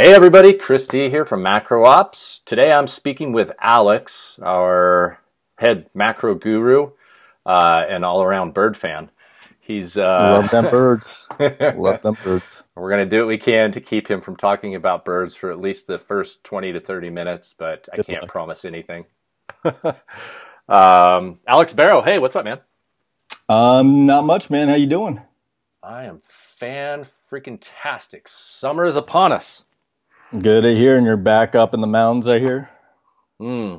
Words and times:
Hey 0.00 0.14
everybody, 0.14 0.54
Chris 0.54 0.86
D 0.86 1.10
here 1.10 1.26
from 1.26 1.42
Macro 1.42 1.84
Ops. 1.84 2.40
Today 2.46 2.72
I'm 2.72 2.86
speaking 2.86 3.34
with 3.34 3.52
Alex, 3.60 4.40
our 4.42 5.20
head 5.58 5.90
macro 5.92 6.34
guru 6.34 6.92
uh, 7.44 7.84
and 7.86 8.02
all 8.02 8.22
around 8.22 8.54
bird 8.54 8.78
fan. 8.78 9.10
He's 9.60 9.98
uh, 9.98 10.38
love 10.40 10.50
them 10.50 10.64
birds. 10.70 11.28
love 11.38 12.00
them 12.00 12.16
birds. 12.24 12.62
We're 12.74 12.88
gonna 12.88 13.04
do 13.04 13.18
what 13.18 13.26
we 13.26 13.36
can 13.36 13.72
to 13.72 13.82
keep 13.82 14.08
him 14.10 14.22
from 14.22 14.36
talking 14.36 14.74
about 14.74 15.04
birds 15.04 15.34
for 15.34 15.50
at 15.50 15.60
least 15.60 15.86
the 15.86 15.98
first 15.98 16.44
twenty 16.44 16.72
to 16.72 16.80
thirty 16.80 17.10
minutes, 17.10 17.54
but 17.58 17.86
I 17.92 18.02
can't 18.02 18.26
promise 18.26 18.64
anything. 18.64 19.04
um, 20.66 21.40
Alex 21.46 21.74
Barrow, 21.74 22.00
hey, 22.00 22.16
what's 22.18 22.36
up, 22.36 22.46
man? 22.46 22.60
Um, 23.50 24.06
not 24.06 24.24
much, 24.24 24.48
man. 24.48 24.68
How 24.68 24.76
you 24.76 24.86
doing? 24.86 25.20
I 25.82 26.04
am 26.04 26.22
fan 26.56 27.06
freaking 27.30 27.58
tastic. 27.60 28.28
Summer 28.28 28.86
is 28.86 28.96
upon 28.96 29.32
us. 29.32 29.66
Good 30.38 30.62
to 30.62 30.76
hear, 30.76 30.96
and 30.96 31.04
you're 31.04 31.16
back 31.16 31.56
up 31.56 31.74
in 31.74 31.80
the 31.80 31.88
mountains. 31.88 32.28
I 32.28 32.38
hear. 32.38 32.70
Hmm. 33.40 33.78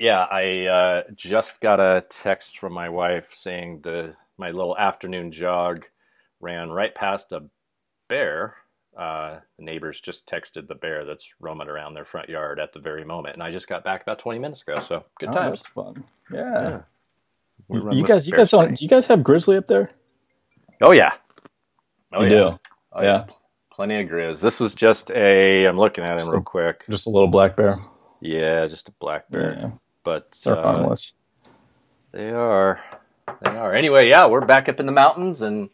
Yeah, 0.00 0.20
I 0.20 0.64
uh, 0.64 1.02
just 1.14 1.60
got 1.60 1.78
a 1.78 2.06
text 2.08 2.58
from 2.58 2.72
my 2.72 2.88
wife 2.88 3.34
saying 3.34 3.80
the 3.82 4.14
my 4.38 4.50
little 4.50 4.78
afternoon 4.78 5.30
jog 5.30 5.84
ran 6.40 6.70
right 6.70 6.94
past 6.94 7.32
a 7.32 7.42
bear. 8.08 8.54
Uh, 8.96 9.40
the 9.58 9.64
neighbors 9.64 10.00
just 10.00 10.26
texted 10.26 10.68
the 10.68 10.74
bear 10.74 11.04
that's 11.04 11.28
roaming 11.38 11.68
around 11.68 11.92
their 11.92 12.06
front 12.06 12.30
yard 12.30 12.58
at 12.58 12.72
the 12.72 12.80
very 12.80 13.04
moment, 13.04 13.34
and 13.34 13.42
I 13.42 13.50
just 13.50 13.68
got 13.68 13.84
back 13.84 14.00
about 14.00 14.18
20 14.20 14.38
minutes 14.38 14.62
ago. 14.62 14.80
So 14.80 15.04
good 15.20 15.28
oh, 15.28 15.32
times. 15.32 15.58
That's 15.58 15.68
fun. 15.68 16.02
Yeah. 16.32 16.80
yeah. 17.68 17.92
You 17.92 18.06
guys, 18.06 18.26
you 18.26 18.32
guys, 18.32 18.50
do 18.50 18.74
you 18.78 18.88
guys 18.88 19.06
have 19.08 19.22
grizzly 19.22 19.58
up 19.58 19.66
there? 19.66 19.90
Oh 20.80 20.94
yeah. 20.94 21.12
Oh 22.14 22.22
you 22.22 22.30
yeah. 22.30 22.50
Do. 22.50 22.58
Oh 22.92 23.02
yeah. 23.02 23.26
Plenty 23.78 24.00
of 24.00 24.08
grizz. 24.08 24.40
This 24.40 24.58
was 24.58 24.74
just 24.74 25.12
a. 25.12 25.64
I'm 25.64 25.78
looking 25.78 26.02
at 26.02 26.10
him 26.10 26.18
just 26.18 26.32
real 26.32 26.40
a, 26.40 26.42
quick. 26.44 26.84
Just 26.90 27.06
a 27.06 27.10
little 27.10 27.28
black 27.28 27.54
bear. 27.54 27.78
Yeah, 28.20 28.66
just 28.66 28.88
a 28.88 28.92
black 28.98 29.30
bear. 29.30 29.56
Yeah. 29.56 29.70
But 30.02 30.36
they're 30.42 30.58
uh, 30.58 30.62
harmless. 30.62 31.14
They 32.10 32.30
are. 32.30 32.80
They 33.40 33.50
are. 33.50 33.72
Anyway, 33.72 34.08
yeah, 34.08 34.26
we're 34.26 34.44
back 34.44 34.68
up 34.68 34.80
in 34.80 34.86
the 34.86 34.90
mountains 34.90 35.42
and 35.42 35.70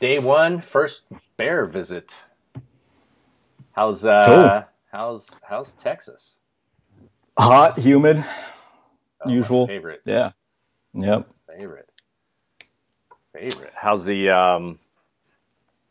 day 0.00 0.18
one, 0.18 0.60
first 0.60 1.04
bear 1.38 1.64
visit. 1.64 2.14
How's 3.72 4.04
uh 4.04 4.64
how's 4.92 5.30
how's 5.42 5.72
Texas? 5.72 6.34
Hot, 7.38 7.78
humid, 7.78 8.22
Oh, 9.24 9.30
usual. 9.30 9.66
favorite. 9.66 10.02
Yeah. 10.04 10.32
Yep. 10.92 11.26
Favorite. 11.46 11.88
Favorite. 13.32 13.72
How's 13.74 14.04
the 14.04 14.28
um 14.28 14.78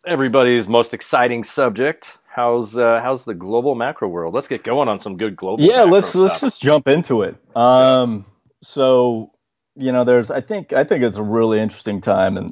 everybody's 0.06 0.68
most 0.68 0.94
exciting 0.94 1.44
subject? 1.44 2.18
How's 2.28 2.78
uh 2.78 3.00
how's 3.02 3.26
the 3.26 3.34
global 3.34 3.76
macro 3.76 4.08
world? 4.08 4.34
Let's 4.34 4.48
get 4.48 4.64
going 4.64 4.88
on 4.88 5.00
some 5.00 5.18
good 5.18 5.36
global 5.36 5.64
Yeah. 5.64 5.84
Let's 5.84 6.16
let's 6.16 6.40
just 6.40 6.62
jump 6.62 6.88
into 6.88 7.24
it. 7.24 7.36
Um. 7.56 8.26
So 8.64 9.32
you 9.76 9.92
know, 9.92 10.04
there's 10.04 10.32
I 10.32 10.42
think 10.42 10.74
I 10.74 10.84
think 10.84 11.04
it's 11.04 11.18
a 11.18 11.24
really 11.24 11.60
interesting 11.60 12.02
time 12.02 12.38
in 12.38 12.48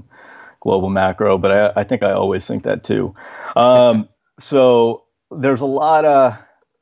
global 0.60 0.90
macro, 0.90 1.38
but 1.38 1.52
I, 1.52 1.82
I 1.82 1.84
think 1.84 2.04
I 2.04 2.14
always 2.14 2.46
think 2.46 2.64
that 2.64 2.84
too. 2.84 3.16
Um. 3.56 4.10
so 4.40 5.06
there's 5.32 5.62
a 5.62 5.66
lot 5.66 6.06
of 6.06 6.38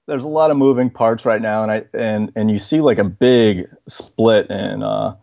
there's 0.08 0.24
a 0.24 0.30
lot 0.30 0.52
of 0.52 0.58
moving 0.58 0.90
parts 0.90 1.26
right 1.26 1.42
now, 1.42 1.64
and 1.64 1.72
I 1.72 1.84
and 1.94 2.32
and 2.36 2.50
you 2.50 2.60
see 2.60 2.82
like 2.82 3.00
a 3.00 3.04
big 3.04 3.68
split 3.88 4.50
in. 4.50 4.84
Uh, 4.84 5.16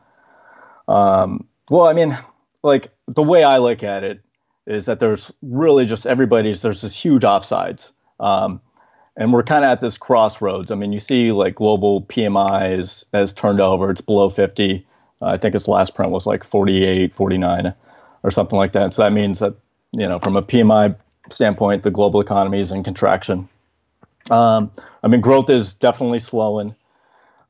um, 0.89 1.49
well, 1.71 1.87
I 1.87 1.93
mean, 1.93 2.19
like 2.63 2.93
the 3.07 3.23
way 3.23 3.45
I 3.45 3.59
look 3.59 3.83
at 3.83 4.05
it 4.05 4.21
is 4.67 4.87
that 4.87 5.01
there's 5.01 5.33
really 5.43 5.85
just 5.85 6.07
everybody's 6.07 6.63
there's 6.63 6.83
this 6.83 6.95
huge 6.95 7.23
offsides, 7.23 7.93
um, 8.21 8.61
and 9.17 9.33
we're 9.33 9.43
kind 9.43 9.65
of 9.65 9.71
at 9.71 9.81
this 9.81 9.99
crossroads. 9.99 10.71
I 10.71 10.75
mean, 10.75 10.93
you 10.93 11.01
see 11.01 11.33
like 11.33 11.55
global 11.55 12.03
PMI 12.03 12.79
is, 12.79 13.05
has 13.13 13.35
turned 13.35 13.61
over; 13.61 13.91
it's 13.91 14.01
below 14.01 14.31
50. 14.31 14.87
Uh, 15.21 15.27
I 15.27 15.39
think 15.39 15.55
its 15.55 15.69
last 15.69 15.95
print 15.95 16.13
was 16.13 16.27
like 16.27 16.45
48, 16.45 17.15
49, 17.15 17.75
or 18.23 18.31
something 18.31 18.59
like 18.59 18.73
that. 18.73 18.95
So 18.95 19.03
that 19.03 19.13
means 19.13 19.41
that 19.41 19.55
you 19.93 20.09
know, 20.09 20.19
from 20.19 20.37
a 20.37 20.43
PMI 20.43 20.97
standpoint, 21.31 21.83
the 21.83 21.91
global 21.91 22.21
economy 22.21 22.61
is 22.61 22.73
in 22.73 22.83
contraction. 22.83 23.49
Um, 24.31 24.71
I 25.03 25.09
mean, 25.09 25.21
growth 25.21 25.51
is 25.51 25.75
definitely 25.75 26.21
slowing. 26.21 26.75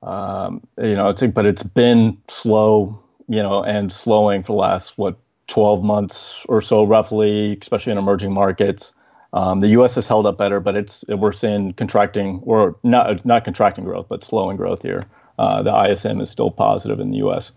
Um, 0.03 0.67
you 0.79 0.95
know, 0.95 1.09
it's 1.09 1.23
but 1.23 1.47
it's 1.47 1.63
been 1.63 2.19
slow, 2.29 3.01
you 3.29 3.43
know, 3.43 3.63
and 3.63 3.93
slowing 3.93 4.43
for 4.43 4.53
the 4.53 4.59
last 4.59 4.99
what 4.99 5.17
12 5.53 5.85
months 5.85 6.47
or 6.49 6.63
so, 6.63 6.83
roughly, 6.83 7.59
especially 7.61 7.93
in 7.93 7.99
emerging 7.99 8.33
markets. 8.33 8.93
Um, 9.35 9.61
the 9.61 9.69
U.S. 9.69 9.97
has 9.97 10.07
held 10.07 10.27
up 10.27 10.39
better, 10.39 10.61
but 10.61 10.77
it's 10.77 11.05
we're 11.09 11.33
seeing 11.33 11.75
contracting 11.75 12.41
or 12.45 12.79
not 12.83 13.27
not 13.27 13.45
contracting 13.45 13.85
growth, 13.85 14.07
but 14.09 14.25
slowing 14.25 14.57
growth 14.57 14.81
here. 14.81 15.05
Uh, 15.39 15.63
the 15.63 15.91
ISM 15.91 16.23
is 16.23 16.31
still 16.31 16.51
positive 16.51 17.01
in 17.01 17.11
the 17.11 17.19
U.S. 17.19 17.53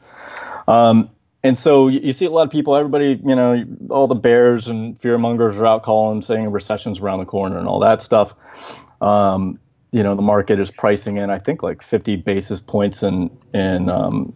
Um, 0.67 1.09
and 1.41 1.57
so 1.57 1.87
you 1.87 2.11
see 2.11 2.25
a 2.25 2.29
lot 2.29 2.45
of 2.45 2.51
people, 2.51 2.75
everybody, 2.75 3.21
you 3.23 3.35
know, 3.35 3.63
all 3.89 4.07
the 4.07 4.15
bears 4.15 4.67
and 4.67 4.99
fear 4.99 5.17
mongers 5.17 5.55
are 5.55 5.65
out 5.65 5.83
calling, 5.83 6.21
saying 6.21 6.51
recession's 6.51 6.99
around 6.99 7.19
the 7.19 7.25
corner 7.25 7.57
and 7.57 7.67
all 7.67 7.79
that 7.79 8.01
stuff. 8.01 8.33
Um, 9.01 9.57
you 9.93 10.03
know, 10.03 10.15
the 10.15 10.21
market 10.21 10.59
is 10.59 10.69
pricing 10.69 11.15
in, 11.15 11.29
I 11.29 11.39
think, 11.39 11.63
like 11.63 11.81
50 11.81 12.17
basis 12.17 12.59
points 12.59 13.03
in 13.03 13.29
in 13.53 13.89
um, 13.89 14.35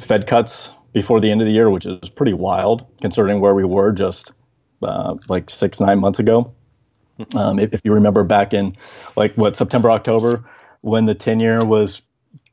Fed 0.00 0.26
cuts 0.26 0.70
before 0.92 1.20
the 1.20 1.30
end 1.30 1.40
of 1.40 1.46
the 1.46 1.52
year, 1.52 1.70
which 1.70 1.86
is 1.86 2.08
pretty 2.10 2.32
wild 2.32 2.86
considering 3.00 3.40
where 3.40 3.54
we 3.54 3.64
were 3.64 3.92
just 3.92 4.32
uh, 4.82 5.14
like 5.28 5.50
six 5.50 5.80
nine 5.80 5.98
months 5.98 6.18
ago. 6.18 6.52
Um, 7.34 7.58
if, 7.58 7.72
if 7.72 7.84
you 7.84 7.92
remember 7.92 8.24
back 8.24 8.52
in 8.52 8.76
like 9.16 9.34
what 9.36 9.56
September 9.56 9.90
October 9.90 10.44
when 10.80 11.06
the 11.06 11.14
10 11.14 11.40
year 11.40 11.64
was 11.64 12.02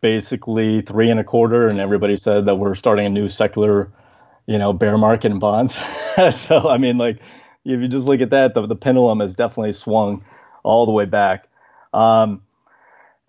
basically 0.01 0.81
three 0.81 1.09
and 1.09 1.19
a 1.19 1.23
quarter, 1.23 1.67
and 1.67 1.79
everybody 1.79 2.17
said 2.17 2.45
that 2.45 2.55
we're 2.55 2.75
starting 2.75 3.05
a 3.05 3.09
new 3.09 3.29
secular, 3.29 3.91
you 4.45 4.57
know, 4.57 4.72
bear 4.73 4.97
market 4.97 5.31
in 5.31 5.39
bonds. 5.39 5.75
so 6.31 6.69
I 6.69 6.78
mean, 6.78 6.97
like 6.97 7.19
if 7.66 7.79
you 7.79 7.88
just 7.88 8.07
look 8.07 8.22
at 8.22 8.29
that, 8.29 8.53
the, 8.53 8.66
the 8.66 8.75
pendulum 8.75 9.19
has 9.19 9.35
definitely 9.35 9.73
swung 9.73 10.23
all 10.63 10.85
the 10.85 10.91
way 10.91 11.05
back. 11.05 11.47
Um, 11.94 12.41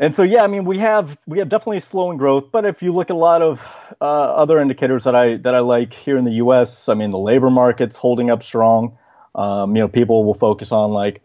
and 0.01 0.15
so 0.15 0.23
yeah, 0.23 0.43
I 0.43 0.47
mean 0.47 0.65
we 0.65 0.79
have 0.79 1.19
we 1.27 1.39
have 1.39 1.51
definitely 1.51 1.81
slowing 1.81 2.17
growth, 2.17 2.51
but 2.51 2.65
if 2.65 2.83
you 2.83 2.93
look 2.95 3.11
at 3.11 3.15
a 3.15 3.19
lot 3.19 3.43
of 3.43 3.61
uh, 4.01 4.05
other 4.05 4.59
indicators 4.59 5.05
that 5.05 5.15
I 5.15 5.37
that 5.37 5.55
I 5.55 5.61
like 5.61 5.93
here 5.93 6.17
in 6.17 6.25
the 6.25 6.33
U.S., 6.33 6.89
I 6.89 6.95
mean 6.95 7.11
the 7.11 7.19
labor 7.19 7.51
market's 7.51 7.99
holding 7.99 8.31
up 8.31 8.43
strong. 8.43 8.97
Um, 9.35 9.77
you 9.77 9.83
know, 9.83 9.89
people 9.89 10.25
will 10.25 10.35
focus 10.35 10.73
on 10.73 10.93
like 10.93 11.21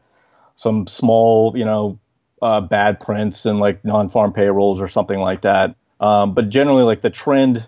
some 0.57 0.87
small, 0.87 1.53
you 1.55 1.63
know, 1.63 1.99
uh, 2.41 2.61
bad 2.61 2.99
prints 2.99 3.45
and 3.45 3.59
like 3.59 3.83
non-farm 3.85 4.33
payrolls 4.33 4.81
or 4.81 4.89
something 4.89 5.19
like 5.19 5.41
that. 5.41 5.75
Um, 6.01 6.33
but 6.33 6.49
generally, 6.49 6.83
like 6.83 7.01
the 7.01 7.09
trend 7.09 7.65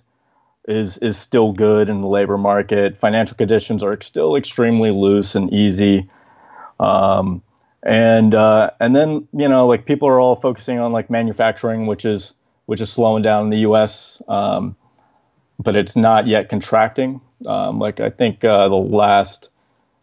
is 0.68 0.98
is 0.98 1.18
still 1.18 1.54
good 1.54 1.88
in 1.88 2.02
the 2.02 2.08
labor 2.08 2.38
market. 2.38 2.98
Financial 2.98 3.38
conditions 3.38 3.82
are 3.82 4.00
still 4.02 4.36
extremely 4.36 4.92
loose 4.92 5.36
and 5.36 5.54
easy. 5.54 6.10
Um, 6.80 7.42
and 7.84 8.34
uh, 8.34 8.72
and 8.80 8.96
then 8.96 9.28
you 9.34 9.48
know 9.48 9.68
like 9.68 9.86
people 9.86 10.08
are 10.08 10.20
all 10.20 10.36
focusing 10.36 10.80
on 10.80 10.92
like 10.92 11.10
manufacturing, 11.10 11.86
which 11.86 12.06
is 12.06 12.34
which 12.66 12.82
is 12.82 12.92
slowing 12.92 13.24
down 13.24 13.46
in 13.46 13.50
the 13.50 13.60
U.S. 13.60 14.22
Um, 14.28 14.76
but 15.60 15.76
it's 15.76 15.96
not 15.96 16.28
yet 16.28 16.50
contracting. 16.50 17.22
Um, 17.46 17.80
like 17.80 18.00
I 18.00 18.10
think 18.10 18.44
uh, 18.44 18.68
the 18.68 18.76
last 18.76 19.50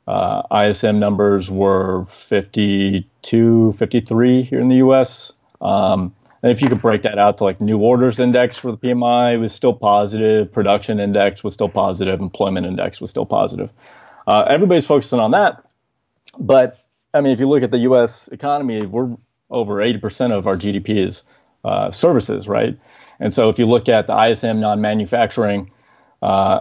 uh, 0.07 0.43
ISM 0.51 0.99
numbers 0.99 1.51
were 1.51 2.05
52, 2.07 3.73
53 3.73 4.43
here 4.43 4.61
in 4.61 4.69
the 4.69 4.77
U.S. 4.77 5.33
Um, 5.61 6.15
and 6.43 6.53
if 6.53 6.61
you 6.61 6.69
could 6.69 6.83
break 6.83 7.03
that 7.03 7.19
out 7.19 7.39
to 7.39 7.45
like 7.45 7.61
new 7.61 7.79
orders 7.79 8.21
index 8.21 8.57
for 8.57 8.71
the 8.71 8.77
PMI, 8.77 9.35
it 9.35 9.39
was 9.39 9.53
still 9.53 9.73
positive. 9.73 10.53
Production 10.53 11.01
index 11.01 11.43
was 11.43 11.55
still 11.55 11.71
positive. 11.71 12.21
Employment 12.21 12.67
index 12.67 13.01
was 13.01 13.11
still 13.11 13.27
positive. 13.27 13.71
Uh, 14.27 14.43
everybody's 14.43 14.87
focusing 14.87 15.21
on 15.21 15.31
that, 15.31 15.65
but 16.39 16.84
I 17.15 17.21
mean, 17.21 17.33
if 17.33 17.41
you 17.41 17.49
look 17.49 17.63
at 17.63 17.71
the 17.71 17.79
U.S. 17.79 18.29
economy, 18.29 18.85
we're 18.85 19.17
over 19.51 19.77
80% 19.77 20.33
of 20.33 20.47
our 20.47 20.57
GDP 20.57 21.07
is 21.07 21.23
uh, 21.65 21.91
services, 21.91 22.49
right? 22.49 22.79
And 23.21 23.33
so 23.33 23.49
if 23.49 23.59
you 23.59 23.67
look 23.67 23.89
at 23.89 24.07
the 24.09 24.31
ISM 24.31 24.61
non-manufacturing 24.61 25.71
uh, 26.21 26.61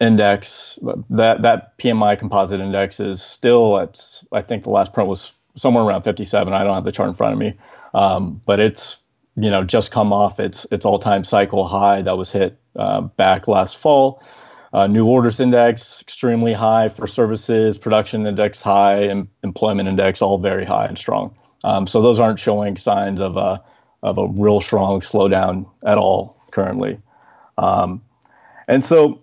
index, 0.00 0.78
that 1.10 1.42
that 1.42 1.78
PMI 1.78 2.18
composite 2.18 2.60
index 2.60 2.98
is 3.00 3.22
still 3.22 3.78
at, 3.78 4.22
I 4.32 4.42
think 4.42 4.64
the 4.64 4.70
last 4.70 4.92
print 4.92 5.08
was 5.08 5.32
somewhere 5.54 5.84
around 5.84 6.02
57. 6.02 6.52
I 6.52 6.64
don't 6.64 6.74
have 6.74 6.84
the 6.84 6.92
chart 6.92 7.10
in 7.10 7.14
front 7.14 7.34
of 7.34 7.38
me, 7.38 7.54
um, 7.92 8.40
but 8.46 8.58
it's 8.60 8.96
you 9.36 9.50
know 9.50 9.64
just 9.64 9.90
come 9.90 10.12
off 10.12 10.40
its 10.40 10.66
its 10.70 10.86
all-time 10.86 11.24
cycle 11.24 11.66
high 11.66 12.02
that 12.02 12.16
was 12.16 12.30
hit 12.30 12.58
uh, 12.76 13.02
back 13.02 13.48
last 13.48 13.76
fall. 13.76 14.22
Uh, 14.72 14.86
new 14.86 15.06
orders 15.06 15.38
index 15.38 16.00
extremely 16.00 16.52
high 16.52 16.88
for 16.88 17.06
services, 17.06 17.76
production 17.76 18.26
index 18.26 18.62
high, 18.62 19.02
and 19.02 19.28
employment 19.42 19.88
index 19.88 20.22
all 20.22 20.38
very 20.38 20.64
high 20.64 20.86
and 20.86 20.96
strong. 20.96 21.36
Um, 21.64 21.86
so 21.86 22.00
those 22.00 22.20
aren't 22.20 22.38
showing 22.38 22.76
signs 22.76 23.20
of 23.20 23.36
a 23.36 23.62
of 24.02 24.18
a 24.18 24.26
real 24.26 24.60
strong 24.60 25.00
slowdown 25.00 25.66
at 25.86 25.98
all 25.98 26.36
currently. 26.50 27.00
Um, 27.56 28.02
and 28.66 28.82
so 28.82 29.22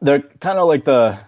they're 0.00 0.20
kind 0.20 0.58
of 0.58 0.68
like 0.68 0.84
the. 0.84 1.18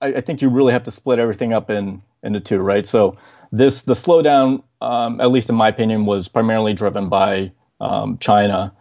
I, 0.00 0.06
I 0.16 0.20
think 0.20 0.42
you 0.42 0.48
really 0.48 0.72
have 0.72 0.82
to 0.84 0.90
split 0.90 1.18
everything 1.18 1.52
up 1.52 1.70
in 1.70 2.02
into 2.22 2.40
two, 2.40 2.58
right? 2.58 2.86
So 2.86 3.16
this 3.50 3.82
the 3.82 3.94
slowdown, 3.94 4.62
um, 4.80 5.20
at 5.20 5.30
least 5.30 5.48
in 5.48 5.54
my 5.54 5.68
opinion, 5.68 6.06
was 6.06 6.28
primarily 6.28 6.74
driven 6.74 7.08
by 7.08 7.52
um, 7.80 8.18
China 8.18 8.74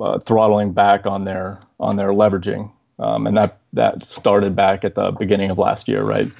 uh, 0.00 0.18
throttling 0.20 0.72
back 0.72 1.06
on 1.06 1.24
their 1.24 1.60
on 1.78 1.96
their 1.96 2.10
leveraging, 2.10 2.72
um, 3.00 3.26
and 3.26 3.36
that 3.36 3.58
that 3.72 4.04
started 4.04 4.54
back 4.54 4.84
at 4.84 4.94
the 4.94 5.10
beginning 5.12 5.50
of 5.50 5.58
last 5.58 5.88
year, 5.88 6.02
right? 6.02 6.30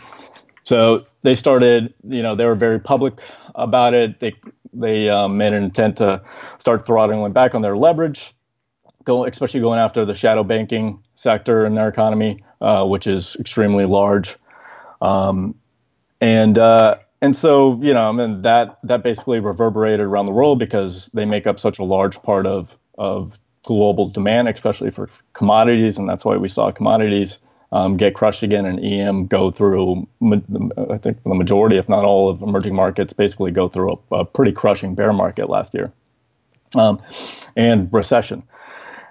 So 0.63 1.07
they 1.23 1.35
started, 1.35 1.95
you 2.07 2.23
know, 2.23 2.35
they 2.37 2.45
were 2.45 2.55
very 2.55 2.79
public 2.79 3.19
about 3.55 3.95
it. 3.95 4.21
They 4.21 4.35
they 4.73 5.09
um, 5.09 5.37
made 5.39 5.53
an 5.53 5.65
intent 5.65 5.97
to 5.97 6.23
start 6.59 6.87
throttling 6.87 7.33
back 7.33 7.55
on 7.55 7.63
their 7.63 7.77
leverage, 7.77 8.35
go 9.05 9.25
especially 9.25 9.61
going 9.61 9.81
after 9.81 10.05
the 10.05 10.15
shadow 10.15 10.45
banking 10.45 11.03
sector 11.15 11.67
in 11.67 11.75
their 11.75 11.89
economy, 11.89 12.45
uh, 12.61 12.85
which 12.85 13.07
is 13.07 13.37
extremely 13.41 13.87
large, 13.87 14.37
um, 15.01 15.55
and 16.21 16.59
uh, 16.59 16.99
and 17.23 17.37
so 17.37 17.81
you 17.83 17.95
know, 17.95 18.09
I 18.09 18.13
mean 18.13 18.43
that 18.43 18.79
that 18.85 19.03
basically 19.03 19.41
reverberated 19.41 20.01
around 20.01 20.27
the 20.27 20.33
world 20.33 20.59
because 20.59 21.09
they 21.15 21.25
make 21.25 21.47
up 21.47 21.59
such 21.59 21.79
a 21.79 21.85
large 21.85 22.23
part 22.23 22.47
of 22.47 22.77
of 22.99 23.39
global 23.67 24.09
demand, 24.09 24.49
especially 24.49 24.91
for 24.91 25.09
commodities, 25.33 25.99
and 25.99 26.09
that's 26.09 26.25
why 26.25 26.37
we 26.37 26.49
saw 26.49 26.71
commodities 26.71 27.39
um, 27.73 27.97
get 27.97 28.15
crushed 28.15 28.43
again 28.43 28.67
and 28.67 28.85
EM 28.85 29.27
go 29.27 29.51
through, 29.51 30.07
I 30.23 30.99
think 30.99 31.23
the 31.23 31.35
majority, 31.35 31.79
if 31.79 31.89
not 31.89 32.05
all, 32.05 32.29
of 32.29 32.43
emerging 32.43 32.75
markets 32.75 33.13
basically 33.13 33.53
go 33.53 33.69
through 33.69 33.93
a, 34.11 34.17
a 34.17 34.25
pretty 34.25 34.53
crushing 34.53 34.95
bear 34.95 35.13
market 35.13 35.49
last 35.49 35.75
year 35.75 35.93
um, 36.75 37.01
and 37.57 37.93
recession. 37.93 38.43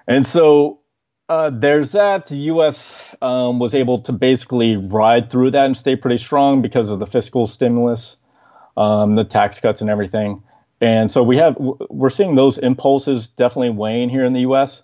And 0.06 0.26
so 0.26 0.80
uh, 1.28 1.50
there's 1.50 1.92
that. 1.92 2.26
The 2.26 2.36
U.S. 2.36 2.94
Um, 3.22 3.58
was 3.58 3.74
able 3.74 4.00
to 4.00 4.12
basically 4.12 4.76
ride 4.76 5.30
through 5.30 5.52
that 5.52 5.64
and 5.64 5.76
stay 5.76 5.96
pretty 5.96 6.18
strong 6.18 6.60
because 6.60 6.90
of 6.90 6.98
the 6.98 7.06
fiscal 7.06 7.46
stimulus, 7.46 8.16
um, 8.76 9.14
the 9.14 9.24
tax 9.24 9.60
cuts, 9.60 9.80
and 9.80 9.88
everything. 9.88 10.42
And 10.80 11.10
so 11.10 11.22
we 11.22 11.36
have 11.36 11.56
we're 11.58 12.10
seeing 12.10 12.34
those 12.34 12.58
impulses 12.58 13.28
definitely 13.28 13.70
wane 13.70 14.08
here 14.08 14.24
in 14.24 14.32
the 14.32 14.40
U.S. 14.40 14.82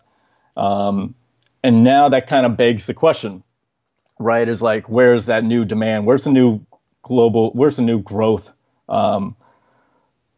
Um, 0.57 1.15
and 1.63 1.85
now 1.85 2.11
that 2.11 2.27
kind 2.27 2.45
of 2.45 2.57
begs 2.57 2.87
the 2.87 2.95
question: 2.95 3.43
right? 4.19 4.49
Is 4.49 4.61
like, 4.61 4.89
where's 4.89 5.27
that 5.27 5.45
new 5.45 5.65
demand? 5.65 6.07
Where's 6.07 6.25
the 6.25 6.31
new 6.31 6.61
global? 7.03 7.51
Where's 7.53 7.77
the 7.77 7.83
new 7.83 8.03
growth 8.03 8.53
um, 8.89 9.37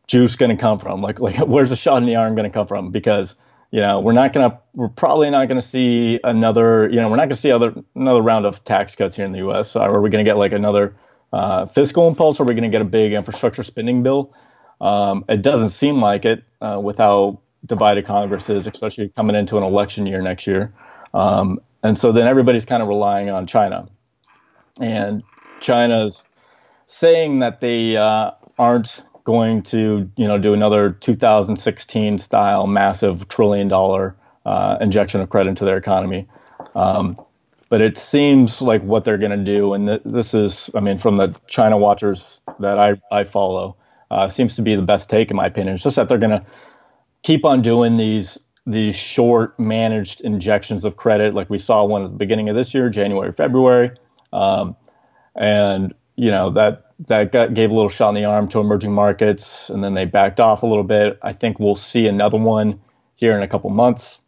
juice 0.06 0.36
going 0.36 0.56
to 0.56 0.60
come 0.60 0.78
from? 0.78 1.02
Like, 1.02 1.18
like, 1.18 1.38
where's 1.46 1.70
the 1.70 1.76
shot 1.76 2.02
in 2.02 2.06
the 2.06 2.16
arm 2.16 2.34
going 2.36 2.48
to 2.48 2.54
come 2.54 2.66
from? 2.66 2.90
Because 2.90 3.34
you 3.70 3.80
know, 3.80 4.00
we're 4.00 4.12
not 4.12 4.32
going 4.32 4.50
to, 4.50 4.58
we're 4.74 4.88
probably 4.88 5.28
not 5.30 5.46
going 5.46 5.60
to 5.60 5.66
see 5.66 6.18
another, 6.24 6.88
you 6.88 6.96
know, 6.96 7.10
we're 7.10 7.16
not 7.16 7.24
going 7.24 7.30
to 7.30 7.36
see 7.36 7.50
other 7.52 7.74
another 7.94 8.22
round 8.22 8.46
of 8.46 8.64
tax 8.64 8.94
cuts 8.94 9.16
here 9.16 9.26
in 9.26 9.32
the 9.32 9.38
U.S. 9.38 9.76
Are 9.76 10.00
we 10.00 10.08
going 10.08 10.24
to 10.24 10.28
get 10.28 10.38
like 10.38 10.52
another 10.52 10.96
uh, 11.32 11.66
fiscal 11.66 12.08
impulse? 12.08 12.40
Or 12.40 12.44
are 12.44 12.46
we 12.46 12.54
going 12.54 12.64
to 12.64 12.70
get 12.70 12.80
a 12.80 12.86
big 12.86 13.12
infrastructure 13.12 13.62
spending 13.62 14.02
bill? 14.02 14.32
Um, 14.80 15.24
it 15.28 15.42
doesn't 15.42 15.70
seem 15.70 16.00
like 16.00 16.24
it 16.24 16.44
uh, 16.60 17.32
divided 17.64 18.06
Congress 18.06 18.48
is, 18.50 18.66
especially 18.66 19.08
coming 19.08 19.36
into 19.36 19.56
an 19.56 19.62
election 19.62 20.06
year 20.06 20.22
next 20.22 20.46
year. 20.46 20.72
Um, 21.12 21.60
and 21.82 21.98
so 21.98 22.12
then 22.12 22.26
everybody's 22.26 22.64
kind 22.64 22.82
of 22.82 22.88
relying 22.88 23.30
on 23.30 23.46
China. 23.46 23.88
And 24.80 25.22
China's 25.60 26.26
saying 26.86 27.40
that 27.40 27.60
they 27.60 27.96
uh, 27.96 28.32
aren't 28.58 29.02
going 29.24 29.62
to, 29.62 30.10
you 30.16 30.26
know, 30.26 30.38
do 30.38 30.54
another 30.54 30.90
2016 30.90 32.18
style 32.18 32.66
massive 32.66 33.28
trillion 33.28 33.68
dollar 33.68 34.16
uh, 34.46 34.78
injection 34.80 35.20
of 35.20 35.28
credit 35.28 35.50
into 35.50 35.64
their 35.64 35.76
economy. 35.76 36.26
Um, 36.74 37.20
but 37.68 37.82
it 37.82 37.98
seems 37.98 38.62
like 38.62 38.82
what 38.82 39.04
they're 39.04 39.18
going 39.18 39.38
to 39.38 39.44
do, 39.44 39.74
and 39.74 39.86
th- 39.86 40.02
this 40.04 40.32
is, 40.32 40.70
I 40.74 40.80
mean, 40.80 40.98
from 40.98 41.16
the 41.16 41.38
China 41.46 41.76
watchers 41.76 42.40
that 42.60 42.78
I, 42.78 42.94
I 43.12 43.24
follow, 43.24 43.76
uh, 44.10 44.28
seems 44.28 44.56
to 44.56 44.62
be 44.62 44.74
the 44.74 44.82
best 44.82 45.10
take 45.10 45.30
in 45.30 45.36
my 45.36 45.46
opinion. 45.46 45.74
It's 45.74 45.84
just 45.84 45.96
that 45.96 46.08
they're 46.08 46.18
going 46.18 46.30
to 46.30 46.46
keep 47.22 47.44
on 47.44 47.62
doing 47.62 47.96
these 47.96 48.38
these 48.66 48.96
short 48.96 49.58
managed 49.58 50.20
injections 50.20 50.84
of 50.84 50.94
credit, 50.94 51.34
like 51.34 51.48
we 51.48 51.56
saw 51.56 51.84
one 51.84 52.04
at 52.04 52.10
the 52.10 52.16
beginning 52.18 52.50
of 52.50 52.56
this 52.56 52.74
year, 52.74 52.90
January, 52.90 53.32
February, 53.32 53.92
um, 54.30 54.76
and 55.34 55.94
you 56.16 56.30
know 56.30 56.50
that 56.50 56.92
that 57.06 57.32
got, 57.32 57.54
gave 57.54 57.70
a 57.70 57.74
little 57.74 57.88
shot 57.88 58.10
in 58.10 58.14
the 58.14 58.24
arm 58.24 58.48
to 58.48 58.60
emerging 58.60 58.92
markets, 58.92 59.70
and 59.70 59.82
then 59.82 59.94
they 59.94 60.04
backed 60.04 60.40
off 60.40 60.62
a 60.62 60.66
little 60.66 60.84
bit. 60.84 61.18
I 61.22 61.32
think 61.32 61.58
we'll 61.58 61.76
see 61.76 62.06
another 62.06 62.38
one 62.38 62.80
here 63.14 63.36
in 63.36 63.42
a 63.42 63.48
couple 63.48 63.70
months. 63.70 64.20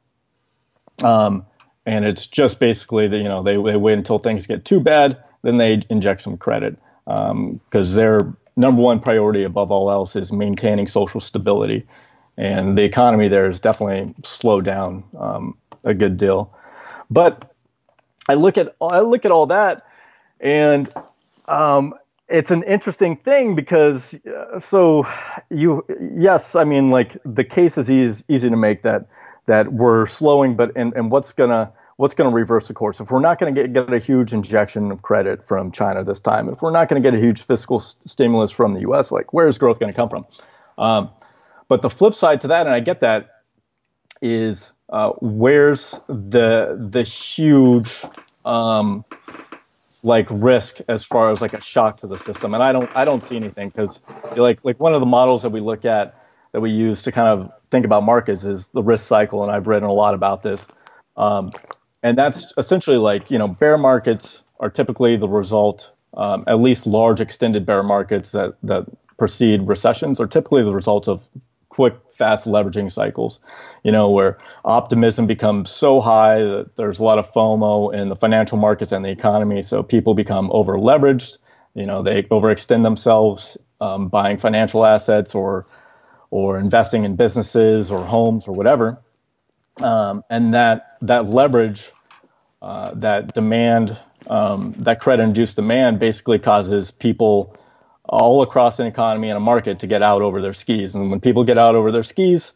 Um, 1.02 1.46
and 1.86 2.04
it's 2.04 2.26
just 2.26 2.60
basically 2.60 3.08
that 3.08 3.16
you 3.16 3.28
know 3.28 3.42
they, 3.42 3.54
they 3.54 3.76
wait 3.76 3.94
until 3.94 4.18
things 4.18 4.46
get 4.46 4.64
too 4.64 4.80
bad, 4.80 5.22
then 5.42 5.56
they 5.56 5.82
inject 5.90 6.22
some 6.22 6.36
credit 6.36 6.78
because 7.04 7.30
um, 7.30 7.60
their 7.94 8.20
number 8.56 8.82
one 8.82 9.00
priority 9.00 9.44
above 9.44 9.70
all 9.70 9.90
else 9.90 10.16
is 10.16 10.32
maintaining 10.32 10.86
social 10.86 11.20
stability 11.20 11.86
and 12.40 12.76
the 12.76 12.82
economy 12.82 13.28
there 13.28 13.46
has 13.46 13.60
definitely 13.60 14.14
slowed 14.24 14.64
down 14.64 15.04
um, 15.18 15.56
a 15.84 15.92
good 15.92 16.16
deal. 16.16 16.52
But 17.10 17.54
I 18.28 18.34
look 18.34 18.56
at 18.56 18.74
I 18.80 19.00
look 19.00 19.26
at 19.26 19.30
all 19.30 19.46
that, 19.46 19.86
and 20.40 20.90
um, 21.48 21.94
it's 22.28 22.50
an 22.50 22.62
interesting 22.62 23.16
thing 23.16 23.54
because 23.54 24.14
uh, 24.24 24.58
so 24.58 25.06
you 25.50 25.84
yes, 26.16 26.54
I 26.54 26.64
mean 26.64 26.90
like 26.90 27.18
the 27.26 27.44
case 27.44 27.76
is 27.76 27.90
easy, 27.90 28.24
easy 28.28 28.48
to 28.48 28.56
make 28.56 28.82
that 28.82 29.08
that 29.44 29.74
we're 29.74 30.06
slowing, 30.06 30.56
but 30.56 30.72
and, 30.76 30.94
and 30.94 31.10
what's 31.10 31.32
gonna 31.34 31.70
what's 32.00 32.14
going 32.14 32.30
to 32.30 32.34
reverse 32.34 32.66
the 32.66 32.72
course? 32.72 32.98
If 32.98 33.10
we're 33.10 33.20
not 33.20 33.38
going 33.38 33.54
to 33.54 33.68
get, 33.68 33.92
a 33.92 33.98
huge 33.98 34.32
injection 34.32 34.90
of 34.90 35.02
credit 35.02 35.46
from 35.46 35.70
China 35.70 36.02
this 36.02 36.18
time, 36.18 36.48
if 36.48 36.62
we're 36.62 36.70
not 36.70 36.88
going 36.88 37.02
to 37.02 37.06
get 37.06 37.14
a 37.16 37.20
huge 37.20 37.42
fiscal 37.42 37.78
st- 37.78 38.10
stimulus 38.10 38.50
from 38.50 38.72
the 38.72 38.80
U.S., 38.80 39.12
like 39.12 39.34
where 39.34 39.46
is 39.46 39.58
growth 39.58 39.78
going 39.78 39.92
to 39.92 39.96
come 39.96 40.08
from? 40.08 40.26
Um, 40.78 41.10
but 41.68 41.82
the 41.82 41.90
flip 41.90 42.14
side 42.14 42.40
to 42.40 42.48
that, 42.48 42.64
and 42.66 42.74
I 42.74 42.80
get 42.80 43.00
that, 43.00 43.42
is 44.22 44.72
uh, 44.88 45.10
where's 45.20 46.00
the 46.06 46.74
the 46.90 47.02
huge 47.02 48.02
um, 48.46 49.04
like 50.02 50.26
risk 50.30 50.78
as 50.88 51.04
far 51.04 51.30
as 51.30 51.42
like 51.42 51.52
a 51.52 51.60
shock 51.60 51.98
to 51.98 52.06
the 52.06 52.16
system? 52.16 52.54
And 52.54 52.62
I 52.62 52.72
don't 52.72 52.90
I 52.96 53.04
don't 53.04 53.22
see 53.22 53.36
anything 53.36 53.68
because 53.68 54.00
like 54.36 54.64
like 54.64 54.80
one 54.80 54.94
of 54.94 55.00
the 55.00 55.06
models 55.06 55.42
that 55.42 55.50
we 55.50 55.60
look 55.60 55.84
at 55.84 56.14
that 56.52 56.60
we 56.62 56.70
use 56.70 57.02
to 57.02 57.12
kind 57.12 57.28
of 57.28 57.52
think 57.70 57.84
about 57.84 58.04
markets 58.04 58.44
is 58.44 58.68
the 58.68 58.82
risk 58.82 59.06
cycle, 59.06 59.42
and 59.42 59.52
I've 59.52 59.66
written 59.66 59.88
a 59.88 59.92
lot 59.92 60.14
about 60.14 60.42
this. 60.42 60.66
Um, 61.18 61.52
and 62.02 62.16
that's 62.16 62.52
essentially 62.56 62.96
like 62.96 63.30
you 63.30 63.38
know 63.38 63.48
bear 63.48 63.78
markets 63.78 64.42
are 64.58 64.70
typically 64.70 65.16
the 65.16 65.28
result, 65.28 65.92
um, 66.14 66.44
at 66.46 66.60
least 66.60 66.86
large 66.86 67.20
extended 67.20 67.66
bear 67.66 67.82
markets 67.82 68.32
that 68.32 68.56
that 68.62 68.86
precede 69.18 69.66
recessions 69.66 70.20
are 70.20 70.26
typically 70.26 70.62
the 70.62 70.72
result 70.72 71.08
of 71.08 71.28
quick, 71.68 71.94
fast 72.12 72.46
leveraging 72.46 72.90
cycles, 72.90 73.38
you 73.82 73.92
know, 73.92 74.10
where 74.10 74.38
optimism 74.64 75.26
becomes 75.26 75.70
so 75.70 76.00
high 76.00 76.38
that 76.38 76.76
there's 76.76 76.98
a 76.98 77.04
lot 77.04 77.18
of 77.18 77.32
FOMO 77.32 77.94
in 77.94 78.08
the 78.08 78.16
financial 78.16 78.58
markets 78.58 78.92
and 78.92 79.04
the 79.04 79.08
economy. 79.08 79.62
So 79.62 79.82
people 79.82 80.14
become 80.14 80.50
over 80.52 80.74
leveraged. 80.74 81.38
You 81.74 81.86
know, 81.86 82.02
they 82.02 82.24
overextend 82.24 82.82
themselves 82.82 83.56
um, 83.80 84.08
buying 84.08 84.38
financial 84.38 84.84
assets 84.84 85.34
or 85.34 85.66
or 86.30 86.58
investing 86.58 87.04
in 87.04 87.16
businesses 87.16 87.90
or 87.90 88.04
homes 88.04 88.46
or 88.46 88.52
whatever. 88.54 88.98
Um, 89.80 90.22
and 90.28 90.54
that 90.54 90.98
that 91.02 91.28
leverage, 91.28 91.92
uh, 92.62 92.94
that 92.94 93.34
demand, 93.34 93.98
um, 94.26 94.74
that 94.78 95.00
credit 95.00 95.22
induced 95.22 95.56
demand 95.56 95.98
basically 95.98 96.38
causes 96.38 96.90
people 96.90 97.56
all 98.04 98.42
across 98.42 98.78
an 98.78 98.86
economy 98.86 99.30
and 99.30 99.36
a 99.36 99.40
market 99.40 99.78
to 99.80 99.86
get 99.86 100.02
out 100.02 100.20
over 100.20 100.42
their 100.42 100.52
skis. 100.52 100.94
And 100.94 101.10
when 101.10 101.20
people 101.20 101.44
get 101.44 101.58
out 101.58 101.74
over 101.74 101.92
their 101.92 102.02
skis, 102.02 102.52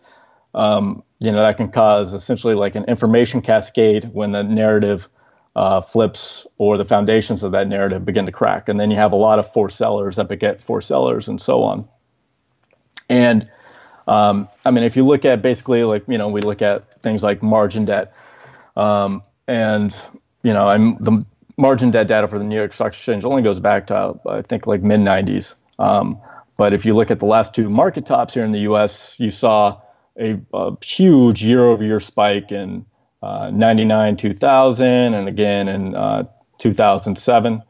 um, 0.52 1.02
you 1.20 1.32
know, 1.32 1.40
that 1.40 1.56
can 1.56 1.70
cause 1.70 2.12
essentially 2.12 2.54
like 2.54 2.74
an 2.74 2.84
information 2.84 3.40
cascade 3.40 4.10
when 4.12 4.32
the 4.32 4.42
narrative 4.42 5.08
uh, 5.56 5.80
flips 5.80 6.46
or 6.58 6.76
the 6.76 6.84
foundations 6.84 7.42
of 7.42 7.52
that 7.52 7.68
narrative 7.68 8.04
begin 8.04 8.26
to 8.26 8.32
crack. 8.32 8.68
And 8.68 8.78
then 8.78 8.90
you 8.90 8.96
have 8.96 9.12
a 9.12 9.16
lot 9.16 9.38
of 9.38 9.52
forced 9.52 9.78
sellers 9.78 10.16
that 10.16 10.28
beget 10.28 10.62
forced 10.62 10.88
sellers 10.88 11.28
and 11.28 11.40
so 11.40 11.62
on. 11.62 11.88
And 13.08 13.48
um, 14.06 14.48
I 14.64 14.70
mean, 14.70 14.84
if 14.84 14.96
you 14.96 15.04
look 15.06 15.24
at 15.24 15.42
basically 15.42 15.84
like, 15.84 16.04
you 16.08 16.18
know, 16.18 16.28
we 16.28 16.40
look 16.40 16.62
at 16.62 17.02
things 17.02 17.22
like 17.22 17.42
margin 17.42 17.84
debt. 17.84 18.12
Um, 18.76 19.22
and, 19.46 19.96
you 20.42 20.52
know, 20.52 20.68
I'm 20.68 20.96
the 20.98 21.24
margin 21.56 21.90
debt 21.90 22.08
data 22.08 22.28
for 22.28 22.38
the 22.38 22.44
New 22.44 22.56
York 22.56 22.72
Stock 22.72 22.88
Exchange 22.88 23.24
only 23.24 23.42
goes 23.42 23.60
back 23.60 23.86
to 23.88 24.18
I 24.28 24.42
think 24.42 24.66
like 24.66 24.82
mid 24.82 25.00
90s. 25.00 25.54
Um, 25.78 26.20
but 26.56 26.72
if 26.72 26.84
you 26.84 26.94
look 26.94 27.10
at 27.10 27.18
the 27.18 27.26
last 27.26 27.54
two 27.54 27.68
market 27.68 28.06
tops 28.06 28.34
here 28.34 28.44
in 28.44 28.52
the 28.52 28.60
U.S., 28.60 29.16
you 29.18 29.30
saw 29.30 29.80
a, 30.18 30.40
a 30.52 30.84
huge 30.84 31.42
year-over-year 31.42 31.98
spike 32.00 32.52
in 32.52 32.86
uh, 33.22 33.50
99, 33.50 34.16
2000, 34.16 34.86
and 35.14 35.28
again 35.28 35.68
in 35.68 35.94
uh, 35.94 36.24
2007. 36.58 37.62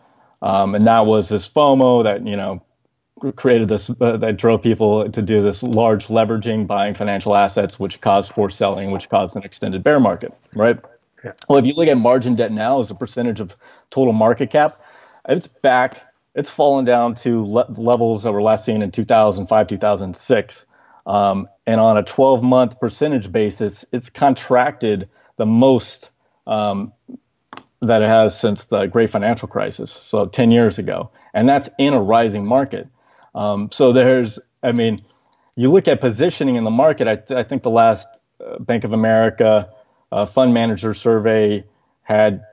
Um, 0.43 0.75
and 0.75 0.87
that 0.87 1.07
was 1.07 1.31
this 1.31 1.49
FOMO 1.49 2.05
that 2.05 2.27
you 2.27 2.37
know 2.37 2.63
created 3.37 3.69
this 3.69 3.89
uh, 3.89 4.17
that 4.19 4.37
drove 4.37 4.63
people 4.63 5.11
to 5.11 5.23
do 5.23 5.41
this 5.41 5.63
large 5.63 6.09
leveraging, 6.09 6.67
buying 6.67 6.95
financial 6.95 7.35
assets, 7.35 7.79
which 7.79 8.01
caused 8.01 8.33
forced 8.33 8.59
selling, 8.59 8.91
which 8.91 9.09
caused 9.09 9.37
an 9.37 9.43
extended 9.43 9.83
bear 9.83 9.99
market, 9.99 10.35
right? 10.55 10.79
Yeah. 11.25 11.33
Well, 11.49 11.59
if 11.59 11.67
you 11.67 11.75
look 11.75 11.89
at 11.89 11.97
margin 11.97 12.35
debt 12.35 12.53
now 12.53 12.81
as 12.81 12.91
a 12.91 12.95
percentage 12.95 13.41
of 13.41 13.57
total 13.91 14.13
market 14.13 14.51
cap, 14.51 14.81
it's 15.27 15.47
back 15.47 16.03
it's 16.35 16.51
fallen 16.51 16.85
down 16.85 17.15
to 17.15 17.45
le- 17.45 17.71
levels 17.77 18.25
that 18.25 18.33
were 18.33 18.43
last 18.43 18.65
seen 18.65 18.83
in 18.83 18.91
2005, 18.91 19.67
2006. 19.69 20.67
Um, 21.07 21.49
and 21.67 21.81
on 21.81 21.97
a 21.97 22.03
12 22.03 22.43
month 22.43 22.81
percentage 22.81 23.31
basis, 23.31 23.85
it's 23.93 24.11
contracted 24.11 25.09
the 25.37 25.47
most 25.47 26.11
um, 26.47 26.93
that 27.81 28.03
it 28.03 28.09
has 28.09 28.39
since 28.39 28.65
the 28.67 28.87
great 28.87 29.11
financial 29.11 29.47
crisis, 29.47 29.93
so 29.93 30.27
10 30.27 30.51
years 30.51 30.79
ago. 30.79 31.11
And 31.33 31.49
that's 31.49 31.69
in 31.79 31.95
a 31.95 32.01
rising 32.01 32.47
market. 32.47 32.89
Um, 33.35 33.71
so 33.71 33.93
there's, 33.93 34.39
I 34.63 34.73
mean, 34.73 35.05
you 35.57 35.71
look 35.71 35.87
at 35.89 36.01
positioning 36.01 36.57
in 36.57 36.65
the 36.65 36.71
market, 36.71 37.07
I, 37.07 37.17
th- 37.17 37.39
I 37.39 37.45
think 37.45 37.63
the 37.63 37.71
last 37.71 38.09
uh, 38.45 38.59
Bank 38.59 38.85
of 38.85 38.93
America 38.93 39.69
uh, 40.13 40.27
fund 40.27 40.55
manager 40.55 40.95
survey 40.95 41.65
had, 42.03 42.45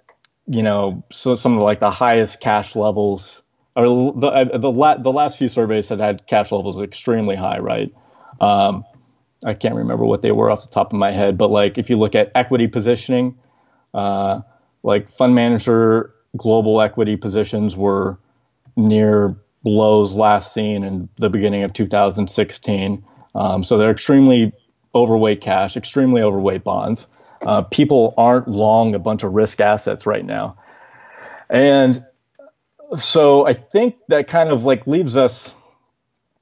you 0.48 0.62
know, 0.62 1.04
so 1.12 1.36
some 1.36 1.58
of 1.58 1.64
like 1.64 1.80
the 1.80 1.92
highest 1.92 2.40
cash 2.40 2.76
levels, 2.76 3.42
or 3.76 4.14
the 4.14 4.28
uh, 4.28 4.58
the, 4.58 4.72
la- 4.72 4.98
the 4.98 5.12
last 5.12 5.38
few 5.38 5.48
surveys 5.48 5.90
had 5.90 6.00
had 6.00 6.28
cash 6.28 6.52
levels 6.52 6.82
extremely 6.82 7.36
high, 7.36 7.60
right? 7.60 7.94
Um, 8.40 8.84
I 9.46 9.54
can't 9.54 9.76
remember 9.76 10.06
what 10.06 10.22
they 10.22 10.32
were 10.32 10.50
off 10.52 10.64
the 10.64 10.70
top 10.70 10.94
of 10.94 11.00
my 11.00 11.12
head, 11.12 11.38
but 11.38 11.50
like 11.52 11.78
if 11.78 11.90
you 11.90 11.98
look 11.98 12.16
at 12.16 12.32
equity 12.36 12.68
positioning, 12.68 13.38
uh, 13.94 14.42
like 14.84 15.12
fund 15.16 15.36
manager 15.36 16.14
global 16.38 16.82
equity 16.82 17.18
positions 17.18 17.76
were 17.76 18.18
near 18.76 19.36
lows 19.64 20.14
last 20.14 20.54
seen 20.54 20.84
in 20.84 21.10
the 21.18 21.30
beginning 21.30 21.64
of 21.64 21.74
2016. 21.74 23.04
Um, 23.36 23.64
so 23.64 23.78
they're 23.78 23.92
extremely 23.92 24.54
overweight 24.94 25.42
cash, 25.42 25.78
extremely 25.78 26.22
overweight 26.22 26.64
bonds. 26.64 27.08
Uh, 27.42 27.64
people 27.64 28.14
aren't 28.18 28.48
long 28.48 28.94
a 28.96 29.00
bunch 29.00 29.24
of 29.24 29.34
risk 29.34 29.62
assets 29.62 30.06
right 30.06 30.26
now. 30.26 30.58
And 31.50 32.06
so 32.96 33.48
I 33.48 33.54
think 33.54 33.96
that 34.10 34.28
kind 34.28 34.50
of 34.50 34.64
like 34.64 34.86
leaves 34.88 35.18
us, 35.18 35.52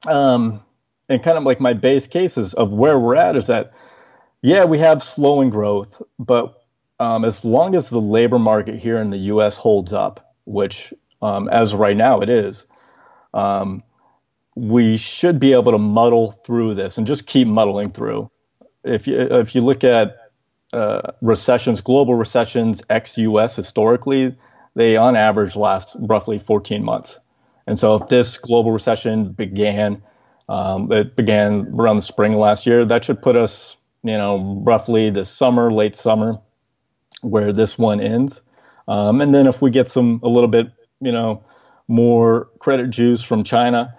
um, 0.08 0.62
and 1.08 1.24
kind 1.24 1.38
of 1.38 1.44
like 1.44 1.60
my 1.60 1.74
base 1.74 2.08
cases 2.08 2.53
of 2.53 2.72
where 2.72 3.00
we're 3.00 3.15
at 3.15 3.36
is 3.36 3.48
that, 3.48 3.74
yeah, 4.41 4.65
we 4.65 4.79
have 4.79 5.03
slowing 5.03 5.50
growth, 5.50 6.01
but 6.18 6.56
um, 7.00 7.24
as 7.24 7.46
long 7.46 7.75
as 7.75 7.89
the 7.89 8.01
labor 8.01 8.39
market 8.39 8.75
here 8.75 8.98
in 9.00 9.10
the 9.10 9.18
U.S. 9.18 9.56
holds 9.56 9.94
up, 9.94 10.36
which 10.46 10.94
um, 11.22 11.48
as 11.50 11.74
right 11.74 11.96
now 11.96 12.20
it 12.22 12.29
is, 12.29 12.65
um, 13.34 13.84
we 14.56 14.98
should 14.98 15.39
be 15.39 15.53
able 15.53 15.72
to 15.72 15.77
muddle 15.77 16.32
through 16.32 16.75
this 16.75 16.98
and 16.98 17.08
just 17.08 17.25
keep 17.25 17.48
muddling 17.48 17.91
through. 17.91 18.29
If 18.84 19.08
you 19.08 19.20
if 19.20 19.56
you 19.56 19.62
look 19.62 19.84
at 19.84 20.18
uh, 20.74 21.12
recessions, 21.22 21.82
global 21.82 22.16
recessions, 22.16 22.82
ex-U.S. 22.90 23.56
historically, 23.56 24.36
they 24.76 24.98
on 24.98 25.16
average 25.16 25.56
last 25.56 25.96
roughly 26.00 26.40
14 26.40 26.84
months. 26.84 27.20
And 27.68 27.80
so 27.80 27.96
if 27.96 28.08
this 28.10 28.38
global 28.38 28.72
recession 28.72 29.32
began, 29.32 30.02
um, 30.48 30.92
it 30.92 31.16
began 31.16 31.74
around 31.78 31.98
the 31.98 32.02
spring 32.02 32.34
last 32.34 32.66
year, 32.66 32.86
that 32.86 33.04
should 33.04 33.22
put 33.22 33.36
us, 33.36 33.78
you 34.04 34.14
know, 34.14 34.62
roughly 34.64 35.10
this 35.10 35.30
summer, 35.30 35.72
late 35.72 35.96
summer, 35.96 36.40
where 37.22 37.54
this 37.54 37.78
one 37.78 38.00
ends. 38.00 38.42
Um, 38.88 39.22
and 39.22 39.34
then 39.34 39.48
if 39.48 39.62
we 39.62 39.70
get 39.70 39.88
some 39.88 40.20
a 40.24 40.28
little 40.28 40.50
bit, 40.50 40.72
you 41.00 41.12
know, 41.12 41.44
more 41.88 42.50
credit 42.60 42.90
juice 42.90 43.22
from 43.22 43.44
China, 43.44 43.96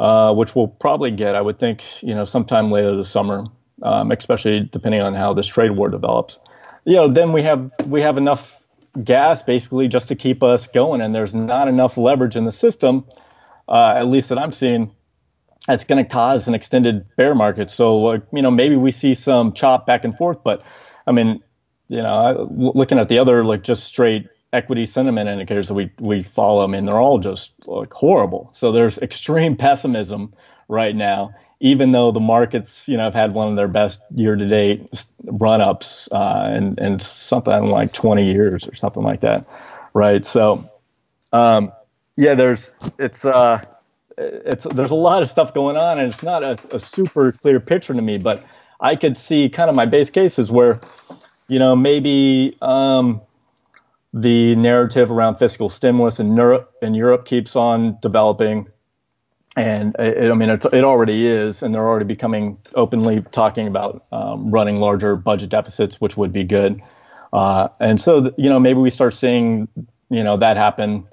uh, 0.00 0.32
which 0.32 0.54
we'll 0.54 0.68
probably 0.68 1.10
get, 1.10 1.34
I 1.34 1.40
would 1.40 1.58
think, 1.58 1.84
you 2.02 2.14
know, 2.14 2.24
sometime 2.24 2.70
later 2.70 2.96
this 2.96 3.10
summer, 3.10 3.46
um, 3.82 4.10
especially 4.12 4.68
depending 4.70 5.00
on 5.00 5.14
how 5.14 5.34
this 5.34 5.46
trade 5.46 5.70
war 5.70 5.88
develops. 5.88 6.38
You 6.84 6.96
know, 6.96 7.08
then 7.08 7.32
we 7.32 7.42
have 7.42 7.70
we 7.86 8.02
have 8.02 8.18
enough 8.18 8.62
gas 9.02 9.42
basically 9.42 9.88
just 9.88 10.08
to 10.08 10.16
keep 10.16 10.42
us 10.42 10.66
going, 10.66 11.00
and 11.00 11.14
there's 11.14 11.34
not 11.34 11.68
enough 11.68 11.96
leverage 11.96 12.36
in 12.36 12.44
the 12.44 12.52
system, 12.52 13.04
uh, 13.68 13.94
at 13.96 14.06
least 14.06 14.28
that 14.30 14.38
I'm 14.38 14.52
seeing. 14.52 14.92
That's 15.66 15.84
going 15.84 16.04
to 16.04 16.10
cause 16.10 16.48
an 16.48 16.54
extended 16.54 17.06
bear 17.16 17.36
market. 17.36 17.70
So, 17.70 18.06
uh, 18.08 18.18
you 18.32 18.42
know, 18.42 18.50
maybe 18.50 18.74
we 18.74 18.90
see 18.90 19.14
some 19.14 19.52
chop 19.52 19.86
back 19.86 20.04
and 20.04 20.16
forth, 20.16 20.42
but 20.42 20.64
I 21.06 21.12
mean, 21.12 21.40
you 21.88 22.02
know, 22.02 22.48
looking 22.50 22.98
at 22.98 23.08
the 23.08 23.18
other 23.18 23.44
like 23.44 23.62
just 23.62 23.84
straight 23.84 24.26
equity 24.52 24.86
sentiment 24.86 25.28
indicators 25.28 25.68
that 25.68 25.74
we 25.74 25.92
we 25.98 26.22
follow, 26.22 26.64
I 26.64 26.66
mean, 26.66 26.84
they're 26.84 27.00
all 27.00 27.18
just 27.18 27.54
like 27.66 27.92
horrible. 27.92 28.50
So 28.54 28.72
there's 28.72 28.98
extreme 28.98 29.56
pessimism 29.56 30.32
right 30.68 30.94
now, 30.94 31.34
even 31.62 31.92
though 31.92 32.10
the 32.10 32.20
markets, 32.20 32.88
you 32.88 32.98
know, 32.98 33.04
have 33.04 33.14
had 33.14 33.32
one 33.32 33.48
of 33.48 33.56
their 33.56 33.68
best 33.68 34.02
year 34.14 34.36
to 34.36 34.46
date 34.46 35.06
run 35.24 35.62
ups 35.62 36.10
uh, 36.12 36.52
in, 36.54 36.76
in 36.78 37.00
something 37.00 37.66
like 37.66 37.92
20 37.92 38.30
years 38.30 38.66
or 38.66 38.74
something 38.74 39.02
like 39.02 39.20
that, 39.20 39.46
right? 39.94 40.24
So, 40.24 40.70
um, 41.32 41.72
yeah, 42.16 42.34
there's 42.34 42.74
it's 42.98 43.24
uh, 43.24 43.64
it's 44.18 44.64
there's 44.64 44.90
a 44.90 44.96
lot 44.96 45.22
of 45.22 45.30
stuff 45.30 45.54
going 45.54 45.78
on, 45.78 45.98
and 45.98 46.12
it's 46.12 46.22
not 46.22 46.42
a, 46.42 46.58
a 46.70 46.78
super 46.78 47.32
clear 47.32 47.60
picture 47.60 47.94
to 47.94 48.02
me, 48.02 48.18
but 48.18 48.44
I 48.78 48.96
could 48.96 49.16
see 49.16 49.48
kind 49.48 49.70
of 49.70 49.74
my 49.76 49.86
base 49.86 50.10
cases 50.10 50.50
where 50.50 50.82
you 51.52 51.58
know, 51.58 51.76
maybe 51.76 52.56
um, 52.62 53.20
the 54.14 54.56
narrative 54.56 55.10
around 55.10 55.36
fiscal 55.36 55.68
stimulus 55.68 56.18
in 56.18 56.34
Europe, 56.34 56.72
in 56.80 56.94
Europe 56.94 57.26
keeps 57.26 57.56
on 57.56 57.98
developing. 58.00 58.68
And 59.56 59.94
it, 59.98 60.30
I 60.30 60.34
mean, 60.34 60.48
it, 60.48 60.64
it, 60.72 60.84
already 60.84 61.26
is, 61.26 61.62
and 61.62 61.74
they're 61.74 61.86
already 61.86 62.06
becoming 62.06 62.58
openly 62.74 63.22
talking 63.32 63.66
about 63.66 64.06
um, 64.10 64.50
running 64.50 64.76
larger 64.76 65.14
budget 65.14 65.50
deficits, 65.50 66.00
which 66.00 66.16
would 66.16 66.32
be 66.32 66.44
good. 66.44 66.80
Uh, 67.32 67.68
and 67.78 68.00
so, 68.00 68.32
you 68.38 68.48
know, 68.48 68.58
maybe 68.58 68.78
we 68.78 68.88
start 68.88 69.12
seeing, 69.12 69.68
you 70.08 70.22
know, 70.22 70.38
that 70.38 70.56
happen 70.56 71.06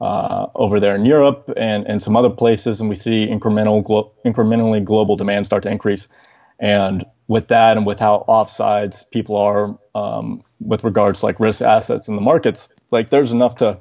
uh, 0.00 0.46
over 0.54 0.78
there 0.78 0.94
in 0.94 1.04
Europe 1.04 1.52
and, 1.56 1.84
and 1.86 2.00
some 2.02 2.16
other 2.16 2.30
places, 2.30 2.80
and 2.80 2.88
we 2.88 2.94
see 2.94 3.26
incremental, 3.26 3.82
glo- 3.82 4.12
incrementally 4.24 4.84
global 4.84 5.16
demand 5.16 5.46
start 5.46 5.64
to 5.64 5.70
increase. 5.70 6.06
And 6.60 7.04
with 7.26 7.48
that 7.48 7.76
and 7.76 7.86
with 7.86 7.98
how 7.98 8.24
offsides 8.28 9.08
people 9.10 9.36
are 9.36 9.76
um, 9.94 10.42
with 10.60 10.84
regards 10.84 11.20
to 11.20 11.26
like 11.26 11.40
risk 11.40 11.62
assets 11.62 12.06
in 12.06 12.14
the 12.14 12.20
markets, 12.20 12.68
like 12.90 13.10
there's 13.10 13.32
enough 13.32 13.56
to, 13.56 13.78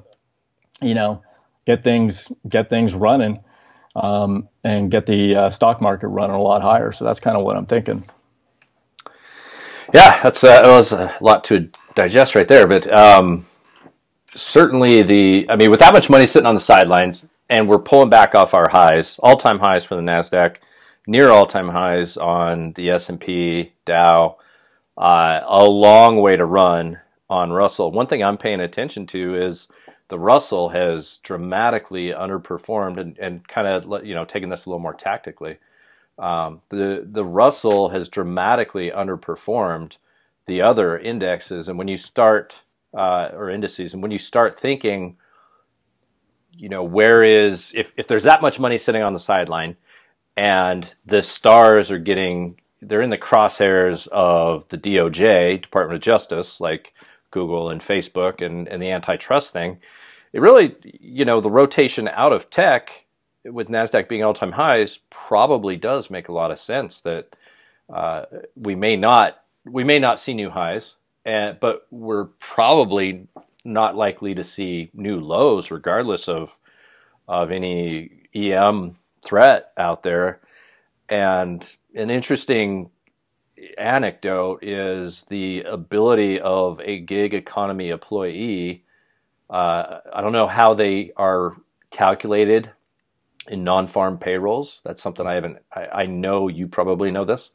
you 0.81 0.93
know, 0.93 1.21
get 1.65 1.83
things 1.83 2.31
get 2.47 2.69
things 2.69 2.93
running 2.93 3.43
um, 3.99 4.47
and 4.63 4.91
get 4.91 5.05
the 5.05 5.35
uh, 5.35 5.49
stock 5.49 5.81
market 5.81 6.07
running 6.07 6.35
a 6.35 6.41
lot 6.41 6.61
higher. 6.61 6.91
So 6.91 7.05
that's 7.05 7.19
kind 7.19 7.37
of 7.37 7.43
what 7.43 7.57
I'm 7.57 7.65
thinking. 7.65 8.03
Yeah, 9.93 10.21
that's 10.21 10.43
uh, 10.43 10.61
that 10.61 10.67
was 10.67 10.91
a 10.91 11.15
lot 11.19 11.43
to 11.45 11.69
digest 11.95 12.35
right 12.35 12.47
there, 12.47 12.67
but 12.67 12.91
um, 12.93 13.45
certainly 14.35 15.01
the 15.01 15.47
I 15.49 15.55
mean, 15.55 15.71
with 15.71 15.79
that 15.79 15.93
much 15.93 16.09
money 16.09 16.27
sitting 16.27 16.45
on 16.47 16.55
the 16.55 16.61
sidelines 16.61 17.27
and 17.49 17.67
we're 17.67 17.79
pulling 17.79 18.09
back 18.09 18.35
off 18.35 18.53
our 18.53 18.69
highs, 18.69 19.19
all 19.23 19.35
time 19.37 19.59
highs 19.59 19.83
for 19.83 19.95
the 19.95 20.01
Nasdaq 20.01 20.57
near 21.09 21.31
all-time 21.31 21.69
highs 21.69 22.17
on 22.17 22.71
the 22.73 22.91
S&P, 22.91 23.73
Dow. 23.83 24.37
Uh, 24.95 25.41
a 25.43 25.65
long 25.65 26.17
way 26.17 26.35
to 26.35 26.45
run 26.45 26.99
on 27.29 27.51
Russell. 27.51 27.91
One 27.91 28.05
thing 28.05 28.23
I'm 28.23 28.37
paying 28.37 28.59
attention 28.59 29.07
to 29.07 29.35
is 29.35 29.67
the 30.09 30.19
Russell 30.19 30.69
has 30.69 31.19
dramatically 31.19 32.09
underperformed 32.09 32.99
and, 32.99 33.17
and 33.17 33.47
kind 33.47 33.67
of 33.67 34.05
you 34.05 34.13
know 34.13 34.25
taking 34.25 34.49
this 34.49 34.65
a 34.65 34.69
little 34.69 34.81
more 34.81 34.93
tactically. 34.93 35.57
Um, 36.17 36.61
the 36.69 37.07
the 37.09 37.23
Russell 37.23 37.89
has 37.89 38.09
dramatically 38.09 38.91
underperformed 38.91 39.97
the 40.47 40.61
other 40.61 40.97
indexes, 40.97 41.69
and 41.69 41.77
when 41.77 41.87
you 41.87 41.95
start 41.95 42.55
uh, 42.93 43.29
or 43.33 43.49
indices, 43.49 43.93
and 43.93 44.01
when 44.01 44.11
you 44.11 44.17
start 44.17 44.55
thinking, 44.55 45.15
you 46.51 46.69
know, 46.69 46.83
where 46.83 47.23
is 47.23 47.73
if 47.75 47.93
if 47.95 48.07
there's 48.07 48.23
that 48.23 48.41
much 48.41 48.59
money 48.59 48.77
sitting 48.77 49.03
on 49.03 49.13
the 49.13 49.19
sideline, 49.19 49.77
and 50.35 50.95
the 51.05 51.21
stars 51.21 51.91
are 51.91 51.99
getting 51.99 52.59
they're 52.81 53.01
in 53.01 53.09
the 53.11 53.17
crosshairs 53.17 54.07
of 54.07 54.67
the 54.69 54.77
DOJ, 54.77 55.61
Department 55.61 55.97
of 55.97 56.01
Justice, 56.01 56.59
like 56.59 56.93
Google 57.31 57.69
and 57.69 57.81
Facebook 57.81 58.43
and, 58.43 58.67
and 58.67 58.81
the 58.81 58.91
antitrust 58.91 59.53
thing. 59.53 59.79
It 60.33 60.41
really, 60.41 60.75
you 60.83 61.25
know, 61.25 61.41
the 61.41 61.49
rotation 61.49 62.07
out 62.07 62.33
of 62.33 62.49
tech 62.49 63.05
with 63.43 63.67
NASDAQ 63.69 64.07
being 64.07 64.23
all 64.23 64.33
time 64.33 64.51
highs 64.51 64.99
probably 65.09 65.75
does 65.75 66.09
make 66.09 66.27
a 66.27 66.33
lot 66.33 66.51
of 66.51 66.59
sense 66.59 67.01
that 67.01 67.35
uh, 67.93 68.25
we 68.55 68.75
may 68.75 68.95
not 68.95 69.41
we 69.65 69.83
may 69.83 69.99
not 69.99 70.19
see 70.19 70.33
new 70.33 70.49
highs, 70.49 70.97
and, 71.25 71.59
but 71.59 71.85
we're 71.91 72.25
probably 72.25 73.27
not 73.65 73.95
likely 73.95 74.33
to 74.35 74.43
see 74.43 74.89
new 74.93 75.19
lows 75.19 75.71
regardless 75.71 76.27
of 76.27 76.57
of 77.27 77.51
any 77.51 78.23
EM 78.33 78.97
threat 79.23 79.71
out 79.77 80.03
there. 80.03 80.39
And 81.09 81.67
an 81.95 82.09
interesting 82.09 82.89
anecdote 83.77 84.63
is 84.63 85.25
the 85.29 85.61
ability 85.63 86.39
of 86.39 86.79
a 86.83 86.99
gig 86.99 87.33
economy 87.33 87.89
employee. 87.89 88.83
Uh, 89.49 89.99
I 90.13 90.21
don't 90.21 90.31
know 90.31 90.47
how 90.47 90.73
they 90.73 91.11
are 91.17 91.55
calculated 91.91 92.71
in 93.47 93.63
non-farm 93.63 94.19
payrolls. 94.19 94.81
That's 94.83 95.01
something 95.01 95.25
I 95.25 95.33
haven't. 95.33 95.57
I, 95.73 95.85
I 95.85 96.05
know 96.05 96.47
you 96.47 96.67
probably 96.67 97.11
know 97.11 97.25
this, 97.25 97.51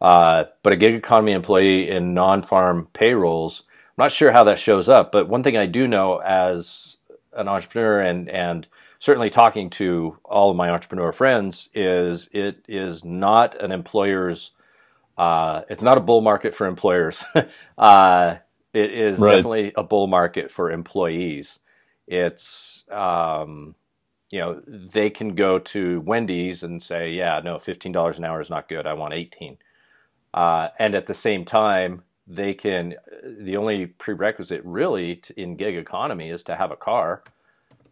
uh, 0.00 0.44
but 0.62 0.72
a 0.72 0.76
gig 0.76 0.94
economy 0.94 1.32
employee 1.32 1.90
in 1.90 2.14
non-farm 2.14 2.88
payrolls. 2.92 3.64
I'm 3.68 4.04
not 4.04 4.12
sure 4.12 4.32
how 4.32 4.44
that 4.44 4.58
shows 4.58 4.88
up, 4.88 5.12
but 5.12 5.28
one 5.28 5.42
thing 5.42 5.56
I 5.56 5.66
do 5.66 5.86
know 5.88 6.18
as 6.18 6.96
an 7.34 7.48
entrepreneur 7.48 8.00
and 8.00 8.28
and 8.28 8.66
certainly 8.98 9.30
talking 9.30 9.70
to 9.70 10.16
all 10.24 10.50
of 10.50 10.56
my 10.56 10.70
entrepreneur 10.70 11.12
friends 11.12 11.68
is 11.74 12.28
it 12.32 12.64
is 12.68 13.04
not 13.04 13.60
an 13.60 13.72
employer's 13.72 14.52
uh, 15.18 15.62
it's 15.68 15.82
not 15.82 15.98
a 15.98 16.00
bull 16.00 16.20
market 16.20 16.54
for 16.54 16.66
employers. 16.66 17.24
uh, 17.78 18.36
it 18.72 18.92
is 18.92 19.18
right. 19.18 19.32
definitely 19.36 19.72
a 19.76 19.82
bull 19.82 20.06
market 20.06 20.50
for 20.50 20.70
employees. 20.70 21.58
It's 22.06 22.84
um, 22.90 23.74
you 24.30 24.40
know 24.40 24.62
they 24.66 25.10
can 25.10 25.34
go 25.34 25.58
to 25.58 26.00
Wendy's 26.00 26.62
and 26.62 26.82
say, 26.82 27.10
yeah, 27.10 27.40
no, 27.44 27.58
fifteen 27.58 27.92
dollars 27.92 28.18
an 28.18 28.24
hour 28.24 28.40
is 28.40 28.50
not 28.50 28.68
good. 28.68 28.86
I 28.86 28.94
want 28.94 29.14
eighteen. 29.14 29.58
Uh, 30.34 30.68
and 30.78 30.94
at 30.94 31.06
the 31.06 31.14
same 31.14 31.44
time, 31.44 32.02
they 32.26 32.54
can. 32.54 32.94
The 33.40 33.56
only 33.56 33.86
prerequisite 33.86 34.62
really 34.64 35.16
to, 35.16 35.40
in 35.40 35.56
gig 35.56 35.76
economy 35.76 36.30
is 36.30 36.44
to 36.44 36.56
have 36.56 36.70
a 36.70 36.76
car, 36.76 37.22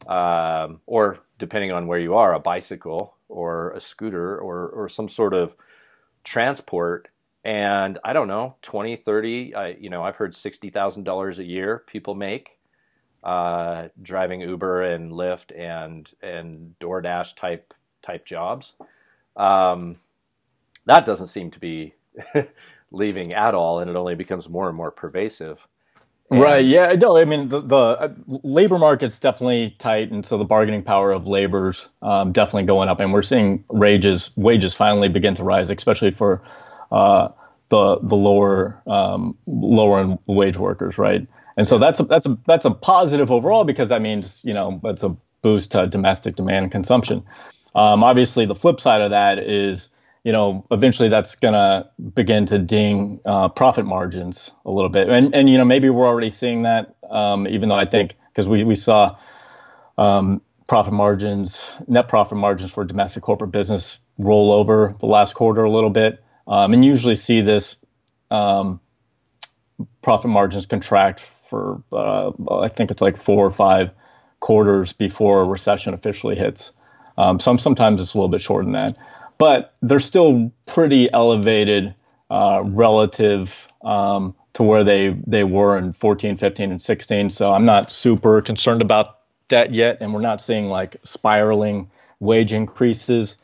um, 0.06 0.80
or 0.86 1.18
depending 1.38 1.72
on 1.72 1.86
where 1.86 1.98
you 1.98 2.14
are, 2.14 2.32
a 2.34 2.40
bicycle 2.40 3.14
or 3.28 3.72
a 3.72 3.80
scooter 3.80 4.38
or 4.38 4.68
or 4.68 4.88
some 4.88 5.08
sort 5.08 5.34
of 5.34 5.54
transport. 6.24 7.08
And 7.44 7.98
I 8.04 8.12
don't 8.12 8.28
know, 8.28 8.56
20, 8.62 8.96
30, 8.96 9.54
I, 9.54 9.68
you 9.80 9.90
know, 9.90 10.02
I've 10.02 10.16
heard 10.16 10.34
$60,000 10.34 11.38
a 11.38 11.44
year 11.44 11.84
people 11.86 12.14
make 12.14 12.58
uh, 13.22 13.88
driving 14.02 14.40
Uber 14.40 14.82
and 14.82 15.12
Lyft 15.12 15.58
and 15.58 16.08
and 16.22 16.74
DoorDash 16.80 17.36
type 17.36 17.74
type 18.02 18.24
jobs. 18.24 18.76
Um, 19.36 19.96
that 20.86 21.04
doesn't 21.04 21.28
seem 21.28 21.50
to 21.52 21.60
be 21.60 21.94
leaving 22.90 23.34
at 23.34 23.54
all, 23.54 23.80
and 23.80 23.90
it 23.90 23.96
only 23.96 24.14
becomes 24.14 24.48
more 24.48 24.68
and 24.68 24.76
more 24.76 24.90
pervasive. 24.90 25.66
And 26.32 26.40
right. 26.40 26.64
Yeah. 26.64 26.94
No. 26.94 27.16
I 27.18 27.24
mean, 27.24 27.48
the, 27.48 27.60
the 27.60 27.76
uh, 27.76 28.14
labor 28.26 28.78
market's 28.78 29.18
definitely 29.18 29.70
tight, 29.78 30.10
and 30.10 30.24
so 30.24 30.38
the 30.38 30.44
bargaining 30.44 30.82
power 30.82 31.12
of 31.12 31.26
labor's 31.26 31.88
um, 32.02 32.32
definitely 32.32 32.64
going 32.66 32.88
up, 32.88 33.00
and 33.00 33.12
we're 33.12 33.22
seeing 33.22 33.64
wages 33.68 34.30
wages 34.36 34.74
finally 34.74 35.08
begin 35.08 35.34
to 35.34 35.44
rise, 35.44 35.70
especially 35.70 36.12
for 36.12 36.42
uh, 36.90 37.28
the 37.68 37.98
the 38.02 38.16
lower 38.16 38.82
um, 38.86 39.36
lower 39.46 40.18
wage 40.26 40.56
workers, 40.56 40.98
right? 40.98 41.28
And 41.56 41.66
so 41.66 41.78
that's 41.78 42.00
a, 42.00 42.04
that's 42.04 42.26
a 42.26 42.38
that's 42.46 42.64
a 42.64 42.70
positive 42.70 43.30
overall 43.30 43.64
because 43.64 43.88
that 43.90 44.02
means 44.02 44.42
you 44.44 44.54
know 44.54 44.80
that's 44.82 45.02
a 45.02 45.16
boost 45.42 45.72
to 45.72 45.86
domestic 45.86 46.36
demand 46.36 46.64
and 46.64 46.72
consumption. 46.72 47.24
Um, 47.74 48.02
obviously, 48.02 48.46
the 48.46 48.54
flip 48.54 48.80
side 48.80 49.02
of 49.02 49.10
that 49.10 49.38
is 49.38 49.90
you 50.24 50.32
know, 50.32 50.64
eventually 50.70 51.08
that's 51.08 51.34
going 51.36 51.54
to 51.54 51.88
begin 52.14 52.46
to 52.46 52.58
ding 52.58 53.20
uh, 53.24 53.48
profit 53.48 53.86
margins 53.86 54.50
a 54.64 54.70
little 54.70 54.90
bit. 54.90 55.08
And, 55.08 55.34
and, 55.34 55.48
you 55.48 55.56
know, 55.56 55.64
maybe 55.64 55.88
we're 55.88 56.06
already 56.06 56.30
seeing 56.30 56.62
that, 56.62 56.94
um, 57.08 57.46
even 57.48 57.68
though 57.68 57.74
I 57.76 57.86
think, 57.86 58.16
because 58.28 58.48
we, 58.48 58.64
we 58.64 58.74
saw 58.74 59.16
um, 59.96 60.42
profit 60.66 60.92
margins, 60.92 61.72
net 61.88 62.08
profit 62.08 62.36
margins 62.36 62.70
for 62.70 62.84
domestic 62.84 63.22
corporate 63.22 63.50
business 63.50 63.98
roll 64.18 64.52
over 64.52 64.94
the 65.00 65.06
last 65.06 65.34
quarter 65.34 65.64
a 65.64 65.70
little 65.70 65.90
bit. 65.90 66.22
Um, 66.46 66.72
and 66.72 66.84
usually 66.84 67.14
see 67.14 67.42
this 67.42 67.76
um, 68.30 68.80
profit 70.02 70.30
margins 70.30 70.66
contract 70.66 71.20
for, 71.20 71.82
uh, 71.92 72.32
I 72.50 72.68
think 72.68 72.90
it's 72.90 73.02
like 73.02 73.16
four 73.16 73.46
or 73.46 73.50
five 73.50 73.90
quarters 74.40 74.92
before 74.92 75.42
a 75.42 75.44
recession 75.44 75.94
officially 75.94 76.36
hits. 76.36 76.72
Um, 77.16 77.40
some, 77.40 77.58
sometimes 77.58 78.00
it's 78.00 78.14
a 78.14 78.16
little 78.16 78.28
bit 78.28 78.40
shorter 78.40 78.64
than 78.64 78.72
that 78.72 78.96
but 79.40 79.72
they're 79.80 80.00
still 80.00 80.52
pretty 80.66 81.10
elevated 81.10 81.94
uh, 82.30 82.62
relative 82.62 83.68
um, 83.80 84.34
to 84.52 84.62
where 84.62 84.84
they 84.84 85.16
they 85.26 85.44
were 85.44 85.78
in 85.78 85.94
14, 85.94 86.36
15, 86.36 86.72
and 86.72 86.82
16. 86.82 87.30
So 87.30 87.50
I'm 87.50 87.64
not 87.64 87.90
super 87.90 88.42
concerned 88.42 88.82
about 88.82 89.18
that 89.48 89.72
yet, 89.72 90.02
and 90.02 90.12
we're 90.12 90.20
not 90.20 90.42
seeing 90.42 90.66
like 90.66 90.98
spiraling 91.04 91.90
wage 92.20 92.52
increases. 92.52 93.38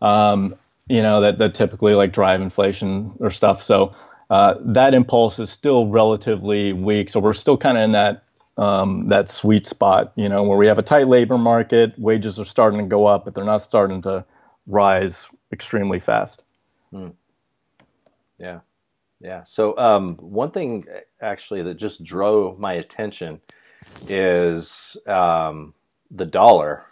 Um, 0.00 0.54
you 0.92 1.02
know 1.02 1.22
that 1.22 1.38
that 1.38 1.54
typically 1.54 1.94
like 1.94 2.12
drive 2.12 2.42
inflation 2.42 3.12
or 3.18 3.30
stuff. 3.30 3.62
So 3.62 3.94
uh, 4.28 4.56
that 4.60 4.92
impulse 4.92 5.38
is 5.38 5.48
still 5.48 5.86
relatively 5.86 6.74
weak. 6.74 7.08
So 7.08 7.18
we're 7.18 7.32
still 7.32 7.56
kind 7.56 7.78
of 7.78 7.84
in 7.84 7.92
that 7.92 8.24
um, 8.58 9.08
that 9.08 9.30
sweet 9.30 9.66
spot, 9.66 10.12
you 10.16 10.28
know, 10.28 10.42
where 10.42 10.58
we 10.58 10.66
have 10.66 10.78
a 10.78 10.82
tight 10.82 11.08
labor 11.08 11.38
market, 11.38 11.98
wages 11.98 12.38
are 12.38 12.44
starting 12.44 12.80
to 12.80 12.86
go 12.86 13.06
up, 13.06 13.24
but 13.24 13.34
they're 13.34 13.44
not 13.44 13.62
starting 13.62 14.02
to 14.02 14.24
rise 14.66 15.26
extremely 15.50 15.98
fast. 15.98 16.44
Hmm. 16.90 17.12
Yeah. 18.38 18.60
Yeah. 19.20 19.44
So 19.44 19.76
um, 19.78 20.16
one 20.16 20.50
thing 20.50 20.86
actually 21.22 21.62
that 21.62 21.78
just 21.78 22.04
drove 22.04 22.58
my 22.58 22.74
attention 22.74 23.40
is 24.08 24.96
um, 25.06 25.72
the 26.10 26.26
dollar. 26.26 26.84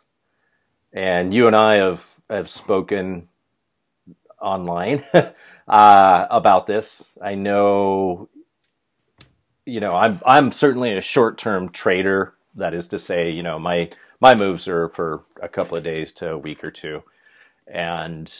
And 0.92 1.35
you 1.35 1.46
and 1.46 1.55
I 1.55 1.77
have, 1.77 2.16
have 2.31 2.48
spoken 2.48 3.29
online 4.40 5.05
uh, 5.68 6.26
about 6.31 6.66
this. 6.66 7.12
I 7.22 7.35
know, 7.35 8.29
you 9.66 9.81
know, 9.81 9.92
I'm 9.92 10.20
I'm 10.26 10.53
certainly 10.53 10.96
a 10.96 11.03
short 11.03 11.38
term 11.38 11.70
trader. 11.70 12.35
That 12.57 12.74
is 12.74 12.88
to 12.88 12.98
say, 12.98 13.31
you 13.31 13.42
know, 13.42 13.59
my 13.59 13.90
my 14.20 14.35
moves 14.35 14.68
are 14.68 14.88
for 14.90 15.24
a 15.42 15.48
couple 15.48 15.76
of 15.79 15.85
days 15.85 16.12
to 16.14 16.33
a 16.33 16.38
week 16.38 16.64
or 16.64 16.70
two 16.70 17.03
and 17.66 18.33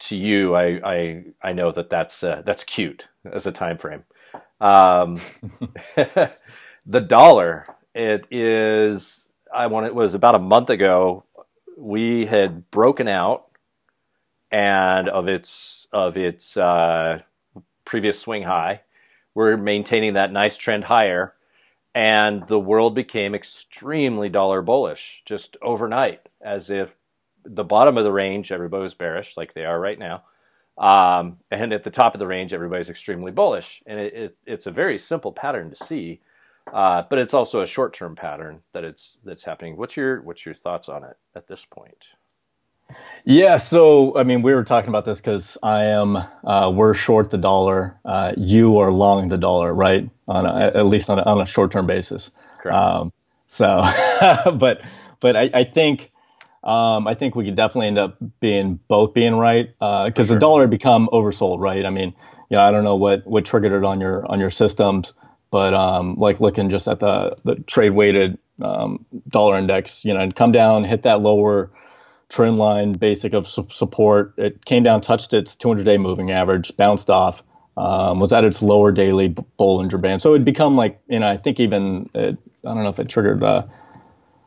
to 0.00 0.16
you, 0.16 0.54
I 0.54 0.80
I, 0.84 1.24
I 1.42 1.52
know 1.52 1.72
that 1.72 1.90
that's 1.90 2.22
uh, 2.22 2.42
that's 2.44 2.64
cute 2.64 3.08
as 3.30 3.46
a 3.46 3.52
time 3.52 3.78
frame. 3.78 4.04
Um, 4.60 5.20
the 5.96 7.00
dollar, 7.06 7.66
it 7.94 8.26
is. 8.30 9.28
I 9.54 9.68
want 9.68 9.86
it 9.86 9.94
was 9.94 10.14
about 10.14 10.36
a 10.36 10.42
month 10.42 10.70
ago. 10.70 11.24
We 11.78 12.26
had 12.26 12.70
broken 12.70 13.08
out, 13.08 13.45
and 14.50 15.08
of 15.08 15.28
its 15.28 15.86
of 15.92 16.16
its 16.16 16.56
uh, 16.56 17.20
previous 17.84 18.18
swing 18.18 18.42
high, 18.42 18.82
we're 19.34 19.56
maintaining 19.56 20.14
that 20.14 20.32
nice 20.32 20.56
trend 20.56 20.84
higher, 20.84 21.34
and 21.94 22.46
the 22.48 22.58
world 22.60 22.94
became 22.94 23.34
extremely 23.34 24.28
dollar 24.28 24.62
bullish 24.62 25.22
just 25.24 25.56
overnight, 25.62 26.28
as 26.40 26.70
if 26.70 26.90
the 27.44 27.64
bottom 27.64 27.96
of 27.96 28.04
the 28.04 28.12
range, 28.12 28.52
everybody 28.52 28.82
was 28.82 28.94
bearish, 28.94 29.36
like 29.36 29.54
they 29.54 29.64
are 29.64 29.80
right 29.80 29.98
now. 29.98 30.24
Um, 30.78 31.38
and 31.50 31.72
at 31.72 31.84
the 31.84 31.90
top 31.90 32.14
of 32.14 32.18
the 32.18 32.26
range, 32.26 32.52
everybody's 32.52 32.90
extremely 32.90 33.32
bullish. 33.32 33.82
And 33.86 33.98
it, 33.98 34.14
it, 34.14 34.36
it's 34.44 34.66
a 34.66 34.70
very 34.70 34.98
simple 34.98 35.32
pattern 35.32 35.70
to 35.70 35.84
see, 35.84 36.20
uh, 36.72 37.04
but 37.08 37.18
it's 37.18 37.32
also 37.34 37.62
a 37.62 37.66
short-term 37.66 38.16
pattern 38.16 38.60
that 38.72 38.84
it's 38.84 39.16
that's 39.24 39.44
happening. 39.44 39.76
What's 39.76 39.96
your 39.96 40.20
what's 40.22 40.44
your 40.44 40.54
thoughts 40.54 40.88
on 40.88 41.04
it 41.04 41.16
at 41.34 41.46
this 41.46 41.64
point? 41.64 42.15
Yeah, 43.28 43.56
so 43.56 44.16
I 44.16 44.22
mean, 44.22 44.42
we 44.42 44.54
were 44.54 44.62
talking 44.62 44.88
about 44.88 45.04
this 45.04 45.20
because 45.20 45.58
I 45.60 45.86
am 45.86 46.16
uh, 46.16 46.70
we're 46.72 46.94
short 46.94 47.30
the 47.32 47.38
dollar. 47.38 47.98
Uh, 48.04 48.32
you 48.36 48.78
are 48.78 48.92
long 48.92 49.28
the 49.28 49.36
dollar, 49.36 49.74
right? 49.74 50.08
On 50.28 50.46
a, 50.46 50.70
at 50.74 50.86
least 50.86 51.10
on 51.10 51.18
a, 51.18 51.22
on 51.22 51.40
a 51.40 51.46
short-term 51.46 51.88
basis. 51.88 52.30
Correct. 52.60 52.76
Um, 52.76 53.12
so, 53.48 53.82
but 54.54 54.82
but 55.18 55.34
I, 55.34 55.50
I 55.52 55.64
think 55.64 56.12
um, 56.62 57.08
I 57.08 57.14
think 57.14 57.34
we 57.34 57.44
could 57.44 57.56
definitely 57.56 57.88
end 57.88 57.98
up 57.98 58.16
being 58.38 58.78
both 58.86 59.12
being 59.12 59.34
right 59.34 59.70
because 59.76 60.12
uh, 60.12 60.12
sure. 60.14 60.34
the 60.34 60.38
dollar 60.38 60.60
had 60.62 60.70
become 60.70 61.08
oversold, 61.12 61.58
right? 61.58 61.84
I 61.84 61.90
mean, 61.90 62.14
you 62.48 62.56
know, 62.56 62.62
I 62.62 62.70
don't 62.70 62.84
know 62.84 62.96
what 62.96 63.26
what 63.26 63.44
triggered 63.44 63.72
it 63.72 63.84
on 63.84 64.00
your 64.00 64.24
on 64.30 64.38
your 64.38 64.50
systems, 64.50 65.14
but 65.50 65.74
um, 65.74 66.14
like 66.14 66.40
looking 66.40 66.70
just 66.70 66.86
at 66.86 67.00
the 67.00 67.36
the 67.42 67.56
trade 67.56 67.90
weighted 67.90 68.38
um, 68.62 69.04
dollar 69.28 69.58
index, 69.58 70.04
you 70.04 70.14
know, 70.14 70.20
and 70.20 70.34
come 70.34 70.52
down, 70.52 70.84
hit 70.84 71.02
that 71.02 71.20
lower 71.20 71.70
trend 72.28 72.58
line 72.58 72.92
basic 72.92 73.32
of 73.32 73.46
su- 73.46 73.68
support. 73.70 74.34
It 74.36 74.64
came 74.64 74.82
down, 74.82 75.00
touched 75.00 75.32
its 75.32 75.54
200 75.56 75.84
day 75.84 75.98
moving 75.98 76.30
average, 76.30 76.76
bounced 76.76 77.10
off. 77.10 77.42
Um, 77.78 78.20
was 78.20 78.32
at 78.32 78.42
its 78.42 78.62
lower 78.62 78.90
daily 78.90 79.28
Bollinger 79.28 80.00
Band. 80.00 80.22
So 80.22 80.32
it 80.32 80.46
become 80.46 80.76
like, 80.76 80.98
you 81.08 81.20
know, 81.20 81.28
I 81.28 81.36
think 81.36 81.60
even, 81.60 82.08
it, 82.14 82.38
I 82.64 82.68
don't 82.74 82.82
know 82.82 82.88
if 82.88 82.98
it 82.98 83.10
triggered 83.10 83.42
uh, 83.42 83.66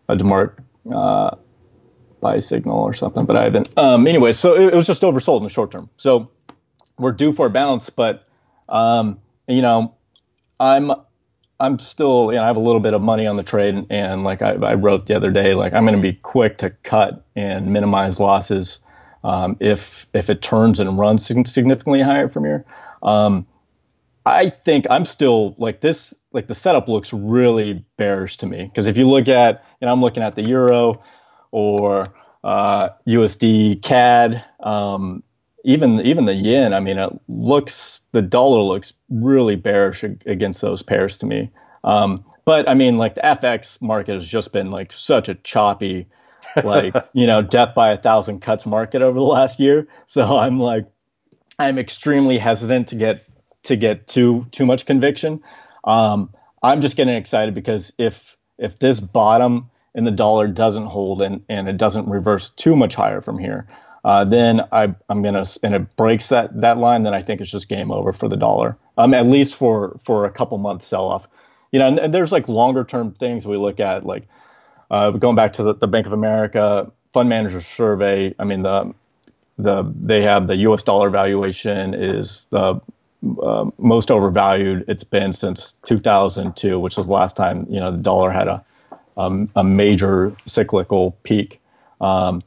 a 0.07 0.15
DeMark 0.15 0.63
uh, 0.91 1.35
buy 2.19 2.39
signal 2.39 2.79
or 2.79 2.93
something, 2.93 3.25
but 3.25 3.35
I 3.35 3.43
haven't. 3.43 3.77
Um, 3.77 4.07
anyway, 4.07 4.33
so 4.33 4.55
it, 4.55 4.73
it, 4.73 4.75
was 4.75 4.87
just 4.87 5.03
oversold 5.03 5.37
in 5.37 5.43
the 5.43 5.49
short 5.49 5.71
term. 5.71 5.91
So 5.97 6.31
we're 6.97 7.11
due 7.11 7.31
for 7.31 7.45
a 7.45 7.49
bounce, 7.49 7.91
but 7.91 8.27
um, 8.67 9.19
you 9.47 9.61
know, 9.61 9.95
I'm 10.59 10.91
I'm 11.59 11.77
still, 11.79 12.31
you 12.31 12.37
know, 12.37 12.43
I 12.43 12.47
have 12.47 12.55
a 12.55 12.61
little 12.61 12.79
bit 12.79 12.93
of 12.93 13.01
money 13.01 13.27
on 13.27 13.35
the 13.35 13.43
trade, 13.43 13.75
and, 13.75 13.87
and 13.91 14.23
like 14.23 14.41
I, 14.41 14.53
I, 14.53 14.75
wrote 14.75 15.07
the 15.07 15.15
other 15.15 15.29
day, 15.29 15.53
like 15.53 15.73
I'm 15.73 15.83
going 15.83 15.95
to 15.95 16.01
be 16.01 16.13
quick 16.13 16.57
to 16.59 16.69
cut 16.69 17.25
and 17.35 17.73
minimize 17.73 18.19
losses 18.19 18.79
um, 19.23 19.57
if 19.59 20.07
if 20.13 20.29
it 20.29 20.41
turns 20.41 20.79
and 20.79 20.97
runs 20.97 21.25
significantly 21.25 22.01
higher 22.01 22.29
from 22.29 22.45
here. 22.45 22.65
Um, 23.03 23.45
I 24.25 24.49
think 24.49 24.85
I'm 24.89 25.05
still 25.05 25.55
like 25.57 25.81
this. 25.81 26.13
Like 26.31 26.47
the 26.47 26.55
setup 26.55 26.87
looks 26.87 27.11
really 27.11 27.83
bearish 27.97 28.37
to 28.37 28.45
me 28.45 28.63
because 28.63 28.87
if 28.87 28.97
you 28.97 29.09
look 29.09 29.27
at, 29.27 29.65
you 29.81 29.85
know, 29.85 29.91
I'm 29.91 30.01
looking 30.01 30.23
at 30.23 30.35
the 30.35 30.43
euro 30.43 31.01
or 31.51 32.13
uh, 32.43 32.89
USD 33.07 33.81
CAD, 33.81 34.43
um, 34.59 35.23
even 35.63 36.05
even 36.05 36.25
the 36.25 36.33
yen. 36.33 36.73
I 36.73 36.79
mean, 36.79 36.97
it 36.97 37.11
looks 37.27 38.03
the 38.11 38.21
dollar 38.21 38.61
looks 38.61 38.93
really 39.09 39.55
bearish 39.55 40.03
against 40.03 40.61
those 40.61 40.81
pairs 40.81 41.17
to 41.19 41.25
me. 41.25 41.51
Um, 41.83 42.25
but 42.45 42.67
I 42.67 42.73
mean, 42.73 42.97
like 42.97 43.15
the 43.15 43.21
FX 43.21 43.81
market 43.81 44.15
has 44.15 44.27
just 44.27 44.51
been 44.51 44.71
like 44.71 44.91
such 44.91 45.29
a 45.29 45.35
choppy 45.35 46.07
like 46.63 46.93
you 47.13 47.27
know 47.27 47.41
death 47.41 47.75
by 47.75 47.91
a 47.91 47.97
thousand 47.97 48.41
cuts 48.41 48.65
market 48.65 49.01
over 49.01 49.17
the 49.17 49.23
last 49.23 49.59
year. 49.59 49.87
So 50.05 50.37
I'm 50.37 50.59
like 50.59 50.85
I'm 51.57 51.77
extremely 51.77 52.37
hesitant 52.37 52.89
to 52.89 52.95
get 52.95 53.25
to 53.63 53.75
get 53.75 54.07
too 54.07 54.47
too 54.51 54.65
much 54.65 54.85
conviction. 54.85 55.41
Um, 55.83 56.33
I'm 56.61 56.81
just 56.81 56.95
getting 56.95 57.15
excited 57.15 57.53
because 57.53 57.93
if 57.97 58.37
if 58.57 58.79
this 58.79 58.99
bottom 58.99 59.69
in 59.95 60.03
the 60.03 60.11
dollar 60.11 60.47
doesn't 60.47 60.85
hold 60.85 61.21
and, 61.21 61.43
and 61.49 61.67
it 61.67 61.77
doesn't 61.77 62.07
reverse 62.07 62.51
too 62.51 62.75
much 62.75 62.95
higher 62.95 63.21
from 63.21 63.37
here, 63.37 63.67
uh, 64.09 64.25
then 64.25 64.61
I, 64.71 64.95
I'm 65.07 65.21
gonna 65.21 65.45
and 65.61 65.75
it 65.75 65.95
breaks 65.95 66.29
that 66.29 66.61
that 66.61 66.79
line, 66.79 67.03
then 67.03 67.13
I 67.13 67.21
think 67.21 67.41
it's 67.41 67.51
just 67.51 67.69
game 67.69 67.91
over 67.91 68.11
for 68.11 68.27
the 68.27 68.37
dollar. 68.37 68.75
Um, 68.97 69.13
at 69.13 69.27
least 69.27 69.53
for 69.53 69.99
for 70.03 70.25
a 70.25 70.31
couple 70.31 70.57
months 70.57 70.87
sell 70.87 71.05
off. 71.05 71.27
You 71.71 71.77
know, 71.77 71.89
and, 71.89 71.99
and 71.99 72.11
there's 72.11 72.31
like 72.31 72.49
longer 72.49 72.83
term 72.83 73.11
things 73.11 73.45
we 73.45 73.55
look 73.55 73.79
at, 73.79 74.07
like 74.07 74.27
uh, 74.89 75.11
going 75.11 75.35
back 75.35 75.53
to 75.53 75.63
the, 75.63 75.75
the 75.75 75.85
Bank 75.85 76.07
of 76.07 76.13
America 76.13 76.91
fund 77.13 77.29
manager 77.29 77.61
survey. 77.61 78.33
I 78.39 78.45
mean 78.45 78.63
the 78.63 78.95
the 79.59 79.83
they 80.01 80.23
have 80.23 80.47
the 80.47 80.57
U.S. 80.57 80.81
dollar 80.81 81.11
valuation 81.11 81.93
is 81.93 82.47
the 82.49 82.81
uh, 83.43 83.65
most 83.77 84.09
overvalued 84.09 84.85
it's 84.87 85.03
been 85.03 85.33
since 85.33 85.73
2002, 85.83 86.79
which 86.79 86.97
was 86.97 87.05
the 87.05 87.13
last 87.13 87.37
time 87.37 87.67
you 87.69 87.79
know 87.79 87.91
the 87.91 87.99
dollar 87.99 88.31
had 88.31 88.47
a 88.47 88.65
um, 89.17 89.45
a 89.55 89.63
major 89.63 90.35
cyclical 90.47 91.11
peak. 91.21 91.61
Um, 92.01 92.41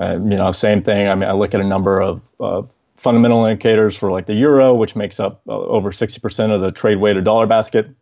uh, 0.00 0.12
you 0.12 0.36
know, 0.36 0.50
same 0.52 0.82
thing. 0.82 1.08
I 1.08 1.14
mean, 1.14 1.28
I 1.28 1.32
look 1.32 1.54
at 1.54 1.60
a 1.60 1.64
number 1.64 2.00
of, 2.00 2.22
of 2.38 2.70
fundamental 2.96 3.44
indicators 3.44 3.96
for 3.96 4.10
like 4.10 4.26
the 4.26 4.34
euro, 4.34 4.74
which 4.74 4.96
makes 4.96 5.20
up 5.20 5.42
uh, 5.48 5.56
over 5.56 5.90
60% 5.90 6.54
of 6.54 6.60
the 6.60 6.72
trade 6.72 6.96
weighted 6.96 7.24
dollar 7.24 7.46
basket. 7.46 7.94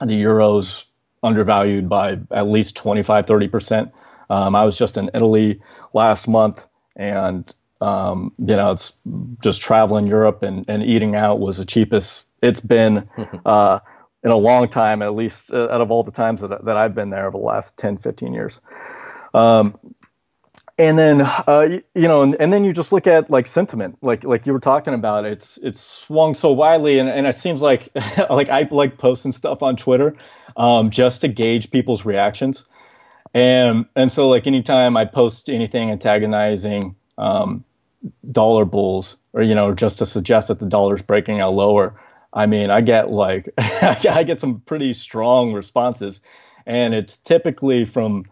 The 0.00 0.14
euro's 0.14 0.86
undervalued 1.22 1.88
by 1.88 2.18
at 2.30 2.48
least 2.48 2.76
25, 2.76 3.26
30%. 3.26 3.92
Um, 4.30 4.56
I 4.56 4.64
was 4.64 4.76
just 4.76 4.96
in 4.96 5.10
Italy 5.14 5.60
last 5.92 6.26
month 6.26 6.66
and 6.96 7.52
um, 7.80 8.32
you 8.38 8.54
know, 8.54 8.70
it's 8.70 8.94
just 9.42 9.60
traveling 9.60 10.06
Europe 10.06 10.44
and, 10.44 10.64
and 10.68 10.84
eating 10.84 11.16
out 11.16 11.40
was 11.40 11.58
the 11.58 11.64
cheapest 11.64 12.24
it's 12.40 12.60
been 12.60 13.08
uh, 13.46 13.80
in 14.22 14.30
a 14.30 14.36
long 14.36 14.68
time, 14.68 15.02
at 15.02 15.14
least 15.14 15.52
uh, 15.52 15.64
out 15.64 15.80
of 15.80 15.90
all 15.90 16.04
the 16.04 16.12
times 16.12 16.42
that, 16.42 16.64
that 16.64 16.76
I've 16.76 16.94
been 16.94 17.10
there 17.10 17.26
over 17.26 17.38
the 17.38 17.44
last 17.44 17.76
10, 17.76 17.98
15 17.98 18.32
years. 18.32 18.60
Um, 19.34 19.78
and 20.82 20.98
then 20.98 21.20
uh, 21.20 21.78
you, 21.94 22.08
know, 22.08 22.22
and, 22.22 22.34
and, 22.40 22.52
then 22.52 22.64
you 22.64 22.72
just 22.72 22.90
look 22.90 23.06
at 23.06 23.30
like 23.30 23.46
sentiment, 23.46 23.98
like 24.02 24.24
like 24.24 24.46
you 24.46 24.52
were 24.52 24.58
talking 24.58 24.94
about. 24.94 25.24
It's 25.24 25.56
it's 25.62 25.80
swung 25.80 26.34
so 26.34 26.50
widely, 26.50 26.98
and, 26.98 27.08
and 27.08 27.24
it 27.24 27.36
seems 27.36 27.62
like 27.62 27.88
like 28.30 28.48
I 28.48 28.66
like 28.68 28.98
posting 28.98 29.30
stuff 29.30 29.62
on 29.62 29.76
Twitter 29.76 30.16
um, 30.56 30.90
just 30.90 31.20
to 31.20 31.28
gauge 31.28 31.70
people's 31.70 32.04
reactions, 32.04 32.64
and 33.32 33.86
and 33.94 34.10
so 34.10 34.28
like 34.28 34.48
anytime 34.48 34.96
I 34.96 35.04
post 35.04 35.48
anything 35.48 35.92
antagonizing 35.92 36.96
um, 37.16 37.64
dollar 38.28 38.64
bulls, 38.64 39.18
or 39.34 39.42
you 39.42 39.54
know, 39.54 39.74
just 39.74 39.98
to 39.98 40.06
suggest 40.06 40.48
that 40.48 40.58
the 40.58 40.66
dollar's 40.66 41.02
breaking 41.02 41.40
out 41.40 41.54
lower, 41.54 41.94
I 42.32 42.46
mean, 42.46 42.70
I 42.70 42.80
get 42.80 43.08
like 43.08 43.48
I 43.58 44.24
get 44.24 44.40
some 44.40 44.58
pretty 44.60 44.94
strong 44.94 45.52
responses, 45.52 46.20
and 46.66 46.92
it's 46.92 47.18
typically 47.18 47.84
from 47.84 48.24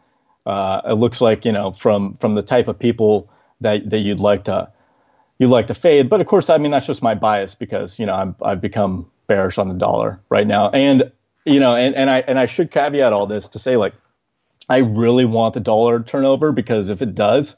uh, 0.51 0.83
it 0.85 0.95
looks 0.95 1.21
like 1.21 1.45
you 1.45 1.53
know 1.53 1.71
from 1.71 2.17
from 2.17 2.35
the 2.35 2.43
type 2.43 2.67
of 2.67 2.79
people 2.79 3.31
that 3.61 3.89
that 3.89 3.99
you'd 3.99 4.19
like 4.19 4.45
to 4.45 4.69
you'd 5.39 5.49
like 5.49 5.69
to 5.69 5.75
fade. 5.75 6.09
But 6.09 6.21
of 6.21 6.27
course, 6.27 6.51
I 6.51 6.59
mean 6.59 6.73
that's 6.73 6.87
just 6.87 7.03
my 7.03 7.15
bias 7.15 7.55
because 7.55 8.01
you 8.01 8.07
know 8.07 8.15
I'm, 8.15 8.35
I've 8.43 8.61
become 8.61 9.09
bearish 9.29 9.59
on 9.59 9.69
the 9.69 9.75
dollar 9.75 10.21
right 10.29 10.47
now, 10.47 10.71
and 10.71 11.13
you 11.45 11.61
know, 11.61 11.77
and, 11.77 11.95
and 11.95 12.11
I 12.11 12.19
and 12.21 12.39
I 12.39 12.47
should 12.47 12.73
caveat 12.73 13.13
all 13.13 13.27
this 13.27 13.49
to 13.49 13.61
say 13.61 13.77
like 13.77 13.95
I 14.69 14.79
really 14.79 15.25
want 15.25 15.55
the 15.55 15.61
dollar 15.61 16.03
turnover 16.03 16.51
because 16.51 16.89
if 16.89 17.01
it 17.01 17.15
does, 17.15 17.55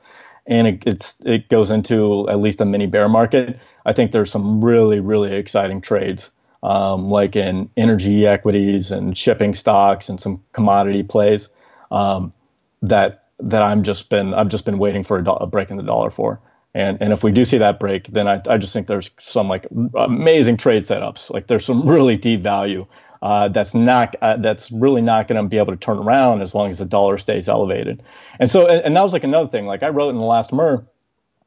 and 0.46 0.66
it, 0.66 0.82
it's 0.84 1.16
it 1.24 1.48
goes 1.48 1.70
into 1.70 2.28
at 2.28 2.40
least 2.40 2.60
a 2.60 2.66
mini 2.66 2.86
bear 2.86 3.08
market, 3.08 3.58
I 3.86 3.94
think 3.94 4.12
there's 4.12 4.30
some 4.30 4.62
really 4.62 5.00
really 5.00 5.34
exciting 5.34 5.80
trades, 5.80 6.30
um, 6.62 7.08
like 7.08 7.36
in 7.36 7.70
energy 7.74 8.26
equities 8.26 8.92
and 8.92 9.16
shipping 9.16 9.54
stocks 9.54 10.10
and 10.10 10.20
some 10.20 10.42
commodity 10.52 11.04
plays 11.04 11.48
um, 11.90 12.34
that 12.82 13.24
that 13.40 13.62
I'm 13.62 13.82
just 13.82 14.08
been 14.10 14.34
I've 14.34 14.48
just 14.48 14.64
been 14.64 14.78
waiting 14.78 15.04
for 15.04 15.18
a, 15.18 15.24
do- 15.24 15.30
a, 15.30 15.46
break 15.46 15.70
in 15.70 15.76
the 15.76 15.82
dollar 15.82 16.10
for. 16.10 16.40
And 16.74 16.98
and 17.00 17.12
if 17.12 17.22
we 17.24 17.32
do 17.32 17.44
see 17.44 17.58
that 17.58 17.80
break, 17.80 18.08
then 18.08 18.28
I, 18.28 18.40
I 18.48 18.56
just 18.56 18.72
think 18.72 18.86
there's 18.86 19.10
some 19.18 19.48
like 19.48 19.66
amazing 19.94 20.56
trade 20.56 20.82
setups. 20.82 21.30
Like 21.30 21.46
there's 21.46 21.64
some 21.64 21.88
really 21.88 22.16
deep 22.16 22.42
value 22.42 22.86
uh, 23.22 23.48
that's 23.48 23.74
not 23.74 24.16
uh, 24.20 24.36
that's 24.38 24.70
really 24.72 25.00
not 25.00 25.28
going 25.28 25.40
to 25.40 25.48
be 25.48 25.58
able 25.58 25.72
to 25.72 25.78
turn 25.78 25.98
around 25.98 26.42
as 26.42 26.54
long 26.54 26.70
as 26.70 26.78
the 26.78 26.84
dollar 26.84 27.18
stays 27.18 27.48
elevated. 27.48 28.02
And 28.40 28.50
so, 28.50 28.66
and, 28.66 28.84
and, 28.84 28.96
that 28.96 29.02
was 29.02 29.12
like 29.12 29.22
another 29.22 29.48
thing. 29.48 29.64
Like 29.64 29.84
I 29.84 29.88
wrote 29.90 30.10
in 30.10 30.16
the 30.16 30.24
last 30.24 30.52
MIR, 30.52 30.84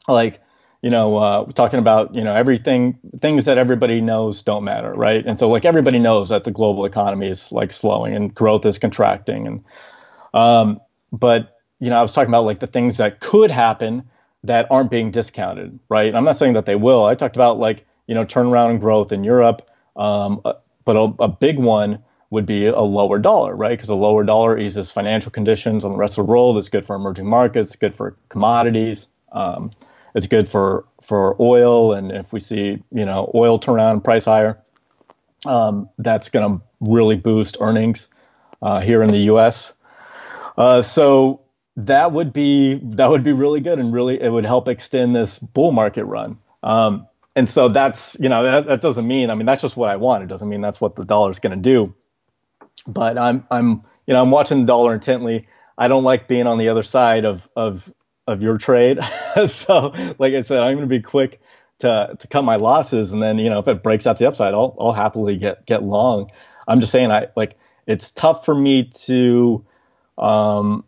like 0.08 0.42
you 0.82 0.90
know, 0.90 1.18
uh, 1.18 1.46
talking 1.52 1.80
about 1.80 2.16
you 2.16 2.24
know 2.24 2.34
everything 2.34 2.98
things 3.20 3.46
that 3.46 3.58
everybody 3.58 4.00
knows 4.00 4.42
don't 4.42 4.64
matter, 4.64 4.92
right? 4.92 5.26
And 5.26 5.38
so 5.38 5.50
like 5.50 5.66
everybody 5.66 6.00
knows 6.00 6.30
that 6.30 6.46
the 6.46 6.52
global 6.52 6.86
economy 6.86 7.28
is 7.28 7.52
like 7.52 7.74
slowing 7.74 8.16
and 8.16 8.34
growth 8.34 8.66
is 8.66 8.80
contracting, 8.80 9.46
and 9.46 9.64
um, 10.34 10.80
but 11.20 11.58
you 11.80 11.90
know 11.90 11.98
I 11.98 12.02
was 12.02 12.14
talking 12.14 12.30
about 12.30 12.46
like 12.46 12.60
the 12.60 12.68
things 12.68 12.98
that 12.98 13.20
could 13.20 13.52
happen 13.52 14.04
that 14.44 14.68
aren't 14.70 14.92
being 14.92 15.12
discounted, 15.12 15.80
right? 15.90 16.14
I'm 16.14 16.24
not 16.24 16.36
saying 16.36 16.54
that 16.54 16.66
they 16.66 16.76
will. 16.76 17.06
I 17.06 17.16
talked 17.16 17.36
about 17.36 17.60
like 17.60 17.86
you 18.08 18.16
know 18.16 18.26
turnaround 18.26 18.72
and 18.72 18.80
growth 18.80 19.12
in 19.12 19.24
Europe. 19.24 19.68
Um, 19.96 20.42
but 20.84 20.96
a, 20.96 21.14
a 21.20 21.28
big 21.28 21.58
one 21.58 22.04
would 22.30 22.46
be 22.46 22.68
a 22.68 22.82
lower 22.82 23.20
dollar, 23.20 23.56
right? 23.56 23.72
Because 23.72 23.90
a 23.90 23.96
lower 23.96 24.24
dollar 24.24 24.58
eases 24.58 24.92
financial 24.92 25.32
conditions 25.32 25.86
on 25.86 25.92
the 25.92 25.98
rest 25.98 26.18
of 26.18 26.26
the 26.26 26.32
world. 26.32 26.58
It's 26.58 26.70
good 26.70 26.86
for 26.86 26.96
emerging 26.96 27.28
markets, 27.28 27.76
good 27.76 27.96
for 27.96 28.18
commodities. 28.30 29.08
Um, 29.32 29.72
it's 30.14 30.28
good 30.28 30.50
for 30.50 30.86
for 31.02 31.36
oil, 31.42 31.94
and 31.94 32.12
if 32.12 32.32
we 32.34 32.40
see 32.40 32.84
you 32.92 33.06
know 33.06 33.32
oil 33.36 33.60
turn 33.60 33.76
around 33.76 33.92
and 33.94 34.04
price 34.04 34.26
higher, 34.26 34.60
um, 35.46 35.90
that's 35.98 36.30
going 36.30 36.60
to 36.60 36.66
really 36.80 37.16
boost 37.16 37.58
earnings 37.60 38.08
uh, 38.62 38.80
here 38.80 39.04
in 39.04 39.12
the 39.12 39.20
U.S. 39.32 39.74
Uh, 40.58 40.82
so 40.82 41.42
that 41.78 42.12
would 42.12 42.32
be 42.32 42.80
that 42.96 43.10
would 43.10 43.24
be 43.24 43.34
really 43.34 43.60
good, 43.60 43.80
and 43.80 43.94
really 43.94 44.22
it 44.22 44.30
would 44.30 44.46
help 44.46 44.68
extend 44.68 45.16
this 45.16 45.40
bull 45.40 45.72
market 45.72 46.06
run. 46.06 46.38
Um, 46.64 47.08
and 47.36 47.50
so 47.50 47.68
that's 47.68 48.16
you 48.20 48.30
know 48.30 48.44
that, 48.44 48.66
that 48.68 48.82
doesn't 48.82 49.06
mean 49.06 49.30
I 49.30 49.36
mean 49.36 49.46
that's 49.46 49.62
just 49.62 49.76
what 49.76 49.90
I 49.90 49.98
want. 49.98 50.24
It 50.24 50.28
doesn't 50.28 50.48
mean 50.48 50.62
that's 50.62 50.80
what 50.80 50.96
the 50.96 51.04
dollar 51.04 51.32
is 51.32 51.40
going 51.40 51.56
to 51.56 51.62
do. 51.62 51.94
But 52.88 53.18
I'm 53.18 53.46
I'm 53.52 53.84
you 54.08 54.14
know 54.14 54.22
I'm 54.22 54.32
watching 54.32 54.60
the 54.60 54.66
dollar 54.66 54.94
intently. 54.94 55.48
I 55.78 55.90
don't 55.90 56.06
like 56.06 56.28
being 56.28 56.48
on 56.48 56.58
the 56.58 56.70
other 56.70 56.84
side 56.84 57.26
of 57.26 57.48
of 57.56 57.92
of 58.26 58.42
your 58.42 58.58
trade. 58.58 59.00
so 59.48 59.94
like 60.18 60.34
I 60.34 60.42
said, 60.42 60.62
I'm 60.62 60.76
going 60.76 60.88
to 60.90 60.96
be 60.96 61.02
quick 61.02 61.42
to 61.80 62.16
to 62.18 62.28
cut 62.28 62.44
my 62.44 62.56
losses, 62.56 63.12
and 63.12 63.22
then 63.22 63.38
you 63.38 63.50
know 63.50 63.60
if 63.60 63.68
it 63.68 63.84
breaks 63.84 64.08
out 64.08 64.18
the 64.18 64.28
upside, 64.28 64.54
I'll 64.54 64.76
I'll 64.80 64.94
happily 64.94 65.36
get 65.36 65.66
get 65.66 65.84
long. 65.84 66.32
I'm 66.68 66.80
just 66.80 66.92
saying 66.92 67.12
I 67.12 67.28
like 67.36 67.58
it's 67.86 68.12
tough 68.12 68.46
for 68.46 68.56
me 68.56 68.90
to 69.06 69.66
um 70.18 70.84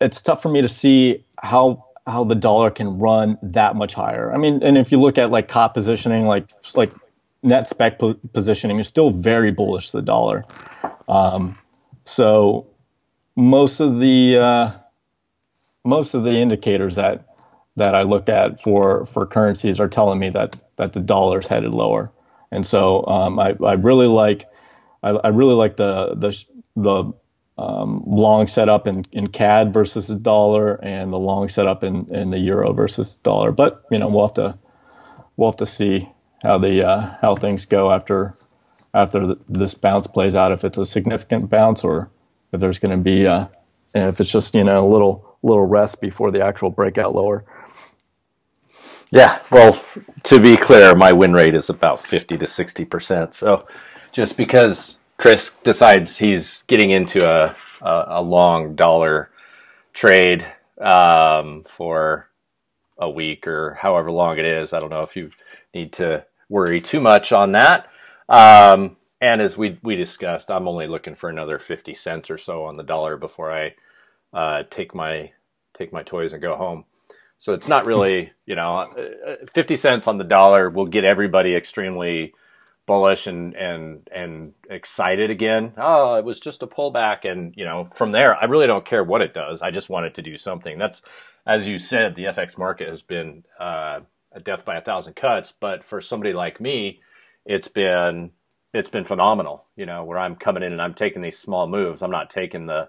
it's 0.00 0.20
tough 0.22 0.42
for 0.42 0.48
me 0.48 0.62
to 0.62 0.68
see 0.68 1.24
how 1.38 1.86
how 2.06 2.24
the 2.24 2.34
dollar 2.34 2.70
can 2.70 2.98
run 2.98 3.36
that 3.42 3.74
much 3.74 3.92
higher. 3.94 4.32
I 4.32 4.38
mean, 4.38 4.62
and 4.62 4.78
if 4.78 4.92
you 4.92 5.00
look 5.00 5.18
at 5.18 5.30
like 5.30 5.48
COT 5.48 5.74
positioning, 5.74 6.26
like 6.26 6.48
like 6.74 6.92
net 7.42 7.68
spec 7.68 7.98
po- 7.98 8.18
positioning, 8.32 8.76
you're 8.76 8.84
still 8.84 9.10
very 9.10 9.50
bullish 9.50 9.90
the 9.90 10.02
dollar. 10.02 10.44
Um, 11.08 11.58
so 12.04 12.68
most 13.34 13.80
of 13.80 13.98
the 13.98 14.38
uh, 14.38 14.72
most 15.84 16.14
of 16.14 16.22
the 16.24 16.30
indicators 16.30 16.96
that 16.96 17.26
that 17.76 17.94
I 17.94 18.02
look 18.02 18.28
at 18.28 18.62
for 18.62 19.04
for 19.06 19.26
currencies 19.26 19.80
are 19.80 19.88
telling 19.88 20.18
me 20.18 20.30
that 20.30 20.56
that 20.76 20.92
the 20.92 21.00
dollar 21.00 21.40
is 21.40 21.46
headed 21.46 21.72
lower, 21.72 22.12
and 22.52 22.66
so 22.66 23.04
um, 23.06 23.38
I 23.38 23.56
I 23.64 23.72
really 23.72 24.06
like 24.06 24.48
I, 25.02 25.10
I 25.10 25.28
really 25.28 25.54
like 25.54 25.76
the 25.76 26.14
the 26.14 26.44
the 26.76 27.12
um, 27.58 28.02
long 28.06 28.48
setup 28.48 28.86
in, 28.86 29.04
in 29.12 29.28
CAD 29.28 29.72
versus 29.72 30.08
the 30.08 30.14
dollar 30.16 30.74
and 30.84 31.12
the 31.12 31.18
long 31.18 31.48
setup 31.48 31.84
in, 31.84 32.14
in 32.14 32.30
the 32.30 32.38
euro 32.38 32.72
versus 32.72 33.16
the 33.16 33.22
dollar. 33.22 33.52
But 33.52 33.84
you 33.90 33.98
know 33.98 34.08
we'll 34.08 34.26
have 34.26 34.34
to 34.34 34.58
we'll 35.36 35.50
have 35.52 35.58
to 35.58 35.66
see 35.66 36.08
how 36.42 36.58
the 36.58 36.86
uh, 36.86 37.16
how 37.20 37.36
things 37.36 37.66
go 37.66 37.90
after 37.92 38.34
after 38.94 39.26
the, 39.28 39.38
this 39.48 39.74
bounce 39.74 40.06
plays 40.06 40.36
out. 40.36 40.52
If 40.52 40.64
it's 40.64 40.78
a 40.78 40.86
significant 40.86 41.48
bounce 41.50 41.84
or 41.84 42.10
if 42.52 42.60
there's 42.60 42.78
going 42.78 42.96
to 42.96 43.02
be 43.02 43.26
uh, 43.26 43.46
if 43.94 44.20
it's 44.20 44.32
just 44.32 44.54
you 44.54 44.64
know 44.64 44.86
a 44.86 44.88
little 44.88 45.38
little 45.42 45.66
rest 45.66 46.00
before 46.00 46.30
the 46.30 46.44
actual 46.44 46.70
breakout 46.70 47.14
lower. 47.14 47.44
Yeah, 49.10 49.40
well, 49.50 49.82
to 50.24 50.40
be 50.40 50.56
clear, 50.56 50.94
my 50.94 51.12
win 51.12 51.32
rate 51.32 51.54
is 51.54 51.70
about 51.70 52.00
fifty 52.00 52.36
to 52.36 52.46
sixty 52.46 52.84
percent. 52.84 53.34
So 53.34 53.66
just 54.12 54.36
because 54.36 54.98
Chris 55.18 55.50
decides 55.64 56.18
he's 56.18 56.62
getting 56.64 56.90
into 56.90 57.28
a, 57.28 57.56
a, 57.80 58.04
a 58.08 58.22
long 58.22 58.74
dollar 58.74 59.30
trade 59.92 60.46
um, 60.80 61.64
for 61.64 62.28
a 62.98 63.10
week 63.10 63.46
or 63.46 63.74
however 63.74 64.10
long 64.10 64.38
it 64.38 64.44
is. 64.44 64.72
I 64.72 64.80
don't 64.80 64.92
know 64.92 65.00
if 65.00 65.16
you 65.16 65.30
need 65.74 65.92
to 65.94 66.24
worry 66.48 66.80
too 66.80 67.00
much 67.00 67.32
on 67.32 67.52
that. 67.52 67.88
Um, 68.28 68.96
and 69.20 69.40
as 69.40 69.56
we 69.56 69.78
we 69.82 69.96
discussed, 69.96 70.50
I'm 70.50 70.68
only 70.68 70.86
looking 70.86 71.14
for 71.14 71.30
another 71.30 71.58
50 71.58 71.94
cents 71.94 72.30
or 72.30 72.38
so 72.38 72.64
on 72.64 72.76
the 72.76 72.82
dollar 72.82 73.16
before 73.16 73.50
I 73.50 73.74
uh, 74.32 74.64
take 74.70 74.94
my 74.94 75.32
take 75.74 75.92
my 75.92 76.02
toys 76.02 76.32
and 76.32 76.42
go 76.42 76.56
home. 76.56 76.84
So 77.38 77.52
it's 77.52 77.68
not 77.68 77.84
really, 77.84 78.32
you 78.46 78.54
know, 78.54 78.76
uh, 78.78 79.46
50 79.52 79.76
cents 79.76 80.06
on 80.06 80.18
the 80.18 80.24
dollar 80.24 80.70
will 80.70 80.86
get 80.86 81.04
everybody 81.04 81.54
extremely 81.54 82.34
bullish 82.86 83.26
and, 83.26 83.54
and, 83.54 84.08
and 84.14 84.52
excited 84.70 85.30
again. 85.30 85.72
Oh, 85.76 86.14
it 86.14 86.24
was 86.24 86.40
just 86.40 86.62
a 86.62 86.66
pullback. 86.66 87.30
And, 87.30 87.54
you 87.56 87.64
know, 87.64 87.88
from 87.94 88.12
there, 88.12 88.36
I 88.36 88.44
really 88.46 88.66
don't 88.66 88.84
care 88.84 89.04
what 89.04 89.22
it 89.22 89.34
does. 89.34 89.62
I 89.62 89.70
just 89.70 89.90
want 89.90 90.06
it 90.06 90.14
to 90.14 90.22
do 90.22 90.36
something. 90.36 90.78
That's, 90.78 91.02
as 91.46 91.66
you 91.66 91.78
said, 91.78 92.14
the 92.14 92.24
FX 92.24 92.56
market 92.56 92.88
has 92.88 93.02
been, 93.02 93.44
uh, 93.58 94.00
a 94.32 94.40
death 94.40 94.64
by 94.64 94.76
a 94.76 94.82
thousand 94.82 95.14
cuts. 95.14 95.52
But 95.58 95.84
for 95.84 96.00
somebody 96.00 96.32
like 96.32 96.60
me, 96.60 97.00
it's 97.44 97.68
been, 97.68 98.32
it's 98.72 98.90
been 98.90 99.04
phenomenal, 99.04 99.66
you 99.76 99.86
know, 99.86 100.04
where 100.04 100.18
I'm 100.18 100.36
coming 100.36 100.62
in 100.62 100.72
and 100.72 100.82
I'm 100.82 100.94
taking 100.94 101.22
these 101.22 101.38
small 101.38 101.66
moves. 101.66 102.02
I'm 102.02 102.10
not 102.10 102.30
taking 102.30 102.66
the, 102.66 102.88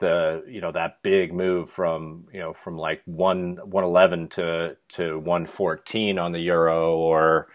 the 0.00 0.42
you 0.48 0.60
know 0.60 0.72
that 0.72 1.02
big 1.02 1.32
move 1.32 1.70
from 1.70 2.26
you 2.32 2.40
know 2.40 2.52
from 2.52 2.76
like 2.76 3.00
one 3.04 3.58
one 3.64 3.84
eleven 3.84 4.28
to 4.28 4.76
to 4.88 5.18
one 5.20 5.46
fourteen 5.46 6.18
on 6.18 6.32
the 6.32 6.40
euro 6.40 6.96
or 6.96 7.46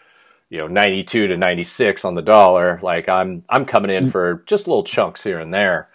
you 0.49 0.57
know 0.57 0.67
92 0.67 1.27
to 1.27 1.37
96 1.37 2.05
on 2.05 2.15
the 2.15 2.21
dollar 2.21 2.79
like 2.81 3.07
i'm 3.07 3.43
i'm 3.49 3.65
coming 3.65 3.91
in 3.91 4.09
for 4.11 4.43
just 4.45 4.67
little 4.67 4.83
chunks 4.83 5.23
here 5.23 5.39
and 5.39 5.53
there. 5.53 5.89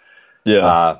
Yeah. 0.45 0.65
Uh, 0.65 0.97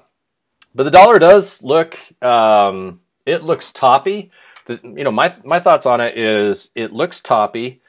but 0.74 0.84
the 0.84 0.92
dollar 0.92 1.20
does 1.20 1.64
look 1.64 1.98
um, 2.22 3.00
it 3.26 3.44
looks 3.44 3.72
toppy. 3.72 4.32
The, 4.66 4.80
you 4.84 5.04
know 5.04 5.12
my 5.12 5.36
my 5.44 5.60
thoughts 5.60 5.86
on 5.86 6.02
it 6.02 6.18
is 6.18 6.72
it 6.76 6.92
looks 6.92 7.22
toppy 7.22 7.82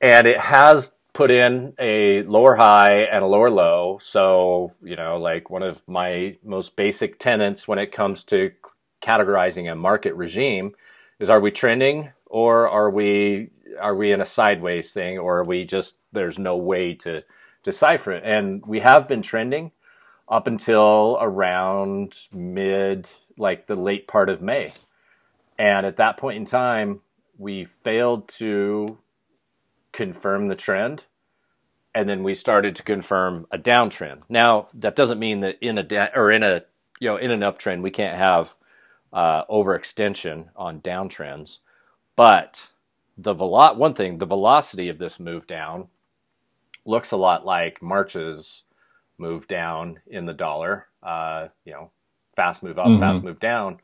and 0.00 0.26
it 0.26 0.38
has 0.38 0.92
put 1.12 1.30
in 1.30 1.74
a 1.78 2.22
lower 2.22 2.56
high 2.56 3.02
and 3.12 3.22
a 3.22 3.26
lower 3.26 3.50
low. 3.50 3.98
So, 4.00 4.72
you 4.82 4.96
know, 4.96 5.18
like 5.18 5.50
one 5.50 5.62
of 5.62 5.82
my 5.86 6.36
most 6.44 6.76
basic 6.76 7.18
tenets 7.18 7.66
when 7.66 7.78
it 7.78 7.92
comes 7.92 8.24
to 8.24 8.52
categorizing 9.02 9.70
a 9.70 9.74
market 9.74 10.14
regime 10.14 10.72
is 11.18 11.30
are 11.30 11.40
we 11.40 11.50
trending 11.50 12.10
or 12.26 12.68
are 12.68 12.90
we 12.90 13.50
are 13.80 13.94
we 13.94 14.12
in 14.12 14.20
a 14.20 14.26
sideways 14.26 14.92
thing 14.92 15.18
or 15.18 15.38
are 15.38 15.44
we 15.44 15.64
just 15.64 15.96
there's 16.12 16.38
no 16.38 16.56
way 16.56 16.94
to 16.94 17.22
decipher 17.62 18.12
it. 18.12 18.24
And 18.24 18.64
we 18.66 18.80
have 18.80 19.08
been 19.08 19.22
trending 19.22 19.72
up 20.28 20.46
until 20.46 21.18
around 21.20 22.16
mid 22.32 23.08
like 23.38 23.66
the 23.66 23.74
late 23.74 24.06
part 24.06 24.28
of 24.28 24.42
May. 24.42 24.72
And 25.58 25.84
at 25.84 25.96
that 25.96 26.16
point 26.16 26.38
in 26.38 26.44
time, 26.44 27.00
we 27.38 27.64
failed 27.64 28.28
to 28.28 28.98
confirm 29.92 30.48
the 30.48 30.54
trend 30.54 31.04
and 31.94 32.08
then 32.08 32.22
we 32.22 32.34
started 32.34 32.76
to 32.76 32.82
confirm 32.82 33.46
a 33.50 33.58
downtrend. 33.58 34.22
Now 34.28 34.68
that 34.74 34.94
doesn't 34.94 35.18
mean 35.18 35.40
that 35.40 35.56
in 35.60 35.78
a 35.78 35.82
da- 35.82 36.10
or 36.14 36.30
in 36.30 36.42
a 36.42 36.62
you 37.00 37.08
know 37.08 37.16
in 37.16 37.32
an 37.32 37.40
uptrend 37.40 37.82
we 37.82 37.90
can't 37.90 38.16
have 38.16 38.54
uh, 39.12 39.44
overextension 39.46 40.50
on 40.54 40.80
downtrends, 40.80 41.58
but 42.14 42.69
the 43.22 43.34
velo- 43.34 43.74
one 43.74 43.94
thing 43.94 44.18
the 44.18 44.26
velocity 44.26 44.88
of 44.88 44.98
this 44.98 45.20
move 45.20 45.46
down 45.46 45.88
looks 46.84 47.10
a 47.10 47.16
lot 47.16 47.44
like 47.44 47.82
March's 47.82 48.64
move 49.18 49.46
down 49.46 50.00
in 50.06 50.26
the 50.26 50.32
dollar. 50.32 50.86
Uh, 51.02 51.48
you 51.64 51.72
know, 51.72 51.90
fast 52.36 52.62
move 52.62 52.78
up, 52.78 52.86
mm-hmm. 52.86 53.00
fast 53.00 53.22
move 53.22 53.38
down. 53.40 53.80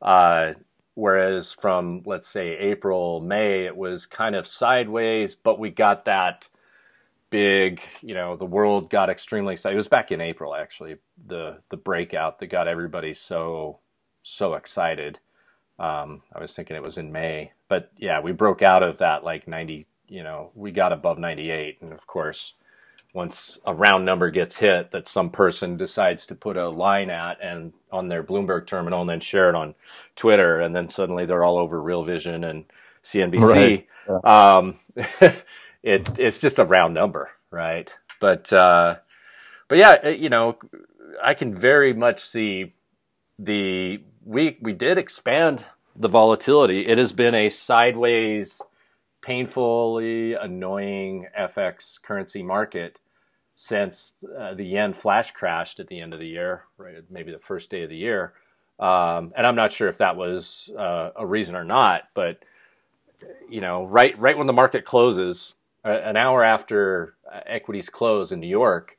Uh, 0.00 0.52
Whereas 0.96 1.52
from 1.52 2.02
let's 2.06 2.26
say 2.26 2.56
April, 2.56 3.20
May, 3.20 3.66
it 3.66 3.76
was 3.76 4.06
kind 4.06 4.34
of 4.34 4.46
sideways, 4.46 5.34
but 5.34 5.58
we 5.58 5.68
got 5.68 6.06
that 6.06 6.48
big, 7.28 7.82
you 8.00 8.14
know, 8.14 8.34
the 8.34 8.46
world 8.46 8.88
got 8.88 9.10
extremely 9.10 9.52
excited. 9.52 9.74
It 9.74 9.76
was 9.76 9.88
back 9.88 10.10
in 10.10 10.22
April 10.22 10.54
actually, 10.54 10.96
the 11.26 11.58
the 11.68 11.76
breakout 11.76 12.38
that 12.38 12.46
got 12.46 12.66
everybody 12.66 13.12
so 13.12 13.80
so 14.22 14.54
excited. 14.54 15.18
Um, 15.78 16.22
I 16.34 16.40
was 16.40 16.54
thinking 16.54 16.76
it 16.76 16.82
was 16.82 16.96
in 16.96 17.12
May, 17.12 17.52
but 17.68 17.90
yeah, 17.96 18.20
we 18.20 18.32
broke 18.32 18.62
out 18.62 18.82
of 18.82 18.98
that 18.98 19.24
like 19.24 19.48
90, 19.48 19.86
you 20.08 20.22
know, 20.22 20.50
we 20.54 20.70
got 20.70 20.92
above 20.92 21.18
98 21.18 21.78
and 21.80 21.92
of 21.92 22.06
course, 22.06 22.54
once 23.16 23.58
a 23.64 23.74
round 23.74 24.04
number 24.04 24.30
gets 24.30 24.56
hit 24.56 24.90
that 24.90 25.08
some 25.08 25.30
person 25.30 25.78
decides 25.78 26.26
to 26.26 26.34
put 26.34 26.58
a 26.58 26.68
line 26.68 27.08
at 27.08 27.38
and 27.42 27.72
on 27.90 28.08
their 28.08 28.22
Bloomberg 28.22 28.66
terminal 28.66 29.00
and 29.00 29.08
then 29.08 29.20
share 29.20 29.48
it 29.48 29.54
on 29.54 29.74
Twitter, 30.16 30.60
and 30.60 30.76
then 30.76 30.90
suddenly 30.90 31.24
they're 31.24 31.42
all 31.42 31.58
over 31.58 31.80
Real 31.80 32.04
Vision 32.04 32.44
and 32.44 32.66
CNBC. 33.02 33.40
Right. 33.40 33.86
Yeah. 34.06 34.18
Um, 34.22 34.78
it 35.82 36.18
it's 36.18 36.38
just 36.38 36.58
a 36.58 36.64
round 36.64 36.92
number, 36.92 37.30
right? 37.50 37.90
But 38.20 38.52
uh, 38.52 38.96
but 39.68 39.78
yeah, 39.78 40.08
you 40.08 40.28
know, 40.28 40.58
I 41.24 41.32
can 41.32 41.54
very 41.54 41.94
much 41.94 42.20
see 42.20 42.74
the 43.38 44.02
we 44.24 44.58
we 44.60 44.74
did 44.74 44.98
expand 44.98 45.64
the 45.98 46.08
volatility. 46.08 46.86
It 46.86 46.98
has 46.98 47.12
been 47.12 47.34
a 47.34 47.48
sideways, 47.48 48.62
painfully 49.22 50.34
annoying 50.34 51.26
FX 51.38 52.00
currency 52.00 52.42
market 52.42 52.98
since 53.54 54.12
uh, 54.38 54.54
the 54.54 54.64
yen 54.64 54.92
flash 54.92 55.32
crashed 55.32 55.80
at 55.80 55.88
the 55.88 56.00
end 56.00 56.12
of 56.12 56.20
the 56.20 56.26
year, 56.26 56.64
right? 56.76 56.96
Maybe 57.10 57.32
the 57.32 57.38
first 57.38 57.70
day 57.70 57.82
of 57.82 57.90
the 57.90 57.96
year. 57.96 58.34
Um, 58.78 59.32
and 59.36 59.46
I'm 59.46 59.56
not 59.56 59.72
sure 59.72 59.88
if 59.88 59.98
that 59.98 60.16
was 60.16 60.70
uh, 60.78 61.10
a 61.16 61.26
reason 61.26 61.56
or 61.56 61.64
not, 61.64 62.02
but 62.14 62.38
you 63.48 63.62
know, 63.62 63.84
right 63.86 64.18
right 64.18 64.36
when 64.36 64.46
the 64.46 64.52
market 64.52 64.84
closes, 64.84 65.54
uh, 65.84 65.88
an 65.88 66.16
hour 66.16 66.44
after 66.44 67.14
uh, 67.32 67.40
equities 67.46 67.88
close 67.88 68.32
in 68.32 68.40
New 68.40 68.48
York, 68.48 68.98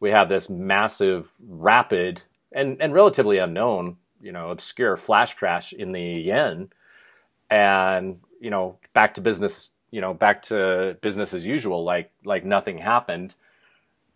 we 0.00 0.10
have 0.10 0.28
this 0.28 0.50
massive, 0.50 1.32
rapid, 1.48 2.22
and 2.52 2.76
and 2.82 2.92
relatively 2.92 3.38
unknown, 3.38 3.96
you 4.24 4.32
know, 4.32 4.50
obscure 4.50 4.96
flash 4.96 5.34
crash 5.34 5.72
in 5.72 5.92
the 5.92 6.02
yen, 6.02 6.70
and 7.50 8.20
you 8.40 8.50
know, 8.50 8.78
back 8.94 9.14
to 9.14 9.20
business, 9.20 9.70
you 9.92 10.00
know, 10.00 10.14
back 10.14 10.42
to 10.44 10.96
business 11.02 11.34
as 11.34 11.46
usual, 11.46 11.84
like 11.84 12.10
like 12.24 12.44
nothing 12.44 12.78
happened 12.78 13.36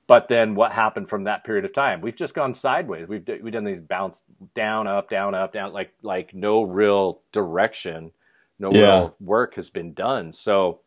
but 0.09 0.29
then 0.29 0.55
what 0.55 0.73
happened 0.73 1.09
from 1.09 1.25
that 1.25 1.45
period 1.45 1.67
of 1.67 1.75
time? 1.75 2.01
We've 2.01 2.17
just 2.17 2.35
gone 2.35 2.55
sideways. 2.55 3.07
We've 3.07 3.29
we've 3.43 3.53
done 3.53 3.65
these 3.65 3.83
bounce 3.83 4.25
down, 4.55 4.87
up, 4.87 5.11
down, 5.11 5.35
up, 5.35 5.53
down, 5.53 5.75
like 5.75 5.93
like 6.03 6.35
no 6.35 6.63
real 6.63 7.21
direction, 7.31 8.13
no 8.59 8.73
yeah. 8.73 8.81
real 8.81 9.17
work 9.21 9.55
has 9.57 9.69
been 9.69 9.93
done. 9.93 10.33
So 10.33 10.81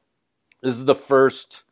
this 0.61 0.75
is 0.75 0.85
the 0.85 0.95
first. 0.95 1.63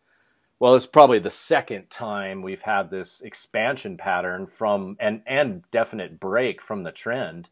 Well, 0.59 0.75
it's 0.75 0.85
probably 0.85 1.19
the 1.19 1.29
second 1.29 1.89
time 1.89 2.41
we've 2.41 2.61
had 2.61 2.89
this 2.89 3.21
expansion 3.21 3.95
pattern 3.95 4.45
from 4.45 4.97
and 4.99 5.21
and 5.25 5.63
definite 5.71 6.19
break 6.19 6.61
from 6.61 6.83
the 6.83 6.91
trend, 6.91 7.49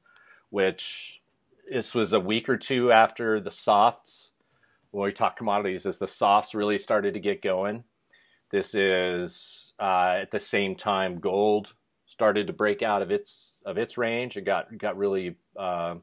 which 0.50 1.22
this 1.70 1.96
was 1.96 2.12
a 2.12 2.20
week 2.20 2.50
or 2.50 2.58
two 2.58 2.92
after 2.92 3.40
the 3.40 3.52
softs. 3.52 4.32
When 4.92 5.06
we 5.06 5.14
talk 5.14 5.38
commodities, 5.38 5.86
as 5.86 6.00
the 6.00 6.08
softs 6.08 6.56
really 6.56 6.78
started 6.78 7.14
to 7.14 7.20
get 7.20 7.42
going. 7.42 7.86
This 8.52 8.74
is 8.76 9.74
uh, 9.80 10.18
at 10.22 10.32
the 10.32 10.40
same 10.40 10.76
time, 10.76 11.20
gold 11.20 11.74
started 12.06 12.48
to 12.48 12.54
break 12.54 12.82
out 12.82 13.02
of 13.02 13.12
its 13.12 13.56
of 13.66 13.78
its 13.78 13.98
range. 13.98 14.36
It 14.36 14.42
got 14.42 14.78
got 14.78 14.98
really 14.98 15.38
uh, 15.58 15.96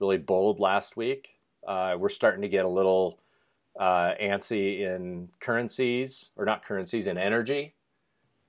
really 0.00 0.18
bold 0.18 0.58
last 0.58 0.96
week. 0.96 1.28
Uh, 1.66 1.96
we're 1.98 2.08
starting 2.08 2.42
to 2.42 2.48
get 2.48 2.64
a 2.64 2.68
little 2.68 3.20
uh, 3.78 4.12
antsy 4.20 4.80
in 4.80 5.28
currencies, 5.40 6.30
or 6.36 6.44
not 6.44 6.64
currencies, 6.64 7.06
in 7.06 7.18
energy. 7.18 7.74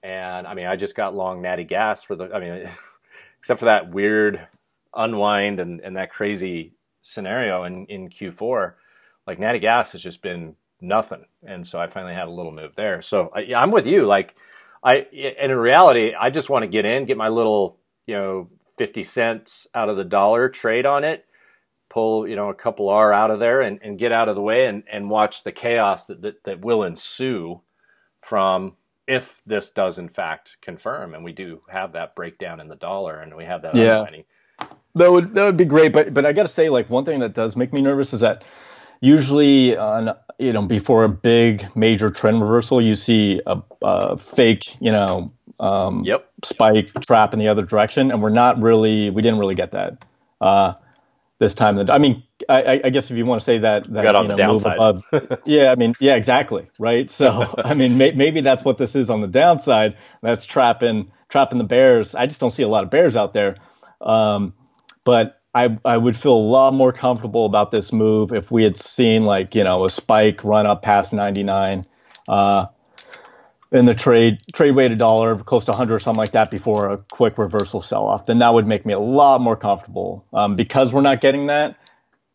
And 0.03 0.47
I 0.47 0.53
mean, 0.53 0.67
I 0.67 0.75
just 0.75 0.95
got 0.95 1.15
long 1.15 1.41
natty 1.41 1.63
gas 1.63 2.03
for 2.03 2.15
the. 2.15 2.31
I 2.33 2.39
mean, 2.39 2.69
except 3.39 3.59
for 3.59 3.65
that 3.65 3.91
weird 3.91 4.47
unwind 4.95 5.59
and, 5.59 5.79
and 5.81 5.95
that 5.95 6.11
crazy 6.11 6.73
scenario 7.01 7.63
in, 7.63 7.85
in 7.85 8.09
Q4, 8.09 8.73
like 9.25 9.39
natty 9.39 9.59
gas 9.59 9.91
has 9.93 10.01
just 10.01 10.21
been 10.21 10.55
nothing. 10.81 11.25
And 11.45 11.65
so 11.65 11.79
I 11.79 11.87
finally 11.87 12.13
had 12.13 12.27
a 12.27 12.31
little 12.31 12.51
move 12.51 12.75
there. 12.75 13.01
So 13.01 13.31
I, 13.35 13.53
I'm 13.53 13.71
with 13.71 13.87
you. 13.87 14.05
Like 14.05 14.35
I, 14.83 15.05
and 15.39 15.51
in 15.51 15.57
reality, 15.57 16.13
I 16.19 16.29
just 16.29 16.49
want 16.49 16.63
to 16.63 16.67
get 16.67 16.85
in, 16.85 17.03
get 17.03 17.17
my 17.17 17.29
little, 17.29 17.77
you 18.05 18.17
know, 18.17 18.49
50 18.77 19.03
cents 19.03 19.67
out 19.73 19.89
of 19.89 19.97
the 19.97 20.03
dollar 20.03 20.49
trade 20.49 20.85
on 20.85 21.03
it, 21.03 21.25
pull, 21.89 22.27
you 22.27 22.35
know, 22.35 22.49
a 22.49 22.53
couple 22.53 22.89
R 22.89 23.13
out 23.13 23.31
of 23.31 23.39
there 23.39 23.61
and, 23.61 23.79
and 23.81 23.97
get 23.99 24.11
out 24.11 24.29
of 24.29 24.35
the 24.35 24.41
way 24.41 24.65
and, 24.65 24.83
and 24.91 25.09
watch 25.09 25.43
the 25.43 25.51
chaos 25.51 26.05
that, 26.07 26.21
that, 26.21 26.43
that 26.43 26.61
will 26.61 26.83
ensue 26.83 27.61
from 28.21 28.75
if 29.07 29.41
this 29.45 29.69
does 29.69 29.99
in 29.99 30.09
fact 30.09 30.57
confirm. 30.61 31.13
And 31.13 31.23
we 31.23 31.31
do 31.31 31.61
have 31.69 31.93
that 31.93 32.15
breakdown 32.15 32.59
in 32.59 32.67
the 32.67 32.75
dollar 32.75 33.19
and 33.19 33.35
we 33.35 33.45
have 33.45 33.61
that 33.61 33.75
yeah. 33.75 34.05
That 34.95 35.11
would 35.11 35.35
that 35.35 35.45
would 35.45 35.57
be 35.57 35.65
great, 35.65 35.93
but 35.93 36.11
but 36.11 36.25
I 36.25 36.33
got 36.33 36.43
to 36.43 36.49
say, 36.49 36.69
like 36.69 36.89
one 36.89 37.05
thing 37.05 37.19
that 37.19 37.33
does 37.35 37.55
make 37.55 37.71
me 37.71 37.81
nervous 37.81 38.13
is 38.13 38.21
that 38.21 38.43
usually 38.99 39.77
on 39.77 40.15
you 40.39 40.51
know 40.51 40.63
before 40.63 41.03
a 41.03 41.09
big 41.09 41.67
major 41.75 42.09
trend 42.09 42.41
reversal 42.41 42.81
you 42.81 42.95
see 42.95 43.39
a, 43.45 43.61
a 43.83 44.17
fake 44.17 44.75
you 44.81 44.91
know 44.91 45.31
um, 45.59 46.03
yep. 46.03 46.29
spike 46.43 46.91
trap 47.01 47.33
in 47.33 47.39
the 47.39 47.47
other 47.47 47.63
direction. 47.63 48.11
And 48.11 48.21
we're 48.21 48.29
not 48.29 48.61
really 48.61 49.09
we 49.09 49.21
didn't 49.21 49.39
really 49.39 49.55
get 49.55 49.71
that. 49.71 50.05
Uh, 50.39 50.73
this 51.39 51.53
time 51.53 51.77
i 51.89 51.97
mean 51.97 52.23
I, 52.49 52.81
I, 52.85 52.89
guess 52.89 53.11
if 53.11 53.17
you 53.17 53.25
want 53.25 53.41
to 53.41 53.45
say 53.45 53.59
that 53.59 53.91
that 53.93 54.05
you 54.05 54.27
know, 54.35 54.53
move 54.53 54.65
above. 54.65 55.03
Yeah 55.45 55.71
i 55.71 55.75
mean 55.75 55.93
yeah 55.99 56.15
exactly 56.15 56.69
right? 56.79 57.09
So 57.09 57.53
i 57.63 57.73
mean 57.73 57.97
may, 57.97 58.11
maybe 58.11 58.41
that's 58.41 58.63
what 58.63 58.77
this 58.77 58.95
is 58.95 59.09
on 59.09 59.21
the 59.21 59.27
downside. 59.27 59.97
That's 60.21 60.45
trapping 60.45 61.11
trapping 61.29 61.57
the 61.57 61.63
bears. 61.63 62.15
I 62.15 62.25
just 62.25 62.39
don't 62.39 62.51
see 62.51 62.63
a 62.63 62.67
lot 62.67 62.83
of 62.83 62.89
bears 62.89 63.15
out 63.15 63.33
there. 63.33 63.57
Um, 64.01 64.53
but 65.03 65.41
I 65.53 65.77
I 65.83 65.97
would 65.97 66.15
feel 66.15 66.33
a 66.33 66.47
lot 66.57 66.73
more 66.73 66.93
comfortable 66.93 67.45
about 67.45 67.71
this 67.71 67.91
move 67.91 68.33
if 68.33 68.51
we 68.51 68.63
had 68.63 68.77
seen 68.77 69.25
like 69.25 69.55
you 69.55 69.63
know 69.63 69.85
a 69.85 69.89
spike 69.89 70.43
run 70.43 70.67
up 70.67 70.81
past 70.81 71.13
99. 71.13 71.85
Uh, 72.27 72.67
in 73.71 73.85
the 73.85 73.93
trade 73.93 74.39
trade 74.53 74.75
weighted 74.75 74.97
dollar 74.97 75.35
close 75.35 75.65
to 75.65 75.71
100 75.71 75.95
or 75.95 75.99
something 75.99 76.19
like 76.19 76.31
that 76.31 76.49
before 76.51 76.91
a 76.91 76.97
quick 77.11 77.37
reversal 77.37 77.81
sell 77.81 78.05
off 78.07 78.25
then 78.25 78.39
that 78.39 78.53
would 78.53 78.67
make 78.67 78.85
me 78.85 78.93
a 78.93 78.99
lot 78.99 79.41
more 79.41 79.55
comfortable. 79.55 80.25
Um, 80.33 80.55
because 80.55 80.93
we're 80.93 81.01
not 81.01 81.21
getting 81.21 81.47
that 81.47 81.77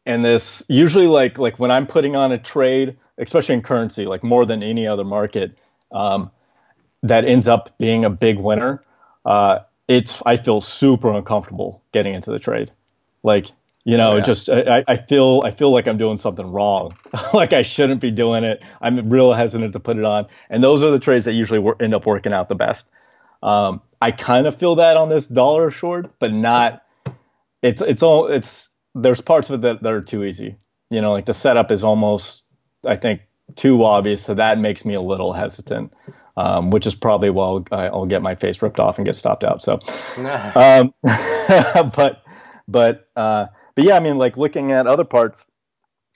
and 0.05 0.25
this 0.25 0.63
usually 0.69 1.07
like 1.07 1.39
like 1.39 1.59
when 1.59 1.71
i'm 1.71 1.87
putting 1.87 2.17
on 2.17 2.33
a 2.33 2.39
trade 2.39 2.97
especially 3.19 3.55
in 3.55 3.63
currency 3.63 4.05
like 4.07 4.23
more 4.23 4.45
than 4.45 4.63
any 4.63 4.87
other 4.87 5.05
market 5.05 5.57
um, 5.93 6.31
that 7.03 7.25
ends 7.25 7.49
up 7.49 7.77
being 7.79 8.05
a 8.05 8.11
big 8.11 8.39
winner 8.39 8.83
uh, 9.25 9.61
it's 9.89 10.23
i 10.27 10.37
feel 10.37 10.61
super 10.61 11.13
uncomfortable 11.13 11.83
getting 11.93 12.15
into 12.15 12.31
the 12.31 12.39
trade. 12.39 12.73
Like 13.23 13.47
you 13.85 13.97
know, 13.97 14.17
yeah. 14.17 14.23
just 14.23 14.49
I, 14.49 14.85
I 14.87 14.97
feel 14.97 15.43
I 15.45 15.51
feel 15.51 15.73
like 15.73 15.89
I'm 15.89 15.99
doing 15.99 16.19
something 16.19 16.47
wrong, 16.47 16.97
like 17.35 17.53
I 17.53 17.63
shouldn't 17.63 18.01
be 18.01 18.11
doing 18.11 18.45
it. 18.45 18.63
I'm 18.81 19.11
real 19.11 19.33
hesitant 19.33 19.73
to 19.73 19.81
put 19.81 19.99
it 19.99 20.05
on, 20.05 20.27
and 20.51 20.63
those 20.63 20.85
are 20.85 20.91
the 20.91 21.01
trades 21.01 21.25
that 21.25 21.33
usually 21.33 21.59
wor- 21.59 21.77
end 21.81 21.95
up 21.95 22.07
working 22.07 22.33
out 22.33 22.49
the 22.49 22.55
best. 22.55 22.87
Um, 23.43 23.81
I 24.01 24.13
kind 24.13 24.47
of 24.47 24.57
feel 24.57 24.77
that 24.77 24.97
on 24.97 25.09
this 25.09 25.27
dollar 25.27 25.71
short, 25.71 26.13
but 26.21 26.33
not. 26.33 26.83
It's 27.61 27.83
it's 27.83 28.03
all 28.03 28.27
it's 28.27 28.69
there's 28.95 29.21
parts 29.21 29.51
of 29.51 29.55
it 29.57 29.63
that, 29.63 29.83
that 29.83 29.93
are 29.93 30.01
too 30.01 30.23
easy. 30.25 30.57
You 30.91 31.01
know, 31.01 31.13
like 31.13 31.27
the 31.27 31.35
setup 31.35 31.73
is 31.73 31.83
almost 31.83 32.45
I 32.87 32.97
think 32.97 33.23
too 33.57 33.83
obvious, 33.83 34.23
so 34.23 34.35
that 34.35 34.59
makes 34.59 34.85
me 34.85 34.95
a 34.95 35.01
little 35.01 35.33
hesitant. 35.33 35.93
Um, 36.35 36.71
which 36.71 36.87
is 36.87 36.95
probably 36.95 37.29
why 37.29 37.45
I'll, 37.45 37.65
I'll, 37.73 38.07
get 38.07 38.23
my 38.23 38.35
face 38.35 38.63
ripped 38.63 38.81
off 38.81 38.97
and 38.97 39.05
get 39.05 39.17
stopped 39.17 39.45
out. 39.45 39.63
So, 39.63 39.81
um, 40.57 40.95
but 41.95 42.23
but 42.67 43.07
uh, 43.15 43.49
but 43.75 43.85
yeah, 43.85 43.97
I 43.97 44.01
mean, 44.01 44.19
like 44.19 44.37
looking 44.37 44.73
at 44.73 44.87
other 44.87 45.05
parts 45.05 45.45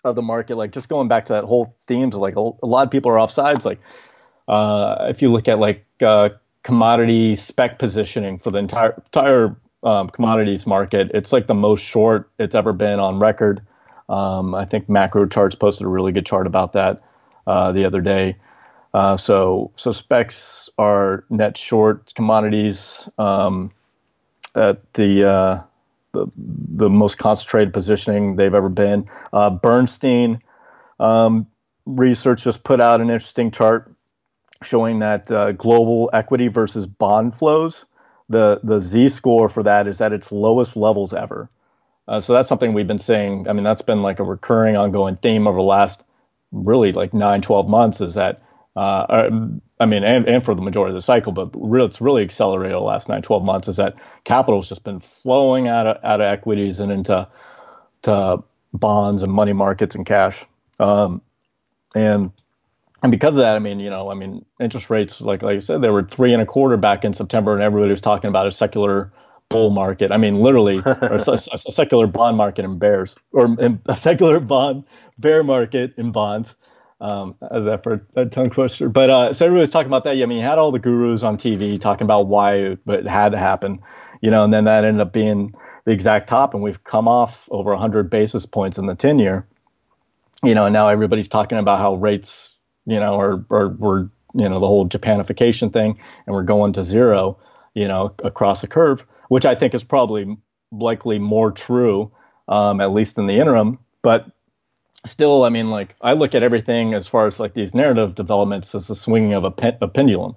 of 0.04 0.14
the 0.14 0.22
market, 0.22 0.56
like 0.56 0.72
just 0.72 0.88
going 0.88 1.08
back 1.08 1.26
to 1.26 1.34
that 1.34 1.44
whole 1.44 1.76
themes, 1.86 2.14
like 2.14 2.36
a, 2.36 2.50
a 2.62 2.66
lot 2.66 2.86
of 2.86 2.90
people 2.90 3.10
are 3.10 3.16
offsides. 3.16 3.64
Like 3.64 3.80
uh, 4.48 5.06
if 5.08 5.22
you 5.22 5.28
look 5.30 5.48
at 5.48 5.58
like 5.58 5.84
uh, 6.02 6.30
commodity 6.62 7.34
spec 7.34 7.78
positioning 7.78 8.38
for 8.38 8.50
the 8.50 8.58
entire 8.58 8.92
entire 8.92 9.56
um, 9.82 10.08
commodities 10.08 10.66
market, 10.66 11.10
it's 11.14 11.32
like 11.32 11.46
the 11.46 11.54
most 11.54 11.82
short 11.82 12.30
it's 12.38 12.54
ever 12.54 12.72
been 12.72 13.00
on 13.00 13.18
record. 13.18 13.60
Um, 14.08 14.54
I 14.54 14.64
think 14.64 14.88
Macro 14.88 15.26
Charts 15.26 15.56
posted 15.56 15.86
a 15.86 15.88
really 15.88 16.12
good 16.12 16.26
chart 16.26 16.46
about 16.46 16.74
that 16.74 17.02
uh, 17.46 17.72
the 17.72 17.84
other 17.84 18.00
day. 18.00 18.36
Uh, 18.94 19.16
so 19.16 19.72
so 19.76 19.92
specs 19.92 20.70
are 20.78 21.24
net 21.28 21.56
short 21.56 22.14
commodities 22.14 23.08
um, 23.18 23.70
at 24.54 24.92
the 24.94 25.28
uh, 25.28 25.62
the, 26.36 26.88
most 26.88 27.18
concentrated 27.18 27.72
positioning 27.72 28.36
they've 28.36 28.54
ever 28.54 28.68
been. 28.68 29.08
Uh, 29.32 29.50
Bernstein 29.50 30.42
um, 30.98 31.46
research 31.84 32.44
just 32.44 32.64
put 32.64 32.80
out 32.80 33.00
an 33.00 33.10
interesting 33.10 33.50
chart 33.50 33.92
showing 34.62 35.00
that 35.00 35.30
uh, 35.30 35.52
global 35.52 36.10
equity 36.12 36.48
versus 36.48 36.86
bond 36.86 37.36
flows. 37.36 37.84
The 38.28 38.60
the 38.64 38.80
Z 38.80 39.10
score 39.10 39.48
for 39.48 39.62
that 39.62 39.86
is 39.86 40.00
at 40.00 40.12
its 40.12 40.32
lowest 40.32 40.76
levels 40.76 41.12
ever. 41.12 41.48
Uh, 42.08 42.20
so 42.20 42.32
that's 42.32 42.48
something 42.48 42.72
we've 42.72 42.86
been 42.86 42.98
saying. 42.98 43.48
I 43.48 43.52
mean, 43.52 43.64
that's 43.64 43.82
been 43.82 44.02
like 44.02 44.18
a 44.18 44.24
recurring, 44.24 44.76
ongoing 44.76 45.16
theme 45.16 45.46
over 45.46 45.58
the 45.58 45.62
last 45.62 46.04
really 46.52 46.92
like 46.92 47.14
nine, 47.14 47.42
12 47.42 47.68
months. 47.68 48.00
Is 48.00 48.14
that 48.14 48.42
uh, 48.74 49.30
I 49.78 49.86
mean, 49.86 50.04
and, 50.04 50.26
and 50.26 50.44
for 50.44 50.54
the 50.54 50.62
majority 50.62 50.92
of 50.92 50.94
the 50.94 51.02
cycle, 51.02 51.32
but 51.32 51.50
really, 51.54 51.86
it's 51.86 52.00
really 52.00 52.22
accelerated 52.22 52.76
the 52.76 52.80
last 52.80 53.08
nine, 53.08 53.22
12 53.22 53.44
months 53.44 53.68
is 53.68 53.76
that 53.76 53.96
capital's 54.24 54.68
just 54.68 54.82
been 54.84 55.00
flowing 55.00 55.68
out 55.68 55.86
of, 55.86 55.98
out 56.02 56.20
of 56.20 56.26
equities 56.26 56.80
and 56.80 56.90
into 56.90 57.28
to 58.02 58.42
bonds 58.72 59.22
and 59.22 59.32
money 59.32 59.52
markets 59.52 59.94
and 59.94 60.06
cash. 60.06 60.44
Um, 60.78 61.20
and, 61.94 62.30
and 63.02 63.12
because 63.12 63.36
of 63.36 63.42
that, 63.42 63.56
I 63.56 63.58
mean, 63.58 63.80
you 63.80 63.90
know, 63.90 64.10
I 64.10 64.14
mean, 64.14 64.44
interest 64.58 64.88
rates, 64.88 65.20
like, 65.20 65.42
like 65.42 65.56
I 65.56 65.58
said, 65.58 65.82
they 65.82 65.90
were 65.90 66.02
three 66.02 66.32
and 66.32 66.42
a 66.42 66.46
quarter 66.46 66.76
back 66.78 67.04
in 67.04 67.12
September 67.12 67.52
and 67.52 67.62
everybody 67.62 67.90
was 67.90 68.00
talking 68.00 68.28
about 68.28 68.46
a 68.46 68.52
secular 68.52 69.12
bull 69.48 69.70
market. 69.70 70.10
I 70.10 70.16
mean, 70.16 70.36
literally 70.36 70.78
a, 70.84 71.20
a, 71.26 71.32
a, 71.32 71.38
secular 71.38 72.06
bond 72.06 72.36
market 72.36 72.64
in 72.64 72.78
bears 72.78 73.14
or 73.32 73.44
in, 73.60 73.80
a 73.86 73.96
secular 73.96 74.40
bond 74.40 74.84
bear 75.18 75.42
market 75.44 75.94
in 75.96 76.12
bonds 76.12 76.54
um, 77.00 77.34
as 77.50 77.64
that 77.64 77.82
for 77.82 78.06
a 78.14 78.26
tongue 78.26 78.50
twister. 78.50 78.88
But 78.88 79.10
uh, 79.10 79.32
so 79.32 79.46
everybody 79.46 79.60
was 79.60 79.70
talking 79.70 79.88
about 79.88 80.04
that. 80.04 80.16
Yeah, 80.16 80.24
I 80.24 80.26
mean, 80.26 80.38
you 80.38 80.44
had 80.44 80.58
all 80.58 80.72
the 80.72 80.78
gurus 80.78 81.22
on 81.22 81.36
TV 81.36 81.78
talking 81.78 82.04
about 82.04 82.26
why 82.26 82.76
it, 82.86 83.06
had 83.06 83.32
to 83.32 83.38
happen, 83.38 83.80
you 84.20 84.30
know, 84.30 84.44
and 84.44 84.52
then 84.52 84.64
that 84.64 84.84
ended 84.84 85.00
up 85.00 85.12
being 85.12 85.54
the 85.84 85.92
exact 85.92 86.28
top, 86.28 86.54
and 86.54 86.62
we've 86.62 86.82
come 86.84 87.06
off 87.06 87.48
over 87.50 87.70
100 87.70 88.10
basis 88.10 88.46
points 88.46 88.78
in 88.78 88.86
the 88.86 88.94
10 88.94 89.18
year, 89.18 89.46
you 90.42 90.54
know, 90.54 90.64
and 90.64 90.72
now 90.72 90.88
everybody's 90.88 91.28
talking 91.28 91.58
about 91.58 91.78
how 91.78 91.94
rates, 91.94 92.54
you 92.86 92.98
know, 92.98 93.20
are, 93.20 93.44
are 93.50 93.68
we're, 93.68 94.02
you 94.34 94.48
know, 94.48 94.58
the 94.58 94.66
whole 94.66 94.88
Japanification 94.88 95.72
thing, 95.72 95.98
and 96.26 96.34
we're 96.34 96.42
going 96.42 96.72
to 96.74 96.84
zero, 96.84 97.38
you 97.74 97.86
know, 97.86 98.14
across 98.24 98.62
the 98.62 98.66
curve, 98.66 99.06
which 99.28 99.46
I 99.46 99.54
think 99.54 99.74
is 99.74 99.84
probably 99.84 100.36
likely 100.72 101.18
more 101.18 101.52
true, 101.52 102.10
um, 102.48 102.80
at 102.80 102.92
least 102.92 103.18
in 103.18 103.26
the 103.26 103.38
interim. 103.38 103.78
But 104.02 104.26
still, 105.06 105.44
I 105.44 105.48
mean, 105.48 105.70
like 105.70 105.96
I 106.00 106.12
look 106.12 106.34
at 106.34 106.42
everything 106.42 106.94
as 106.94 107.06
far 107.06 107.26
as 107.26 107.40
like 107.40 107.54
these 107.54 107.74
narrative 107.74 108.14
developments 108.14 108.74
as 108.74 108.88
the 108.88 108.94
swinging 108.94 109.32
of 109.32 109.44
a, 109.44 109.76
a 109.80 109.88
pendulum. 109.88 110.34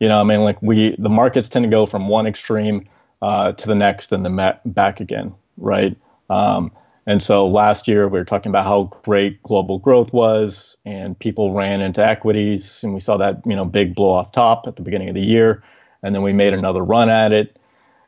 You 0.00 0.08
know, 0.08 0.20
I 0.20 0.24
mean, 0.24 0.40
like 0.40 0.60
we 0.62 0.94
the 0.98 1.08
markets 1.08 1.48
tend 1.48 1.64
to 1.64 1.70
go 1.70 1.86
from 1.86 2.08
one 2.08 2.26
extreme 2.26 2.86
uh, 3.20 3.52
to 3.52 3.66
the 3.66 3.74
next 3.74 4.12
and 4.12 4.24
then 4.24 4.38
back 4.64 5.00
again, 5.00 5.34
right? 5.56 5.96
Um, 6.30 6.72
and 7.06 7.22
so 7.22 7.48
last 7.48 7.88
year 7.88 8.06
we 8.06 8.18
were 8.18 8.24
talking 8.24 8.50
about 8.50 8.64
how 8.64 8.90
great 9.02 9.42
global 9.42 9.78
growth 9.78 10.12
was, 10.12 10.76
and 10.84 11.18
people 11.18 11.54
ran 11.54 11.80
into 11.80 12.06
equities, 12.06 12.84
and 12.84 12.92
we 12.94 13.00
saw 13.00 13.16
that 13.16 13.42
you 13.46 13.56
know 13.56 13.64
big 13.64 13.94
blow 13.94 14.12
off 14.12 14.30
top 14.30 14.66
at 14.66 14.76
the 14.76 14.82
beginning 14.82 15.08
of 15.08 15.14
the 15.14 15.22
year, 15.22 15.62
and 16.02 16.14
then 16.14 16.22
we 16.22 16.32
made 16.32 16.52
another 16.52 16.82
run 16.82 17.08
at 17.08 17.32
it, 17.32 17.57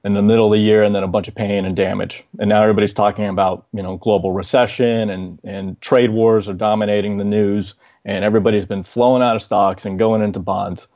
in 0.02 0.14
the 0.14 0.22
middle 0.22 0.46
of 0.46 0.52
the 0.52 0.58
year 0.58 0.82
and 0.82 0.94
then 0.94 1.02
a 1.02 1.08
bunch 1.08 1.28
of 1.28 1.34
pain 1.34 1.64
and 1.64 1.76
damage. 1.76 2.24
And 2.38 2.48
now 2.48 2.62
everybody's 2.62 2.94
talking 2.94 3.26
about, 3.26 3.66
you 3.72 3.82
know, 3.82 3.96
global 3.96 4.32
recession 4.32 5.10
and, 5.10 5.38
and 5.44 5.80
trade 5.80 6.10
wars 6.10 6.48
are 6.48 6.54
dominating 6.54 7.18
the 7.18 7.24
news 7.24 7.74
and 8.04 8.24
everybody's 8.24 8.66
been 8.66 8.82
flowing 8.82 9.22
out 9.22 9.36
of 9.36 9.42
stocks 9.42 9.84
and 9.84 9.98
going 9.98 10.22
into 10.22 10.40
bonds. 10.40 10.88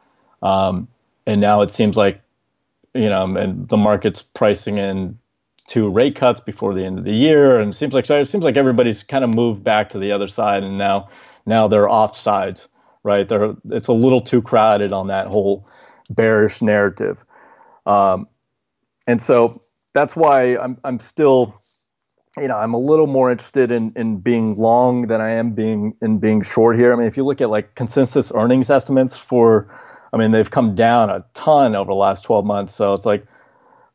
Um, 0.43 0.89
and 1.27 1.41
now 1.41 1.63
it 1.63 1.71
seems 1.71 1.97
like, 1.97 2.23
you 2.95 3.11
know, 3.11 3.37
and 3.37 3.69
the 3.69 3.77
market's 3.77 4.23
pricing 4.23 4.79
in 4.79 5.19
two 5.67 5.91
rate 5.91 6.17
cuts 6.17 6.41
before 6.41 6.75
the 6.75 6.85
end 6.85 6.99
of 6.99 7.05
the 7.05 7.15
year. 7.15 7.59
And 7.59 7.73
it 7.73 7.77
seems 7.77 7.93
like, 7.93 8.07
so 8.07 8.19
it 8.21 8.27
seems 8.27 8.45
like 8.45 8.57
everybody's 8.57 9.03
kind 9.03 9.25
of 9.25 9.35
moved 9.35 9.63
back 9.63 9.91
to 9.91 9.99
the 9.99 10.13
other 10.13 10.29
side 10.29 10.63
and 10.63 10.79
now, 10.79 11.11
now 11.45 11.69
they're 11.69 11.89
off 11.89 12.17
sides, 12.17 12.69
right? 13.03 13.29
They're, 13.29 13.55
it's 13.71 13.89
a 13.89 13.93
little 13.93 14.23
too 14.23 14.41
crowded 14.41 14.93
on 14.95 15.09
that 15.09 15.27
whole 15.27 15.69
bearish 16.09 16.63
narrative. 16.63 17.23
Um, 17.85 18.29
and 19.07 19.21
so 19.21 19.61
that's 19.93 20.17
why 20.17 20.57
I'm 20.57 20.79
I'm 20.85 20.99
still 20.99 21.55
you 22.39 22.49
know 22.49 22.57
I'm 22.57 22.75
a 22.75 22.79
little 22.79 23.07
more 23.07 23.31
interested 23.31 23.71
in 23.71 23.93
in 23.97 24.19
being 24.19 24.57
long 24.57 25.07
than 25.07 25.21
I 25.21 25.31
am 25.31 25.53
being 25.53 25.95
in 26.03 26.19
being 26.19 26.43
short 26.43 26.77
here. 26.77 26.93
I 26.93 26.97
mean, 26.97 27.07
if 27.07 27.17
you 27.17 27.25
look 27.25 27.41
at 27.41 27.51
like 27.51 27.75
consensus 27.75 28.33
earnings 28.35 28.71
estimates 28.71 29.17
for, 29.17 29.69
I 30.13 30.17
mean, 30.17 30.31
they've 30.31 30.51
come 30.51 30.75
down 30.75 31.11
a 31.11 31.25
ton 31.35 31.77
over 31.77 31.89
the 31.91 31.95
last 31.95 32.23
12 32.25 32.45
months. 32.45 32.75
So 32.75 32.95
it's 32.95 33.07
like, 33.07 33.27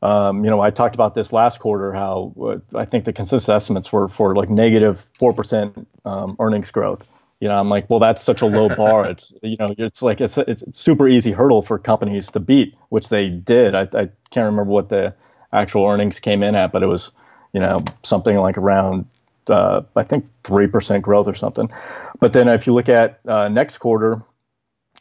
um, 0.02 0.44
you 0.44 0.50
know, 0.50 0.62
I 0.62 0.70
talked 0.70 0.96
about 0.96 1.16
this 1.16 1.34
last 1.34 1.60
quarter 1.60 1.92
how 1.94 2.34
uh, 2.42 2.78
I 2.78 2.86
think 2.86 3.06
the 3.06 3.14
consensus 3.14 3.50
estimates 3.50 3.92
were 3.92 4.08
for 4.08 4.36
like 4.36 4.50
negative 4.50 5.08
four 5.20 5.34
percent 5.34 5.88
um, 6.06 6.36
earnings 6.40 6.72
growth. 6.72 7.04
You 7.40 7.48
know, 7.48 7.58
I'm 7.58 7.70
like, 7.70 7.90
well, 7.90 8.00
that's 8.00 8.22
such 8.22 8.42
a 8.42 8.46
low 8.46 8.70
bar. 8.70 9.06
It's 9.10 9.34
you 9.42 9.56
know, 9.58 9.74
it's 9.78 10.02
like 10.02 10.22
it's 10.22 10.38
it's, 10.38 10.64
super 10.78 11.08
easy 11.08 11.32
hurdle 11.32 11.62
for 11.62 11.80
companies 11.80 12.30
to 12.32 12.40
beat, 12.40 12.76
which 12.90 13.10
they 13.10 13.30
did. 13.30 13.76
I, 13.76 13.82
I 13.82 14.10
can't 14.30 14.46
remember 14.46 14.66
what 14.66 14.90
the 14.90 15.16
actual 15.54 15.86
earnings 15.88 16.20
came 16.20 16.44
in 16.44 16.56
at, 16.56 16.72
but 16.72 16.84
it 16.84 16.88
was, 16.88 17.12
you 17.54 17.60
know, 17.60 17.84
something 18.04 18.36
like 18.38 18.58
around, 18.58 19.06
uh, 19.48 19.82
I 19.96 20.04
think, 20.04 20.30
3% 20.44 21.02
growth 21.02 21.28
or 21.28 21.36
something. 21.36 21.72
But 22.20 22.34
then 22.34 22.48
if 22.50 22.68
you 22.68 22.74
look 22.74 22.90
at 22.90 23.20
uh, 23.28 23.48
next 23.48 23.78
quarter, 23.78 24.22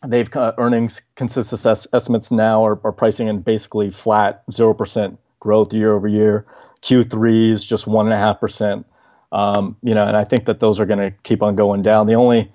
they've 0.06 0.34
uh, 0.34 0.52
earnings 0.58 1.02
consensus 1.16 1.66
es- 1.66 1.88
estimates 1.92 2.30
now 2.30 2.64
are, 2.64 2.80
are 2.84 2.92
pricing 2.92 3.28
in 3.28 3.40
basically 3.40 3.90
flat 3.90 4.46
0% 4.46 5.18
growth 5.40 5.72
year 5.72 5.92
over 5.92 6.08
year. 6.08 6.46
Q3 6.82 7.50
is 7.50 7.66
just 7.66 7.86
1.5%. 7.86 8.84
Um, 9.32 9.76
you 9.82 9.94
know, 9.94 10.06
and 10.06 10.16
I 10.16 10.24
think 10.24 10.46
that 10.46 10.60
those 10.60 10.80
are 10.80 10.86
going 10.86 10.98
to 10.98 11.10
keep 11.22 11.42
on 11.42 11.56
going 11.56 11.82
down. 11.82 12.06
The 12.06 12.14
only 12.14 12.50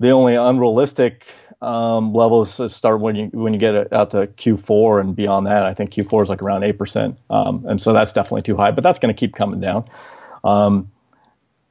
the 0.00 0.10
only 0.10 0.34
unrealistic 0.34 1.26
um, 1.62 2.14
levels 2.14 2.72
start 2.72 3.00
when 3.00 3.16
you 3.16 3.26
when 3.32 3.52
you 3.52 3.60
get 3.60 3.92
out 3.92 4.10
to 4.10 4.26
Q4 4.26 5.00
and 5.00 5.14
beyond 5.16 5.46
that. 5.46 5.64
I 5.64 5.74
think 5.74 5.92
Q4 5.92 6.24
is 6.24 6.28
like 6.28 6.42
around 6.42 6.64
eight 6.64 6.78
percent, 6.78 7.18
um, 7.28 7.64
and 7.68 7.80
so 7.80 7.92
that's 7.92 8.12
definitely 8.12 8.42
too 8.42 8.56
high. 8.56 8.70
But 8.70 8.82
that's 8.84 8.98
going 8.98 9.14
to 9.14 9.18
keep 9.18 9.34
coming 9.34 9.60
down, 9.60 9.84
um, 10.42 10.90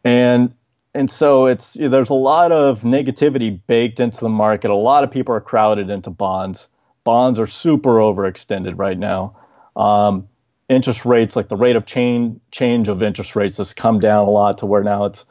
and 0.04 0.54
and 0.94 1.10
so 1.10 1.46
it's 1.48 1.74
there's 1.74 2.10
a 2.10 2.16
lot 2.16 2.52
of 2.52 2.82
negativity 2.82 3.60
baked 3.68 4.00
into 4.00 4.20
the 4.20 4.30
market. 4.30 4.70
A 4.70 4.76
lot 4.76 5.04
of 5.04 5.12
people 5.12 5.34
are 5.34 5.42
crowded 5.42 5.90
into 5.90 6.10
bonds. 6.10 6.70
Bonds 7.04 7.40
are 7.40 7.48
super 7.48 7.98
overextended 7.98 8.78
right 8.78 8.98
now, 8.98 9.36
um, 9.76 10.28
interest 10.70 11.04
rates, 11.04 11.36
like 11.36 11.50
the 11.50 11.58
rate 11.58 11.76
of 11.76 11.86
change 11.86 12.40
change 12.52 12.88
of 12.88 13.04
interest 13.04 13.36
rates, 13.36 13.58
has 13.58 13.74
come 13.74 14.00
down 14.00 14.28
a 14.28 14.30
lot 14.30 14.60
to 14.60 14.66
where 14.66 14.84
now 14.84 15.06
it's 15.06 15.26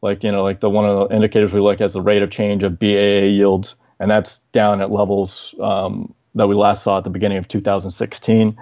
like 0.00 0.24
you 0.24 0.32
know 0.32 0.44
like 0.44 0.60
the 0.60 0.70
one 0.70 0.88
of 0.88 1.08
the 1.08 1.14
indicators 1.16 1.52
we 1.52 1.60
look 1.60 1.80
at 1.80 1.84
is 1.84 1.92
the 1.94 2.00
rate 2.00 2.22
of 2.22 2.30
change 2.30 2.64
of 2.64 2.78
BAA 2.78 3.26
yields, 3.26 3.74
and 3.98 4.10
that's 4.10 4.38
down 4.52 4.80
at 4.80 4.90
levels 4.90 5.54
um, 5.60 6.14
that 6.36 6.46
we 6.46 6.54
last 6.54 6.82
saw 6.82 6.98
at 6.98 7.04
the 7.04 7.10
beginning 7.10 7.38
of 7.38 7.48
2016. 7.48 8.56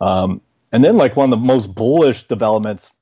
Um, 0.00 0.40
and 0.70 0.84
then 0.84 0.96
like 0.96 1.16
one 1.16 1.24
of 1.24 1.30
the 1.30 1.44
most 1.44 1.74
bullish 1.74 2.24
developments 2.24 2.92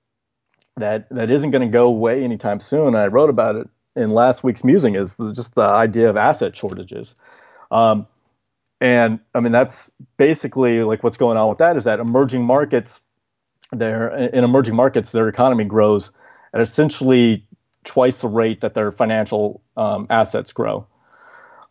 that 0.76 1.08
that 1.10 1.30
isn't 1.30 1.50
going 1.50 1.62
to 1.62 1.72
go 1.72 1.86
away 1.86 2.22
anytime 2.22 2.60
soon. 2.60 2.94
I 2.94 3.06
wrote 3.06 3.30
about 3.30 3.56
it 3.56 3.68
in 3.96 4.10
last 4.10 4.42
week's 4.44 4.64
musing 4.64 4.94
is 4.94 5.18
just 5.34 5.54
the 5.54 5.62
idea 5.62 6.08
of 6.08 6.16
asset 6.16 6.56
shortages. 6.56 7.14
Um, 7.70 8.06
and 8.82 9.20
I 9.32 9.38
mean 9.38 9.52
that's 9.52 9.88
basically 10.16 10.82
like 10.82 11.04
what's 11.04 11.16
going 11.16 11.38
on 11.38 11.48
with 11.48 11.58
that 11.58 11.76
is 11.76 11.84
that 11.84 12.00
emerging 12.00 12.44
markets, 12.44 13.00
there 13.70 14.08
in 14.08 14.42
emerging 14.42 14.74
markets, 14.74 15.12
their 15.12 15.28
economy 15.28 15.64
grows 15.64 16.10
at 16.52 16.60
essentially 16.60 17.46
twice 17.84 18.20
the 18.22 18.28
rate 18.28 18.62
that 18.62 18.74
their 18.74 18.90
financial 18.90 19.62
um, 19.76 20.08
assets 20.10 20.52
grow. 20.52 20.88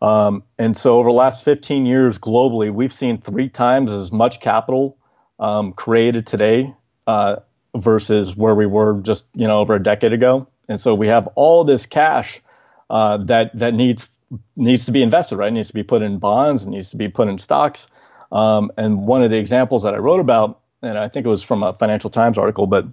Um, 0.00 0.42
and 0.58 0.76
so 0.76 0.98
over 0.98 1.10
the 1.10 1.14
last 1.14 1.44
15 1.44 1.84
years 1.84 2.18
globally, 2.18 2.72
we've 2.72 2.92
seen 2.92 3.20
three 3.20 3.50
times 3.50 3.92
as 3.92 4.10
much 4.10 4.40
capital 4.40 4.96
um, 5.38 5.74
created 5.74 6.26
today 6.26 6.74
uh, 7.06 7.36
versus 7.76 8.34
where 8.34 8.54
we 8.54 8.64
were 8.64 9.00
just 9.02 9.26
you 9.34 9.46
know 9.46 9.60
over 9.60 9.74
a 9.74 9.82
decade 9.82 10.14
ago. 10.14 10.48
And 10.66 10.80
so 10.80 10.94
we 10.94 11.08
have 11.08 11.26
all 11.34 11.64
this 11.64 11.84
cash 11.84 12.40
uh, 12.88 13.18
that 13.24 13.50
that 13.58 13.74
needs 13.74 14.18
needs 14.56 14.86
to 14.86 14.92
be 14.92 15.02
invested, 15.02 15.36
right? 15.36 15.48
It 15.48 15.52
needs 15.52 15.68
to 15.68 15.74
be 15.74 15.82
put 15.82 16.02
in 16.02 16.18
bonds, 16.18 16.64
it 16.64 16.70
needs 16.70 16.90
to 16.90 16.96
be 16.96 17.08
put 17.08 17.28
in 17.28 17.38
stocks. 17.38 17.86
Um, 18.30 18.72
and 18.76 19.06
one 19.06 19.22
of 19.22 19.30
the 19.30 19.36
examples 19.36 19.82
that 19.82 19.94
I 19.94 19.98
wrote 19.98 20.20
about, 20.20 20.60
and 20.82 20.98
I 20.98 21.08
think 21.08 21.26
it 21.26 21.28
was 21.28 21.42
from 21.42 21.62
a 21.62 21.74
Financial 21.74 22.10
Times 22.10 22.38
article, 22.38 22.66
but 22.66 22.86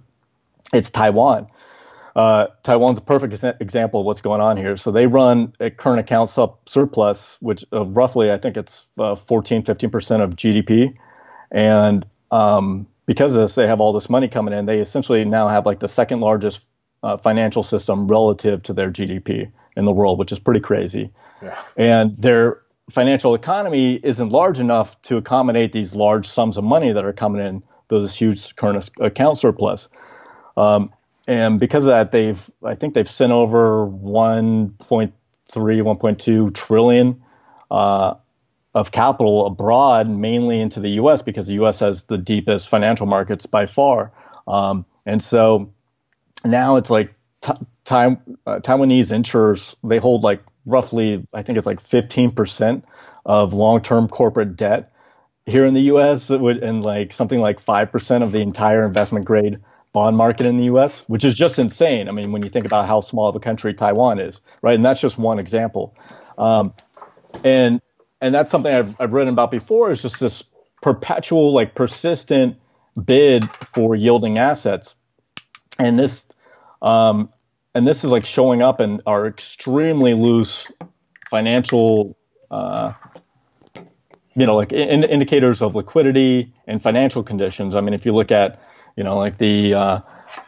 it's 0.72 0.90
Taiwan. 0.90 1.48
Uh, 2.14 2.48
Taiwan's 2.62 2.98
a 2.98 3.02
perfect 3.02 3.32
example 3.60 4.00
of 4.00 4.06
what's 4.06 4.20
going 4.20 4.40
on 4.40 4.56
here. 4.56 4.76
So 4.76 4.90
they 4.90 5.06
run 5.06 5.54
a 5.60 5.70
current 5.70 6.00
account 6.00 6.30
surplus, 6.66 7.36
which 7.40 7.64
uh, 7.72 7.84
roughly 7.86 8.32
I 8.32 8.38
think 8.38 8.56
it's 8.56 8.86
uh, 8.98 9.14
14, 9.14 9.64
15 9.64 9.90
percent 9.90 10.22
of 10.22 10.34
GDP, 10.34 10.94
and 11.52 12.04
um, 12.30 12.86
because 13.06 13.34
of 13.34 13.42
this, 13.42 13.54
they 13.54 13.66
have 13.66 13.80
all 13.80 13.92
this 13.92 14.10
money 14.10 14.28
coming 14.28 14.52
in. 14.52 14.64
They 14.66 14.80
essentially 14.80 15.24
now 15.24 15.48
have 15.48 15.66
like 15.66 15.80
the 15.80 15.88
second 15.88 16.20
largest 16.20 16.60
uh, 17.02 17.16
financial 17.16 17.62
system 17.62 18.08
relative 18.08 18.62
to 18.64 18.72
their 18.72 18.90
GDP 18.90 19.50
in 19.76 19.84
the 19.84 19.92
world, 19.92 20.18
which 20.18 20.32
is 20.32 20.38
pretty 20.38 20.60
crazy. 20.60 21.10
Yeah. 21.42 21.58
And 21.76 22.16
their 22.16 22.60
financial 22.90 23.34
economy 23.34 24.00
isn't 24.02 24.30
large 24.30 24.58
enough 24.58 25.00
to 25.02 25.16
accommodate 25.16 25.72
these 25.72 25.94
large 25.94 26.26
sums 26.26 26.58
of 26.58 26.64
money 26.64 26.92
that 26.92 27.04
are 27.04 27.12
coming 27.12 27.44
in, 27.44 27.62
those 27.88 28.14
huge 28.14 28.54
current 28.56 28.90
account 29.00 29.38
surplus. 29.38 29.88
Um, 30.56 30.92
and 31.26 31.58
because 31.58 31.84
of 31.84 31.88
that, 31.88 32.12
they've 32.12 32.50
I 32.64 32.74
think 32.74 32.94
they've 32.94 33.08
sent 33.08 33.32
over 33.32 33.86
1.3, 33.86 35.12
1.2 35.52 36.54
trillion 36.54 37.22
uh, 37.70 38.14
of 38.74 38.90
capital 38.90 39.46
abroad, 39.46 40.08
mainly 40.08 40.60
into 40.60 40.80
the 40.80 40.90
U.S. 40.90 41.22
because 41.22 41.46
the 41.46 41.54
U.S. 41.54 41.80
has 41.80 42.04
the 42.04 42.18
deepest 42.18 42.68
financial 42.68 43.06
markets 43.06 43.46
by 43.46 43.66
far. 43.66 44.12
Um, 44.46 44.84
and 45.06 45.22
so 45.22 45.72
now 46.44 46.76
it's 46.76 46.90
like 46.90 47.14
t- 47.40 47.52
time, 47.90 48.38
uh, 48.46 48.60
Taiwanese 48.60 49.10
insurers 49.10 49.76
they 49.84 49.98
hold 49.98 50.24
like 50.24 50.42
roughly 50.64 51.26
I 51.34 51.42
think 51.42 51.58
it's 51.58 51.66
like 51.66 51.80
15 51.80 52.32
percent 52.32 52.84
of 53.26 53.52
long-term 53.52 54.08
corporate 54.08 54.56
debt 54.56 54.92
here 55.46 55.66
in 55.66 55.74
the 55.74 55.82
U.S. 55.82 56.30
Would, 56.30 56.62
and 56.62 56.82
like 56.82 57.12
something 57.12 57.40
like 57.40 57.60
five 57.60 57.92
percent 57.92 58.24
of 58.24 58.32
the 58.32 58.40
entire 58.40 58.86
investment 58.86 59.26
grade 59.26 59.58
bond 59.92 60.16
market 60.16 60.46
in 60.46 60.56
the 60.56 60.64
U.S., 60.64 61.00
which 61.08 61.24
is 61.24 61.34
just 61.34 61.58
insane. 61.58 62.08
I 62.08 62.12
mean, 62.12 62.32
when 62.32 62.42
you 62.42 62.50
think 62.50 62.64
about 62.64 62.86
how 62.86 63.00
small 63.00 63.28
of 63.28 63.36
a 63.36 63.40
country 63.40 63.74
Taiwan 63.74 64.20
is, 64.20 64.40
right? 64.62 64.74
And 64.76 64.84
that's 64.84 65.00
just 65.00 65.18
one 65.18 65.38
example. 65.38 65.96
Um, 66.38 66.72
and 67.44 67.80
and 68.20 68.34
that's 68.34 68.50
something 68.50 68.72
I've, 68.72 69.00
I've 69.00 69.12
written 69.12 69.32
about 69.32 69.50
before 69.50 69.90
is 69.90 70.02
just 70.02 70.20
this 70.20 70.44
perpetual, 70.82 71.54
like 71.54 71.74
persistent 71.74 72.58
bid 73.02 73.48
for 73.64 73.94
yielding 73.94 74.38
assets. 74.38 74.94
And 75.78 75.98
this, 75.98 76.26
um, 76.82 77.30
and 77.74 77.86
this 77.86 78.04
is 78.04 78.10
like 78.10 78.24
showing 78.24 78.62
up 78.62 78.80
in 78.80 79.00
our 79.06 79.26
extremely 79.26 80.14
loose 80.14 80.70
financial, 81.28 82.16
uh, 82.50 82.92
you 84.34 84.46
know, 84.46 84.56
like 84.56 84.72
in, 84.72 85.04
indicators 85.04 85.62
of 85.62 85.76
liquidity 85.76 86.52
and 86.66 86.82
financial 86.82 87.22
conditions. 87.22 87.74
I 87.74 87.80
mean, 87.80 87.94
if 87.94 88.04
you 88.04 88.12
look 88.12 88.32
at, 88.32 88.60
you 88.96 89.04
know, 89.04 89.16
like 89.16 89.38
the 89.38 89.74
uh, 89.74 90.00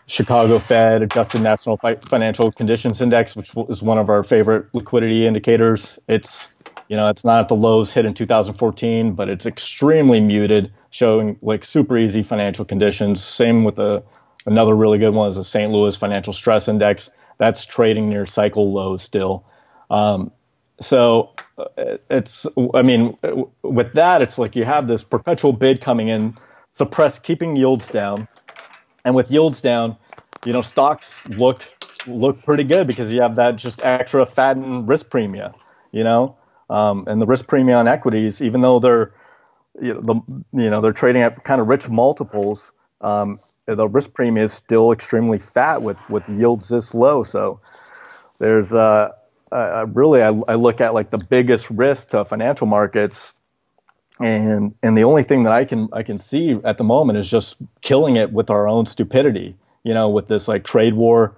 Chicago 0.07 0.59
Fed 0.59 1.03
Adjusted 1.03 1.43
National 1.43 1.77
Financial 1.77 2.51
Conditions 2.51 3.01
Index, 3.01 3.37
which 3.37 3.53
is 3.68 3.83
one 3.83 3.99
of 3.99 4.09
our 4.09 4.25
favorite 4.25 4.66
liquidity 4.75 5.27
indicators, 5.27 5.99
it's 6.09 6.49
you 6.89 6.97
know, 6.97 7.09
it's 7.09 7.25
not 7.25 7.41
at 7.41 7.49
the 7.49 7.55
lows 7.55 7.91
hit 7.91 8.05
in 8.05 8.12
2014, 8.12 9.14
but 9.14 9.31
it's 9.31 9.47
extremely 9.47 10.20
muted, 10.20 10.73
showing 10.91 11.39
like 11.41 11.64
super 11.64 11.97
easy 11.97 12.23
financial 12.23 12.66
conditions. 12.66 13.25
Same 13.25 13.64
with 13.64 13.77
the 13.77 14.03
another 14.47 14.74
really 14.74 14.99
good 14.99 15.14
one 15.14 15.28
is 15.28 15.36
the 15.36 15.45
St. 15.45 15.70
Louis 15.70 15.97
Financial 15.97 16.32
Stress 16.32 16.68
Index. 16.68 17.11
That's 17.38 17.64
trading 17.64 18.11
near 18.11 18.26
cycle 18.26 18.72
lows 18.72 19.03
still. 19.03 19.45
Um, 19.90 20.32
so 20.80 21.34
uh, 21.59 21.99
it's, 22.11 22.47
I 22.74 22.82
mean, 22.82 23.16
with 23.62 23.93
that, 23.95 24.22
it's 24.22 24.38
like 24.38 24.57
you 24.57 24.64
have 24.64 24.86
this 24.86 25.05
perpetual 25.05 25.53
bid 25.53 25.80
coming 25.80 26.09
in, 26.09 26.36
suppress, 26.72 27.18
keeping 27.18 27.57
yields 27.57 27.88
down, 27.88 28.28
and 29.05 29.14
with 29.14 29.30
yields 29.30 29.61
down, 29.61 29.97
you 30.45 30.53
know, 30.53 30.62
stocks 30.62 31.26
look 31.28 31.62
look 32.07 32.43
pretty 32.45 32.64
good 32.64 32.88
because 32.88 33.12
you 33.12 33.22
have 33.22 33.36
that 33.36 33.55
just 33.55 33.84
extra 33.84 34.26
fattened 34.26 34.88
risk 34.88 35.09
premium. 35.09 35.53
You 35.93 36.05
know, 36.05 36.36
um, 36.70 37.05
and 37.07 37.20
the 37.20 37.26
risk 37.26 37.47
premium 37.47 37.78
on 37.78 37.86
equities, 37.86 38.43
even 38.43 38.61
though 38.61 38.78
they're 38.80 39.12
you 39.80 39.95
know, 39.95 40.01
the, 40.01 40.45
you 40.62 40.70
know 40.70 40.80
they're 40.80 40.93
trading 40.93 41.22
at 41.22 41.43
kind 41.45 41.61
of 41.61 41.68
rich 41.68 41.88
multiples, 41.88 42.72
um, 43.01 43.38
the 43.66 43.88
risk 43.88 44.12
premium 44.14 44.44
is 44.44 44.52
still 44.52 44.92
extremely 44.92 45.38
fat 45.38 45.82
with 45.82 45.98
with 46.10 46.28
yields 46.28 46.68
this 46.68 46.94
low. 46.94 47.22
So 47.22 47.60
there's 48.38 48.74
uh, 48.74 49.10
uh, 49.52 49.86
really 49.92 50.22
I, 50.22 50.28
I 50.48 50.54
look 50.54 50.80
at 50.80 50.94
like 50.94 51.10
the 51.10 51.18
biggest 51.18 51.70
risk 51.70 52.10
to 52.10 52.24
financial 52.24 52.66
markets 52.66 53.32
and 54.20 54.74
and 54.82 54.96
the 54.96 55.04
only 55.04 55.22
thing 55.24 55.44
that 55.44 55.52
I 55.52 55.64
can 55.64 55.88
I 55.92 56.02
can 56.02 56.18
see 56.18 56.58
at 56.64 56.78
the 56.78 56.84
moment 56.84 57.18
is 57.18 57.30
just 57.30 57.56
killing 57.80 58.16
it 58.16 58.32
with 58.32 58.50
our 58.50 58.68
own 58.68 58.86
stupidity. 58.86 59.56
You 59.84 59.94
know, 59.94 60.10
with 60.10 60.28
this 60.28 60.48
like 60.48 60.64
trade 60.64 60.94
war 60.94 61.36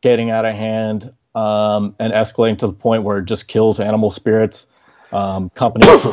getting 0.00 0.30
out 0.30 0.44
of 0.44 0.54
hand 0.54 1.12
um, 1.34 1.94
and 1.98 2.12
escalating 2.12 2.58
to 2.60 2.66
the 2.66 2.72
point 2.72 3.02
where 3.02 3.18
it 3.18 3.26
just 3.26 3.48
kills 3.48 3.80
animal 3.80 4.10
spirits. 4.10 4.66
Um, 5.12 5.50
companies 5.50 6.06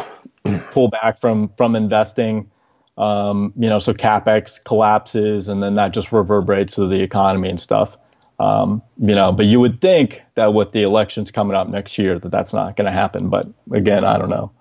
pull 0.72 0.90
back 0.90 1.18
from 1.18 1.50
from 1.58 1.76
investing. 1.76 2.52
Um, 3.00 3.54
you 3.58 3.70
know, 3.70 3.80
so 3.80 3.94
capex 3.94 4.64
collapses, 4.64 5.48
and 5.48 5.64
then 5.64 5.76
that 5.76 5.94
just 5.94 6.12
reverberates 6.12 6.76
to 6.76 6.88
the 6.88 7.00
economy 7.00 7.50
and 7.50 7.60
stuff. 7.60 7.98
Um, 8.40 8.82
you 8.98 9.16
know, 9.16 9.32
but 9.32 9.46
you 9.46 9.60
would 9.60 9.82
think 9.82 10.24
that 10.36 10.54
with 10.54 10.72
the 10.72 10.84
elections 10.84 11.32
coming 11.32 11.56
up 11.56 11.68
next 11.68 11.98
year, 11.98 12.20
that 12.20 12.30
that's 12.30 12.54
not 12.54 12.76
going 12.76 12.86
to 12.86 12.92
happen. 12.92 13.30
But 13.30 13.48
again, 13.72 14.04
I 14.04 14.18
don't 14.18 14.30
know. 14.30 14.52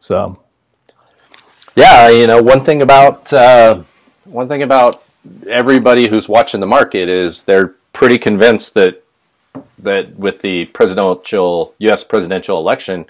So, 0.00 0.42
yeah, 1.76 2.08
you 2.08 2.26
know, 2.26 2.42
one 2.42 2.64
thing 2.64 2.82
about 2.82 3.32
uh, 3.32 3.82
one 4.24 4.48
thing 4.48 4.62
about 4.62 5.04
everybody 5.48 6.08
who's 6.08 6.28
watching 6.28 6.60
the 6.60 6.66
market 6.66 7.08
is 7.08 7.44
they're 7.44 7.74
pretty 7.92 8.18
convinced 8.18 8.74
that 8.74 9.04
that 9.78 10.16
with 10.16 10.40
the 10.42 10.66
presidential 10.66 11.74
U.S. 11.78 12.04
presidential 12.04 12.58
election 12.58 13.06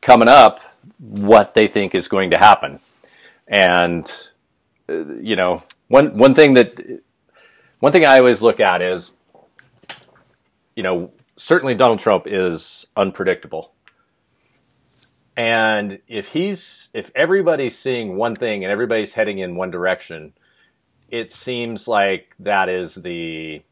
coming 0.00 0.28
up, 0.28 0.60
what 0.98 1.54
they 1.54 1.68
think 1.68 1.94
is 1.94 2.08
going 2.08 2.30
to 2.30 2.38
happen, 2.38 2.80
and 3.52 4.10
uh, 4.88 5.14
you 5.20 5.36
know, 5.36 5.62
one 5.88 6.16
one 6.16 6.34
thing 6.34 6.54
that 6.54 7.02
one 7.78 7.92
thing 7.92 8.04
I 8.04 8.18
always 8.18 8.42
look 8.42 8.58
at 8.58 8.82
is, 8.82 9.12
you 10.74 10.82
know, 10.82 11.12
certainly 11.36 11.74
Donald 11.74 12.00
Trump 12.00 12.24
is 12.26 12.86
unpredictable. 12.96 13.72
And 15.36 16.00
if 16.08 16.28
he's 16.28 16.88
if 16.94 17.10
everybody's 17.14 17.78
seeing 17.78 18.16
one 18.16 18.34
thing 18.34 18.64
and 18.64 18.72
everybody's 18.72 19.12
heading 19.12 19.38
in 19.38 19.54
one 19.54 19.70
direction, 19.70 20.32
it 21.10 21.32
seems 21.32 21.86
like 21.86 22.34
that 22.40 22.68
is 22.68 22.94
the 22.94 23.62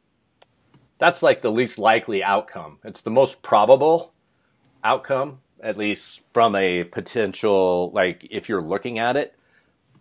that's 0.98 1.22
like 1.22 1.40
the 1.40 1.50
least 1.50 1.78
likely 1.78 2.22
outcome. 2.22 2.78
It's 2.84 3.00
the 3.00 3.10
most 3.10 3.40
probable 3.40 4.12
outcome, 4.84 5.40
at 5.62 5.78
least 5.78 6.20
from 6.34 6.54
a 6.54 6.84
potential, 6.84 7.90
like 7.94 8.26
if 8.30 8.48
you're 8.48 8.62
looking 8.62 8.98
at 8.98 9.16
it. 9.16 9.34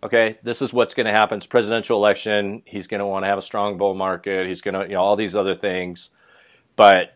Okay, 0.02 0.38
this 0.42 0.62
is 0.62 0.72
what's 0.72 0.94
going 0.94 1.06
to 1.06 1.12
happen. 1.12 1.36
It's 1.38 1.46
presidential 1.46 1.98
election. 1.98 2.62
He's 2.64 2.86
going 2.86 3.00
to 3.00 3.06
want 3.06 3.24
to 3.24 3.28
have 3.28 3.38
a 3.38 3.42
strong 3.42 3.76
bull 3.76 3.94
market. 3.94 4.46
He's 4.46 4.62
going 4.62 4.74
to, 4.74 4.82
you 4.82 4.94
know, 4.94 5.02
all 5.02 5.16
these 5.16 5.36
other 5.36 5.54
things. 5.54 6.10
But 6.74 7.14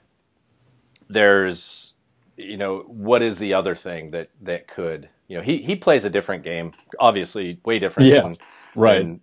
there's, 1.09 1.95
you 2.37 2.59
know, 2.59 2.81
what 2.87 3.23
is 3.23 3.39
the 3.39 3.55
other 3.55 3.75
thing 3.75 4.11
that 4.11 4.29
that 4.43 4.69
could, 4.69 5.09
you 5.29 5.39
know, 5.39 5.43
he 5.43 5.59
he 5.59 5.77
plays 5.77 6.05
a 6.05 6.11
different 6.11 6.45
game, 6.45 6.73
obviously, 7.01 7.59
way 7.65 7.79
different. 7.79 8.11
Yeah, 8.11 8.21
than, 8.21 8.37
right. 8.75 8.99
Than, 8.99 9.21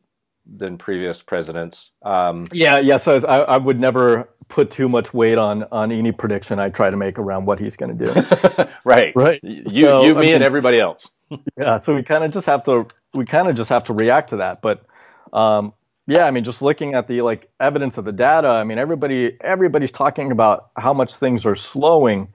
than 0.57 0.77
previous 0.77 1.21
presidents. 1.21 1.91
Um, 2.01 2.45
yeah, 2.51 2.79
yeah. 2.79 2.97
So 2.97 3.19
I, 3.27 3.41
I 3.41 3.57
would 3.57 3.79
never 3.79 4.27
put 4.49 4.71
too 4.71 4.89
much 4.89 5.13
weight 5.13 5.37
on 5.37 5.65
on 5.71 5.91
any 5.91 6.11
prediction 6.11 6.59
I 6.59 6.69
try 6.69 6.89
to 6.89 6.97
make 6.97 7.19
around 7.19 7.45
what 7.45 7.59
he's 7.59 7.75
going 7.75 7.95
to 7.95 8.05
do. 8.07 8.67
right, 8.85 9.13
right. 9.15 9.39
You, 9.43 9.63
so, 9.67 10.03
you, 10.03 10.15
me, 10.15 10.17
I 10.17 10.21
mean, 10.21 10.33
and 10.35 10.43
everybody 10.43 10.79
else. 10.79 11.07
yeah. 11.57 11.77
So 11.77 11.95
we 11.95 12.01
kind 12.01 12.23
of 12.23 12.31
just 12.31 12.47
have 12.47 12.63
to 12.63 12.87
we 13.13 13.25
kind 13.25 13.47
of 13.47 13.55
just 13.55 13.69
have 13.69 13.85
to 13.85 13.93
react 13.93 14.29
to 14.29 14.37
that. 14.37 14.61
But 14.61 14.85
um, 15.33 15.73
yeah, 16.07 16.25
I 16.25 16.31
mean, 16.31 16.43
just 16.43 16.61
looking 16.61 16.93
at 16.93 17.07
the 17.07 17.21
like 17.21 17.49
evidence 17.59 17.97
of 17.97 18.05
the 18.05 18.11
data, 18.11 18.47
I 18.47 18.63
mean, 18.63 18.77
everybody 18.77 19.37
everybody's 19.41 19.91
talking 19.91 20.31
about 20.31 20.71
how 20.77 20.93
much 20.93 21.13
things 21.15 21.45
are 21.45 21.55
slowing, 21.55 22.29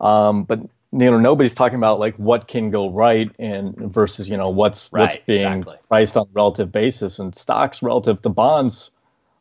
um, 0.00 0.44
but 0.44 0.60
you 0.92 1.10
know 1.10 1.18
nobody's 1.18 1.54
talking 1.54 1.76
about 1.76 1.98
like 1.98 2.14
what 2.16 2.46
can 2.46 2.70
go 2.70 2.90
right 2.90 3.30
and 3.38 3.74
versus 3.76 4.28
you 4.28 4.36
know 4.36 4.50
what's 4.50 4.92
right, 4.92 5.02
what's 5.02 5.16
being 5.26 5.40
exactly. 5.40 5.76
priced 5.88 6.16
on 6.16 6.26
a 6.26 6.30
relative 6.32 6.70
basis 6.70 7.18
and 7.18 7.34
stocks 7.34 7.82
relative 7.82 8.22
to 8.22 8.28
bonds, 8.28 8.90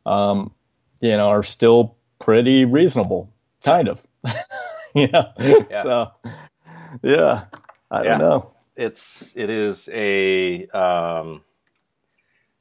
um, 0.06 0.52
you 1.02 1.12
know, 1.12 1.28
are 1.28 1.44
still 1.44 1.96
pretty 2.20 2.66
reasonable, 2.66 3.32
kind 3.64 3.88
of. 3.88 4.02
you 4.96 5.08
know, 5.10 5.32
yeah. 5.40 5.84
so 5.84 6.12
yeah, 7.04 7.46
I 7.92 8.04
don't 8.04 8.20
know. 8.20 8.55
It's 8.76 9.34
it 9.36 9.49
is 9.49 9.89
a 9.93 10.67
um, 10.67 11.43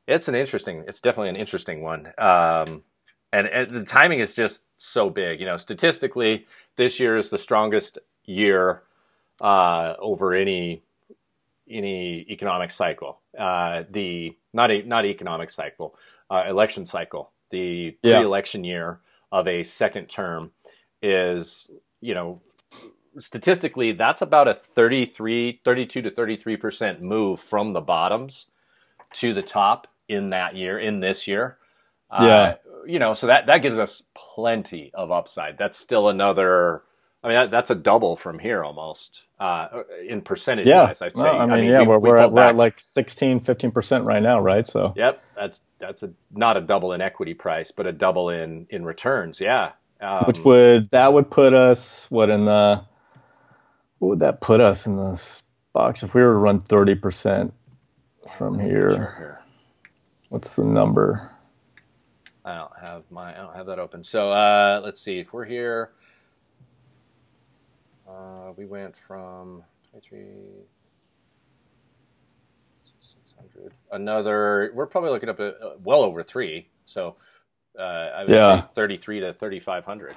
it's 0.07 0.29
an 0.29 0.35
interesting. 0.35 0.85
It's 0.87 1.01
definitely 1.01 1.31
an 1.31 1.37
interesting 1.37 1.83
one. 1.83 2.13
Um, 2.19 2.83
and, 3.33 3.49
and 3.49 3.71
the 3.71 3.85
timing 3.85 4.21
is 4.21 4.35
just 4.35 4.63
so 4.77 5.11
big. 5.11 5.41
You 5.41 5.47
know, 5.47 5.57
statistically, 5.57 6.47
this 6.77 7.01
year 7.01 7.17
is 7.17 7.31
the 7.31 7.39
strongest 7.39 7.99
year 8.25 8.83
uh, 9.41 9.95
over 9.99 10.35
any 10.35 10.83
any 11.69 12.27
economic 12.29 12.71
cycle. 12.71 13.21
Uh, 13.37 13.85
the 13.91 14.37
not 14.53 14.71
a 14.71 14.83
not 14.83 15.05
economic 15.05 15.51
cycle, 15.51 15.97
uh, 16.31 16.45
election 16.49 16.87
cycle. 16.87 17.33
The 17.51 17.97
yeah. 18.03 18.19
pre-election 18.19 18.65
year 18.65 19.01
of 19.33 19.49
a 19.49 19.63
second 19.63 20.07
term 20.07 20.53
is 21.03 21.71
you 22.01 22.15
know 22.15 22.41
statistically 23.19 23.93
that's 23.93 24.23
about 24.23 24.49
a 24.49 24.55
33 24.55 25.61
32 25.65 26.03
to 26.03 26.11
33 26.11 26.57
percent 26.57 27.03
move 27.03 27.41
from 27.41 27.73
the 27.73 27.81
bottoms 27.81 28.47
to 29.15 29.33
the 29.33 29.43
top 29.43 29.87
in 30.09 30.31
that 30.31 30.55
year, 30.55 30.79
in 30.79 31.01
this 31.01 31.27
year. 31.27 31.59
Uh, 32.11 32.25
yeah. 32.25 32.37
Uh, 32.37 32.57
you 32.87 32.99
know, 32.99 33.15
so 33.15 33.29
that, 33.29 33.47
that 33.47 33.59
gives 33.63 33.79
us 33.79 34.03
plenty 34.15 34.91
of 34.93 35.11
upside. 35.11 35.57
That's 35.57 35.79
still 35.79 36.09
another, 36.09 36.83
I 37.23 37.29
mean, 37.29 37.37
that, 37.37 37.51
that's 37.51 37.71
a 37.71 37.75
double 37.75 38.17
from 38.17 38.39
here 38.39 38.63
almost 38.63 39.23
uh, 39.41 39.69
in 40.07 40.21
percentage. 40.21 40.67
Yeah. 40.67 40.83
I'd 40.83 40.97
say. 40.99 41.11
Well, 41.15 41.35
I, 41.35 41.47
mean, 41.47 41.51
I 41.53 41.61
mean, 41.61 41.71
yeah, 41.71 41.81
we, 41.81 41.87
we're, 41.87 41.99
we 41.99 42.11
we're, 42.11 42.19
at, 42.19 42.33
we're 42.33 42.43
at 42.43 42.57
like 42.57 42.75
16, 42.79 43.41
15% 43.41 44.05
right 44.05 44.23
now, 44.23 44.41
right? 44.41 44.67
So, 44.69 44.93
yep. 44.97 45.23
That's, 45.35 45.63
that's 45.79 46.03
a, 46.03 46.13
not 46.31 46.57
a 46.59 46.61
double 46.61 46.93
in 46.93 47.01
equity 47.01 47.35
price, 47.35 47.71
but 47.71 47.87
a 47.87 47.93
double 47.93 48.29
in, 48.29 48.67
in 48.69 48.85
returns. 48.85 49.41
Yeah. 49.41 49.73
Um, 50.01 50.25
Which 50.27 50.45
would, 50.45 50.91
that 50.91 51.13
would 51.13 51.31
put 51.31 51.55
us, 51.55 52.11
what 52.11 52.29
in 52.29 52.45
the, 52.45 52.85
what 54.05 54.11
would 54.11 54.21
that 54.21 54.43
put 54.43 54.61
us 54.61 54.87
in 54.87 54.97
the 54.97 55.43
box 55.73 56.03
if 56.03 56.15
we 56.15 56.21
were 56.21 56.33
to 56.33 56.35
run 56.35 56.61
30% 56.61 57.51
from 58.37 58.59
here? 58.59 59.41
What's 60.29 60.57
the 60.57 60.65
number? 60.65 61.31
I 62.45 62.57
don't 62.57 62.79
have 62.87 63.05
my 63.11 63.33
I 63.33 63.39
don't 63.39 63.57
have 63.57 63.65
that 63.65 63.79
open. 63.79 64.05
So 64.05 64.29
uh, 64.29 64.83
let's 64.85 65.01
see 65.01 65.21
if 65.21 65.33
we're 65.33 65.47
here. 65.47 65.93
Uh, 68.07 68.53
we 68.59 68.67
went 68.67 68.95
from 69.09 69.65
23 69.93 70.21
600 73.01 73.73
another 73.93 74.71
we're 74.75 74.87
probably 74.87 75.09
looking 75.09 75.31
up 75.31 75.41
at 75.41 75.55
uh, 75.63 75.71
well 75.83 76.03
over 76.03 76.23
three 76.23 76.69
so 76.85 77.17
uh, 77.79 77.83
i 77.83 78.25
would 78.25 78.37
yeah. 78.37 78.61
say 78.61 78.67
33 78.75 79.21
to 79.21 79.33
3500 79.33 80.15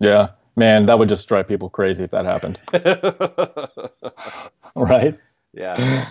yeah 0.00 0.28
man 0.60 0.86
that 0.86 0.98
would 0.98 1.08
just 1.08 1.26
drive 1.28 1.48
people 1.48 1.68
crazy 1.68 2.04
if 2.04 2.10
that 2.10 2.24
happened 2.24 2.60
right 4.76 5.18
yeah 5.52 6.10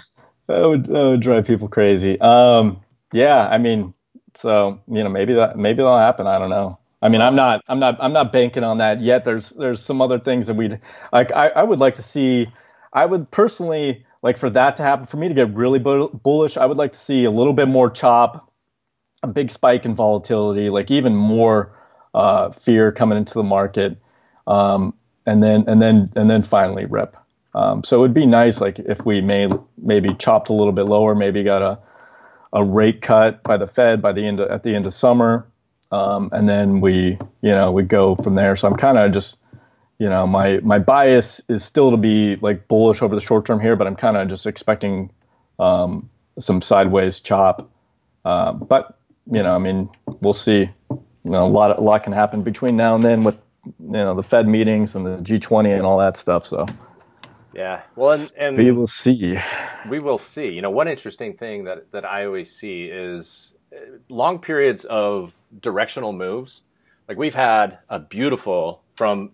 that 0.50 0.68
would 0.68 0.86
that 0.86 1.04
would 1.04 1.22
drive 1.22 1.46
people 1.46 1.68
crazy. 1.68 2.20
Um, 2.20 2.82
yeah, 3.14 3.48
I 3.48 3.60
mean, 3.60 3.94
so 4.34 4.82
you 4.88 5.04
know, 5.04 5.10
maybe 5.10 5.36
that 5.36 5.58
maybe 5.58 5.78
that'll 5.78 6.00
happen. 6.00 6.26
I 6.26 6.40
don't 6.40 6.50
know. 6.50 6.80
I 7.04 7.08
mean, 7.08 7.22
I'm 7.22 7.36
not 7.36 7.64
I'm 7.68 7.80
not 7.80 7.98
I'm 8.00 8.14
not 8.14 8.34
banking 8.34 8.64
on 8.64 8.80
that 8.80 9.00
yet. 9.00 9.26
There's 9.26 9.52
there's 9.52 9.80
some 9.82 10.02
other 10.02 10.20
things 10.20 10.48
that 10.48 10.56
we'd 10.56 10.80
like. 11.14 11.32
I, 11.32 11.50
I 11.50 11.64
would 11.64 11.78
like 11.78 11.96
to 11.96 12.02
see. 12.02 12.48
I 12.92 13.06
would 13.06 13.30
personally 13.30 14.08
like 14.24 14.38
for 14.38 14.50
that 14.50 14.76
to 14.78 14.84
happen. 14.84 15.06
For 15.06 15.18
me 15.18 15.28
to 15.28 15.36
get 15.36 15.54
really 15.54 15.78
bullish, 15.78 16.58
I 16.58 16.66
would 16.66 16.78
like 16.78 16.94
to 16.94 17.00
see 17.00 17.26
a 17.26 17.32
little 17.32 17.54
bit 17.54 17.68
more 17.68 17.92
chop, 17.92 18.52
a 19.22 19.28
big 19.28 19.52
spike 19.52 19.86
in 19.86 19.94
volatility, 19.94 20.72
like 20.72 20.90
even 20.90 21.16
more 21.16 21.78
uh, 22.16 22.50
fear 22.50 22.92
coming 22.92 23.20
into 23.20 23.36
the 23.36 23.44
market, 23.44 23.98
um, 24.50 24.96
and 25.26 25.42
then 25.42 25.66
and 25.68 25.82
then 25.82 26.12
and 26.16 26.30
then 26.30 26.42
finally 26.42 26.86
rip. 26.86 27.16
Um, 27.54 27.84
so 27.84 27.98
it 27.98 28.02
would 28.02 28.14
be 28.14 28.26
nice, 28.26 28.60
like 28.60 28.80
if 28.80 29.06
we 29.06 29.22
may 29.22 29.48
maybe 29.78 30.14
chopped 30.16 30.50
a 30.50 30.54
little 30.54 30.74
bit 30.74 30.86
lower, 30.86 31.16
maybe 31.16 31.44
got 31.44 31.62
a 31.62 31.80
a 32.52 32.64
rate 32.64 33.02
cut 33.02 33.44
by 33.44 33.58
the 33.58 33.68
Fed 33.68 34.02
by 34.02 34.12
the 34.12 34.26
end 34.26 34.40
of, 34.40 34.50
at 34.50 34.64
the 34.64 34.76
end 34.76 34.88
of 34.88 34.94
summer, 34.94 35.48
um, 35.92 36.30
and 36.32 36.50
then 36.50 36.82
we 36.82 37.18
you 37.42 37.52
know 37.52 37.72
we 37.72 37.84
go 37.84 38.16
from 38.16 38.36
there. 38.36 38.56
So 38.56 38.68
I'm 38.68 38.76
kind 38.76 38.98
of 38.98 39.12
just 39.12 39.38
you 40.00 40.10
know 40.10 40.26
my 40.26 40.60
my 40.60 40.80
bias 40.80 41.42
is 41.48 41.64
still 41.64 41.92
to 41.92 41.98
be 41.98 42.36
like 42.38 42.68
bullish 42.68 43.04
over 43.04 43.14
the 43.14 43.22
short 43.22 43.46
term 43.46 43.60
here, 43.60 43.76
but 43.76 43.86
I'm 43.86 43.96
kind 43.96 44.18
of 44.18 44.28
just 44.30 44.48
expecting 44.48 45.12
um, 45.60 46.10
some 46.40 46.62
sideways 46.62 47.20
chop. 47.20 47.70
Uh, 48.26 48.54
but 48.54 48.98
you 49.32 49.44
know, 49.44 49.54
I 49.54 49.60
mean, 49.60 49.90
we'll 50.22 50.34
see. 50.34 50.70
You 50.90 51.32
know, 51.32 51.46
a 51.46 51.50
lot 51.50 51.78
a 51.78 51.82
lot 51.82 52.04
can 52.04 52.14
happen 52.14 52.42
between 52.42 52.78
now 52.78 52.96
and 52.96 53.04
then 53.04 53.24
with 53.24 53.38
you 53.80 53.92
know 53.92 54.16
the 54.16 54.24
Fed 54.24 54.48
meetings 54.48 54.96
and 54.96 55.06
the 55.06 55.18
G20 55.18 55.76
and 55.76 55.86
all 55.86 56.00
that 56.00 56.18
stuff. 56.18 56.46
So. 56.46 56.66
Yeah. 57.54 57.82
Well, 57.96 58.12
and, 58.12 58.32
and 58.38 58.58
we 58.58 58.72
will 58.72 58.88
see. 58.88 59.38
We 59.90 60.00
will 60.00 60.18
see. 60.18 60.50
You 60.50 60.62
know, 60.62 60.70
one 60.70 60.88
interesting 60.88 61.36
thing 61.36 61.66
that 61.66 61.92
that 61.92 62.06
I 62.06 62.26
always 62.26 62.56
see 62.56 62.84
is 62.84 63.54
uh, 63.74 63.98
long 64.08 64.40
periods 64.40 64.86
of 64.86 65.34
directional 65.60 66.14
moves. 66.14 66.62
Like 67.08 67.18
we've 67.18 67.36
had 67.36 67.80
a 67.90 68.00
beautiful 68.00 68.82
from. 68.96 69.32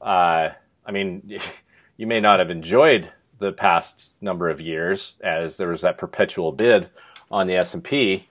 Uh, 0.00 0.50
I 0.86 0.92
mean, 0.92 1.38
you 1.96 2.06
may 2.06 2.20
not 2.20 2.38
have 2.38 2.50
enjoyed 2.50 3.10
the 3.38 3.52
past 3.52 4.12
number 4.20 4.48
of 4.48 4.60
years 4.60 5.16
as 5.22 5.56
there 5.56 5.68
was 5.68 5.80
that 5.80 5.98
perpetual 5.98 6.52
bid 6.52 6.88
on 7.30 7.46
the 7.46 7.56
S 7.56 7.74
and 7.74 7.82
P. 7.82 8.26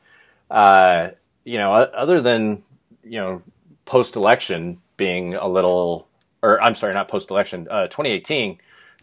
Uh, 0.50 1.10
you 1.44 1.58
know, 1.58 1.74
other 1.74 2.22
than 2.22 2.64
you 3.04 3.20
know 3.20 3.42
post 3.86 4.16
election 4.16 4.80
being 5.04 5.36
a 5.36 5.50
little, 5.50 6.08
or 6.42 6.62
I'm 6.62 6.76
sorry, 6.76 6.94
not 6.94 7.10
post 7.10 7.30
election, 7.30 7.68
uh, 7.70 7.88
2018 7.88 8.58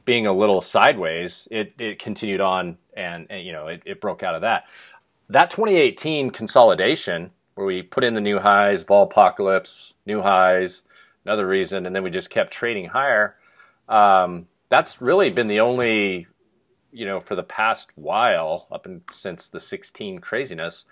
being 0.07 0.27
a 0.27 0.33
little 0.33 0.63
sideways, 0.63 1.47
it, 1.51 1.75
it 1.79 1.99
continued 1.99 2.41
on 2.41 2.79
and, 2.97 3.27
and 3.29 3.45
you 3.45 3.53
know, 3.53 3.67
it, 3.67 3.83
it 3.85 4.01
broke 4.01 4.23
out 4.23 4.35
of 4.35 4.41
that. 4.41 4.65
That 5.29 5.51
2018 5.51 6.31
consolidation 6.31 7.33
where 7.55 7.67
we 7.67 7.83
put 7.83 8.03
in 8.03 8.15
the 8.15 8.21
new 8.23 8.39
highs, 8.39 8.83
vol 8.83 9.03
apocalypse, 9.03 9.93
new 10.07 10.23
highs, 10.23 10.85
another 11.27 11.47
reason, 11.47 11.85
and 11.85 11.95
then 11.95 12.03
we 12.03 12.09
just 12.09 12.31
kept 12.31 12.51
trading 12.51 12.87
higher. 12.87 13.37
Um, 13.91 14.47
that's 14.71 15.03
really 15.03 15.29
been 15.29 15.49
the 15.49 15.61
only, 15.61 16.29
you 16.93 17.05
know, 17.05 17.21
for 17.21 17.37
the 17.37 17.43
past 17.43 17.89
while, 17.95 18.69
up 18.73 18.87
and 18.87 19.03
since 19.13 19.51
the 19.51 19.61
16 19.61 20.21
craziness, 20.21 20.87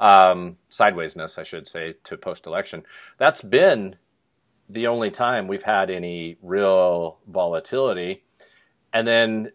um, 0.00 0.58
sidewaysness, 0.70 1.38
I 1.38 1.44
should 1.44 1.66
say, 1.66 1.94
to 2.04 2.18
post 2.18 2.44
election. 2.44 2.82
That's 3.16 3.40
been 3.40 3.96
the 4.70 4.86
only 4.86 5.10
time 5.10 5.48
we've 5.48 5.62
had 5.62 5.90
any 5.90 6.36
real 6.42 7.18
volatility. 7.26 8.22
And 8.92 9.06
then 9.06 9.52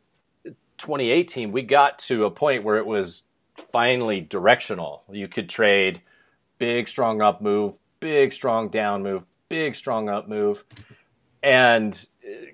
2018, 0.78 1.52
we 1.52 1.62
got 1.62 2.00
to 2.00 2.26
a 2.26 2.32
point 2.32 2.64
where 2.64 2.78
it 2.78 2.86
was 2.86 3.24
finally 3.56 4.22
directional. 4.22 5.04
You 5.12 5.28
could 5.28 5.50
trade 5.50 6.02
big, 6.58 6.88
strong 6.88 7.22
up 7.22 7.42
move, 7.42 7.76
big, 8.00 8.34
strong 8.34 8.70
down 8.70 9.04
move, 9.04 9.24
big, 9.50 9.76
strong 9.76 10.10
up 10.10 10.28
move. 10.28 10.64
And 11.42 12.06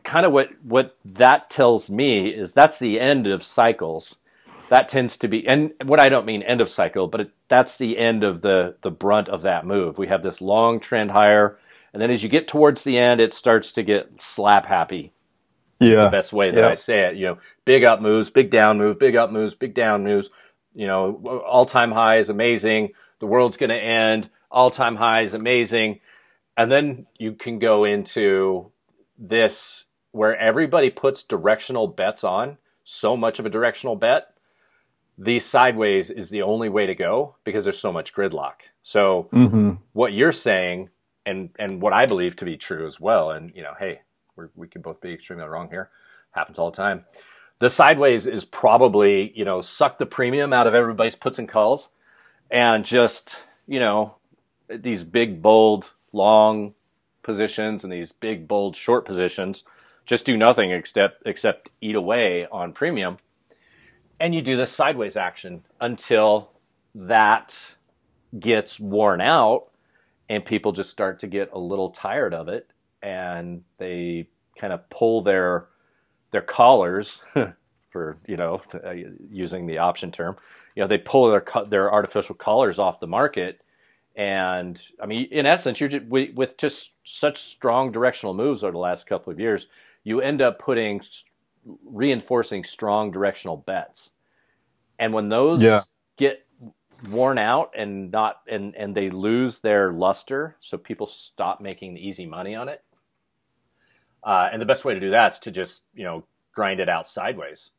kind 0.03 0.25
of 0.25 0.31
what, 0.31 0.49
what 0.63 0.97
that 1.05 1.49
tells 1.49 1.89
me 1.89 2.29
is 2.29 2.53
that's 2.53 2.79
the 2.79 2.99
end 2.99 3.27
of 3.27 3.43
cycles. 3.43 4.17
That 4.69 4.87
tends 4.87 5.17
to 5.19 5.27
be, 5.27 5.45
and 5.47 5.73
what 5.83 5.99
I 5.99 6.07
don't 6.07 6.25
mean 6.25 6.43
end 6.43 6.61
of 6.61 6.69
cycle, 6.69 7.07
but 7.07 7.21
it, 7.21 7.31
that's 7.49 7.75
the 7.75 7.97
end 7.97 8.23
of 8.23 8.41
the, 8.41 8.75
the 8.81 8.91
brunt 8.91 9.27
of 9.27 9.41
that 9.41 9.65
move. 9.65 9.97
We 9.97 10.07
have 10.07 10.23
this 10.23 10.39
long 10.39 10.79
trend 10.79 11.11
higher. 11.11 11.57
And 11.93 12.01
then 12.01 12.11
as 12.11 12.23
you 12.23 12.29
get 12.29 12.47
towards 12.47 12.83
the 12.83 12.97
end, 12.97 13.19
it 13.21 13.33
starts 13.33 13.71
to 13.73 13.83
get 13.83 14.21
slap 14.21 14.65
happy 14.65 15.13
yeah. 15.79 16.05
the 16.05 16.09
best 16.09 16.31
way 16.33 16.51
that 16.51 16.59
yeah. 16.59 16.69
I 16.69 16.75
say 16.75 16.99
it. 17.07 17.15
You 17.15 17.25
know, 17.25 17.37
big 17.65 17.83
up 17.83 18.01
moves, 18.01 18.29
big 18.29 18.49
down 18.49 18.77
move, 18.77 18.97
big 18.99 19.15
up 19.15 19.31
moves, 19.31 19.55
big 19.55 19.73
down 19.73 20.03
moves. 20.03 20.29
You 20.73 20.87
know, 20.87 21.43
all 21.45 21.65
time 21.65 21.91
high 21.91 22.17
is 22.19 22.29
amazing. 22.29 22.93
The 23.19 23.25
world's 23.27 23.57
going 23.57 23.69
to 23.71 23.75
end. 23.75 24.29
All 24.49 24.71
time 24.71 24.95
high 24.95 25.21
is 25.23 25.33
amazing. 25.33 25.99
And 26.57 26.71
then 26.71 27.07
you 27.17 27.33
can 27.33 27.59
go 27.59 27.83
into 27.85 28.71
this 29.17 29.85
where 30.11 30.35
everybody 30.37 30.89
puts 30.89 31.23
directional 31.23 31.87
bets 31.87 32.23
on, 32.23 32.57
so 32.83 33.15
much 33.17 33.39
of 33.39 33.45
a 33.45 33.49
directional 33.49 33.95
bet. 33.95 34.27
the 35.17 35.39
sideways 35.39 36.09
is 36.09 36.29
the 36.29 36.41
only 36.41 36.69
way 36.69 36.85
to 36.85 36.95
go 36.95 37.35
because 37.43 37.63
there's 37.63 37.79
so 37.79 37.91
much 37.91 38.13
gridlock. 38.13 38.53
So 38.83 39.29
Mm-hmm. 39.33 39.71
what 39.93 40.13
you're 40.13 40.31
saying 40.31 40.89
and 41.25 41.49
and 41.59 41.81
what 41.81 41.93
I 41.93 42.05
believe 42.05 42.35
to 42.37 42.45
be 42.45 42.57
true 42.57 42.85
as 42.87 42.99
well, 42.99 43.31
and 43.31 43.51
you 43.55 43.61
know, 43.61 43.73
hey, 43.77 44.01
we 44.55 44.67
can 44.67 44.81
both 44.81 45.01
be 45.01 45.13
extremely 45.13 45.45
wrong 45.45 45.69
here. 45.69 45.89
Happens 46.31 46.57
all 46.57 46.71
the 46.71 46.77
time. 46.77 47.05
The 47.59 47.69
sideways 47.69 48.25
is 48.27 48.45
probably 48.45 49.31
you 49.35 49.45
know 49.45 49.61
suck 49.61 49.99
the 49.99 50.05
premium 50.05 50.53
out 50.53 50.67
of 50.67 50.73
everybody's 50.73 51.15
puts 51.15 51.39
and 51.39 51.47
calls, 51.47 51.89
and 52.49 52.85
just 52.85 53.37
you 53.67 53.79
know 53.79 54.15
these 54.69 55.03
big 55.03 55.41
bold 55.41 55.91
long 56.13 56.73
positions 57.23 57.83
and 57.83 57.93
these 57.93 58.11
big 58.11 58.47
bold 58.47 58.75
short 58.75 59.05
positions 59.05 59.63
just 60.05 60.25
do 60.25 60.35
nothing 60.35 60.71
except 60.71 61.21
except 61.25 61.69
eat 61.79 61.95
away 61.95 62.47
on 62.51 62.73
premium 62.73 63.17
and 64.19 64.33
you 64.35 64.41
do 64.41 64.57
this 64.57 64.71
sideways 64.71 65.15
action 65.15 65.63
until 65.79 66.51
that 66.95 67.55
gets 68.39 68.79
worn 68.79 69.21
out 69.21 69.67
and 70.31 70.45
people 70.45 70.73
just 70.73 70.91
start 70.91 71.21
to 71.21 71.27
get 71.27 71.51
a 71.53 71.59
little 71.59 71.91
tired 71.91 72.33
of 72.33 72.49
it 72.49 72.71
and 73.03 73.63
they 73.79 74.27
kind 74.59 74.73
of 74.73 74.89
pull 74.91 75.23
their 75.23 75.67
their 76.31 76.41
collars 76.43 77.21
for 77.91 78.17
you 78.27 78.37
know 78.37 78.61
uh, 78.85 78.93
using 79.31 79.67
the 79.67 79.79
option 79.79 80.11
term 80.11 80.37
you 80.75 80.83
know 80.83 80.87
they 80.87 80.99
pull 80.99 81.31
their 81.31 81.45
their 81.69 81.93
artificial 81.93 82.35
collars 82.35 82.79
off 82.79 83.01
the 83.01 83.07
market 83.07 83.59
and 84.15 84.81
I 85.01 85.07
mean, 85.07 85.27
in 85.31 85.47
essence, 85.47 85.81
you're 85.81 85.89
just, 85.89 86.05
with 86.33 86.57
just 86.57 86.91
such 87.05 87.39
strong 87.41 87.91
directional 87.93 88.35
moves 88.35 88.63
over 88.63 88.73
the 88.73 88.79
last 88.79 89.07
couple 89.07 89.33
of 89.33 89.41
years, 89.41 89.67
you 90.05 90.21
end 90.21 90.43
up 90.43 90.59
putting 90.59 91.01
reinforcing 91.85 92.63
strong 92.65 93.11
directional 93.11 93.57
bets. 93.57 94.11
And 94.99 95.13
when 95.13 95.29
those 95.29 95.67
Yeah. 95.67 95.83
get 96.17 96.45
worn 97.09 97.37
out 97.37 97.71
and 97.75 98.11
not 98.11 98.41
and 98.49 98.75
and 98.75 98.95
they 98.95 99.09
lose 99.09 99.59
their 99.59 99.91
luster, 99.91 100.55
so 100.59 100.77
people 100.77 101.07
stop 101.07 101.61
making 101.61 101.93
the 101.93 102.07
easy 102.07 102.25
money 102.25 102.55
on 102.55 102.69
it. 102.69 102.83
Uh, 104.23 104.49
and 104.51 104.61
the 104.61 104.65
best 104.65 104.85
way 104.85 104.93
to 104.93 104.99
do 104.99 105.11
that 105.11 105.33
is 105.33 105.39
to 105.39 105.51
just 105.51 105.83
you 105.93 106.03
know 106.03 106.23
grind 106.53 106.79
it 106.79 106.89
out 106.89 107.07
sideways. 107.07 107.71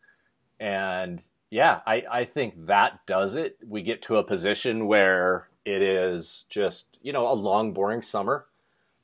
And 0.59 1.23
yeah, 1.51 1.81
I, 1.87 2.03
I 2.11 2.25
think 2.25 2.67
that 2.67 3.01
does 3.07 3.35
it. 3.35 3.59
We 3.67 3.83
get 3.83 4.03
to 4.03 4.17
a 4.17 4.25
position 4.25 4.87
where 4.87 5.49
it 5.65 5.83
is 5.83 6.47
just 6.51 6.99
you 7.03 7.13
know 7.13 7.31
a 7.31 7.35
long 7.35 7.73
boring 7.73 8.03
summer 8.03 8.47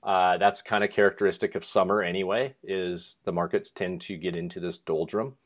uh, 0.02 0.38
that's 0.38 0.62
kind 0.62 0.84
of 0.84 0.90
characteristic 0.90 1.54
of 1.54 1.64
summer 1.64 2.02
anyway 2.02 2.54
is 2.62 3.16
the 3.24 3.32
markets 3.32 3.70
tend 3.70 4.00
to 4.00 4.16
get 4.16 4.36
into 4.36 4.60
this 4.60 4.78
doldrum 4.78 5.36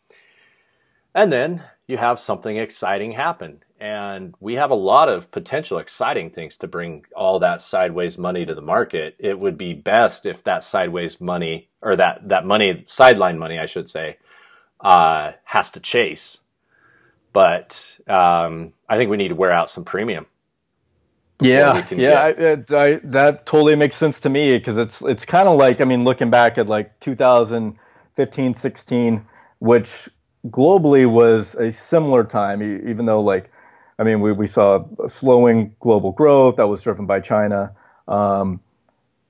and 1.14 1.32
then 1.32 1.62
you 1.86 1.96
have 1.96 2.18
something 2.18 2.56
exciting 2.56 3.12
happen. 3.12 3.62
And 3.80 4.34
we 4.38 4.54
have 4.54 4.70
a 4.70 4.76
lot 4.76 5.08
of 5.08 5.30
potential 5.32 5.78
exciting 5.78 6.30
things 6.30 6.56
to 6.58 6.68
bring 6.68 7.04
all 7.16 7.40
that 7.40 7.60
sideways 7.60 8.16
money 8.16 8.46
to 8.46 8.54
the 8.54 8.62
market. 8.62 9.16
It 9.18 9.38
would 9.38 9.58
be 9.58 9.74
best 9.74 10.24
if 10.24 10.44
that 10.44 10.62
sideways 10.62 11.20
money 11.20 11.68
or 11.82 11.96
that 11.96 12.28
that 12.28 12.46
money 12.46 12.84
sideline 12.86 13.38
money 13.38 13.58
i 13.58 13.66
should 13.66 13.90
say 13.90 14.18
uh, 14.80 15.32
has 15.44 15.70
to 15.72 15.80
chase. 15.80 16.38
But 17.32 17.98
um, 18.06 18.72
i 18.88 18.96
think 18.96 19.10
we 19.10 19.16
need 19.16 19.28
to 19.28 19.34
wear 19.34 19.50
out 19.50 19.68
some 19.68 19.84
premium. 19.84 20.26
Yeah, 21.40 21.84
yeah, 21.90 22.20
I, 22.70 22.84
I, 22.84 23.00
that 23.04 23.46
totally 23.46 23.74
makes 23.74 23.96
sense 23.96 24.20
to 24.20 24.28
me 24.28 24.56
because 24.56 24.78
it's 24.78 25.02
it's 25.02 25.24
kind 25.24 25.48
of 25.48 25.58
like 25.58 25.80
I 25.80 25.84
mean, 25.84 26.04
looking 26.04 26.30
back 26.30 26.56
at 26.56 26.68
like 26.68 27.00
2015, 27.00 28.54
16, 28.54 29.26
which 29.58 30.08
globally 30.48 31.10
was 31.10 31.54
a 31.54 31.70
similar 31.70 32.24
time, 32.24 32.62
even 32.62 33.06
though 33.06 33.20
like 33.20 33.50
I 33.98 34.04
mean, 34.04 34.20
we, 34.20 34.32
we 34.32 34.46
saw 34.46 34.84
slowing 35.06 35.76
global 35.78 36.12
growth 36.12 36.56
that 36.56 36.66
was 36.66 36.82
driven 36.82 37.06
by 37.06 37.20
China. 37.20 37.72
Um, 38.08 38.60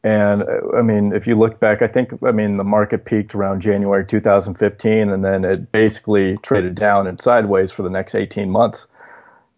and 0.04 0.42
uh, 0.42 0.76
I 0.76 0.82
mean, 0.82 1.12
if 1.12 1.26
you 1.26 1.34
look 1.34 1.60
back, 1.60 1.82
I 1.82 1.88
think 1.88 2.12
I 2.22 2.32
mean 2.32 2.56
the 2.56 2.64
market 2.64 3.04
peaked 3.04 3.34
around 3.34 3.60
January 3.60 4.06
2015, 4.06 5.10
and 5.10 5.24
then 5.24 5.44
it 5.44 5.72
basically 5.72 6.38
traded 6.38 6.74
down 6.74 7.06
and 7.06 7.20
sideways 7.20 7.70
for 7.70 7.82
the 7.82 7.90
next 7.90 8.14
18 8.14 8.50
months 8.50 8.86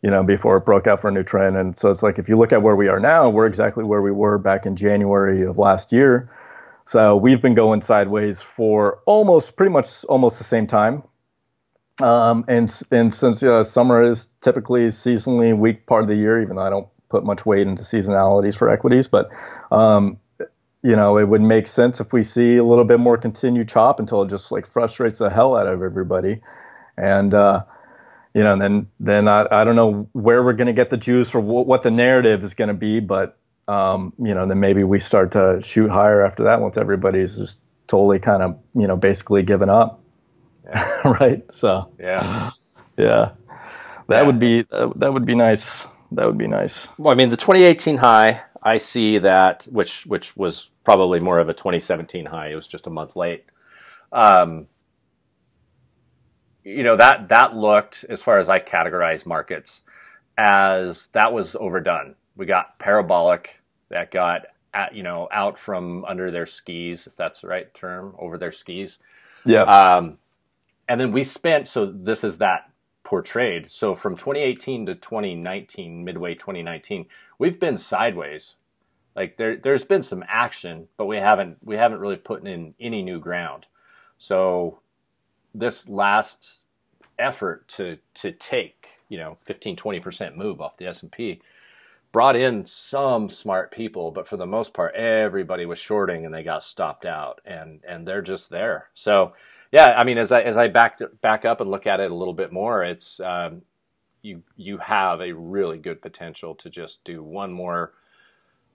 you 0.04 0.10
know, 0.10 0.22
before 0.22 0.58
it 0.58 0.66
broke 0.66 0.86
out 0.86 1.00
for 1.00 1.08
a 1.08 1.10
new 1.10 1.22
trend. 1.22 1.56
And 1.56 1.78
so 1.78 1.90
it's 1.90 2.02
like 2.02 2.18
if 2.18 2.28
you 2.28 2.36
look 2.36 2.52
at 2.52 2.60
where 2.60 2.76
we 2.76 2.88
are 2.88 3.00
now, 3.00 3.30
we're 3.30 3.46
exactly 3.46 3.84
where 3.84 4.02
we 4.02 4.10
were 4.10 4.36
back 4.36 4.66
in 4.66 4.76
January 4.76 5.46
of 5.46 5.56
last 5.56 5.92
year. 5.92 6.28
So 6.84 7.16
we've 7.16 7.40
been 7.40 7.54
going 7.54 7.80
sideways 7.80 8.42
for 8.42 8.98
almost 9.06 9.56
pretty 9.56 9.72
much 9.72 10.04
almost 10.04 10.36
the 10.36 10.44
same 10.44 10.66
time. 10.66 11.04
Um, 12.02 12.44
and 12.48 12.82
and 12.90 13.14
since 13.14 13.42
you 13.42 13.48
know, 13.48 13.62
summer 13.62 14.02
is 14.02 14.26
typically 14.40 14.86
seasonally 14.86 15.56
weak 15.56 15.86
part 15.86 16.02
of 16.02 16.08
the 16.08 16.16
year, 16.16 16.42
even 16.42 16.56
though 16.56 16.62
I 16.62 16.70
don't 16.70 16.88
put 17.08 17.24
much 17.24 17.46
weight 17.46 17.66
into 17.66 17.84
seasonalities 17.84 18.56
for 18.56 18.68
equities, 18.68 19.06
but 19.06 19.30
um, 19.70 20.18
you 20.82 20.96
know, 20.96 21.16
it 21.16 21.28
would 21.28 21.40
make 21.40 21.66
sense 21.66 22.00
if 22.00 22.12
we 22.12 22.22
see 22.22 22.56
a 22.56 22.64
little 22.64 22.84
bit 22.84 23.00
more 23.00 23.16
continued 23.16 23.68
chop 23.68 24.00
until 24.00 24.22
it 24.22 24.28
just 24.28 24.52
like 24.52 24.66
frustrates 24.66 25.18
the 25.18 25.30
hell 25.30 25.56
out 25.56 25.66
of 25.66 25.82
everybody. 25.82 26.40
And 26.96 27.32
uh, 27.32 27.64
you 28.34 28.42
know, 28.42 28.58
then 28.58 28.88
then 29.00 29.28
I, 29.28 29.46
I 29.50 29.64
don't 29.64 29.76
know 29.76 30.08
where 30.12 30.42
we're 30.42 30.52
going 30.52 30.66
to 30.66 30.74
get 30.74 30.90
the 30.90 30.96
juice 30.96 31.34
or 31.34 31.40
wh- 31.40 31.66
what 31.66 31.82
the 31.84 31.90
narrative 31.90 32.44
is 32.44 32.54
going 32.54 32.68
to 32.68 32.74
be, 32.74 33.00
but 33.00 33.38
um, 33.66 34.12
you 34.18 34.34
know, 34.34 34.46
then 34.46 34.60
maybe 34.60 34.84
we 34.84 35.00
start 35.00 35.32
to 35.32 35.60
shoot 35.62 35.88
higher 35.88 36.22
after 36.22 36.44
that 36.44 36.60
once 36.60 36.76
everybody's 36.76 37.38
just 37.38 37.60
totally 37.86 38.18
kind 38.18 38.42
of 38.42 38.58
you 38.74 38.86
know 38.86 38.96
basically 38.96 39.42
given 39.42 39.70
up, 39.70 40.02
right? 41.04 41.42
So 41.52 41.92
yeah 41.98 42.50
yeah, 42.96 43.32
that 44.08 44.22
Yeah. 44.22 44.26
would 44.26 44.38
be 44.40 44.62
that, 44.62 44.92
that 44.96 45.12
would 45.12 45.26
be 45.26 45.34
nice. 45.36 45.84
That 46.12 46.26
would 46.26 46.38
be 46.38 46.48
nice. 46.48 46.88
Well, 46.98 47.12
I 47.12 47.16
mean, 47.16 47.30
the 47.30 47.36
2018 47.36 47.98
high, 47.98 48.42
I 48.62 48.78
see 48.78 49.18
that, 49.18 49.64
which 49.70 50.06
which 50.06 50.36
was 50.36 50.70
probably 50.84 51.20
more 51.20 51.38
of 51.40 51.48
a 51.48 51.54
2017 51.54 52.26
high. 52.26 52.48
It 52.50 52.54
was 52.54 52.68
just 52.68 52.86
a 52.86 52.90
month 52.90 53.16
late. 53.16 53.46
Um, 54.12 54.68
you 56.64 56.82
know 56.84 56.96
that 56.96 57.28
that 57.30 57.56
looked, 57.56 58.04
as 58.08 58.22
far 58.22 58.38
as 58.38 58.48
I 58.48 58.60
categorize 58.60 59.26
markets, 59.26 59.82
as 60.38 61.08
that 61.14 61.32
was 61.32 61.56
overdone. 61.56 62.16
We 62.36 62.46
got 62.46 62.78
parabolic 62.78 63.50
that 63.90 64.10
got 64.10 64.42
at, 64.74 64.94
you 64.94 65.02
know 65.02 65.28
out 65.32 65.58
from 65.58 66.04
under 66.06 66.30
their 66.30 66.46
skis, 66.46 67.06
if 67.06 67.16
that's 67.16 67.40
the 67.42 67.48
right 67.48 67.72
term, 67.74 68.14
over 68.18 68.38
their 68.38 68.52
skis. 68.52 68.98
Yeah, 69.46 69.66
Um, 69.66 70.18
and 70.88 71.00
then 71.00 71.12
we 71.12 71.22
spent, 71.22 71.66
so 71.66 71.86
this 71.86 72.24
is 72.24 72.38
that 72.38 72.70
portrayed. 73.02 73.70
So 73.70 73.94
from 73.94 74.14
2018 74.14 74.86
to 74.86 74.94
2019, 74.94 76.04
midway 76.04 76.34
2019, 76.34 77.06
we've 77.38 77.60
been 77.60 77.76
sideways. 77.76 78.56
Like 79.14 79.36
there, 79.36 79.56
there's 79.56 79.84
been 79.84 80.02
some 80.02 80.24
action, 80.28 80.88
but 80.96 81.06
we 81.06 81.16
haven't, 81.16 81.58
we 81.62 81.76
haven't 81.76 82.00
really 82.00 82.16
put 82.16 82.46
in 82.46 82.74
any 82.80 83.02
new 83.02 83.20
ground. 83.20 83.66
So 84.18 84.80
this 85.54 85.88
last 85.88 86.62
effort 87.18 87.68
to, 87.68 87.98
to 88.14 88.32
take, 88.32 88.88
you 89.08 89.18
know, 89.18 89.36
15, 89.44 89.76
20% 89.76 90.36
move 90.36 90.60
off 90.60 90.76
the 90.76 90.86
S&P 90.86 91.40
brought 92.14 92.36
in 92.36 92.64
some 92.64 93.28
smart 93.28 93.72
people, 93.72 94.12
but 94.12 94.28
for 94.28 94.36
the 94.36 94.46
most 94.46 94.72
part, 94.72 94.94
everybody 94.94 95.66
was 95.66 95.80
shorting 95.80 96.24
and 96.24 96.32
they 96.32 96.44
got 96.44 96.62
stopped 96.62 97.04
out 97.04 97.40
and, 97.44 97.80
and 97.86 98.06
they're 98.06 98.22
just 98.22 98.50
there. 98.50 98.88
So, 98.94 99.32
yeah, 99.74 99.96
I 99.98 100.04
mean, 100.04 100.18
as 100.18 100.30
I, 100.30 100.42
as 100.42 100.56
I 100.56 100.68
back, 100.68 101.00
back 101.20 101.44
up 101.44 101.60
and 101.60 101.68
look 101.68 101.84
at 101.88 101.98
it 101.98 102.08
a 102.08 102.14
little 102.14 102.32
bit 102.32 102.52
more, 102.52 102.84
it's, 102.84 103.18
um, 103.18 103.62
you, 104.22 104.44
you 104.56 104.78
have 104.78 105.20
a 105.20 105.32
really 105.32 105.78
good 105.78 106.00
potential 106.00 106.54
to 106.54 106.70
just 106.70 107.02
do 107.02 107.24
one 107.24 107.52
more 107.52 107.92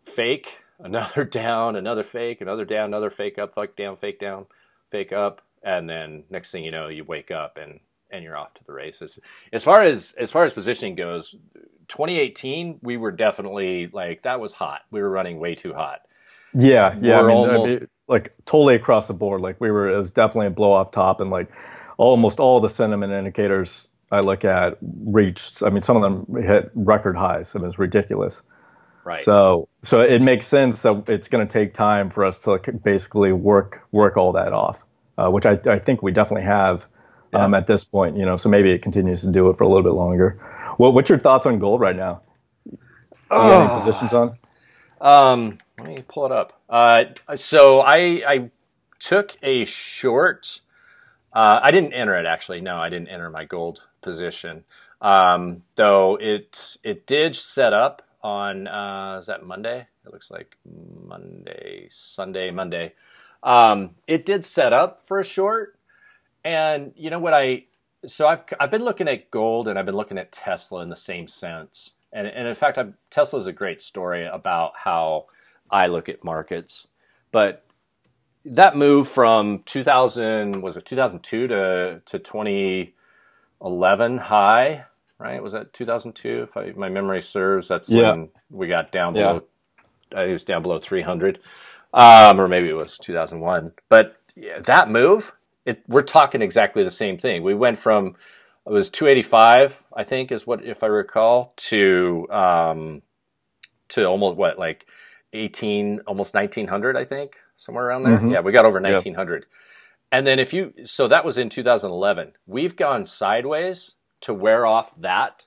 fake, 0.03 0.57
another 0.79 1.23
down, 1.23 1.77
another 1.77 2.03
fake, 2.03 2.41
another 2.41 2.65
down, 2.65 2.87
another 2.87 3.09
fake 3.09 3.39
up, 3.39 3.55
fake 3.55 3.77
down, 3.77 3.95
fake 3.95 4.19
down, 4.19 4.45
fake 4.91 5.13
up. 5.13 5.41
And 5.63 5.89
then 5.89 6.25
next 6.29 6.51
thing 6.51 6.65
you 6.65 6.71
know, 6.71 6.89
you 6.89 7.05
wake 7.05 7.31
up 7.31 7.55
and, 7.55 7.79
and 8.11 8.21
you're 8.21 8.35
off 8.35 8.53
to 8.55 8.65
the 8.65 8.73
races. 8.73 9.19
As 9.53 9.63
far 9.63 9.81
as, 9.81 10.13
as 10.17 10.31
far 10.31 10.43
as 10.43 10.51
positioning 10.51 10.95
goes, 10.95 11.33
2018, 11.87 12.79
we 12.83 12.97
were 12.97 13.13
definitely 13.13 13.89
like 13.93 14.23
that 14.23 14.41
was 14.41 14.53
hot. 14.53 14.81
We 14.91 15.01
were 15.01 15.09
running 15.09 15.39
way 15.39 15.55
too 15.55 15.73
hot. 15.73 16.01
yeah, 16.53 16.97
yeah. 17.01 17.19
I 17.19 17.23
we're 17.23 17.29
mean, 17.29 17.49
I 17.49 17.53
mean, 17.53 17.87
like 18.09 18.33
totally 18.45 18.75
across 18.75 19.07
the 19.07 19.13
board. 19.13 19.41
Like 19.41 19.61
we 19.61 19.71
were, 19.71 19.93
it 19.93 19.97
was 19.97 20.11
definitely 20.11 20.47
a 20.47 20.51
blow 20.51 20.73
off 20.73 20.91
top, 20.91 21.21
and 21.21 21.29
like 21.29 21.49
almost 21.97 22.39
all 22.39 22.59
the 22.59 22.69
sentiment 22.69 23.13
indicators 23.13 23.87
I 24.11 24.21
look 24.21 24.43
at 24.43 24.77
reached. 24.81 25.63
I 25.63 25.69
mean, 25.69 25.81
some 25.81 25.95
of 25.95 26.01
them 26.01 26.43
hit 26.43 26.71
record 26.73 27.15
highs. 27.15 27.55
I 27.55 27.59
mean, 27.59 27.69
it's 27.69 27.79
ridiculous. 27.79 28.41
Right. 29.05 29.21
So, 29.21 29.69
so 29.83 30.01
it 30.01 30.21
makes 30.21 30.45
sense 30.45 30.81
that 30.81 31.09
it's 31.09 31.29
going 31.29 31.47
to 31.47 31.51
take 31.51 31.73
time 31.73 32.09
for 32.09 32.25
us 32.25 32.39
to 32.39 32.51
like, 32.51 32.83
basically 32.83 33.31
work 33.31 33.87
work 33.91 34.17
all 34.17 34.33
that 34.33 34.51
off, 34.51 34.83
uh, 35.17 35.29
which 35.29 35.45
I, 35.45 35.59
I 35.67 35.79
think 35.79 36.03
we 36.03 36.11
definitely 36.11 36.45
have 36.45 36.85
um, 37.33 37.53
at 37.53 37.67
this 37.67 37.83
point. 37.83 38.17
You 38.17 38.25
know, 38.25 38.37
so 38.37 38.49
maybe 38.49 38.71
it 38.71 38.81
continues 38.81 39.21
to 39.21 39.31
do 39.31 39.49
it 39.49 39.57
for 39.57 39.63
a 39.63 39.67
little 39.67 39.83
bit 39.83 39.93
longer. 39.93 40.39
Well, 40.77 40.91
what's 40.91 41.09
your 41.09 41.19
thoughts 41.19 41.45
on 41.45 41.59
gold 41.59 41.81
right 41.81 41.95
now? 41.95 42.21
You 43.31 43.37
any 43.37 43.81
positions 43.81 44.13
on? 44.13 44.35
Um, 45.01 45.57
let 45.79 45.87
me 45.87 46.03
pull 46.07 46.25
it 46.25 46.31
up. 46.31 46.59
Uh, 46.69 47.03
so 47.35 47.81
I 47.81 48.21
I 48.27 48.51
took 48.99 49.37
a 49.41 49.65
short. 49.65 50.61
Uh, 51.33 51.59
I 51.61 51.71
didn't 51.71 51.93
enter 51.93 52.15
it 52.15 52.25
actually. 52.25 52.61
No, 52.61 52.77
I 52.77 52.89
didn't 52.89 53.07
enter 53.07 53.29
my 53.29 53.45
gold 53.45 53.81
position. 54.01 54.63
Um, 55.01 55.63
though 55.75 56.17
it 56.19 56.77
it 56.83 57.07
did 57.07 57.35
set 57.35 57.73
up 57.73 58.01
on 58.21 58.67
uh, 58.67 59.17
is 59.19 59.27
that 59.27 59.45
Monday? 59.45 59.87
It 60.05 60.13
looks 60.13 60.29
like 60.29 60.57
Monday, 61.05 61.87
Sunday, 61.89 62.51
Monday. 62.51 62.93
Um, 63.41 63.91
it 64.07 64.25
did 64.25 64.43
set 64.43 64.73
up 64.73 65.03
for 65.07 65.19
a 65.19 65.23
short, 65.23 65.77
and 66.43 66.91
you 66.95 67.09
know 67.09 67.19
what 67.19 67.33
I 67.33 67.63
so 68.05 68.27
I've 68.27 68.41
I've 68.59 68.71
been 68.71 68.83
looking 68.83 69.07
at 69.07 69.31
gold 69.31 69.67
and 69.67 69.79
I've 69.79 69.85
been 69.85 69.95
looking 69.95 70.17
at 70.17 70.31
Tesla 70.31 70.81
in 70.81 70.89
the 70.89 70.95
same 70.95 71.27
sense, 71.27 71.93
and 72.11 72.27
and 72.27 72.47
in 72.47 72.55
fact, 72.55 72.79
Tesla 73.09 73.39
is 73.39 73.47
a 73.47 73.53
great 73.53 73.81
story 73.81 74.25
about 74.25 74.73
how 74.75 75.27
I 75.71 75.87
look 75.87 76.09
at 76.09 76.23
markets, 76.23 76.87
but 77.31 77.65
that 78.45 78.75
move 78.75 79.07
from 79.07 79.63
2000 79.65 80.61
was 80.61 80.77
it 80.77 80.85
2002 80.85 81.47
to 81.47 82.01
to 82.05 82.19
2011 82.19 84.17
high 84.17 84.85
right? 85.19 85.43
Was 85.43 85.51
that 85.51 85.73
2002 85.73 86.47
if 86.49 86.55
I, 86.55 86.71
my 86.71 86.87
memory 86.89 87.21
serves 87.21 87.67
that's 87.67 87.89
yeah. 87.89 88.11
when 88.11 88.29
we 88.49 88.67
got 88.67 88.91
down 88.91 89.13
below 89.13 89.43
yeah. 90.11 90.21
it 90.23 90.31
was 90.31 90.43
down 90.45 90.61
below 90.61 90.79
300 90.79 91.39
um, 91.93 92.39
or 92.39 92.47
maybe 92.47 92.69
it 92.69 92.77
was 92.77 92.97
2001 92.97 93.73
but 93.89 94.15
yeah, 94.35 94.59
that 94.61 94.89
move 94.89 95.33
it, 95.65 95.83
we're 95.87 96.01
talking 96.01 96.41
exactly 96.41 96.83
the 96.83 96.89
same 96.89 97.17
thing. 97.17 97.43
We 97.43 97.53
went 97.53 97.77
from 97.77 98.15
it 98.65 98.71
was 98.71 98.89
285 98.89 99.77
i 99.95 100.03
think 100.03 100.31
is 100.31 100.45
what 100.45 100.63
if 100.63 100.83
i 100.83 100.85
recall 100.85 101.53
to 101.57 102.27
um, 102.29 103.01
to 103.89 104.05
almost 104.05 104.37
what 104.37 104.59
like 104.59 104.85
18 105.33 106.01
almost 106.07 106.33
1900 106.33 106.97
i 106.97 107.05
think 107.05 107.37
somewhere 107.59 107.85
around 107.85 108.03
there. 108.03 108.17
Mm-hmm. 108.17 108.31
Yeah, 108.31 108.39
we 108.39 108.51
got 108.51 108.65
over 108.65 108.79
1900. 108.79 109.41
Yep. 109.41 109.49
And 110.11 110.25
then 110.25 110.39
if 110.39 110.53
you, 110.53 110.73
so 110.85 111.07
that 111.09 111.25
was 111.25 111.37
in 111.37 111.49
2011. 111.49 112.33
We've 112.47 112.75
gone 112.75 113.05
sideways 113.05 113.95
to 114.21 114.33
wear 114.33 114.65
off 114.65 114.93
that. 115.01 115.45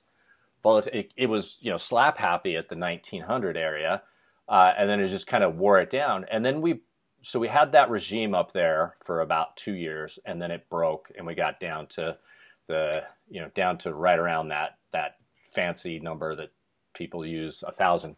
Well, 0.63 0.77
it, 0.77 1.11
it 1.17 1.27
was, 1.27 1.57
you 1.59 1.71
know, 1.71 1.77
slap 1.77 2.17
happy 2.17 2.55
at 2.55 2.69
the 2.69 2.77
1900 2.77 3.57
area. 3.57 4.03
Uh, 4.47 4.71
and 4.77 4.89
then 4.89 4.99
it 4.99 5.07
just 5.07 5.27
kind 5.27 5.43
of 5.43 5.57
wore 5.57 5.81
it 5.81 5.89
down. 5.89 6.25
And 6.31 6.45
then 6.45 6.61
we, 6.61 6.81
so 7.23 7.39
we 7.39 7.47
had 7.47 7.71
that 7.71 7.89
regime 7.89 8.35
up 8.35 8.53
there 8.53 8.95
for 9.03 9.21
about 9.21 9.57
two 9.57 9.73
years 9.73 10.19
and 10.25 10.41
then 10.41 10.51
it 10.51 10.69
broke 10.69 11.11
and 11.17 11.25
we 11.25 11.33
got 11.33 11.59
down 11.59 11.87
to 11.87 12.17
the, 12.67 13.03
you 13.27 13.41
know, 13.41 13.49
down 13.55 13.79
to 13.79 13.93
right 13.93 14.19
around 14.19 14.49
that, 14.49 14.77
that 14.91 15.15
fancy 15.53 15.99
number 15.99 16.35
that 16.35 16.51
people 16.93 17.25
use 17.25 17.63
a 17.65 17.71
thousand. 17.71 18.17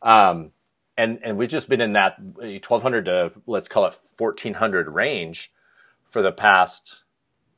Um, 0.00 0.52
and 0.96 1.18
and 1.22 1.36
we've 1.36 1.48
just 1.48 1.68
been 1.68 1.80
in 1.80 1.94
that 1.94 2.18
1200 2.20 3.04
to 3.06 3.32
let's 3.46 3.68
call 3.68 3.86
it 3.86 3.98
1400 4.18 4.88
range 4.88 5.52
for 6.10 6.22
the 6.22 6.32
past 6.32 7.00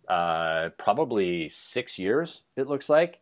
uh, 0.08 0.70
probably 0.78 1.48
six 1.48 1.98
years. 1.98 2.42
It 2.56 2.68
looks 2.68 2.88
like, 2.88 3.20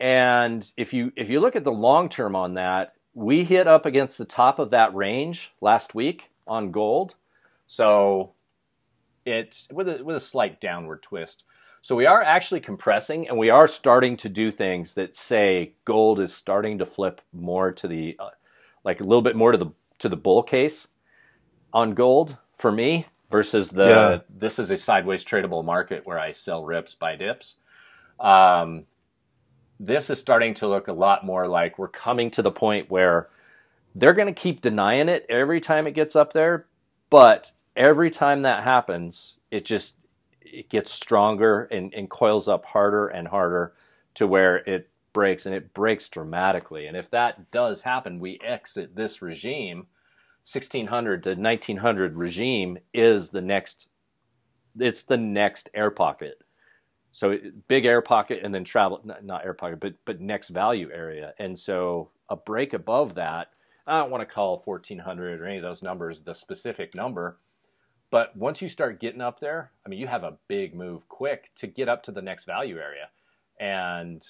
and 0.00 0.68
if 0.76 0.92
you 0.92 1.12
if 1.16 1.28
you 1.28 1.40
look 1.40 1.56
at 1.56 1.64
the 1.64 1.72
long 1.72 2.08
term 2.08 2.34
on 2.34 2.54
that, 2.54 2.94
we 3.14 3.44
hit 3.44 3.66
up 3.66 3.86
against 3.86 4.18
the 4.18 4.24
top 4.24 4.58
of 4.58 4.70
that 4.70 4.94
range 4.94 5.52
last 5.60 5.94
week 5.94 6.30
on 6.46 6.72
gold, 6.72 7.14
so 7.66 8.32
it's 9.24 9.68
with 9.72 9.88
a 9.88 10.02
with 10.02 10.16
a 10.16 10.20
slight 10.20 10.60
downward 10.60 11.02
twist. 11.02 11.44
So 11.82 11.94
we 11.94 12.06
are 12.06 12.22
actually 12.22 12.60
compressing, 12.60 13.28
and 13.28 13.36
we 13.36 13.50
are 13.50 13.68
starting 13.68 14.16
to 14.18 14.30
do 14.30 14.50
things 14.50 14.94
that 14.94 15.16
say 15.16 15.74
gold 15.84 16.18
is 16.18 16.32
starting 16.32 16.78
to 16.78 16.86
flip 16.86 17.20
more 17.30 17.72
to 17.72 17.86
the 17.86 18.16
uh, 18.18 18.30
like 18.84 19.00
a 19.00 19.04
little 19.04 19.22
bit 19.22 19.36
more 19.36 19.52
to 19.52 19.58
the 19.58 19.70
to 19.98 20.08
the 20.08 20.16
bull 20.16 20.42
case 20.42 20.88
on 21.72 21.94
gold 21.94 22.36
for 22.58 22.70
me 22.70 23.06
versus 23.30 23.70
the 23.70 23.88
yeah. 23.88 24.18
this 24.28 24.58
is 24.58 24.70
a 24.70 24.76
sideways 24.76 25.24
tradable 25.24 25.64
market 25.64 26.06
where 26.06 26.18
I 26.18 26.32
sell 26.32 26.64
rips 26.64 26.94
buy 26.94 27.16
dips. 27.16 27.56
Um, 28.20 28.84
this 29.80 30.08
is 30.10 30.20
starting 30.20 30.54
to 30.54 30.68
look 30.68 30.88
a 30.88 30.92
lot 30.92 31.24
more 31.24 31.48
like 31.48 31.78
we're 31.78 31.88
coming 31.88 32.30
to 32.32 32.42
the 32.42 32.50
point 32.50 32.90
where 32.90 33.28
they're 33.94 34.14
going 34.14 34.32
to 34.32 34.40
keep 34.40 34.60
denying 34.60 35.08
it 35.08 35.26
every 35.28 35.60
time 35.60 35.86
it 35.86 35.92
gets 35.92 36.16
up 36.16 36.32
there, 36.32 36.66
but 37.10 37.50
every 37.76 38.10
time 38.10 38.42
that 38.42 38.64
happens, 38.64 39.36
it 39.50 39.64
just 39.64 39.94
it 40.40 40.68
gets 40.68 40.92
stronger 40.92 41.62
and, 41.64 41.92
and 41.94 42.08
coils 42.08 42.48
up 42.48 42.64
harder 42.64 43.08
and 43.08 43.26
harder 43.26 43.72
to 44.14 44.26
where 44.26 44.56
it 44.56 44.88
breaks, 45.14 45.46
and 45.46 45.54
it 45.54 45.72
breaks 45.72 46.10
dramatically. 46.10 46.86
And 46.86 46.96
if 46.96 47.10
that 47.10 47.50
does 47.50 47.80
happen, 47.80 48.20
we 48.20 48.38
exit 48.44 48.94
this 48.94 49.22
regime. 49.22 49.86
1600 50.44 51.22
to 51.22 51.30
1900 51.30 52.16
regime 52.16 52.76
is 52.92 53.30
the 53.30 53.40
next. 53.40 53.88
It's 54.78 55.04
the 55.04 55.16
next 55.16 55.70
air 55.72 55.90
pocket. 55.90 56.42
So 57.12 57.38
big 57.68 57.86
air 57.86 58.02
pocket, 58.02 58.40
and 58.42 58.52
then 58.52 58.64
travel 58.64 59.00
not 59.22 59.44
air 59.44 59.54
pocket, 59.54 59.80
but 59.80 59.94
but 60.04 60.20
next 60.20 60.50
value 60.50 60.90
area. 60.92 61.32
And 61.38 61.58
so 61.58 62.10
a 62.28 62.36
break 62.36 62.74
above 62.74 63.14
that. 63.14 63.48
I 63.86 63.98
don't 63.98 64.10
want 64.10 64.26
to 64.26 64.34
call 64.34 64.62
1400 64.64 65.40
or 65.40 65.46
any 65.46 65.56
of 65.56 65.62
those 65.62 65.82
numbers 65.82 66.20
the 66.20 66.34
specific 66.34 66.94
number, 66.94 67.38
but 68.14 68.36
once 68.36 68.62
you 68.62 68.68
start 68.68 69.00
getting 69.00 69.20
up 69.20 69.40
there, 69.40 69.72
I 69.84 69.88
mean, 69.88 69.98
you 69.98 70.06
have 70.06 70.22
a 70.22 70.38
big 70.46 70.72
move 70.72 71.08
quick 71.08 71.50
to 71.56 71.66
get 71.66 71.88
up 71.88 72.04
to 72.04 72.12
the 72.12 72.22
next 72.22 72.44
value 72.44 72.78
area. 72.78 73.08
And 73.58 74.24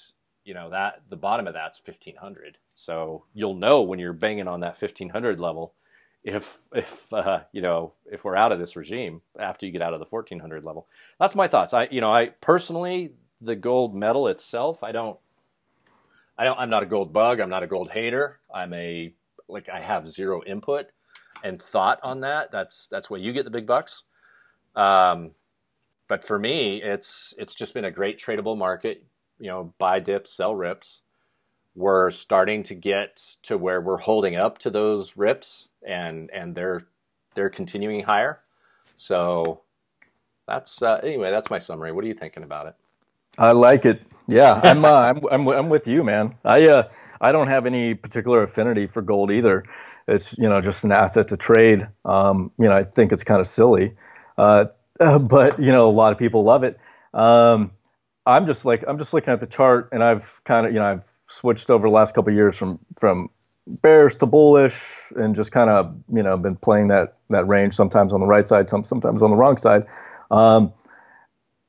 you 0.45 0.53
know 0.53 0.69
that 0.69 1.01
the 1.09 1.17
bottom 1.17 1.47
of 1.47 1.53
that's 1.53 1.81
1500 1.85 2.57
so 2.75 3.25
you'll 3.33 3.55
know 3.55 3.81
when 3.81 3.99
you're 3.99 4.13
banging 4.13 4.47
on 4.47 4.61
that 4.61 4.79
1500 4.81 5.39
level 5.39 5.73
if 6.25 6.57
if 6.73 7.11
uh, 7.13 7.39
you 7.53 7.61
know 7.61 7.93
if 8.05 8.25
we're 8.25 8.35
out 8.35 8.51
of 8.51 8.59
this 8.59 8.75
regime 8.75 9.21
after 9.39 9.65
you 9.65 9.71
get 9.71 9.81
out 9.81 9.93
of 9.93 9.99
the 9.99 10.07
1400 10.09 10.63
level. 10.63 10.87
That's 11.19 11.35
my 11.35 11.47
thoughts. 11.47 11.73
I 11.73 11.87
you 11.91 12.01
know 12.01 12.11
i 12.11 12.29
personally 12.41 13.13
the 13.41 13.55
gold 13.55 13.93
metal 13.93 14.29
itself 14.29 14.81
i 14.81 14.93
don't 14.93 15.19
i 16.37 16.45
don't 16.45 16.57
i'm 16.57 16.69
not 16.69 16.83
a 16.83 16.87
gold 16.87 17.13
bug. 17.13 17.39
I'm 17.39 17.49
not 17.49 17.63
a 17.63 17.67
gold 17.67 17.91
hater. 17.91 18.39
I'm 18.53 18.73
a 18.73 19.13
like 19.47 19.69
i 19.69 19.79
have 19.79 20.09
zero 20.09 20.41
input 20.45 20.87
and 21.43 21.61
thought 21.61 21.99
on 22.01 22.21
that. 22.21 22.51
That's 22.51 22.87
that's 22.87 23.09
where 23.09 23.19
you 23.19 23.31
get 23.31 23.45
the 23.45 23.51
big 23.51 23.67
bucks. 23.67 24.03
Um, 24.75 25.31
but 26.07 26.23
for 26.23 26.39
me 26.39 26.81
it's 26.83 27.33
it's 27.37 27.53
just 27.53 27.73
been 27.73 27.85
a 27.85 27.91
great 27.91 28.19
tradable 28.19 28.57
market 28.57 29.05
you 29.39 29.47
know, 29.47 29.73
buy 29.77 29.99
dips, 29.99 30.31
sell 30.31 30.55
rips. 30.55 31.01
We're 31.75 32.11
starting 32.11 32.63
to 32.63 32.75
get 32.75 33.35
to 33.43 33.57
where 33.57 33.81
we're 33.81 33.97
holding 33.97 34.35
up 34.35 34.59
to 34.59 34.69
those 34.69 35.17
rips, 35.17 35.69
and 35.85 36.29
and 36.31 36.55
they're 36.55 36.87
they're 37.35 37.49
continuing 37.49 38.03
higher. 38.03 38.39
So 38.95 39.61
that's 40.47 40.81
uh, 40.81 40.99
anyway. 41.03 41.31
That's 41.31 41.49
my 41.49 41.57
summary. 41.57 41.91
What 41.91 42.03
are 42.03 42.07
you 42.07 42.13
thinking 42.13 42.43
about 42.43 42.67
it? 42.67 42.75
I 43.37 43.51
like 43.51 43.85
it. 43.85 44.01
Yeah, 44.27 44.59
I'm, 44.63 44.85
uh, 44.85 44.89
I'm, 44.89 45.21
I'm, 45.31 45.47
I'm 45.47 45.69
with 45.69 45.87
you, 45.87 46.03
man. 46.03 46.35
I, 46.43 46.67
uh, 46.67 46.89
I 47.21 47.31
don't 47.31 47.47
have 47.47 47.65
any 47.65 47.93
particular 47.93 48.43
affinity 48.43 48.87
for 48.87 49.01
gold 49.01 49.31
either. 49.31 49.65
It's, 50.07 50.37
you 50.37 50.49
know, 50.49 50.61
just 50.61 50.83
an 50.83 50.91
asset 50.91 51.27
to 51.29 51.37
trade. 51.37 51.87
Um, 52.05 52.51
you 52.57 52.65
know, 52.65 52.75
I 52.75 52.83
think 52.83 53.11
it's 53.11 53.23
kind 53.23 53.41
of 53.41 53.47
silly. 53.47 53.93
Uh, 54.37 54.65
but, 55.19 55.59
you 55.59 55.71
know, 55.71 55.89
a 55.89 55.91
lot 55.91 56.11
of 56.13 56.19
people 56.19 56.43
love 56.43 56.63
it. 56.63 56.79
Um, 57.13 57.71
I'm 58.25 58.45
just 58.45 58.65
like 58.65 58.83
I'm 58.87 58.97
just 58.97 59.13
looking 59.13 59.33
at 59.33 59.39
the 59.39 59.47
chart, 59.47 59.89
and 59.91 60.03
I've 60.03 60.43
kind 60.43 60.65
of 60.65 60.73
you 60.73 60.79
know 60.79 60.85
I've 60.85 61.07
switched 61.27 61.69
over 61.69 61.87
the 61.87 61.93
last 61.93 62.15
couple 62.15 62.33
years 62.33 62.55
from 62.55 62.79
from 62.99 63.29
bears 63.81 64.15
to 64.15 64.25
bullish, 64.25 64.81
and 65.15 65.35
just 65.35 65.51
kind 65.51 65.69
of 65.69 65.95
you 66.11 66.23
know 66.23 66.37
been 66.37 66.55
playing 66.55 66.89
that 66.89 67.17
that 67.29 67.47
range. 67.47 67.73
Sometimes 67.73 68.13
on 68.13 68.19
the 68.19 68.25
right 68.25 68.47
side, 68.47 68.69
some, 68.69 68.83
sometimes 68.83 69.21
on 69.23 69.29
the 69.29 69.35
wrong 69.37 69.57
side. 69.57 69.85
Um, 70.31 70.73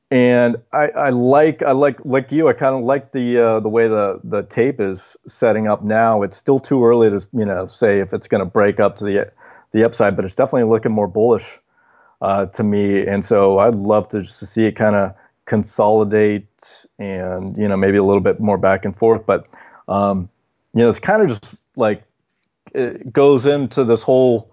and 0.09 0.57
I, 0.71 0.87
I 0.89 1.09
like 1.09 1.61
I 1.63 1.73
like 1.73 1.99
like 2.05 2.31
you. 2.31 2.47
I 2.47 2.53
kind 2.53 2.75
of 2.75 2.81
like 2.83 3.11
the 3.11 3.37
uh, 3.37 3.59
the 3.59 3.69
way 3.69 3.87
the 3.87 4.19
the 4.23 4.43
tape 4.43 4.79
is 4.79 5.17
setting 5.27 5.67
up 5.67 5.83
now. 5.83 6.23
It's 6.23 6.37
still 6.37 6.59
too 6.59 6.85
early 6.85 7.09
to 7.09 7.27
you 7.33 7.45
know 7.45 7.67
say 7.67 7.99
if 7.99 8.13
it's 8.13 8.27
going 8.27 8.39
to 8.39 8.49
break 8.49 8.79
up 8.79 8.97
to 8.97 9.03
the 9.03 9.31
the 9.73 9.83
upside, 9.83 10.15
but 10.15 10.23
it's 10.23 10.35
definitely 10.35 10.69
looking 10.69 10.93
more 10.93 11.07
bullish 11.07 11.59
uh, 12.21 12.45
to 12.45 12.63
me. 12.63 13.05
And 13.05 13.23
so 13.23 13.59
I'd 13.59 13.75
love 13.75 14.07
to 14.09 14.21
just 14.21 14.39
to 14.39 14.45
see 14.45 14.65
it 14.65 14.73
kind 14.77 14.95
of 14.95 15.13
consolidate 15.47 16.85
and 16.99 17.57
you 17.57 17.67
know 17.67 17.75
maybe 17.75 17.97
a 17.97 18.03
little 18.03 18.21
bit 18.21 18.39
more 18.39 18.59
back 18.59 18.85
and 18.85 18.95
forth. 18.95 19.25
But 19.25 19.47
um, 19.87 20.29
you 20.75 20.83
know 20.83 20.89
it's 20.89 20.99
kind 20.99 21.23
of 21.23 21.29
just 21.29 21.59
like 21.75 22.03
it 22.75 23.11
goes 23.11 23.47
into 23.47 23.83
this 23.83 24.03
whole 24.03 24.51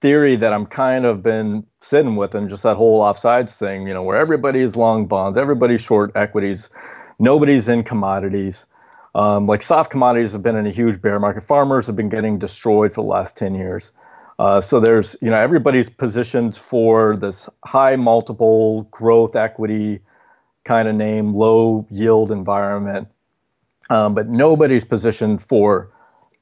theory 0.00 0.36
that 0.36 0.54
I'm 0.54 0.66
kind 0.66 1.04
of 1.04 1.22
been 1.22 1.66
sitting 1.80 2.16
with 2.16 2.34
and 2.34 2.48
just 2.48 2.62
that 2.62 2.76
whole 2.76 3.02
offsides 3.02 3.58
thing 3.58 3.86
you 3.86 3.94
know 3.94 4.02
where 4.02 4.18
everybody 4.18 4.60
is 4.60 4.76
long 4.76 5.06
bonds 5.06 5.38
everybody's 5.38 5.80
short 5.80 6.12
equities 6.14 6.70
nobody's 7.18 7.68
in 7.68 7.82
commodities. 7.82 8.66
Um, 9.14 9.46
like 9.46 9.62
soft 9.62 9.90
commodities 9.90 10.32
have 10.32 10.42
been 10.42 10.56
in 10.56 10.66
a 10.66 10.70
huge 10.70 11.00
bear 11.00 11.18
market. 11.18 11.42
Farmers 11.44 11.86
have 11.86 11.96
been 11.96 12.08
getting 12.08 12.38
destroyed 12.38 12.92
for 12.92 13.02
the 13.02 13.08
last 13.08 13.36
10 13.36 13.54
years. 13.54 13.92
Uh, 14.38 14.60
so 14.60 14.80
there's, 14.80 15.16
you 15.22 15.30
know, 15.30 15.38
everybody's 15.38 15.88
positioned 15.88 16.54
for 16.54 17.16
this 17.16 17.48
high 17.64 17.96
multiple 17.96 18.82
growth 18.90 19.34
equity 19.34 20.00
kind 20.66 20.88
of 20.88 20.94
name, 20.94 21.32
low 21.34 21.86
yield 21.90 22.30
environment. 22.30 23.08
Um, 23.88 24.14
but 24.14 24.28
nobody's 24.28 24.84
positioned 24.84 25.42
for 25.42 25.90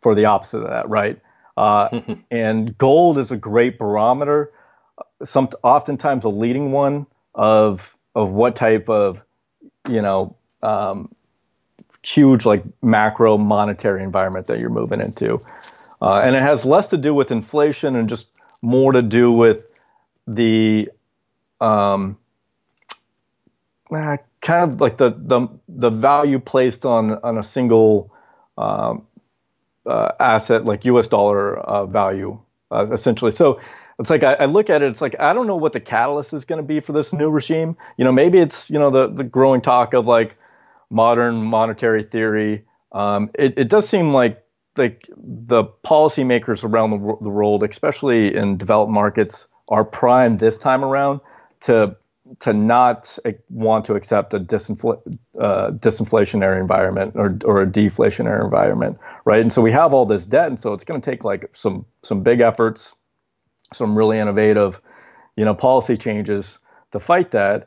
for 0.01 0.15
the 0.15 0.25
opposite 0.25 0.59
of 0.59 0.71
that, 0.71 0.89
right? 0.89 1.21
Uh, 1.57 2.01
and 2.31 2.77
gold 2.79 3.19
is 3.19 3.31
a 3.31 3.37
great 3.37 3.79
barometer, 3.79 4.51
some 5.23 5.49
oftentimes 5.63 6.25
a 6.25 6.29
leading 6.29 6.73
one 6.73 7.07
of 7.35 7.95
of 8.15 8.31
what 8.31 8.57
type 8.57 8.89
of 8.89 9.23
you 9.89 10.01
know 10.01 10.35
um, 10.63 11.15
huge 12.03 12.47
like 12.47 12.65
macro 12.83 13.37
monetary 13.37 14.03
environment 14.03 14.47
that 14.47 14.59
you're 14.59 14.71
moving 14.71 15.01
into, 15.01 15.39
uh, 16.01 16.21
and 16.21 16.35
it 16.35 16.43
has 16.43 16.65
less 16.65 16.89
to 16.89 16.97
do 16.97 17.13
with 17.15 17.31
inflation 17.31 17.95
and 17.95 18.09
just 18.09 18.29
more 18.63 18.93
to 18.93 19.03
do 19.03 19.31
with 19.31 19.63
the 20.27 20.89
um, 21.61 22.17
uh, 23.91 24.17
kind 24.41 24.73
of 24.73 24.81
like 24.81 24.99
the 24.99 25.11
the 25.11 25.49
the 25.69 25.91
value 25.91 26.39
placed 26.39 26.85
on 26.85 27.13
on 27.23 27.39
a 27.39 27.43
single 27.43 28.13
um, 28.57 29.07
uh, 29.87 30.13
asset 30.19 30.65
like 30.65 30.85
U.S. 30.85 31.09
dollar 31.09 31.59
uh, 31.59 31.87
value 31.87 32.39
uh, 32.71 32.91
essentially. 32.93 33.31
So 33.31 33.61
it's 33.99 34.11
like 34.11 34.25
I, 34.25 34.33
I, 34.35 34.45
look 34.47 34.71
at 34.71 34.83
it. 34.83 34.91
It's 34.91 35.01
like 35.01 35.17
I 35.21 35.33
don't 35.33 35.47
know 35.47 35.57
what 35.57 35.73
the 35.73 35.81
catalyst 35.81 36.33
is 36.33 36.45
going 36.45 36.61
to 36.61 36.67
be 36.67 36.81
for 36.81 36.93
this 36.93 37.13
new 37.13 37.29
regime. 37.31 37.77
You 37.97 38.05
know, 38.05 38.13
maybe 38.13 38.39
it's 38.39 38.71
you 38.71 38.79
know 38.79 38.91
the 38.91 39.09
the 39.09 39.25
growing 39.25 39.61
talk 39.61 39.95
of 39.95 40.07
like 40.07 40.37
modern 40.91 41.37
monetary 41.37 42.05
theory. 42.05 42.65
Um, 42.93 43.31
it, 43.35 43.55
it 43.57 43.69
does 43.69 43.89
seem 43.89 44.13
like 44.13 44.43
like 44.77 45.09
the 45.17 45.65
policymakers 45.85 46.65
around 46.65 46.91
the, 46.91 46.99
the 46.99 47.29
world, 47.29 47.63
especially 47.63 48.35
in 48.35 48.57
developed 48.57 48.91
markets, 48.91 49.47
are 49.69 49.85
primed 49.85 50.41
this 50.41 50.59
time 50.59 50.85
around 50.85 51.21
to 51.63 51.97
to 52.41 52.53
not 52.53 53.19
want 53.51 53.85
to 53.85 53.95
accept 53.95 54.33
a 54.35 54.41
disinfl- 54.41 55.19
uh, 55.39 55.71
disinflationary 55.73 56.59
environment 56.59 57.13
or, 57.17 57.39
or 57.45 57.63
a 57.63 57.67
deflationary 57.67 58.43
environment, 58.43 58.99
right? 59.25 59.41
And 59.43 59.53
so 59.53 59.61
we 59.61 59.73
have 59.73 59.93
all 59.93 60.07
this 60.07 60.25
debt, 60.27 60.49
and 60.49 60.59
so 60.59 60.73
it's 60.73 60.85
going 60.85 61.01
to 61.01 61.11
take 61.11 61.25
like 61.25 61.51
some 61.53 61.85
some 62.03 62.23
big 62.23 62.41
efforts, 62.41 62.95
some 63.73 63.97
really 63.97 64.19
innovative, 64.19 64.81
you 65.37 65.45
know, 65.45 65.55
policy 65.55 65.97
changes 65.97 66.59
to 66.93 67.01
fight 67.01 67.31
that, 67.33 67.67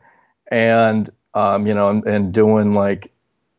and 0.50 1.10
um, 1.34 1.68
you 1.68 1.74
know, 1.74 1.90
and, 1.90 2.04
and, 2.08 2.34
doing 2.34 2.74
like, 2.74 3.12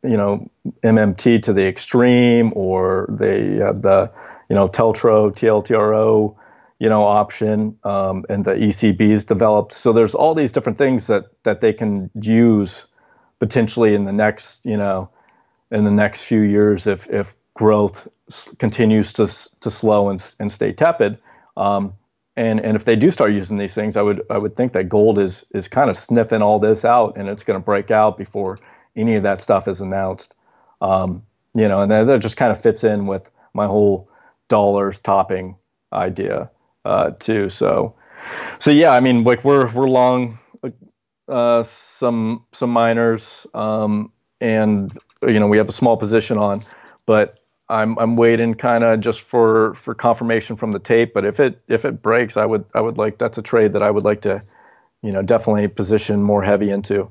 you 0.02 0.16
know, 0.16 0.50
MMT 0.82 1.42
to 1.44 1.52
the 1.52 1.64
extreme, 1.64 2.52
or 2.56 3.06
have 3.10 3.82
the, 3.82 4.10
you 4.50 4.56
know, 4.56 4.68
TLTRO, 4.68 5.32
TLTRO 5.32 6.34
you 6.78 6.88
know, 6.88 7.04
option, 7.04 7.76
um, 7.84 8.24
and 8.28 8.44
the 8.44 8.52
ECB's 8.52 9.24
developed. 9.24 9.72
So 9.72 9.92
there's 9.92 10.14
all 10.14 10.34
these 10.34 10.52
different 10.52 10.78
things 10.78 11.06
that 11.08 11.24
that 11.42 11.60
they 11.60 11.72
can 11.72 12.10
use 12.20 12.86
potentially 13.40 13.94
in 13.94 14.04
the 14.04 14.12
next, 14.12 14.64
you 14.64 14.76
know, 14.76 15.10
in 15.70 15.84
the 15.84 15.90
next 15.90 16.22
few 16.22 16.40
years 16.40 16.86
if 16.86 17.08
if 17.10 17.34
growth 17.54 18.06
continues 18.58 19.12
to 19.14 19.26
to 19.60 19.70
slow 19.70 20.08
and, 20.10 20.34
and 20.38 20.52
stay 20.52 20.72
tepid. 20.72 21.18
Um, 21.56 21.94
and 22.36 22.60
and 22.60 22.76
if 22.76 22.84
they 22.84 22.94
do 22.94 23.10
start 23.10 23.32
using 23.32 23.58
these 23.58 23.74
things, 23.74 23.96
I 23.96 24.02
would 24.02 24.22
I 24.30 24.38
would 24.38 24.54
think 24.54 24.72
that 24.74 24.88
gold 24.88 25.18
is 25.18 25.44
is 25.50 25.66
kind 25.66 25.90
of 25.90 25.98
sniffing 25.98 26.42
all 26.42 26.60
this 26.60 26.84
out, 26.84 27.16
and 27.16 27.28
it's 27.28 27.42
going 27.42 27.58
to 27.58 27.64
break 27.64 27.90
out 27.90 28.16
before 28.16 28.60
any 28.94 29.16
of 29.16 29.24
that 29.24 29.42
stuff 29.42 29.66
is 29.66 29.80
announced. 29.80 30.36
Um, 30.80 31.24
you 31.54 31.66
know, 31.66 31.82
and 31.82 31.90
that, 31.90 32.04
that 32.04 32.20
just 32.20 32.36
kind 32.36 32.52
of 32.52 32.62
fits 32.62 32.84
in 32.84 33.06
with 33.06 33.28
my 33.52 33.66
whole 33.66 34.08
dollars 34.48 35.00
topping 35.00 35.56
idea 35.92 36.50
uh, 36.88 37.10
too. 37.18 37.50
So, 37.50 37.94
so 38.58 38.70
yeah, 38.70 38.92
I 38.92 39.00
mean, 39.00 39.22
like 39.22 39.44
we're 39.44 39.70
we're 39.72 39.88
long 39.88 40.38
uh, 41.28 41.62
some 41.62 42.44
some 42.52 42.70
miners, 42.70 43.46
um, 43.54 44.10
and 44.40 44.96
you 45.22 45.38
know 45.38 45.46
we 45.46 45.58
have 45.58 45.68
a 45.68 45.72
small 45.72 45.96
position 45.96 46.38
on, 46.38 46.62
but 47.04 47.38
I'm 47.68 47.98
I'm 47.98 48.16
waiting 48.16 48.54
kind 48.54 48.84
of 48.84 49.00
just 49.00 49.20
for 49.20 49.74
for 49.74 49.94
confirmation 49.94 50.56
from 50.56 50.72
the 50.72 50.78
tape. 50.78 51.12
But 51.12 51.26
if 51.26 51.38
it 51.38 51.60
if 51.68 51.84
it 51.84 52.02
breaks, 52.02 52.36
I 52.38 52.46
would 52.46 52.64
I 52.74 52.80
would 52.80 52.96
like 52.96 53.18
that's 53.18 53.36
a 53.36 53.42
trade 53.42 53.74
that 53.74 53.82
I 53.82 53.90
would 53.90 54.04
like 54.04 54.22
to, 54.22 54.40
you 55.02 55.12
know, 55.12 55.20
definitely 55.20 55.68
position 55.68 56.22
more 56.22 56.42
heavy 56.42 56.70
into. 56.70 57.10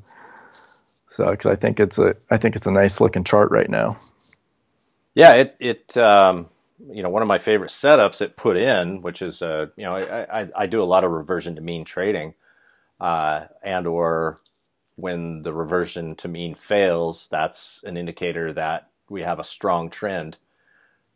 So 1.09 1.29
because 1.29 1.51
I 1.51 1.55
think 1.55 1.79
it's 1.79 1.99
a 1.99 2.15
I 2.31 2.37
think 2.37 2.55
it's 2.55 2.65
a 2.65 2.71
nice 2.71 2.99
looking 2.99 3.23
chart 3.23 3.51
right 3.51 3.69
now. 3.69 3.95
Yeah, 5.13 5.33
it 5.33 5.55
it 5.59 5.97
um, 5.97 6.47
you 6.79 7.01
know 7.03 7.09
one 7.09 7.21
of 7.21 7.27
my 7.27 7.37
favorite 7.37 7.71
setups 7.71 8.21
it 8.21 8.37
put 8.37 8.57
in, 8.57 9.01
which 9.01 9.21
is 9.21 9.41
uh, 9.41 9.67
you 9.75 9.83
know 9.83 9.91
I, 9.91 10.41
I, 10.41 10.49
I 10.55 10.65
do 10.67 10.81
a 10.81 10.85
lot 10.85 11.03
of 11.03 11.11
reversion 11.11 11.55
to 11.55 11.61
mean 11.61 11.85
trading, 11.85 12.33
uh, 12.99 13.45
and 13.63 13.87
or 13.87 14.37
when 14.95 15.43
the 15.43 15.53
reversion 15.53 16.15
to 16.15 16.27
mean 16.27 16.55
fails, 16.55 17.27
that's 17.31 17.83
an 17.83 17.97
indicator 17.97 18.53
that 18.53 18.89
we 19.09 19.21
have 19.21 19.39
a 19.39 19.43
strong 19.43 19.89
trend. 19.89 20.37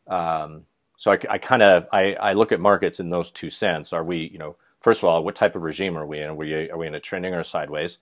Um, 0.08 0.66
so 0.98 1.12
I, 1.12 1.20
I 1.30 1.38
kind 1.38 1.62
of 1.62 1.88
I, 1.92 2.14
I 2.14 2.34
look 2.34 2.52
at 2.52 2.60
markets 2.60 3.00
in 3.00 3.10
those 3.10 3.32
two 3.32 3.50
sense. 3.50 3.94
Are 3.94 4.04
we 4.04 4.30
you 4.32 4.40
know 4.40 4.56
first 4.82 5.00
of 5.00 5.06
all 5.06 5.24
what 5.24 5.36
type 5.36 5.56
of 5.56 5.62
regime 5.62 5.98
are 5.98 6.06
we 6.06 6.20
in? 6.22 6.30
Are 6.30 6.36
we 6.36 6.70
are 6.72 6.78
we 6.78 6.88
in 6.88 6.96
a 6.96 7.00
trending 7.00 7.34
or 7.34 7.44
sideways? 7.44 8.00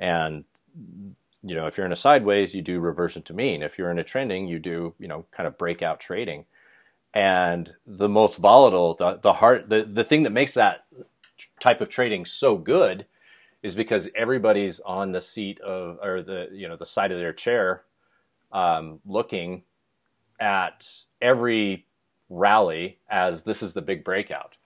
And 0.00 0.44
you 1.42 1.54
know 1.54 1.66
if 1.66 1.76
you're 1.76 1.86
in 1.86 1.92
a 1.92 1.96
sideways, 1.96 2.54
you 2.54 2.62
do 2.62 2.80
reversion 2.80 3.22
to 3.24 3.34
mean. 3.34 3.62
If 3.62 3.76
you're 3.78 3.90
in 3.90 3.98
a 3.98 4.04
trending, 4.04 4.46
you 4.46 4.58
do 4.58 4.94
you 4.98 5.08
know 5.08 5.26
kind 5.32 5.46
of 5.46 5.58
breakout 5.58 6.00
trading 6.00 6.46
and 7.14 7.72
the 7.86 8.08
most 8.08 8.38
volatile, 8.38 8.94
the 8.94 9.18
the 9.22 9.32
heart, 9.32 9.68
the 9.68 9.84
the 9.84 10.04
thing 10.04 10.24
that 10.24 10.30
makes 10.30 10.54
that 10.54 10.84
type 11.60 11.80
of 11.80 11.88
trading 11.88 12.24
so 12.24 12.58
good 12.58 13.06
is 13.62 13.74
because 13.74 14.10
everybody's 14.14 14.80
on 14.80 15.12
the 15.12 15.20
seat 15.20 15.60
of 15.60 15.98
or 16.02 16.22
the 16.22 16.48
you 16.52 16.68
know 16.68 16.76
the 16.76 16.84
side 16.84 17.12
of 17.12 17.18
their 17.18 17.32
chair, 17.32 17.82
um, 18.52 19.00
looking 19.06 19.62
at 20.40 20.88
every 21.22 21.86
rally 22.28 22.98
as 23.08 23.44
this 23.44 23.62
is 23.62 23.74
the 23.74 23.82
big 23.82 24.02
breakout, 24.02 24.56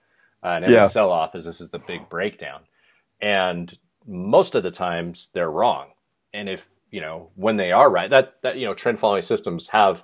uh, 0.43 0.47
and 0.47 0.65
every 0.65 0.75
yeah. 0.75 0.87
sell 0.87 1.11
off 1.11 1.35
as 1.35 1.45
this 1.45 1.61
is 1.61 1.69
the 1.69 1.79
big 1.79 2.09
breakdown, 2.09 2.61
and 3.21 3.77
most 4.07 4.55
of 4.55 4.63
the 4.63 4.71
times 4.71 5.29
they're 5.33 5.51
wrong, 5.51 5.89
and 6.33 6.49
if 6.49 6.67
you 6.89 6.99
know 6.99 7.29
when 7.35 7.57
they 7.57 7.71
are 7.71 7.91
right, 7.91 8.09
that 8.09 8.41
that 8.41 8.57
you 8.57 8.65
know 8.65 8.73
trend 8.73 8.97
following 8.97 9.21
systems 9.21 9.67
have 9.67 10.03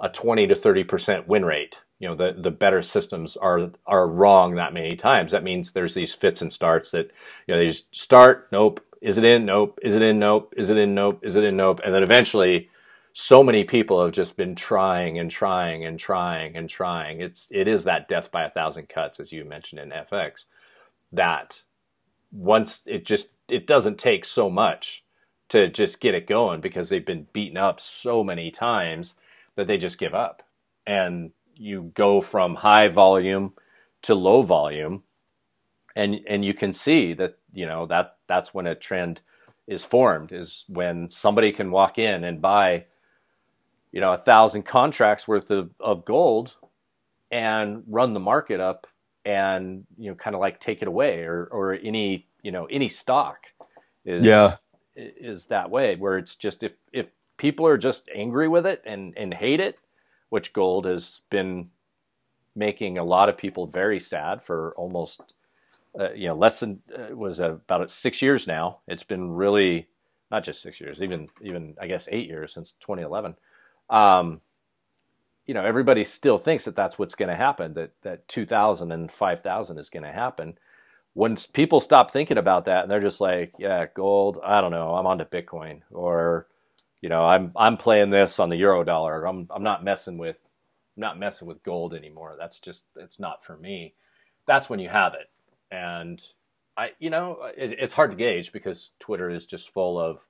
a 0.00 0.08
20 0.08 0.46
to 0.48 0.54
30% 0.54 1.26
win 1.26 1.44
rate. 1.44 1.78
You 1.98 2.08
know, 2.08 2.14
the, 2.16 2.34
the 2.36 2.50
better 2.50 2.82
systems 2.82 3.36
are 3.36 3.70
are 3.86 4.08
wrong 4.08 4.56
that 4.56 4.74
many 4.74 4.96
times. 4.96 5.30
That 5.30 5.44
means 5.44 5.72
there's 5.72 5.94
these 5.94 6.12
fits 6.12 6.42
and 6.42 6.52
starts 6.52 6.90
that, 6.90 7.12
you 7.46 7.54
know, 7.54 7.60
they 7.60 7.68
just 7.68 7.94
start, 7.94 8.48
nope, 8.50 8.84
is 9.00 9.18
it 9.18 9.24
in? 9.24 9.44
Nope. 9.44 9.80
Is 9.82 9.94
it 9.94 10.02
in? 10.02 10.20
Nope. 10.20 10.54
Is 10.56 10.70
it 10.70 10.76
in? 10.76 10.94
Nope. 10.94 11.20
Is 11.22 11.36
it 11.36 11.44
in? 11.44 11.56
Nope. 11.56 11.80
And 11.84 11.92
then 11.92 12.04
eventually 12.04 12.70
so 13.12 13.42
many 13.42 13.64
people 13.64 14.02
have 14.02 14.12
just 14.12 14.36
been 14.36 14.54
trying 14.54 15.18
and 15.18 15.30
trying 15.30 15.84
and 15.84 15.98
trying 15.98 16.56
and 16.56 16.68
trying. 16.70 17.20
It's 17.20 17.48
it 17.50 17.68
is 17.68 17.84
that 17.84 18.08
death 18.08 18.30
by 18.30 18.44
a 18.44 18.50
thousand 18.50 18.88
cuts, 18.88 19.20
as 19.20 19.32
you 19.32 19.44
mentioned 19.44 19.80
in 19.80 19.90
FX, 19.90 20.44
that 21.12 21.62
once 22.30 22.82
it 22.86 23.04
just 23.04 23.28
it 23.48 23.66
doesn't 23.66 23.98
take 23.98 24.24
so 24.24 24.48
much 24.48 25.04
to 25.50 25.68
just 25.68 26.00
get 26.00 26.14
it 26.14 26.26
going 26.26 26.60
because 26.60 26.88
they've 26.88 27.04
been 27.04 27.26
beaten 27.32 27.58
up 27.58 27.80
so 27.80 28.24
many 28.24 28.50
times 28.50 29.14
that 29.56 29.66
they 29.66 29.78
just 29.78 29.98
give 29.98 30.14
up. 30.14 30.42
And 30.86 31.32
you 31.54 31.92
go 31.94 32.20
from 32.20 32.56
high 32.56 32.88
volume 32.88 33.54
to 34.02 34.14
low 34.14 34.42
volume 34.42 35.02
and 35.96 36.20
and 36.28 36.44
you 36.44 36.54
can 36.54 36.72
see 36.72 37.14
that 37.14 37.38
you 37.52 37.66
know 37.66 37.86
that 37.86 38.16
that's 38.28 38.54
when 38.54 38.66
a 38.66 38.74
trend 38.74 39.20
is 39.66 39.84
formed 39.84 40.32
is 40.32 40.64
when 40.68 41.10
somebody 41.10 41.52
can 41.52 41.70
walk 41.70 41.98
in 41.98 42.24
and 42.24 42.40
buy 42.42 42.84
you 43.92 44.00
know 44.00 44.12
a 44.12 44.18
thousand 44.18 44.62
contracts 44.64 45.28
worth 45.28 45.50
of, 45.50 45.70
of 45.80 46.04
gold 46.04 46.56
and 47.30 47.82
run 47.88 48.14
the 48.14 48.20
market 48.20 48.60
up 48.60 48.86
and 49.24 49.84
you 49.98 50.10
know 50.10 50.16
kind 50.16 50.34
of 50.34 50.40
like 50.40 50.60
take 50.60 50.82
it 50.82 50.88
away 50.88 51.20
or 51.20 51.48
or 51.52 51.74
any 51.74 52.26
you 52.42 52.50
know 52.52 52.66
any 52.66 52.88
stock 52.88 53.46
is 54.04 54.24
yeah 54.24 54.56
is 54.96 55.46
that 55.46 55.70
way 55.70 55.96
where 55.96 56.18
it's 56.18 56.36
just 56.36 56.62
if 56.62 56.72
if 56.92 57.06
people 57.36 57.66
are 57.66 57.78
just 57.78 58.08
angry 58.14 58.48
with 58.48 58.66
it 58.66 58.82
and, 58.86 59.14
and 59.16 59.34
hate 59.34 59.60
it, 59.60 59.78
which 60.28 60.52
gold 60.52 60.86
has 60.86 61.22
been 61.30 61.70
making 62.54 62.98
a 62.98 63.04
lot 63.04 63.28
of 63.28 63.36
people 63.36 63.66
very 63.66 63.98
sad 63.98 64.42
for 64.42 64.74
almost, 64.76 65.20
uh, 65.98 66.12
you 66.12 66.28
know, 66.28 66.34
less 66.34 66.60
than 66.60 66.80
uh, 66.94 67.14
was 67.14 67.38
about 67.38 67.90
six 67.90 68.22
years 68.22 68.46
now. 68.46 68.78
It's 68.86 69.02
been 69.02 69.32
really 69.32 69.88
not 70.30 70.44
just 70.44 70.62
six 70.62 70.80
years, 70.80 71.02
even 71.02 71.28
even 71.42 71.74
I 71.80 71.86
guess 71.86 72.08
eight 72.10 72.26
years 72.26 72.52
since 72.52 72.72
2011. 72.80 73.36
Um, 73.90 74.40
you 75.46 75.54
know, 75.54 75.64
everybody 75.64 76.04
still 76.04 76.38
thinks 76.38 76.64
that 76.64 76.76
that's 76.76 76.98
what's 76.98 77.14
going 77.14 77.28
to 77.28 77.36
happen. 77.36 77.74
That 77.74 77.90
that 78.02 78.28
2,000 78.28 78.92
and 78.92 79.10
5,000 79.10 79.78
is 79.78 79.90
going 79.90 80.04
to 80.04 80.12
happen. 80.12 80.56
When 81.14 81.36
people 81.52 81.80
stop 81.80 82.10
thinking 82.10 82.38
about 82.38 82.64
that 82.64 82.82
and 82.82 82.90
they're 82.90 83.00
just 83.00 83.20
like, 83.20 83.52
yeah, 83.58 83.84
gold, 83.92 84.38
I 84.42 84.62
don't 84.62 84.70
know, 84.70 84.94
I'm 84.94 85.06
on 85.06 85.18
to 85.18 85.26
Bitcoin 85.26 85.82
or 85.90 86.46
you 87.02 87.10
know, 87.10 87.24
I'm 87.26 87.52
I'm 87.56 87.76
playing 87.76 88.10
this 88.10 88.38
on 88.38 88.48
the 88.48 88.56
euro 88.56 88.84
dollar. 88.84 89.26
I'm 89.26 89.48
I'm 89.50 89.64
not 89.64 89.84
messing 89.84 90.18
with 90.18 90.38
I'm 90.96 91.02
not 91.02 91.18
messing 91.18 91.48
with 91.48 91.62
gold 91.64 91.94
anymore. 91.94 92.36
That's 92.38 92.60
just 92.60 92.84
it's 92.96 93.20
not 93.20 93.44
for 93.44 93.56
me. 93.56 93.92
That's 94.46 94.70
when 94.70 94.80
you 94.80 94.88
have 94.88 95.14
it. 95.14 95.30
And 95.70 96.22
I 96.78 96.92
you 97.00 97.10
know, 97.10 97.38
it, 97.56 97.76
it's 97.78 97.92
hard 97.92 98.12
to 98.12 98.16
gauge 98.16 98.52
because 98.52 98.92
Twitter 99.00 99.28
is 99.28 99.46
just 99.46 99.72
full 99.74 99.98
of 99.98 100.20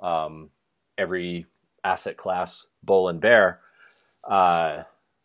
um, 0.00 0.50
every 0.98 1.46
asset 1.84 2.16
class 2.16 2.66
bull 2.82 3.08
and 3.08 3.20
bear. 3.20 3.60
Uh, 4.28 4.82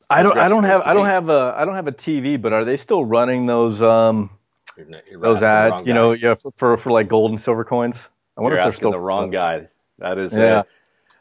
I 0.09 0.21
don't 0.23 0.37
I 0.37 0.49
don't 0.49 0.63
have 0.65 0.81
I 0.83 0.93
don't 0.93 1.07
have 1.07 1.29
a 1.29 1.55
I 1.57 1.65
don't 1.65 1.75
have 1.75 1.87
a 1.87 1.91
TV, 1.91 2.39
but 2.39 2.53
are 2.53 2.63
they 2.63 2.77
still 2.77 3.03
running 3.03 3.47
those 3.47 3.81
um 3.81 4.29
you're, 4.77 4.87
you're 5.09 5.19
those 5.19 5.41
ads, 5.41 5.87
you 5.87 5.93
know, 5.93 6.11
yeah, 6.11 6.35
for, 6.35 6.51
for, 6.57 6.77
for 6.77 6.91
like 6.91 7.07
gold 7.07 7.31
and 7.31 7.41
silver 7.41 7.63
coins? 7.63 7.95
I 8.37 8.41
wonder 8.41 8.57
you're 8.57 8.59
if 8.59 8.63
they're 8.63 8.77
still 8.77 8.91
the 8.91 8.99
wrong 8.99 9.31
guy. 9.31 9.67
That 9.99 10.17
is, 10.17 10.33
yeah. 10.33 10.63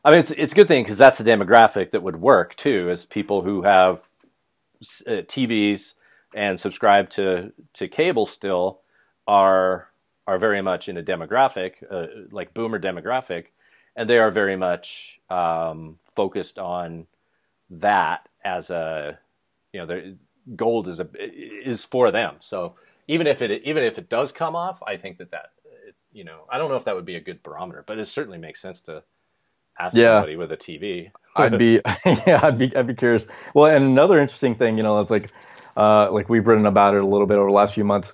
I 0.04 0.10
mean, 0.10 0.18
it's 0.18 0.30
it's 0.32 0.52
a 0.52 0.56
good 0.56 0.68
thing 0.68 0.82
because 0.84 0.98
that's 0.98 1.20
a 1.20 1.24
demographic 1.24 1.92
that 1.92 2.02
would 2.02 2.16
work 2.16 2.54
too, 2.56 2.90
as 2.90 3.06
people 3.06 3.42
who 3.42 3.62
have 3.62 4.02
uh, 5.06 5.22
TVs 5.22 5.94
and 6.34 6.58
subscribe 6.58 7.08
to 7.10 7.52
to 7.74 7.88
cable 7.88 8.26
still 8.26 8.80
are 9.26 9.88
are 10.26 10.38
very 10.38 10.62
much 10.62 10.88
in 10.88 10.96
a 10.96 11.02
demographic 11.02 11.74
uh, 11.90 12.06
like 12.30 12.52
boomer 12.52 12.78
demographic, 12.78 13.46
and 13.96 14.08
they 14.08 14.18
are 14.18 14.30
very 14.30 14.56
much 14.56 15.20
um, 15.30 15.98
focused 16.14 16.58
on 16.58 17.06
that 17.70 18.28
as 18.44 18.70
a 18.70 19.18
you 19.72 19.86
know 19.86 20.16
gold 20.56 20.88
is 20.88 21.00
a 21.00 21.08
is 21.18 21.84
for 21.84 22.10
them. 22.10 22.36
So 22.40 22.74
even 23.08 23.26
if 23.26 23.40
it 23.40 23.62
even 23.64 23.82
if 23.82 23.96
it 23.98 24.08
does 24.10 24.32
come 24.32 24.54
off, 24.54 24.82
I 24.86 24.96
think 24.96 25.18
that 25.18 25.30
that 25.30 25.52
you 26.14 26.24
know 26.24 26.46
I 26.50 26.58
don't 26.58 26.70
know 26.70 26.76
if 26.76 26.84
that 26.84 26.94
would 26.94 27.04
be 27.04 27.16
a 27.16 27.20
good 27.20 27.42
barometer, 27.42 27.84
but 27.86 27.98
it 27.98 28.08
certainly 28.08 28.38
makes 28.38 28.62
sense 28.62 28.80
to 28.82 29.02
ask 29.78 29.94
yeah. 29.94 30.16
somebody 30.16 30.36
with 30.36 30.52
a 30.52 30.56
TV. 30.56 31.10
I'd 31.36 31.58
be 31.58 31.80
yeah, 32.26 32.40
I'd 32.42 32.58
be 32.58 32.74
I'd 32.74 32.86
be 32.86 32.94
curious. 32.94 33.26
Well, 33.54 33.66
and 33.66 33.84
another 33.84 34.18
interesting 34.18 34.54
thing, 34.54 34.76
you 34.76 34.82
know, 34.82 34.98
it's 35.00 35.10
like 35.10 35.30
uh, 35.76 36.10
like 36.10 36.28
we've 36.28 36.46
written 36.46 36.66
about 36.66 36.94
it 36.94 37.02
a 37.02 37.06
little 37.06 37.26
bit 37.26 37.36
over 37.36 37.48
the 37.48 37.54
last 37.54 37.74
few 37.74 37.84
months. 37.84 38.12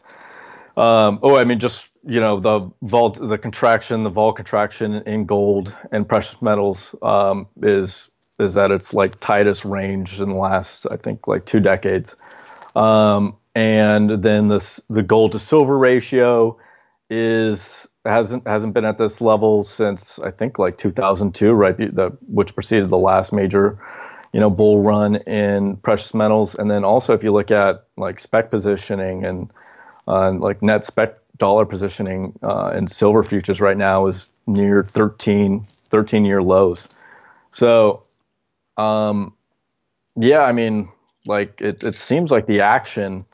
Um, 0.76 1.20
oh, 1.22 1.36
I 1.36 1.44
mean, 1.44 1.60
just 1.60 1.84
you 2.04 2.20
know, 2.20 2.40
the 2.40 2.70
vault, 2.82 3.18
the 3.20 3.36
contraction, 3.36 4.04
the 4.04 4.10
vol 4.10 4.32
contraction 4.32 4.94
in 5.06 5.26
gold 5.26 5.72
and 5.92 6.08
precious 6.08 6.40
metals 6.40 6.94
um, 7.02 7.46
is 7.62 8.08
is 8.38 8.56
at 8.56 8.70
its 8.70 8.94
like 8.94 9.20
tightest 9.20 9.64
range 9.64 10.20
in 10.20 10.30
the 10.30 10.34
last, 10.34 10.86
I 10.90 10.96
think, 10.96 11.28
like 11.28 11.44
two 11.44 11.60
decades. 11.60 12.16
Um, 12.74 13.36
and 13.54 14.22
then 14.22 14.48
this 14.48 14.80
the 14.88 15.02
gold 15.02 15.32
to 15.32 15.38
silver 15.38 15.76
ratio 15.76 16.58
is 17.10 17.86
hasn't 18.04 18.46
hasn't 18.46 18.74
been 18.74 18.84
at 18.84 18.98
this 18.98 19.20
level 19.20 19.62
since 19.62 20.18
I 20.18 20.30
think 20.30 20.58
like 20.58 20.78
2002, 20.78 21.52
right? 21.52 21.76
The, 21.76 22.16
which 22.28 22.54
preceded 22.54 22.88
the 22.88 22.98
last 22.98 23.32
major, 23.32 23.78
you 24.32 24.40
know, 24.40 24.50
bull 24.50 24.82
run 24.82 25.16
in 25.16 25.76
precious 25.78 26.14
metals. 26.14 26.54
And 26.54 26.70
then 26.70 26.84
also 26.84 27.12
if 27.12 27.22
you 27.22 27.32
look 27.32 27.50
at 27.50 27.86
like 27.96 28.20
spec 28.20 28.50
positioning 28.50 29.24
and 29.24 29.50
uh, 30.08 30.32
like 30.32 30.62
net 30.62 30.84
spec 30.86 31.16
dollar 31.36 31.64
positioning 31.64 32.38
uh, 32.42 32.72
in 32.74 32.88
silver 32.88 33.22
futures 33.22 33.60
right 33.60 33.76
now 33.76 34.06
is 34.06 34.28
near 34.46 34.82
13 34.82 35.64
13 35.64 36.24
year 36.24 36.42
lows. 36.42 36.96
So, 37.50 38.02
um, 38.76 39.34
yeah, 40.16 40.40
I 40.42 40.52
mean, 40.52 40.88
like 41.26 41.60
it, 41.60 41.82
it 41.82 41.96
seems 41.96 42.30
like 42.30 42.46
the 42.46 42.60
action 42.60 43.24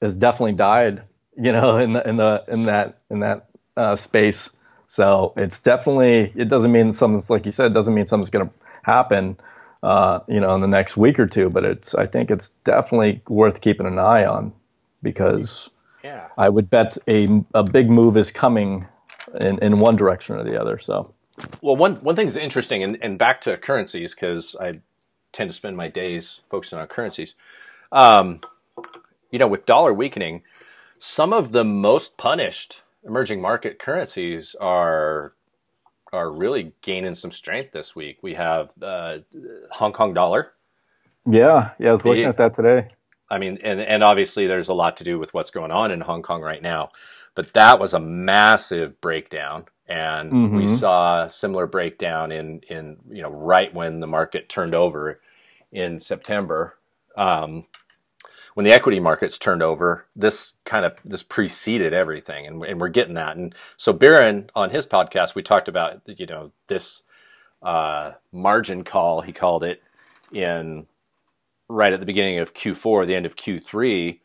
has 0.00 0.16
definitely 0.16 0.54
died, 0.54 1.02
you 1.36 1.52
know, 1.52 1.76
in 1.76 1.92
the 1.92 2.08
in 2.08 2.16
the 2.16 2.44
in 2.48 2.62
that 2.64 3.02
in 3.10 3.20
that 3.20 3.49
uh, 3.76 3.96
space. 3.96 4.50
So 4.86 5.32
it's 5.36 5.60
definitely 5.60 6.32
it 6.34 6.48
doesn't 6.48 6.72
mean 6.72 6.92
something's 6.92 7.30
like 7.30 7.46
you 7.46 7.52
said, 7.52 7.72
doesn't 7.72 7.94
mean 7.94 8.06
something's 8.06 8.30
going 8.30 8.48
to 8.48 8.54
happen, 8.82 9.36
uh, 9.82 10.20
you 10.26 10.40
know, 10.40 10.54
in 10.54 10.60
the 10.60 10.68
next 10.68 10.96
week 10.96 11.18
or 11.18 11.26
two. 11.26 11.48
But 11.48 11.64
it's 11.64 11.94
I 11.94 12.06
think 12.06 12.30
it's 12.30 12.50
definitely 12.64 13.22
worth 13.28 13.60
keeping 13.60 13.86
an 13.86 13.98
eye 13.98 14.24
on 14.24 14.52
because 15.02 15.70
yeah. 16.02 16.28
I 16.36 16.48
would 16.48 16.70
bet 16.70 16.98
a 17.08 17.44
a 17.54 17.62
big 17.62 17.88
move 17.88 18.16
is 18.16 18.32
coming 18.32 18.86
in 19.40 19.58
in 19.62 19.78
one 19.78 19.96
direction 19.96 20.36
or 20.36 20.44
the 20.44 20.60
other. 20.60 20.78
So. 20.78 21.14
Well, 21.62 21.76
one 21.76 21.96
one 21.96 22.16
thing 22.16 22.26
is 22.26 22.36
interesting, 22.36 22.82
and, 22.82 22.98
and 23.00 23.18
back 23.18 23.40
to 23.42 23.56
currencies 23.56 24.14
because 24.14 24.56
I 24.60 24.74
tend 25.32 25.48
to 25.48 25.54
spend 25.54 25.76
my 25.76 25.88
days 25.88 26.40
focusing 26.50 26.78
on 26.78 26.86
currencies. 26.88 27.34
Um, 27.92 28.40
you 29.30 29.38
know, 29.38 29.46
with 29.46 29.66
dollar 29.66 29.94
weakening, 29.94 30.42
some 30.98 31.32
of 31.32 31.52
the 31.52 31.64
most 31.64 32.16
punished 32.16 32.82
emerging 33.04 33.40
market 33.40 33.78
currencies 33.78 34.54
are 34.60 35.34
are 36.12 36.32
really 36.32 36.72
gaining 36.82 37.14
some 37.14 37.30
strength 37.30 37.72
this 37.72 37.94
week. 37.94 38.18
We 38.22 38.34
have 38.34 38.70
uh, 38.82 39.18
Hong 39.70 39.92
Kong 39.92 40.12
dollar. 40.12 40.52
Yeah, 41.26 41.70
yeah, 41.78 41.90
I 41.90 41.92
was 41.92 42.04
looking 42.04 42.24
at 42.24 42.36
that 42.38 42.54
today. 42.54 42.88
I 43.30 43.38
mean, 43.38 43.58
and 43.62 43.80
and 43.80 44.02
obviously 44.02 44.46
there's 44.46 44.68
a 44.68 44.74
lot 44.74 44.96
to 44.98 45.04
do 45.04 45.18
with 45.18 45.32
what's 45.32 45.50
going 45.50 45.70
on 45.70 45.90
in 45.92 46.00
Hong 46.00 46.22
Kong 46.22 46.42
right 46.42 46.62
now, 46.62 46.90
but 47.34 47.52
that 47.54 47.78
was 47.78 47.94
a 47.94 48.00
massive 48.00 49.00
breakdown, 49.00 49.66
and 49.86 50.32
mm-hmm. 50.32 50.56
we 50.56 50.66
saw 50.66 51.24
a 51.24 51.30
similar 51.30 51.66
breakdown 51.66 52.32
in 52.32 52.60
in 52.68 52.96
you 53.08 53.22
know 53.22 53.30
right 53.30 53.72
when 53.72 54.00
the 54.00 54.06
market 54.06 54.48
turned 54.48 54.74
over 54.74 55.20
in 55.70 56.00
September. 56.00 56.76
Um, 57.16 57.66
when 58.54 58.64
the 58.64 58.72
equity 58.72 59.00
markets 59.00 59.38
turned 59.38 59.62
over, 59.62 60.06
this 60.16 60.54
kind 60.64 60.84
of 60.84 60.94
this 61.04 61.22
preceded 61.22 61.92
everything, 61.92 62.46
and, 62.46 62.62
and 62.64 62.80
we're 62.80 62.88
getting 62.88 63.14
that. 63.14 63.36
And 63.36 63.54
so 63.76 63.92
Barron 63.92 64.50
on 64.54 64.70
his 64.70 64.86
podcast, 64.86 65.34
we 65.34 65.42
talked 65.42 65.68
about 65.68 66.02
you 66.06 66.26
know 66.26 66.52
this 66.66 67.02
uh, 67.62 68.12
margin 68.32 68.84
call 68.84 69.20
he 69.20 69.32
called 69.32 69.64
it 69.64 69.82
in 70.32 70.86
right 71.68 71.92
at 71.92 72.00
the 72.00 72.06
beginning 72.06 72.38
of 72.38 72.54
Q4, 72.54 73.06
the 73.06 73.14
end 73.14 73.26
of 73.26 73.36
Q3. 73.36 74.20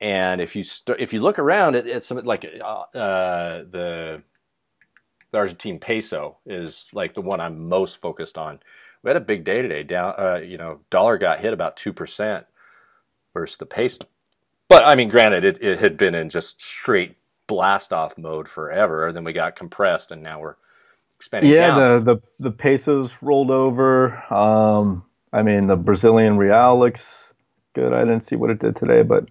And 0.00 0.40
if 0.40 0.54
you 0.54 0.62
st- 0.62 1.00
if 1.00 1.12
you 1.12 1.20
look 1.20 1.38
around, 1.38 1.74
it, 1.74 1.86
it's 1.86 2.06
something 2.06 2.26
like 2.26 2.44
uh, 2.44 2.64
uh, 2.64 3.58
the 3.70 4.22
the 5.32 5.38
Argentine 5.38 5.78
peso 5.78 6.38
is 6.44 6.88
like 6.92 7.14
the 7.14 7.22
one 7.22 7.40
I'm 7.40 7.68
most 7.68 8.00
focused 8.00 8.36
on. 8.36 8.60
We 9.02 9.08
had 9.08 9.16
a 9.16 9.20
big 9.20 9.44
day 9.44 9.62
today. 9.62 9.82
Down, 9.84 10.14
uh, 10.18 10.40
you 10.44 10.58
know, 10.58 10.80
dollar 10.90 11.16
got 11.16 11.40
hit 11.40 11.54
about 11.54 11.78
two 11.78 11.94
percent 11.94 12.46
versus 13.36 13.58
the 13.58 13.66
peso. 13.66 13.98
But 14.68 14.84
I 14.84 14.94
mean, 14.94 15.10
granted, 15.10 15.44
it, 15.44 15.62
it 15.62 15.78
had 15.78 15.98
been 15.98 16.14
in 16.14 16.30
just 16.30 16.60
straight 16.60 17.16
blast 17.46 17.92
off 17.92 18.16
mode 18.16 18.48
forever. 18.48 19.12
Then 19.12 19.24
we 19.24 19.32
got 19.32 19.56
compressed, 19.56 20.10
and 20.10 20.22
now 20.22 20.40
we're 20.40 20.56
expanding. 21.16 21.52
Yeah, 21.52 21.68
down. 21.68 22.04
the 22.04 22.14
the 22.14 22.48
the 22.48 22.50
pesos 22.50 23.16
rolled 23.20 23.50
over. 23.50 24.24
Um, 24.32 25.04
I 25.32 25.42
mean, 25.42 25.66
the 25.66 25.76
Brazilian 25.76 26.38
real 26.38 26.78
looks 26.78 27.34
good. 27.74 27.92
I 27.92 28.00
didn't 28.00 28.22
see 28.22 28.36
what 28.36 28.50
it 28.50 28.58
did 28.58 28.74
today, 28.74 29.02
but 29.02 29.28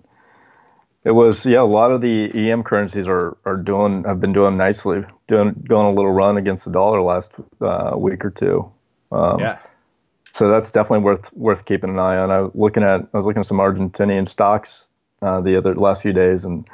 it 1.03 1.12
was 1.12 1.43
yeah. 1.45 1.62
A 1.62 1.64
lot 1.64 1.91
of 1.91 1.99
the 1.99 2.32
EM 2.34 2.64
currencies 2.64 3.08
are 3.08 3.38
are 3.43 3.58
doing 3.58 4.03
have 4.06 4.22
been 4.22 4.34
doing 4.34 4.56
nicely, 4.56 5.03
doing 5.28 5.66
going 5.68 5.88
a 5.88 5.91
little 5.91 6.12
run 6.12 6.38
against 6.38 6.66
the 6.66 6.72
dollar 6.72 7.01
last 7.01 7.32
uh, 7.60 7.93
week 7.97 8.24
or 8.24 8.30
two. 8.30 8.72
Um, 9.12 9.39
yeah 9.39 9.58
so 10.36 10.49
that's 10.49 10.69
definitely 10.69 11.05
worth 11.05 11.31
worth 11.33 11.63
keeping 11.63 11.91
an 11.91 11.97
eye 11.97 12.17
on. 12.17 12.29
I 12.29 12.41
was 12.41 12.51
looking 12.55 12.83
at 12.83 13.07
I 13.13 13.17
was 13.17 13.25
looking 13.25 13.39
at 13.39 13.45
some 13.45 13.59
Argentinian 13.59 14.27
stocks 14.27 14.89
uh, 15.21 15.39
the 15.39 15.55
other 15.55 15.73
last 15.75 16.01
few 16.01 16.11
days, 16.11 16.43
and 16.43 16.67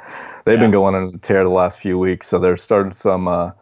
they've 0.44 0.56
yeah. 0.56 0.64
been 0.64 0.72
going 0.72 0.96
on 0.96 1.14
a 1.14 1.18
tear 1.18 1.44
the 1.44 1.50
last 1.50 1.78
few 1.78 1.96
weeks. 1.96 2.26
So 2.26 2.38
they're 2.38 2.56
starting 2.56 2.92
some. 2.92 3.28
Uh, 3.28 3.52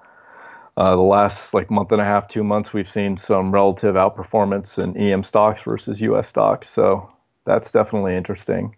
uh, 0.76 0.96
the 0.96 1.02
last 1.02 1.52
like 1.52 1.70
month 1.70 1.92
and 1.92 2.00
a 2.00 2.04
half, 2.04 2.26
two 2.26 2.42
months, 2.42 2.72
we've 2.72 2.88
seen 2.88 3.18
some 3.18 3.52
relative 3.52 3.96
outperformance 3.96 4.82
in 4.82 4.96
EM 4.96 5.22
stocks 5.22 5.60
versus 5.62 6.00
U.S. 6.00 6.28
stocks. 6.28 6.70
So 6.70 7.12
that's 7.44 7.70
definitely 7.70 8.16
interesting. 8.16 8.76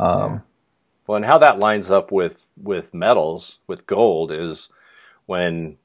Um, 0.00 0.32
yeah. 0.32 0.38
Well, 1.06 1.16
and 1.16 1.24
how 1.24 1.38
that 1.38 1.60
lines 1.60 1.92
up 1.92 2.10
with 2.10 2.48
with 2.60 2.92
metals, 2.92 3.58
with 3.68 3.86
gold, 3.86 4.32
is 4.32 4.70
when 5.26 5.76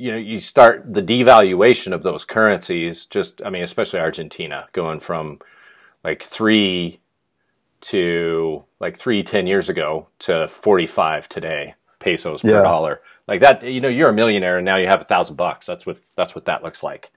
you 0.00 0.10
know 0.10 0.16
you 0.16 0.40
start 0.40 0.84
the 0.92 1.02
devaluation 1.02 1.92
of 1.92 2.02
those 2.02 2.24
currencies 2.24 3.06
just 3.06 3.42
i 3.44 3.50
mean 3.50 3.62
especially 3.62 4.00
argentina 4.00 4.68
going 4.72 4.98
from 4.98 5.38
like 6.02 6.22
three 6.22 7.00
to 7.80 8.64
like 8.78 8.98
three 8.98 9.22
ten 9.22 9.46
years 9.46 9.68
ago 9.68 10.06
to 10.18 10.48
45 10.48 11.28
today 11.28 11.74
pesos 12.00 12.42
per 12.42 12.48
yeah. 12.48 12.62
dollar. 12.62 13.00
Like 13.28 13.40
that 13.42 13.62
you 13.62 13.80
know 13.80 13.88
you're 13.88 14.08
a 14.08 14.12
millionaire 14.12 14.58
and 14.58 14.64
now 14.64 14.76
you 14.76 14.88
have 14.88 15.02
a 15.02 15.04
thousand 15.04 15.36
bucks. 15.36 15.66
That's 15.66 15.86
what 15.86 15.98
that's 16.16 16.34
what 16.34 16.46
that 16.46 16.64
looks 16.64 16.82
like. 16.82 17.12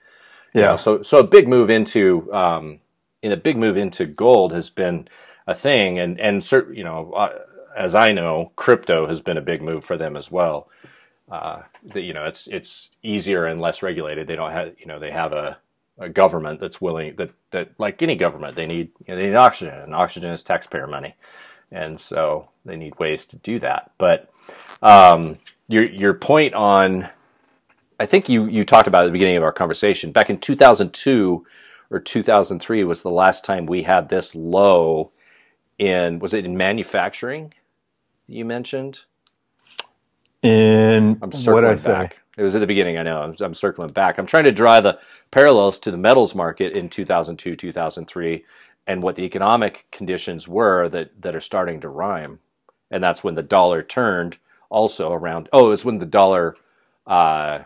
Yeah. 0.53 0.61
you 0.61 0.67
know, 0.67 0.77
so 0.77 1.01
so 1.01 1.17
a 1.17 1.23
big 1.23 1.47
move 1.47 1.71
into 1.71 2.31
um 2.31 2.79
in 3.23 3.31
a 3.31 3.37
big 3.37 3.57
move 3.57 3.77
into 3.77 4.05
gold 4.05 4.53
has 4.53 4.69
been 4.69 5.07
a 5.47 5.55
thing. 5.55 5.97
And 5.97 6.19
and 6.19 6.41
cert, 6.41 6.75
you 6.75 6.83
know 6.83 7.11
uh, 7.13 7.39
as 7.75 7.95
i 7.95 8.09
know 8.09 8.51
crypto 8.55 9.07
has 9.07 9.19
been 9.19 9.35
a 9.35 9.41
big 9.41 9.59
move 9.59 9.83
for 9.83 9.97
them 9.97 10.15
as 10.15 10.29
well 10.29 10.69
uh, 11.31 11.61
that 11.93 12.01
you 12.01 12.13
know 12.13 12.25
it's 12.25 12.47
it's 12.47 12.91
easier 13.01 13.45
and 13.45 13.61
less 13.61 13.81
regulated. 13.81 14.27
They 14.27 14.35
don't 14.35 14.51
have 14.51 14.73
you 14.79 14.85
know 14.85 14.99
they 14.99 15.11
have 15.11 15.33
a, 15.33 15.57
a 15.97 16.09
government 16.09 16.59
that's 16.59 16.81
willing 16.81 17.15
that 17.17 17.31
that 17.51 17.71
like 17.77 18.01
any 18.01 18.15
government 18.15 18.55
they 18.55 18.65
need 18.65 18.91
you 19.05 19.13
know, 19.13 19.15
they 19.15 19.27
need 19.27 19.35
oxygen 19.35 19.73
and 19.73 19.95
oxygen 19.95 20.31
is 20.31 20.43
taxpayer 20.43 20.87
money, 20.87 21.15
and 21.71 21.99
so 21.99 22.49
they 22.65 22.75
need 22.75 22.97
ways 22.99 23.25
to 23.27 23.37
do 23.37 23.59
that. 23.59 23.91
But 23.97 24.31
um, 24.81 25.39
your 25.67 25.85
your 25.85 26.13
point 26.13 26.53
on 26.53 27.09
I 27.99 28.05
think 28.05 28.27
you 28.27 28.45
you 28.47 28.63
talked 28.63 28.87
about 28.87 29.03
at 29.03 29.07
the 29.07 29.13
beginning 29.13 29.37
of 29.37 29.43
our 29.43 29.53
conversation 29.53 30.11
back 30.11 30.29
in 30.29 30.39
2002 30.39 31.45
or 31.89 31.99
2003 31.99 32.83
was 32.83 33.01
the 33.01 33.09
last 33.09 33.45
time 33.45 33.65
we 33.65 33.83
had 33.83 34.09
this 34.09 34.35
low 34.35 35.11
in 35.79 36.19
was 36.19 36.33
it 36.33 36.45
in 36.45 36.57
manufacturing 36.57 37.53
you 38.27 38.45
mentioned 38.45 39.01
in 40.43 41.17
I'm 41.21 41.31
circling 41.31 41.77
back. 41.77 42.19
It 42.37 42.43
was 42.43 42.55
at 42.55 42.59
the 42.59 42.67
beginning. 42.67 42.97
I 42.97 43.03
know. 43.03 43.21
I'm, 43.21 43.35
I'm, 43.39 43.53
circling 43.53 43.89
back. 43.89 44.17
I'm 44.17 44.25
trying 44.25 44.43
to 44.45 44.51
draw 44.51 44.81
the 44.81 44.99
parallels 45.31 45.79
to 45.79 45.91
the 45.91 45.97
metals 45.97 46.35
market 46.35 46.73
in 46.73 46.89
2002, 46.89 47.55
2003, 47.55 48.45
and 48.87 49.03
what 49.03 49.15
the 49.15 49.23
economic 49.23 49.85
conditions 49.91 50.47
were 50.47 50.89
that 50.89 51.21
that 51.21 51.35
are 51.35 51.41
starting 51.41 51.81
to 51.81 51.89
rhyme. 51.89 52.39
And 52.91 53.03
that's 53.03 53.23
when 53.23 53.35
the 53.35 53.43
dollar 53.43 53.81
turned. 53.81 54.37
Also 54.69 55.11
around. 55.11 55.49
Oh, 55.53 55.67
it 55.67 55.69
was 55.69 55.85
when 55.85 55.99
the 55.99 56.05
dollar 56.07 56.55
uh, 57.05 57.59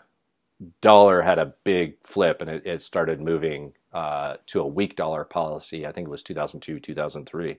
dollar 0.81 1.21
had 1.21 1.39
a 1.39 1.53
big 1.63 1.95
flip 2.03 2.41
and 2.41 2.49
it, 2.49 2.65
it 2.65 2.81
started 2.81 3.21
moving 3.21 3.73
uh, 3.93 4.37
to 4.47 4.59
a 4.59 4.67
weak 4.67 4.95
dollar 4.95 5.23
policy. 5.23 5.87
I 5.87 5.91
think 5.91 6.07
it 6.07 6.11
was 6.11 6.23
2002, 6.23 6.79
2003. 6.79 7.57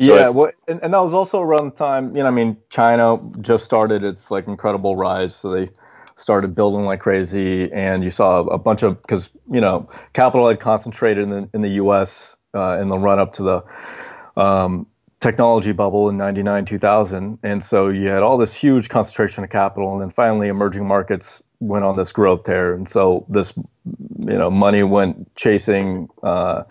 So 0.00 0.16
yeah, 0.16 0.28
if, 0.28 0.34
well, 0.34 0.50
and, 0.68 0.80
and 0.82 0.94
that 0.94 1.00
was 1.00 1.14
also 1.14 1.40
around 1.40 1.66
the 1.66 1.76
time, 1.76 2.16
you 2.16 2.22
know, 2.22 2.28
I 2.28 2.32
mean, 2.32 2.56
China 2.70 3.20
just 3.40 3.64
started 3.64 4.02
its 4.02 4.30
like 4.30 4.46
incredible 4.48 4.96
rise. 4.96 5.34
So 5.34 5.50
they 5.52 5.70
started 6.16 6.54
building 6.54 6.84
like 6.86 7.00
crazy, 7.00 7.70
and 7.72 8.02
you 8.04 8.10
saw 8.10 8.40
a 8.40 8.58
bunch 8.58 8.82
of 8.82 9.00
because 9.02 9.30
you 9.50 9.60
know 9.60 9.88
capital 10.12 10.48
had 10.48 10.60
concentrated 10.60 11.24
in 11.24 11.30
the, 11.30 11.48
in 11.54 11.62
the 11.62 11.70
U.S. 11.70 12.36
Uh, 12.54 12.78
in 12.80 12.88
the 12.88 12.98
run 12.98 13.18
up 13.18 13.34
to 13.34 13.42
the 13.42 14.40
um, 14.40 14.86
technology 15.20 15.72
bubble 15.72 16.08
in 16.08 16.16
99 16.16 16.64
2000 16.64 17.38
and 17.42 17.62
so 17.62 17.88
you 17.88 18.08
had 18.08 18.22
all 18.22 18.38
this 18.38 18.54
huge 18.54 18.88
concentration 18.88 19.44
of 19.44 19.50
capital 19.50 19.92
and 19.92 20.00
then 20.00 20.10
finally 20.10 20.48
emerging 20.48 20.86
markets 20.86 21.42
went 21.60 21.84
on 21.84 21.94
this 21.94 22.10
growth 22.10 22.44
tear 22.44 22.72
and 22.72 22.88
so 22.88 23.26
this 23.28 23.52
you 23.54 24.38
know 24.38 24.50
money 24.50 24.82
went 24.82 25.34
chasing 25.36 26.08
uh, 26.22 26.62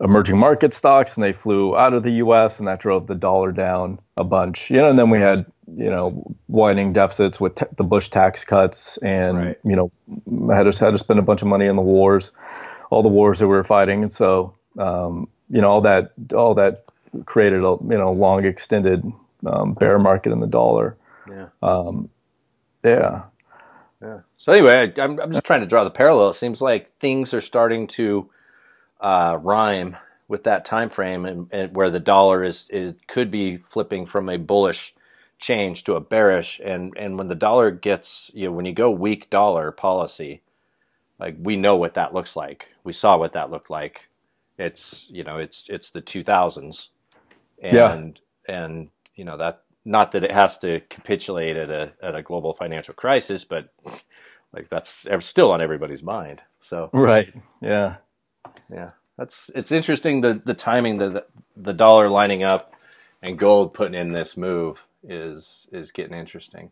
emerging 0.00 0.38
market 0.38 0.72
stocks 0.74 1.16
and 1.16 1.24
they 1.24 1.32
flew 1.32 1.76
out 1.76 1.92
of 1.92 2.02
the 2.04 2.12
US 2.12 2.58
and 2.58 2.68
that 2.68 2.80
drove 2.80 3.06
the 3.06 3.14
dollar 3.16 3.52
down 3.52 3.98
a 4.16 4.24
bunch 4.24 4.70
you 4.70 4.76
know 4.76 4.90
and 4.90 4.98
then 4.98 5.10
we 5.10 5.20
had 5.20 5.44
you 5.76 5.90
know 5.90 6.34
widening 6.48 6.92
deficits 6.92 7.40
with 7.40 7.56
the 7.76 7.84
Bush 7.84 8.08
tax 8.08 8.44
cuts 8.44 8.96
and 8.98 9.38
Right. 9.38 9.58
you 9.64 9.76
know 9.76 9.90
had 10.54 10.70
to 10.72 10.84
had 10.84 10.92
to 10.92 10.98
spend 10.98 11.18
a 11.18 11.22
bunch 11.22 11.42
of 11.42 11.48
money 11.48 11.68
on 11.68 11.76
the 11.76 11.82
wars 11.82 12.30
all 12.90 13.02
the 13.02 13.08
wars 13.08 13.38
that 13.40 13.46
we 13.48 13.54
were 13.54 13.64
fighting 13.64 14.02
and 14.04 14.12
so 14.12 14.54
um, 14.78 15.28
you 15.50 15.60
know 15.60 15.68
all 15.68 15.80
that 15.82 16.12
all 16.34 16.54
that 16.54 16.84
created 17.26 17.60
a 17.64 17.76
you 17.82 17.98
know 17.98 18.12
long 18.12 18.44
extended 18.44 19.02
um, 19.46 19.74
bear 19.74 19.98
market 19.98 20.32
in 20.32 20.40
the 20.40 20.46
dollar. 20.46 20.96
yeah. 21.28 21.48
Yeah. 22.84 23.22
Yeah. 24.00 24.20
So 24.36 24.52
anyway, 24.52 24.92
I, 24.96 25.02
I'm 25.02 25.18
I'm 25.20 25.32
just 25.32 25.44
trying 25.44 25.60
to 25.60 25.66
draw 25.66 25.82
the 25.84 25.90
parallel. 25.90 26.30
It 26.30 26.34
seems 26.34 26.60
like 26.62 26.96
things 26.98 27.34
are 27.34 27.40
starting 27.40 27.86
to 27.88 28.30
uh, 29.00 29.38
rhyme 29.42 29.96
with 30.28 30.44
that 30.44 30.64
time 30.64 30.90
frame, 30.90 31.26
and, 31.26 31.48
and 31.52 31.76
where 31.76 31.90
the 31.90 32.00
dollar 32.00 32.44
is 32.44 32.68
is 32.70 32.94
could 33.08 33.30
be 33.30 33.58
flipping 33.58 34.06
from 34.06 34.28
a 34.28 34.38
bullish 34.38 34.94
change 35.38 35.84
to 35.84 35.94
a 35.96 36.00
bearish, 36.00 36.60
and 36.64 36.94
and 36.98 37.18
when 37.18 37.28
the 37.28 37.34
dollar 37.34 37.70
gets 37.72 38.30
you 38.34 38.46
know 38.46 38.52
when 38.52 38.66
you 38.66 38.72
go 38.74 38.90
weak 38.90 39.30
dollar 39.30 39.72
policy, 39.72 40.42
like 41.20 41.36
we 41.40 41.56
know 41.56 41.76
what 41.76 41.94
that 41.94 42.14
looks 42.14 42.36
like. 42.36 42.68
We 42.84 42.92
saw 42.94 43.18
what 43.18 43.34
that 43.34 43.50
looked 43.50 43.70
like. 43.70 44.08
It's 44.58 45.06
you 45.10 45.24
know 45.24 45.38
it's 45.38 45.66
it's 45.68 45.90
the 45.90 46.02
2000s, 46.02 46.90
and 47.62 47.70
Yeah. 47.70 47.96
and 48.48 48.90
you 49.16 49.24
know 49.24 49.38
that 49.38 49.62
not 49.84 50.12
that 50.12 50.24
it 50.24 50.32
has 50.32 50.58
to 50.60 50.80
capitulate 50.90 51.56
at 51.56 51.70
a 51.70 51.92
at 52.02 52.14
a 52.16 52.22
global 52.22 52.54
financial 52.54 52.94
crisis, 52.94 53.44
but 53.44 53.70
like 54.54 54.68
that's 54.70 55.06
still 55.20 55.52
on 55.52 55.62
everybody's 55.62 56.02
mind. 56.04 56.42
So 56.60 56.92
Right. 56.92 57.34
Yeah. 57.62 57.96
Yeah, 58.68 58.90
that's 59.16 59.50
it's 59.54 59.72
interesting 59.72 60.20
the 60.20 60.34
the 60.44 60.54
timing 60.54 60.98
the 60.98 61.24
the 61.56 61.72
dollar 61.72 62.08
lining 62.08 62.42
up 62.44 62.72
and 63.22 63.38
gold 63.38 63.74
putting 63.74 63.94
in 63.94 64.08
this 64.12 64.36
move 64.36 64.86
is 65.02 65.68
is 65.72 65.92
getting 65.92 66.16
interesting. 66.16 66.70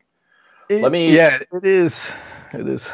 Let 0.68 0.90
me- 0.92 1.14
Yeah, 1.14 1.38
it 1.52 1.64
is. 1.64 2.00
It 2.52 2.66
is. 2.68 2.90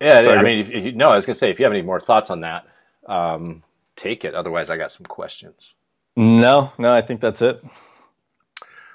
Yeah, 0.00 0.22
Sorry. 0.22 0.38
I 0.38 0.42
mean, 0.42 0.58
if, 0.60 0.70
if 0.70 0.84
you, 0.86 0.92
no, 0.92 1.08
I 1.08 1.14
was 1.14 1.26
gonna 1.26 1.34
say 1.34 1.50
if 1.50 1.58
you 1.58 1.64
have 1.64 1.72
any 1.72 1.82
more 1.82 2.00
thoughts 2.00 2.30
on 2.30 2.40
that, 2.40 2.66
um, 3.06 3.62
take 3.96 4.24
it. 4.24 4.34
Otherwise, 4.34 4.70
I 4.70 4.78
got 4.78 4.92
some 4.92 5.04
questions. 5.04 5.74
No, 6.16 6.72
no, 6.78 6.92
I 6.94 7.02
think 7.02 7.20
that's 7.20 7.42
it. 7.42 7.60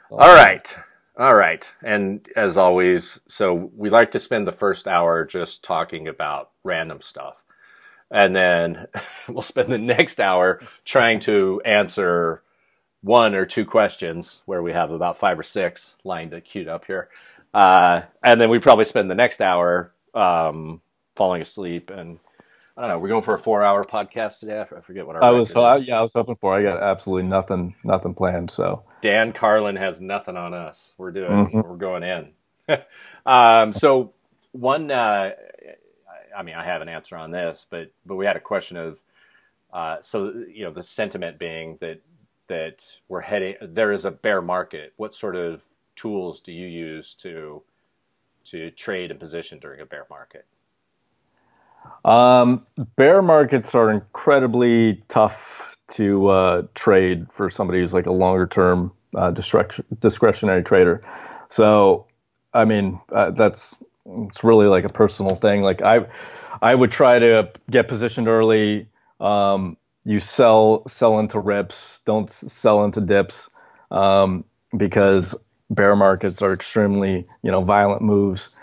All 0.09 0.17
right. 0.35 0.75
All 1.17 1.35
right. 1.35 1.71
And 1.83 2.27
as 2.35 2.57
always, 2.57 3.19
so 3.27 3.71
we 3.75 3.89
like 3.89 4.11
to 4.11 4.19
spend 4.19 4.47
the 4.47 4.51
first 4.51 4.87
hour 4.87 5.23
just 5.25 5.63
talking 5.63 6.07
about 6.07 6.51
random 6.63 7.01
stuff. 7.01 7.41
And 8.11 8.35
then 8.35 8.87
we'll 9.27 9.41
spend 9.41 9.69
the 9.69 9.77
next 9.77 10.19
hour 10.21 10.61
trying 10.85 11.19
to 11.21 11.61
answer 11.65 12.41
one 13.01 13.35
or 13.35 13.45
two 13.45 13.65
questions 13.65 14.41
where 14.45 14.63
we 14.63 14.73
have 14.73 14.91
about 14.91 15.17
five 15.19 15.37
or 15.37 15.43
six 15.43 15.95
lined 16.03 16.33
up, 16.33 16.43
queued 16.43 16.67
up 16.67 16.85
here. 16.85 17.09
Uh, 17.53 18.01
and 18.23 18.41
then 18.41 18.49
we 18.49 18.59
probably 18.59 18.85
spend 18.85 19.09
the 19.09 19.15
next 19.15 19.41
hour 19.41 19.93
um, 20.13 20.81
falling 21.15 21.41
asleep. 21.41 21.89
And 21.91 22.19
I 22.75 22.81
don't 22.81 22.89
know, 22.89 22.99
we're 22.99 23.09
going 23.09 23.21
for 23.21 23.35
a 23.35 23.39
four 23.39 23.63
hour 23.63 23.83
podcast 23.83 24.39
today. 24.39 24.59
I 24.59 24.81
forget 24.81 25.05
what 25.07 25.15
our 25.15 25.23
I 25.23 25.31
was, 25.31 25.53
yeah, 25.85 25.99
I 25.99 26.01
was 26.01 26.13
hoping 26.13 26.35
for. 26.35 26.53
I 26.53 26.63
got 26.63 26.81
absolutely 26.81 27.29
nothing, 27.29 27.75
nothing 27.83 28.13
planned. 28.15 28.51
So 28.51 28.83
Dan 29.01 29.31
Carlin 29.33 29.75
has 29.77 30.01
nothing 30.01 30.35
on 30.35 30.53
us. 30.53 30.93
We're 30.97 31.11
doing, 31.11 31.47
Mhm. 31.47 31.63
we're 31.63 31.77
going 31.77 32.03
in. 32.03 32.33
um, 33.25 33.71
so 33.71 34.13
one, 34.51 34.91
uh, 34.91 35.31
I 36.37 36.43
mean, 36.43 36.55
I 36.55 36.65
have 36.65 36.81
an 36.81 36.89
answer 36.89 37.15
on 37.15 37.31
this, 37.31 37.65
but 37.69 37.91
but 38.05 38.15
we 38.15 38.25
had 38.25 38.35
a 38.35 38.41
question 38.41 38.77
of, 38.77 38.99
uh, 39.73 39.97
so 40.01 40.33
you 40.47 40.63
know, 40.63 40.71
the 40.71 40.83
sentiment 40.83 41.39
being 41.39 41.77
that 41.81 42.01
that 42.47 42.83
we're 43.07 43.21
heading, 43.21 43.55
there 43.61 43.91
is 43.91 44.05
a 44.05 44.11
bear 44.11 44.41
market. 44.41 44.93
What 44.97 45.13
sort 45.13 45.35
of 45.35 45.63
tools 45.95 46.41
do 46.41 46.51
you 46.51 46.67
use 46.67 47.15
to 47.15 47.63
to 48.45 48.71
trade 48.71 49.11
and 49.11 49.19
position 49.19 49.59
during 49.59 49.81
a 49.81 49.85
bear 49.85 50.05
market? 50.09 50.45
Um, 52.03 52.65
bear 52.95 53.21
markets 53.21 53.75
are 53.75 53.91
incredibly 53.91 55.03
tough 55.07 55.75
to 55.87 56.27
uh, 56.27 56.61
trade 56.73 57.27
for 57.31 57.49
somebody 57.49 57.79
who's 57.79 57.93
like 57.93 58.05
a 58.05 58.11
longer 58.11 58.47
term 58.47 58.91
uh, 59.15 59.31
discretionary 59.31 60.63
trader. 60.63 61.03
So, 61.49 62.07
I 62.53 62.65
mean, 62.65 62.99
uh, 63.11 63.31
that's 63.31 63.75
it's 64.05 64.43
really 64.43 64.67
like 64.67 64.83
a 64.83 64.89
personal 64.89 65.35
thing. 65.35 65.61
Like 65.61 65.81
I, 65.81 66.07
I 66.61 66.73
would 66.73 66.91
try 66.91 67.19
to 67.19 67.51
get 67.69 67.87
positioned 67.87 68.27
early. 68.27 68.87
Um, 69.19 69.77
you 70.03 70.19
sell 70.19 70.83
sell 70.87 71.19
into 71.19 71.39
rips, 71.39 72.01
don't 72.01 72.29
sell 72.29 72.83
into 72.83 73.01
dips, 73.01 73.49
um, 73.91 74.45
because 74.77 75.35
bear 75.69 75.95
markets 75.95 76.41
are 76.41 76.53
extremely 76.53 77.25
you 77.41 77.51
know 77.51 77.61
violent 77.61 78.01
moves 78.01 78.55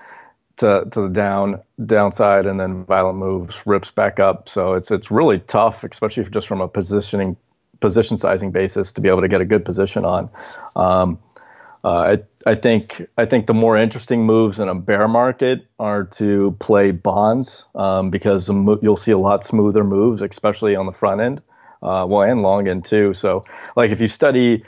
to 0.56 0.86
to 0.92 1.02
the 1.02 1.08
down 1.08 1.60
downside 1.84 2.46
and 2.46 2.60
then 2.60 2.84
violent 2.84 3.18
moves 3.18 3.66
rips 3.66 3.90
back 3.90 4.20
up 4.20 4.48
so 4.48 4.74
it's 4.74 4.90
it's 4.90 5.10
really 5.10 5.40
tough 5.40 5.82
especially 5.82 6.24
just 6.30 6.46
from 6.46 6.60
a 6.60 6.68
positioning 6.68 7.36
position 7.80 8.16
sizing 8.16 8.52
basis 8.52 8.92
to 8.92 9.00
be 9.00 9.08
able 9.08 9.20
to 9.20 9.28
get 9.28 9.40
a 9.40 9.44
good 9.44 9.64
position 9.64 10.04
on 10.04 10.30
um, 10.76 11.18
uh, 11.84 12.16
I, 12.46 12.50
I 12.50 12.54
think 12.54 13.02
I 13.18 13.26
think 13.26 13.46
the 13.46 13.54
more 13.54 13.76
interesting 13.76 14.24
moves 14.24 14.60
in 14.60 14.68
a 14.68 14.74
bear 14.74 15.08
market 15.08 15.66
are 15.80 16.04
to 16.04 16.56
play 16.60 16.92
bonds 16.92 17.66
um, 17.74 18.10
because 18.10 18.48
you'll 18.48 18.96
see 18.96 19.10
a 19.12 19.18
lot 19.18 19.44
smoother 19.44 19.82
moves, 19.82 20.22
especially 20.22 20.76
on 20.76 20.86
the 20.86 20.92
front 20.92 21.20
end, 21.20 21.42
uh, 21.82 22.06
well 22.08 22.22
and 22.22 22.42
long 22.42 22.68
end 22.68 22.84
too. 22.84 23.14
So 23.14 23.42
like 23.74 23.90
if 23.90 24.00
you 24.00 24.06
study 24.06 24.64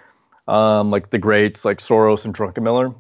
um, 0.49 0.91
like 0.91 1.11
the 1.11 1.19
greats 1.19 1.65
like 1.65 1.79
Soros 1.79 2.25
and 2.25 2.35
Druckenmiller, 2.35 2.97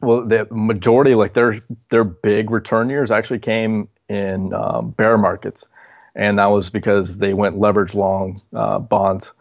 well 0.00 0.24
the 0.24 0.46
majority 0.52 1.16
like 1.16 1.34
their 1.34 1.58
their 1.90 2.04
big 2.04 2.52
return 2.52 2.90
years 2.90 3.10
actually 3.10 3.40
came 3.40 3.88
in 4.08 4.54
um, 4.54 4.90
bear 4.90 5.18
markets, 5.18 5.66
and 6.14 6.38
that 6.38 6.46
was 6.46 6.70
because 6.70 7.18
they 7.18 7.34
went 7.34 7.58
leverage 7.58 7.94
long 7.94 8.40
uh, 8.54 8.78
bonds. 8.78 9.32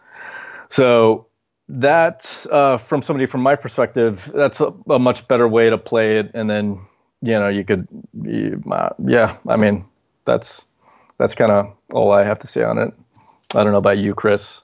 So 0.69 1.27
that 1.79 2.45
uh, 2.51 2.77
from 2.77 3.01
somebody 3.01 3.25
from 3.27 3.41
my 3.41 3.55
perspective, 3.55 4.31
that's 4.33 4.61
a, 4.61 4.73
a 4.89 4.99
much 4.99 5.27
better 5.27 5.47
way 5.47 5.69
to 5.69 5.77
play 5.77 6.19
it. 6.19 6.31
And 6.33 6.49
then 6.49 6.79
you 7.21 7.39
know 7.39 7.49
you 7.49 7.63
could, 7.63 7.87
you, 8.21 8.61
uh, 8.71 8.89
yeah, 9.05 9.37
I 9.47 9.55
mean 9.57 9.85
that's 10.25 10.65
that's 11.17 11.35
kind 11.35 11.51
of 11.51 11.73
all 11.91 12.11
I 12.11 12.23
have 12.23 12.39
to 12.39 12.47
say 12.47 12.63
on 12.63 12.77
it. 12.77 12.93
I 13.55 13.63
don't 13.63 13.71
know 13.71 13.79
about 13.79 13.97
you, 13.99 14.15
Chris. 14.15 14.61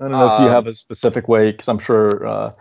I 0.00 0.04
don't 0.08 0.18
know 0.18 0.26
if 0.26 0.38
you 0.38 0.46
Um, 0.46 0.50
have 0.50 0.66
a 0.66 0.72
specific 0.72 1.28
way, 1.28 1.52
because 1.52 1.68
I'm 1.68 1.78
sure 1.78 2.26
uh, 2.26 2.52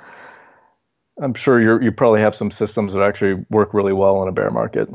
I'm 1.21 1.33
sure 1.33 1.61
you 1.61 1.81
you 1.83 1.91
probably 1.91 2.21
have 2.21 2.35
some 2.35 2.51
systems 2.51 2.93
that 2.93 3.03
actually 3.03 3.45
work 3.49 3.73
really 3.73 3.93
well 3.93 4.21
in 4.23 4.29
a 4.29 4.31
bear 4.33 4.51
market. 4.51 4.89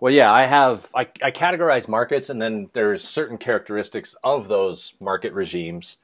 Well, 0.00 0.12
yeah, 0.12 0.32
I 0.32 0.46
have. 0.46 0.90
I, 0.94 1.02
I 1.22 1.30
categorize 1.30 1.88
markets, 1.88 2.30
and 2.30 2.42
then 2.42 2.68
there's 2.74 3.02
certain 3.02 3.38
characteristics 3.38 4.14
of 4.24 4.48
those 4.48 4.94
market 5.00 5.32
regimes, 5.32 5.96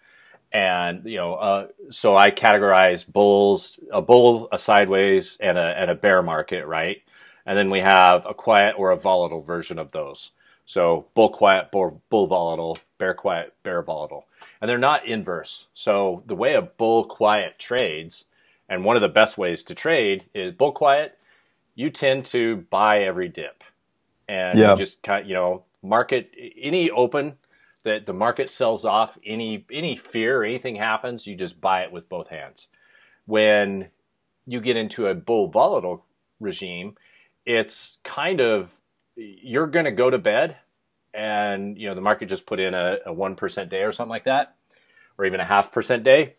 and 0.52 1.04
you 1.06 1.18
know, 1.18 1.34
uh, 1.34 1.68
so 1.90 2.16
I 2.16 2.30
categorize 2.30 3.06
bulls, 3.10 3.80
a 3.92 4.02
bull, 4.02 4.48
a 4.52 4.58
sideways, 4.58 5.38
and 5.40 5.58
a 5.58 5.74
and 5.78 5.90
a 5.90 5.94
bear 5.96 6.22
market, 6.22 6.66
right? 6.66 6.98
And 7.46 7.58
then 7.58 7.70
we 7.70 7.80
have 7.80 8.26
a 8.26 8.34
quiet 8.34 8.76
or 8.78 8.92
a 8.92 8.96
volatile 8.98 9.42
version 9.42 9.78
of 9.78 9.92
those. 9.92 10.32
So 10.66 11.06
bull 11.14 11.30
quiet, 11.30 11.72
bull, 11.72 12.02
bull 12.10 12.26
volatile, 12.28 12.78
bear 12.98 13.14
quiet, 13.14 13.54
bear 13.64 13.82
volatile, 13.82 14.26
and 14.60 14.68
they're 14.68 14.78
not 14.78 15.06
inverse. 15.06 15.66
So 15.74 16.22
the 16.26 16.36
way 16.36 16.54
a 16.54 16.62
bull 16.62 17.04
quiet 17.06 17.58
trades, 17.58 18.26
and 18.68 18.84
one 18.84 18.96
of 18.96 19.02
the 19.02 19.08
best 19.10 19.38
ways 19.38 19.64
to 19.64 19.74
trade 19.76 20.26
is 20.34 20.54
bull 20.54 20.72
quiet. 20.72 21.18
You 21.76 21.90
tend 21.90 22.26
to 22.26 22.58
buy 22.70 23.02
every 23.04 23.28
dip 23.28 23.64
and 24.28 24.64
Yeah. 24.64 24.68
you 24.68 24.74
just 24.74 25.02
kind 25.02 25.22
of, 25.24 25.28
you 25.28 25.34
know 25.36 25.64
market 25.82 26.32
any 26.60 26.90
open 26.90 27.36
that 27.84 28.06
the 28.06 28.12
market 28.12 28.48
sells 28.48 28.84
off 28.84 29.18
any 29.24 29.64
any 29.72 29.96
fear 29.96 30.42
anything 30.42 30.76
happens 30.76 31.26
you 31.26 31.36
just 31.36 31.60
buy 31.60 31.82
it 31.82 31.92
with 31.92 32.08
both 32.08 32.28
hands. 32.28 32.68
When 33.26 33.88
you 34.46 34.60
get 34.60 34.76
into 34.76 35.06
a 35.06 35.14
bull 35.14 35.48
volatile 35.48 36.04
regime 36.38 36.96
it's 37.46 37.98
kind 38.04 38.40
of 38.40 38.70
you're 39.16 39.66
going 39.66 39.84
to 39.84 39.90
go 39.92 40.10
to 40.10 40.18
bed 40.18 40.56
and 41.12 41.76
you 41.76 41.88
know 41.88 41.94
the 41.94 42.00
market 42.00 42.28
just 42.28 42.46
put 42.46 42.60
in 42.60 42.74
a, 42.74 42.98
a 43.06 43.14
1% 43.14 43.68
day 43.68 43.82
or 43.82 43.92
something 43.92 44.10
like 44.10 44.24
that 44.24 44.56
or 45.18 45.26
even 45.26 45.40
a 45.40 45.44
half 45.44 45.72
percent 45.72 46.04
day 46.04 46.34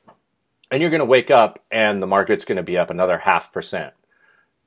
and 0.72 0.80
you're 0.82 0.90
going 0.90 1.00
to 1.00 1.06
wake 1.06 1.30
up 1.30 1.60
and 1.70 2.02
the 2.02 2.08
market's 2.08 2.46
going 2.46 2.56
to 2.56 2.64
be 2.64 2.78
up 2.78 2.90
another 2.90 3.18
half 3.18 3.52
percent. 3.52 3.94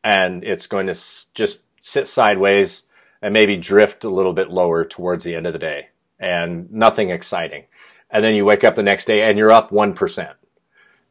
And 0.04 0.44
it's 0.44 0.66
going 0.66 0.86
to 0.86 0.94
just 1.34 1.60
sit 1.80 2.06
sideways 2.06 2.84
and 3.22 3.32
maybe 3.32 3.56
drift 3.56 4.04
a 4.04 4.10
little 4.10 4.34
bit 4.34 4.50
lower 4.50 4.84
towards 4.84 5.24
the 5.24 5.34
end 5.34 5.46
of 5.46 5.54
the 5.54 5.58
day 5.58 5.88
and 6.18 6.70
nothing 6.72 7.10
exciting 7.10 7.64
and 8.10 8.22
then 8.22 8.34
you 8.34 8.44
wake 8.44 8.64
up 8.64 8.74
the 8.74 8.82
next 8.82 9.06
day 9.06 9.22
and 9.22 9.38
you're 9.38 9.52
up 9.52 9.70
1% 9.70 10.34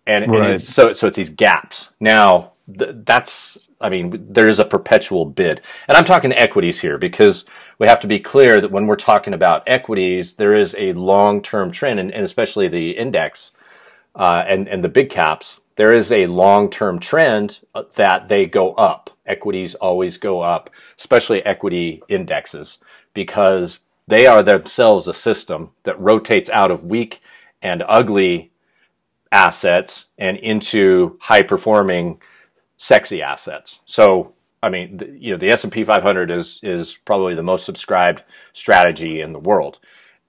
and, 0.06 0.32
right. 0.32 0.52
and 0.52 0.62
so 0.62 0.92
so 0.94 1.08
it's 1.08 1.18
these 1.18 1.30
gaps 1.30 1.92
now 2.00 2.54
th- 2.78 2.96
that's 3.06 3.58
I 3.84 3.90
mean, 3.90 4.26
there 4.32 4.48
is 4.48 4.60
a 4.60 4.66
perpetual 4.66 5.26
bid. 5.26 5.62
And 5.90 5.98
I'm 5.98 6.06
talking 6.06 6.32
equities 6.32 6.80
here 6.80 6.98
because 6.98 7.44
we 7.78 7.88
have 7.88 8.00
to 8.00 8.08
be 8.08 8.20
clear 8.20 8.62
that 8.62 8.72
when 8.72 8.88
we're 8.88 8.96
talking 8.96 9.34
about 9.34 9.64
equities, 9.68 10.36
there 10.36 10.56
is 10.56 10.74
a 10.80 10.94
long 10.94 11.42
term 11.42 11.70
trend, 11.72 12.00
and, 12.00 12.12
and, 12.12 12.24
especially 12.24 12.70
the 12.70 12.92
index 12.92 13.52
uh, 14.16 14.44
and, 14.48 14.70
and 14.70 14.84
the 14.84 14.90
big 14.90 15.10
caps, 15.10 15.60
there 15.76 15.94
is 15.94 16.12
a 16.12 16.28
long 16.28 16.70
term 16.70 16.98
trend 16.98 17.60
that 17.96 18.30
they 18.30 18.46
go 18.46 18.74
up. 18.76 19.10
Equities 19.26 19.76
always 19.76 20.18
go 20.18 20.42
up, 20.42 20.70
especially 20.98 21.44
equity 21.46 22.02
indexes, 22.08 22.80
because 23.14 23.82
they 24.08 24.28
are 24.28 24.44
themselves 24.44 25.08
a 25.08 25.14
system 25.14 25.72
that 25.84 26.00
rotates 26.00 26.50
out 26.50 26.72
of 26.72 26.84
weak 26.84 27.22
and 27.62 27.84
ugly 27.88 28.52
assets 29.32 30.08
and 30.18 30.38
into 30.38 31.18
high 31.22 31.42
performing 31.42 32.22
sexy 32.78 33.22
assets. 33.22 33.80
So, 33.86 34.34
I 34.62 34.70
mean, 34.70 34.98
the, 34.98 35.08
you 35.08 35.32
know, 35.32 35.38
the 35.38 35.50
S&P 35.50 35.84
500 35.84 36.32
is 36.32 36.60
is 36.64 36.98
probably 37.06 37.36
the 37.36 37.44
most 37.44 37.66
subscribed 37.66 38.24
strategy 38.54 39.22
in 39.22 39.34
the 39.34 39.40
world. 39.40 39.80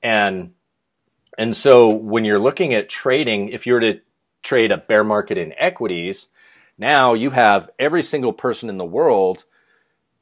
And 0.02 0.52
and 1.36 1.56
so 1.56 1.88
when 1.88 2.24
you're 2.24 2.38
looking 2.38 2.74
at 2.74 2.88
trading, 2.88 3.48
if 3.48 3.66
you 3.66 3.74
were 3.74 3.80
to 3.80 4.00
trade 4.42 4.70
a 4.70 4.78
bear 4.78 5.02
market 5.04 5.36
in 5.36 5.52
equities, 5.58 6.28
now 6.78 7.14
you 7.14 7.30
have 7.30 7.70
every 7.78 8.02
single 8.02 8.32
person 8.32 8.68
in 8.68 8.78
the 8.78 8.84
world 8.84 9.44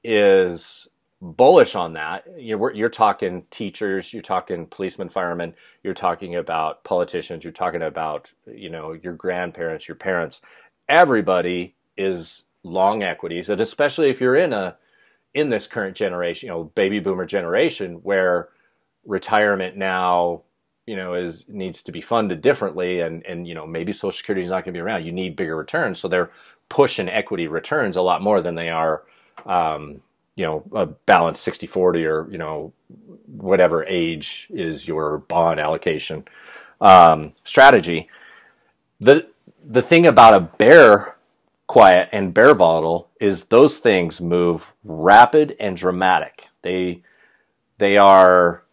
is 0.04 0.88
bullish 1.22 1.76
on 1.76 1.92
that. 1.92 2.24
You're, 2.36 2.74
you're 2.74 2.88
talking 2.88 3.44
teachers, 3.50 4.12
you're 4.12 4.22
talking 4.22 4.66
policemen, 4.66 5.08
firemen, 5.08 5.54
you're 5.84 5.94
talking 5.94 6.34
about 6.34 6.82
politicians, 6.82 7.44
you're 7.44 7.52
talking 7.52 7.82
about 7.82 8.28
you 8.46 8.68
know 8.68 8.92
your 8.92 9.14
grandparents, 9.14 9.88
your 9.88 9.94
parents. 9.94 10.40
Everybody 10.88 11.76
is 11.96 12.44
long 12.64 13.02
equities, 13.02 13.48
and 13.48 13.60
especially 13.60 14.10
if 14.10 14.20
you're 14.20 14.36
in 14.36 14.52
a 14.52 14.76
in 15.32 15.48
this 15.48 15.66
current 15.66 15.96
generation, 15.96 16.48
you 16.48 16.52
know, 16.52 16.64
baby 16.64 16.98
boomer 16.98 17.24
generation, 17.24 17.94
where 18.02 18.48
retirement 19.06 19.76
now, 19.76 20.42
you 20.86 20.96
know, 20.96 21.14
is 21.14 21.46
needs 21.48 21.84
to 21.84 21.92
be 21.92 22.00
funded 22.00 22.42
differently, 22.42 23.00
and 23.00 23.24
and 23.26 23.46
you 23.46 23.54
know 23.54 23.66
maybe 23.66 23.92
Social 23.92 24.12
Security 24.12 24.42
is 24.42 24.50
not 24.50 24.64
going 24.64 24.74
to 24.74 24.78
be 24.78 24.80
around. 24.80 25.06
You 25.06 25.12
need 25.12 25.36
bigger 25.36 25.56
returns, 25.56 26.00
so 26.00 26.08
they're 26.08 26.30
pushing 26.68 27.08
equity 27.08 27.46
returns 27.46 27.96
a 27.96 28.02
lot 28.02 28.22
more 28.22 28.40
than 28.40 28.56
they 28.56 28.70
are, 28.70 29.04
um, 29.46 30.00
you 30.36 30.44
know, 30.44 30.64
a 30.72 30.86
balanced 30.86 31.46
60-40 31.46 32.06
or 32.06 32.30
you 32.30 32.38
know 32.38 32.72
whatever 33.26 33.84
age 33.84 34.48
is 34.50 34.86
your 34.86 35.18
bond 35.18 35.60
allocation 35.60 36.24
um, 36.80 37.32
strategy. 37.44 38.08
The 39.00 39.26
the 39.64 39.82
thing 39.82 40.06
about 40.06 40.36
a 40.36 40.40
bear 40.40 41.16
quiet 41.66 42.08
and 42.12 42.34
bear 42.34 42.54
volatile 42.54 43.08
is 43.20 43.44
those 43.44 43.78
things 43.78 44.20
move 44.20 44.72
rapid 44.84 45.56
and 45.58 45.76
dramatic. 45.76 46.48
They 46.62 47.02
they 47.78 47.96
are 47.96 48.64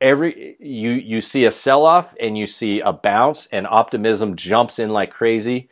every 0.00 0.56
you 0.60 0.90
you 0.90 1.20
see 1.20 1.44
a 1.44 1.50
sell 1.50 1.86
off 1.86 2.14
and 2.20 2.36
you 2.36 2.46
see 2.46 2.80
a 2.80 2.92
bounce 2.92 3.48
and 3.52 3.66
optimism 3.66 4.36
jumps 4.36 4.78
in 4.78 4.90
like 4.90 5.10
crazy 5.10 5.68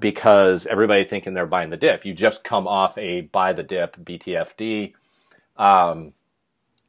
because 0.00 0.66
everybody 0.66 1.04
thinking 1.04 1.34
they're 1.34 1.46
buying 1.46 1.70
the 1.70 1.76
dip. 1.76 2.04
You 2.04 2.14
just 2.14 2.44
come 2.44 2.66
off 2.66 2.96
a 2.98 3.22
buy 3.22 3.52
the 3.52 3.62
dip 3.62 3.96
BTFD 3.96 4.92
um, 5.56 6.12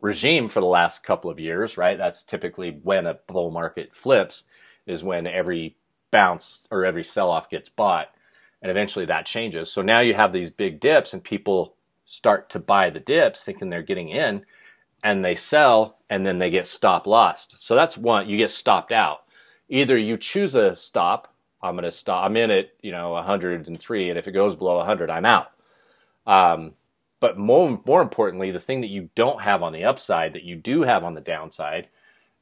regime 0.02 0.50
for 0.50 0.60
the 0.60 0.66
last 0.66 1.04
couple 1.04 1.32
of 1.32 1.40
years, 1.40 1.78
right? 1.78 1.98
That's 1.98 2.24
typically 2.24 2.80
when 2.84 3.06
a 3.06 3.20
bull 3.28 3.52
market 3.52 3.96
flips 3.96 4.44
is 4.86 5.04
when 5.04 5.28
every 5.28 5.76
bounce 6.12 6.64
or 6.72 6.86
every 6.86 7.04
sell 7.04 7.30
off 7.30 7.50
gets 7.50 7.70
bought 7.70 8.10
and 8.62 8.70
eventually 8.70 9.06
that 9.06 9.26
changes. 9.26 9.72
So 9.72 9.82
now 9.82 10.02
you 10.02 10.14
have 10.14 10.34
these 10.34 10.52
big 10.52 10.80
dips, 10.80 11.14
and 11.14 11.24
people 11.24 11.76
start 12.06 12.50
to 12.52 12.60
buy 12.60 12.90
the 12.90 13.00
dips 13.00 13.44
thinking 13.44 13.70
they're 13.70 13.82
getting 13.82 14.10
in, 14.10 14.46
and 15.04 15.24
they 15.24 15.36
sell, 15.36 15.98
and 16.10 16.26
then 16.26 16.40
they 16.40 16.50
get 16.50 16.68
stop 16.68 17.08
lost. 17.08 17.66
So 17.66 17.76
that's 17.76 17.98
one, 17.98 18.28
you 18.30 18.38
get 18.38 18.52
stopped 18.52 18.92
out. 18.92 19.24
Either 19.70 19.98
you 19.98 20.18
choose 20.18 20.56
a 20.56 20.76
stop, 20.76 21.34
I'm 21.62 21.74
going 21.74 21.84
to 21.84 21.92
stop, 21.92 22.26
I'm 22.26 22.38
in 22.38 22.52
at, 22.52 22.70
you 22.82 22.92
know, 22.92 23.12
103, 23.12 24.10
and 24.10 24.20
if 24.20 24.28
it 24.28 24.32
goes 24.32 24.56
below 24.56 24.78
100, 24.78 25.10
I'm 25.10 25.26
out. 25.26 25.52
Um, 26.26 26.74
but 27.20 27.38
more, 27.38 27.82
more 27.86 28.02
importantly, 28.02 28.52
the 28.52 28.60
thing 28.60 28.82
that 28.82 28.90
you 28.90 29.10
don't 29.16 29.42
have 29.42 29.62
on 29.62 29.74
the 29.74 29.86
upside 29.86 30.34
that 30.34 30.44
you 30.44 30.56
do 30.56 30.84
have 30.84 31.04
on 31.04 31.16
the 31.16 31.22
downside, 31.22 31.88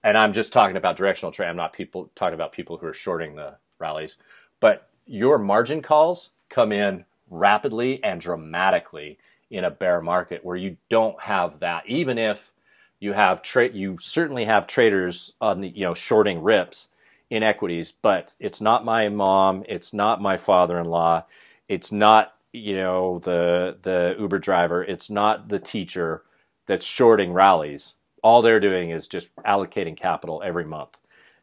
and 0.04 0.18
I'm 0.18 0.34
just 0.34 0.54
talking 0.54 0.78
about 0.78 0.98
directional 0.98 1.32
trade. 1.32 1.48
I'm 1.48 1.56
not 1.56 1.74
people 1.74 2.12
talking 2.16 2.36
about 2.36 2.52
people 2.52 2.78
who 2.78 2.86
are 2.88 2.94
shorting 2.94 3.36
the 3.36 3.56
rallies, 3.80 4.18
but 4.60 4.90
your 5.08 5.40
margin 5.40 5.82
calls 5.82 6.32
come 6.50 6.72
in 6.72 7.06
rapidly 7.30 8.04
and 8.04 8.22
dramatically 8.22 9.18
in 9.50 9.64
a 9.64 9.72
bear 9.72 10.02
market 10.02 10.44
where 10.44 10.56
you 10.56 10.78
don't 10.90 11.20
have 11.22 11.60
that 11.60 11.84
even 11.88 12.18
if 12.18 12.52
you 13.00 13.14
have 13.14 13.42
trade 13.42 13.74
you 13.74 13.98
certainly 14.00 14.46
have 14.46 14.68
traders 14.68 15.34
on 15.40 15.62
the 15.62 15.70
you 15.70 15.84
know 15.84 15.94
shorting 15.94 16.42
rips 16.42 16.90
in 17.30 17.44
equities 17.44 17.94
but 18.02 18.32
it's 18.40 18.62
not 18.62 18.86
my 18.86 19.10
mom 19.10 19.64
it's 19.68 19.94
not 19.94 20.22
my 20.22 20.38
father-in-law 20.38 21.24
it's 21.68 21.92
not 21.92 22.36
you 22.54 22.76
know 22.76 23.20
the 23.20 23.78
the 23.84 24.16
uber 24.20 24.40
driver 24.40 24.84
it's 24.84 25.10
not 25.10 25.50
the 25.50 25.60
teacher 25.60 26.24
that's 26.68 26.86
shorting 26.86 27.34
rallies 27.34 27.96
all 28.24 28.42
they're 28.42 28.60
doing 28.60 28.90
is 28.90 29.08
just 29.08 29.34
allocating 29.46 29.96
capital 29.96 30.42
every 30.44 30.66
month 30.66 30.98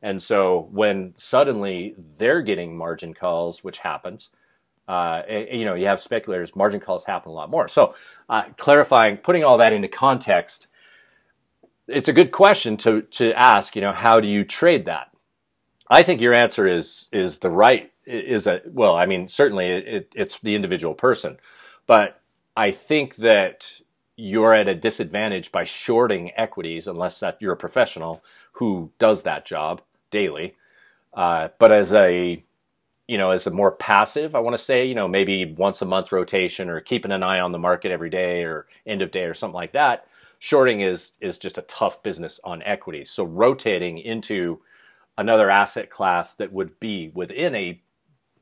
and 0.05 0.23
so 0.23 0.69
when 0.71 1.15
suddenly 1.17 1.95
they're 2.19 2.43
getting 2.43 2.77
margin 2.77 3.15
calls, 3.15 3.65
which 3.65 3.79
happens, 3.79 4.29
uh, 4.87 5.23
you 5.27 5.65
know, 5.65 5.73
you 5.73 5.87
have 5.87 5.99
speculators, 5.99 6.55
margin 6.55 6.79
calls 6.79 7.07
happen 7.07 7.31
a 7.31 7.35
lot 7.35 7.49
more. 7.49 7.69
So 7.69 7.95
uh, 8.29 8.43
clarifying, 8.59 9.17
putting 9.17 9.45
all 9.45 9.57
that 9.59 9.73
into 9.73 9.89
context, 9.89 10.67
it's 11.89 12.09
a 12.09 12.13
good 12.13 12.33
question 12.33 12.77
to, 12.79 13.01
to 13.13 13.33
ask, 13.33 13.75
you 13.75 13.81
know, 13.81 13.93
how 13.93 14.21
do 14.21 14.29
you 14.29 14.45
trade 14.45 14.85
that? 14.85 15.09
I 15.89 16.03
think 16.03 16.21
your 16.21 16.35
answer 16.35 16.67
is, 16.67 17.09
is 17.13 17.39
the 17.39 17.51
right, 17.51 17.93
is 18.07 18.47
a, 18.47 18.63
well, 18.67 18.97
I 18.97 19.07
mean, 19.07 19.29
certainly 19.29 19.67
it, 19.67 20.13
it's 20.15 20.39
the 20.41 20.55
individual 20.55 20.95
person, 20.95 21.39
but 21.87 22.21
I 22.57 22.71
think 22.71 23.17
that 23.17 23.81
you're 24.17 24.55
at 24.55 24.69
a 24.69 24.75
disadvantage 24.75 25.51
by 25.53 25.65
shorting 25.65 26.31
equities 26.37 26.87
unless 26.87 27.21
that 27.21 27.37
you're 27.41 27.53
a 27.53 27.57
professional 27.57 28.23
who 28.53 28.91
does 28.99 29.23
that 29.23 29.45
job 29.45 29.83
daily. 30.11 30.55
Uh, 31.13 31.49
but 31.59 31.73
as 31.73 31.93
a 31.93 32.43
you 33.07 33.19
know, 33.19 33.33
as 33.33 33.47
a 33.47 33.51
more 33.51 33.73
passive, 33.73 34.35
I 34.35 34.39
want 34.41 34.55
to 34.57 34.63
say, 34.63 34.87
you 34.87 34.95
know, 34.95 35.07
maybe 35.07 35.45
once 35.45 35.83
a 35.83 35.87
month 35.87 36.11
rotation 36.11 36.71
or 36.71 36.81
keeping 36.81 37.13
an 37.13 37.23
eye 37.23 37.41
on 37.41 37.53
the 37.53 37.59
market 37.59 37.93
every 37.93 38.09
day 38.09 38.43
or 38.45 38.65
end 38.87 39.03
of 39.03 39.11
day 39.11 39.25
or 39.25 39.35
something 39.35 39.55
like 39.55 39.73
that. 39.73 40.07
Shorting 40.39 40.81
is 40.81 41.13
is 41.21 41.39
just 41.39 41.59
a 41.59 41.63
tough 41.63 42.03
business 42.03 42.41
on 42.45 42.63
equities. 42.63 43.11
So 43.11 43.25
rotating 43.25 43.99
into 43.99 44.61
another 45.19 45.51
asset 45.51 45.91
class 45.91 46.35
that 46.37 46.53
would 46.53 46.79
be 46.81 47.11
within 47.15 47.55
a, 47.55 47.81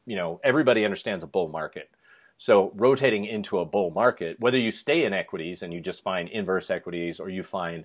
you 0.06 0.16
know, 0.16 0.40
everybody 0.44 0.84
understands 0.84 1.24
a 1.24 1.28
bull 1.28 1.48
market. 1.48 1.90
So 2.38 2.72
rotating 2.76 3.24
into 3.26 3.60
a 3.60 3.64
bull 3.66 3.90
market, 3.92 4.38
whether 4.40 4.58
you 4.58 4.70
stay 4.72 5.04
in 5.04 5.12
equities 5.14 5.62
and 5.62 5.72
you 5.72 5.80
just 5.80 6.02
find 6.02 6.28
inverse 6.28 6.70
equities 6.70 7.20
or 7.20 7.28
you 7.30 7.42
find 7.42 7.84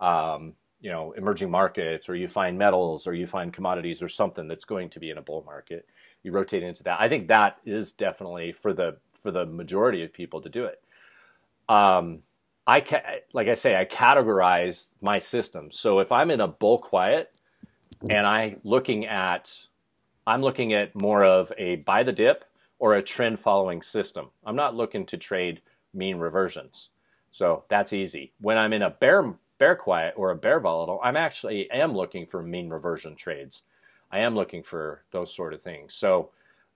um, 0.00 0.54
you 0.80 0.90
know 0.90 1.12
emerging 1.12 1.50
markets 1.50 2.08
or 2.08 2.16
you 2.16 2.28
find 2.28 2.58
metals 2.58 3.06
or 3.06 3.14
you 3.14 3.26
find 3.26 3.52
commodities 3.52 4.02
or 4.02 4.08
something 4.08 4.48
that's 4.48 4.64
going 4.66 4.90
to 4.90 5.00
be 5.00 5.10
in 5.10 5.18
a 5.18 5.22
bull 5.22 5.42
market 5.46 5.86
you 6.24 6.32
rotate 6.32 6.64
into 6.64 6.84
that. 6.84 7.00
I 7.00 7.08
think 7.08 7.28
that 7.28 7.58
is 7.66 7.94
definitely 7.94 8.52
for 8.52 8.72
the 8.74 8.98
for 9.22 9.32
the 9.32 9.46
majority 9.46 10.04
of 10.04 10.12
people 10.12 10.42
to 10.42 10.50
do 10.50 10.66
it. 10.66 10.82
Um 11.68 12.20
i 12.66 12.80
ca- 12.80 13.20
like 13.32 13.48
i 13.48 13.54
say 13.54 13.76
i 13.76 13.84
categorize 13.84 14.90
my 15.02 15.18
system. 15.18 15.70
So 15.72 16.00
if 16.00 16.12
i'm 16.12 16.30
in 16.30 16.40
a 16.40 16.48
bull 16.48 16.78
quiet 16.78 17.36
and 18.10 18.26
i 18.26 18.56
looking 18.64 19.06
at 19.06 19.52
i'm 20.26 20.42
looking 20.42 20.72
at 20.74 20.94
more 20.94 21.24
of 21.24 21.52
a 21.58 21.76
buy 21.76 22.02
the 22.02 22.12
dip 22.12 22.44
or 22.78 22.94
a 22.96 23.02
trend 23.02 23.38
following 23.40 23.82
system 23.82 24.30
i'm 24.46 24.56
not 24.56 24.76
looking 24.76 25.06
to 25.06 25.16
trade 25.18 25.62
mean 25.94 26.18
reversions 26.18 26.90
so 27.30 27.64
that's 27.70 27.92
easy 27.92 28.32
when 28.40 28.58
i'm 28.58 28.72
in 28.74 28.82
a 28.82 28.90
bear 28.90 29.34
bear 29.58 29.76
quiet 29.76 30.14
or 30.18 30.32
a 30.32 30.36
bear 30.36 30.60
volatile, 30.60 31.00
I'm 31.04 31.16
actually 31.16 31.70
am 31.72 31.94
looking 31.96 32.26
for 32.26 32.42
mean 32.42 32.70
reversion 32.70 33.16
trades. 33.16 33.62
I 34.12 34.20
am 34.20 34.36
looking 34.36 34.64
for 34.64 35.04
those 35.12 35.34
sort 35.34 35.54
of 35.54 35.62
things. 35.62 35.94
So, 35.94 36.30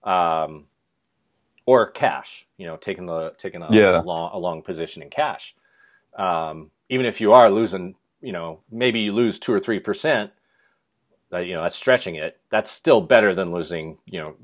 um, 0.05 0.67
or 1.65 1.91
cash. 1.91 2.47
You 2.57 2.67
know, 2.67 2.77
taking 2.77 3.05
the 3.07 3.33
taking 3.37 3.63
a, 3.63 3.65
Yeah. 3.69 3.95
a 3.95 4.01
long 4.01 4.31
a 4.33 4.39
long 4.39 4.61
position 4.63 5.03
in 5.03 5.09
cash. 5.11 5.55
Um, 6.17 6.71
even 6.89 7.05
if 7.05 7.21
you 7.21 7.33
are 7.33 7.49
losing, 7.51 7.95
you 8.21 8.33
know, 8.33 8.61
maybe 8.71 9.01
you 9.01 9.13
lose 9.13 9.39
two 9.39 9.53
or 9.53 9.59
three 9.61 9.79
percent. 9.79 10.31
Uh, 11.33 11.39
you 11.39 11.55
know, 11.55 11.63
that's 11.63 11.75
stretching 11.75 12.15
it. 12.15 12.39
That's 12.51 12.71
still 12.71 13.01
better 13.01 13.35
than 13.35 13.51
losing, 13.53 13.99
you 14.05 14.23
know, 14.23 14.35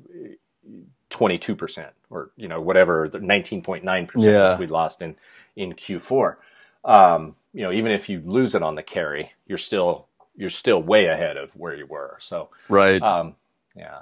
twenty 1.09 1.37
two 1.39 1.55
percent 1.55 1.91
or 2.09 2.31
you 2.37 2.47
know 2.49 2.61
whatever 2.61 3.09
the 3.09 3.19
nineteen 3.19 3.61
point 3.63 3.83
nine 3.85 4.07
percent 4.07 4.35
Yeah. 4.35 4.57
we 4.57 4.67
lost 4.67 5.01
in 5.01 5.15
in 5.55 5.73
Q 5.73 5.99
four. 5.99 6.39
Um, 6.85 7.35
you 7.53 7.63
know, 7.63 7.71
even 7.71 7.91
if 7.91 8.09
you 8.09 8.21
lose 8.25 8.55
it 8.55 8.63
on 8.63 8.75
the 8.75 8.83
carry, 8.83 9.31
you're 9.47 9.57
still 9.59 10.07
you're 10.35 10.49
still 10.51 10.83
way 10.83 11.07
ahead 11.07 11.37
of 11.37 11.55
where 11.55 11.75
you 11.75 11.87
were. 11.87 12.17
So, 12.21 12.49
Right. 12.69 13.01
um, 13.01 13.35
yeah, 13.75 13.99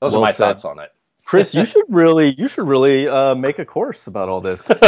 those 0.00 0.14
Well 0.14 0.20
are 0.20 0.20
my 0.20 0.32
said. 0.32 0.56
thoughts 0.56 0.64
on 0.64 0.78
it. 0.80 0.92
Chris, 1.24 1.54
you 1.54 1.64
should 1.64 1.86
really 1.88 2.34
you 2.38 2.48
should 2.48 2.68
really 2.68 3.08
uh, 3.08 3.34
make 3.36 3.58
a 3.60 3.66
course 3.66 4.06
about 4.08 4.28
all 4.28 4.40
this. 4.42 4.68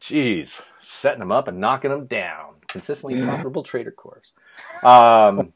Jeez, 0.00 0.62
setting 0.80 1.20
them 1.20 1.32
up 1.32 1.48
and 1.48 1.60
knocking 1.60 1.90
them 1.92 2.06
down. 2.06 2.55
Consistently 2.68 3.22
profitable 3.22 3.62
trader 3.62 3.90
course. 3.92 4.32
Um, 4.82 5.52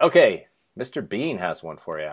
okay, 0.00 0.46
Mr. 0.78 1.06
Bean 1.06 1.38
has 1.38 1.62
one 1.62 1.76
for 1.76 2.00
you. 2.00 2.12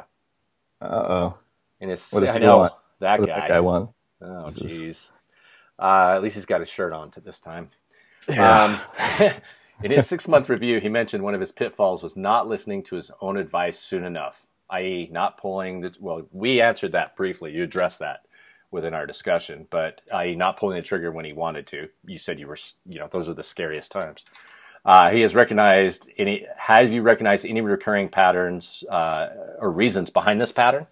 Uh 0.81 0.85
oh. 0.85 1.37
And 1.81 1.91
it's 1.91 2.11
What 2.11 2.21
does 2.21 2.31
I 2.31 2.39
he 2.39 2.39
know 2.39 2.57
want? 2.59 2.73
that 2.99 3.19
What 3.19 3.27
guy. 3.29 3.39
that 3.39 3.47
guy 3.47 3.59
want? 3.59 3.89
Oh, 4.21 4.43
jeez. 4.47 5.11
Uh, 5.77 6.13
at 6.15 6.21
least 6.23 6.35
he's 6.35 6.45
got 6.45 6.59
his 6.59 6.69
shirt 6.69 6.91
on 6.93 7.11
to 7.11 7.21
this 7.21 7.39
time. 7.39 7.69
Yeah. 8.27 8.63
Um, 8.63 9.31
in 9.83 9.91
his 9.91 10.07
six 10.07 10.27
month 10.27 10.49
review, 10.49 10.79
he 10.79 10.89
mentioned 10.89 11.23
one 11.23 11.33
of 11.33 11.39
his 11.39 11.51
pitfalls 11.51 12.03
was 12.03 12.17
not 12.17 12.47
listening 12.47 12.83
to 12.83 12.95
his 12.95 13.11
own 13.21 13.37
advice 13.37 13.79
soon 13.79 14.03
enough, 14.03 14.45
i.e., 14.69 15.09
not 15.11 15.37
pulling 15.37 15.81
the. 15.81 15.93
Well, 15.99 16.27
we 16.31 16.61
answered 16.61 16.91
that 16.93 17.15
briefly. 17.15 17.51
You 17.53 17.63
addressed 17.63 17.99
that 17.99 18.25
within 18.71 18.93
our 18.93 19.05
discussion, 19.05 19.67
but 19.69 20.01
i.e., 20.13 20.35
not 20.35 20.57
pulling 20.57 20.77
the 20.77 20.83
trigger 20.83 21.11
when 21.11 21.25
he 21.25 21.33
wanted 21.33 21.67
to. 21.67 21.89
You 22.05 22.19
said 22.19 22.39
you 22.39 22.47
were, 22.47 22.57
you 22.87 22.99
know, 22.99 23.09
those 23.11 23.29
are 23.29 23.33
the 23.33 23.43
scariest 23.43 23.91
times. 23.91 24.25
Uh, 24.85 25.11
he 25.11 25.21
has 25.21 25.35
recognized 25.35 26.09
any. 26.17 26.45
Have 26.57 26.91
you 26.91 27.01
recognized 27.01 27.45
any 27.45 27.61
recurring 27.61 28.09
patterns 28.09 28.83
uh, 28.89 29.27
or 29.59 29.71
reasons 29.71 30.09
behind 30.09 30.39
this 30.41 30.51
pattern? 30.51 30.87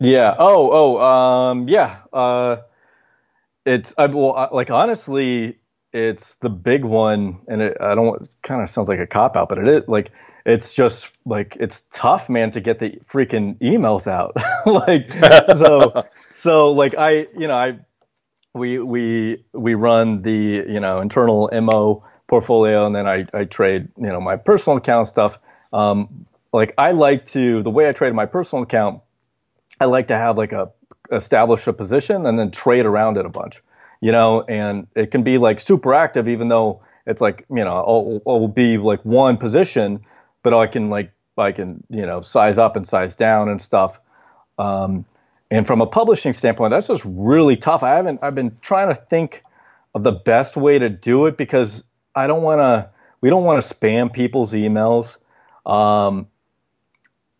Yeah. 0.00 0.34
Oh. 0.38 0.70
Oh. 0.98 1.00
Um. 1.00 1.68
Yeah. 1.68 1.98
Uh. 2.12 2.58
It's. 3.66 3.94
I. 3.98 4.06
Well. 4.06 4.34
I- 4.34 4.48
Like 4.54 4.70
honestly, 4.70 5.58
it's 5.92 6.36
the 6.36 6.48
big 6.50 6.84
one, 6.84 7.40
and 7.48 7.62
it, 7.62 7.76
I 7.80 7.94
don't. 7.94 8.28
Kind 8.42 8.62
of 8.62 8.70
sounds 8.70 8.88
like 8.88 9.00
a 9.00 9.06
cop 9.06 9.36
out, 9.36 9.48
but 9.48 9.58
it 9.58 9.68
is 9.68 9.82
like. 9.88 10.10
It's 10.46 10.74
just 10.74 11.10
like 11.24 11.56
it's 11.58 11.84
tough, 11.92 12.28
man, 12.28 12.50
to 12.52 12.60
get 12.60 12.78
the 12.78 13.00
freaking 13.10 13.58
emails 13.60 14.06
out. 14.06 14.36
like 14.66 15.10
so. 15.56 16.06
So 16.34 16.72
like 16.72 16.94
I, 16.96 17.26
you 17.36 17.48
know, 17.48 17.54
I, 17.54 17.78
we 18.52 18.78
we 18.78 19.44
we 19.52 19.74
run 19.74 20.22
the 20.22 20.32
you 20.32 20.80
know 20.80 21.00
internal 21.00 21.48
mo 21.52 22.04
portfolio, 22.26 22.86
and 22.86 22.94
then 22.94 23.06
I 23.06 23.26
I 23.32 23.44
trade 23.44 23.88
you 23.96 24.08
know 24.08 24.20
my 24.20 24.36
personal 24.36 24.78
account 24.78 25.08
stuff. 25.08 25.38
Um. 25.72 26.26
Like 26.52 26.72
I 26.78 26.92
like 26.92 27.24
to 27.30 27.64
the 27.64 27.70
way 27.70 27.88
I 27.88 27.92
trade 27.92 28.14
my 28.14 28.26
personal 28.26 28.62
account. 28.62 29.02
I 29.80 29.86
like 29.86 30.06
to 30.08 30.16
have 30.16 30.38
like 30.38 30.52
a 30.52 30.70
establish 31.10 31.66
a 31.66 31.72
position 31.72 32.26
and 32.26 32.38
then 32.38 32.50
trade 32.50 32.86
around 32.86 33.16
it 33.16 33.26
a 33.26 33.28
bunch, 33.28 33.62
you 34.00 34.12
know, 34.12 34.42
and 34.42 34.86
it 34.94 35.10
can 35.10 35.22
be 35.22 35.38
like 35.38 35.60
super 35.60 35.94
active, 35.94 36.28
even 36.28 36.48
though 36.48 36.82
it's 37.06 37.20
like, 37.20 37.44
you 37.50 37.64
know, 37.64 37.74
I'll, 37.74 38.22
I'll 38.26 38.48
be 38.48 38.78
like 38.78 39.04
one 39.04 39.36
position, 39.36 40.04
but 40.44 40.54
I 40.54 40.68
can 40.68 40.90
like, 40.90 41.12
I 41.36 41.50
can, 41.50 41.82
you 41.90 42.06
know, 42.06 42.20
size 42.20 42.56
up 42.56 42.76
and 42.76 42.86
size 42.86 43.16
down 43.16 43.48
and 43.48 43.60
stuff. 43.60 44.00
Um, 44.56 45.04
and 45.50 45.66
from 45.66 45.80
a 45.80 45.86
publishing 45.86 46.32
standpoint, 46.32 46.70
that's 46.70 46.86
just 46.86 47.02
really 47.04 47.56
tough. 47.56 47.82
I 47.82 47.94
haven't, 47.96 48.20
I've 48.22 48.36
been 48.36 48.56
trying 48.60 48.88
to 48.88 48.94
think 48.94 49.42
of 49.96 50.04
the 50.04 50.12
best 50.12 50.56
way 50.56 50.78
to 50.78 50.88
do 50.88 51.26
it 51.26 51.36
because 51.36 51.82
I 52.14 52.28
don't 52.28 52.42
want 52.42 52.60
to, 52.60 52.88
we 53.20 53.30
don't 53.30 53.42
want 53.42 53.64
to 53.64 53.74
spam 53.74 54.12
people's 54.12 54.52
emails. 54.52 55.16
Um, 55.66 56.28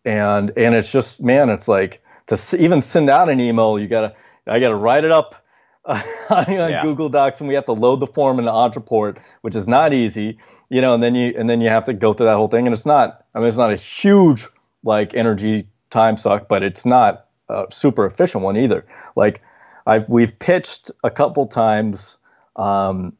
and, 0.03 0.51
and 0.57 0.75
it's 0.75 0.91
just, 0.91 1.21
man, 1.21 1.49
it's 1.49 1.69
like, 1.69 2.01
to 2.27 2.57
even 2.59 2.81
send 2.81 3.09
out 3.09 3.29
an 3.29 3.39
email, 3.39 3.77
you 3.77 3.87
gotta 3.87 4.15
I 4.47 4.59
gotta 4.59 4.75
write 4.75 5.03
it 5.03 5.11
up 5.11 5.44
on 6.29 6.45
Yeah. 6.49 6.81
Google 6.81 7.09
Docs, 7.09 7.41
and 7.41 7.47
we 7.47 7.53
have 7.55 7.65
to 7.65 7.73
load 7.73 7.99
the 7.99 8.07
form 8.07 8.39
in 8.39 8.45
the 8.45 8.51
Entreport, 8.51 9.17
which 9.41 9.55
is 9.55 9.67
not 9.67 9.93
easy, 9.93 10.39
you 10.69 10.81
know. 10.81 10.93
And 10.95 11.03
then 11.03 11.13
you 11.13 11.33
and 11.37 11.49
then 11.49 11.61
you 11.61 11.69
have 11.69 11.85
to 11.85 11.93
go 11.93 12.11
through 12.11 12.25
that 12.25 12.37
whole 12.37 12.47
thing, 12.47 12.65
and 12.65 12.73
it's 12.73 12.85
not. 12.85 13.25
I 13.35 13.39
mean, 13.39 13.47
it's 13.47 13.57
not 13.57 13.71
a 13.71 13.75
huge 13.75 14.47
like 14.83 15.13
energy 15.13 15.67
time 15.91 16.17
suck, 16.17 16.47
but 16.47 16.63
it's 16.63 16.85
not 16.85 17.27
a 17.49 17.65
super 17.71 18.05
efficient 18.05 18.43
one 18.43 18.57
either. 18.57 18.85
Like 19.15 19.41
I've 19.85 20.09
we've 20.09 20.37
pitched 20.39 20.89
a 21.03 21.11
couple 21.11 21.45
times 21.45 22.17
um, 22.55 23.13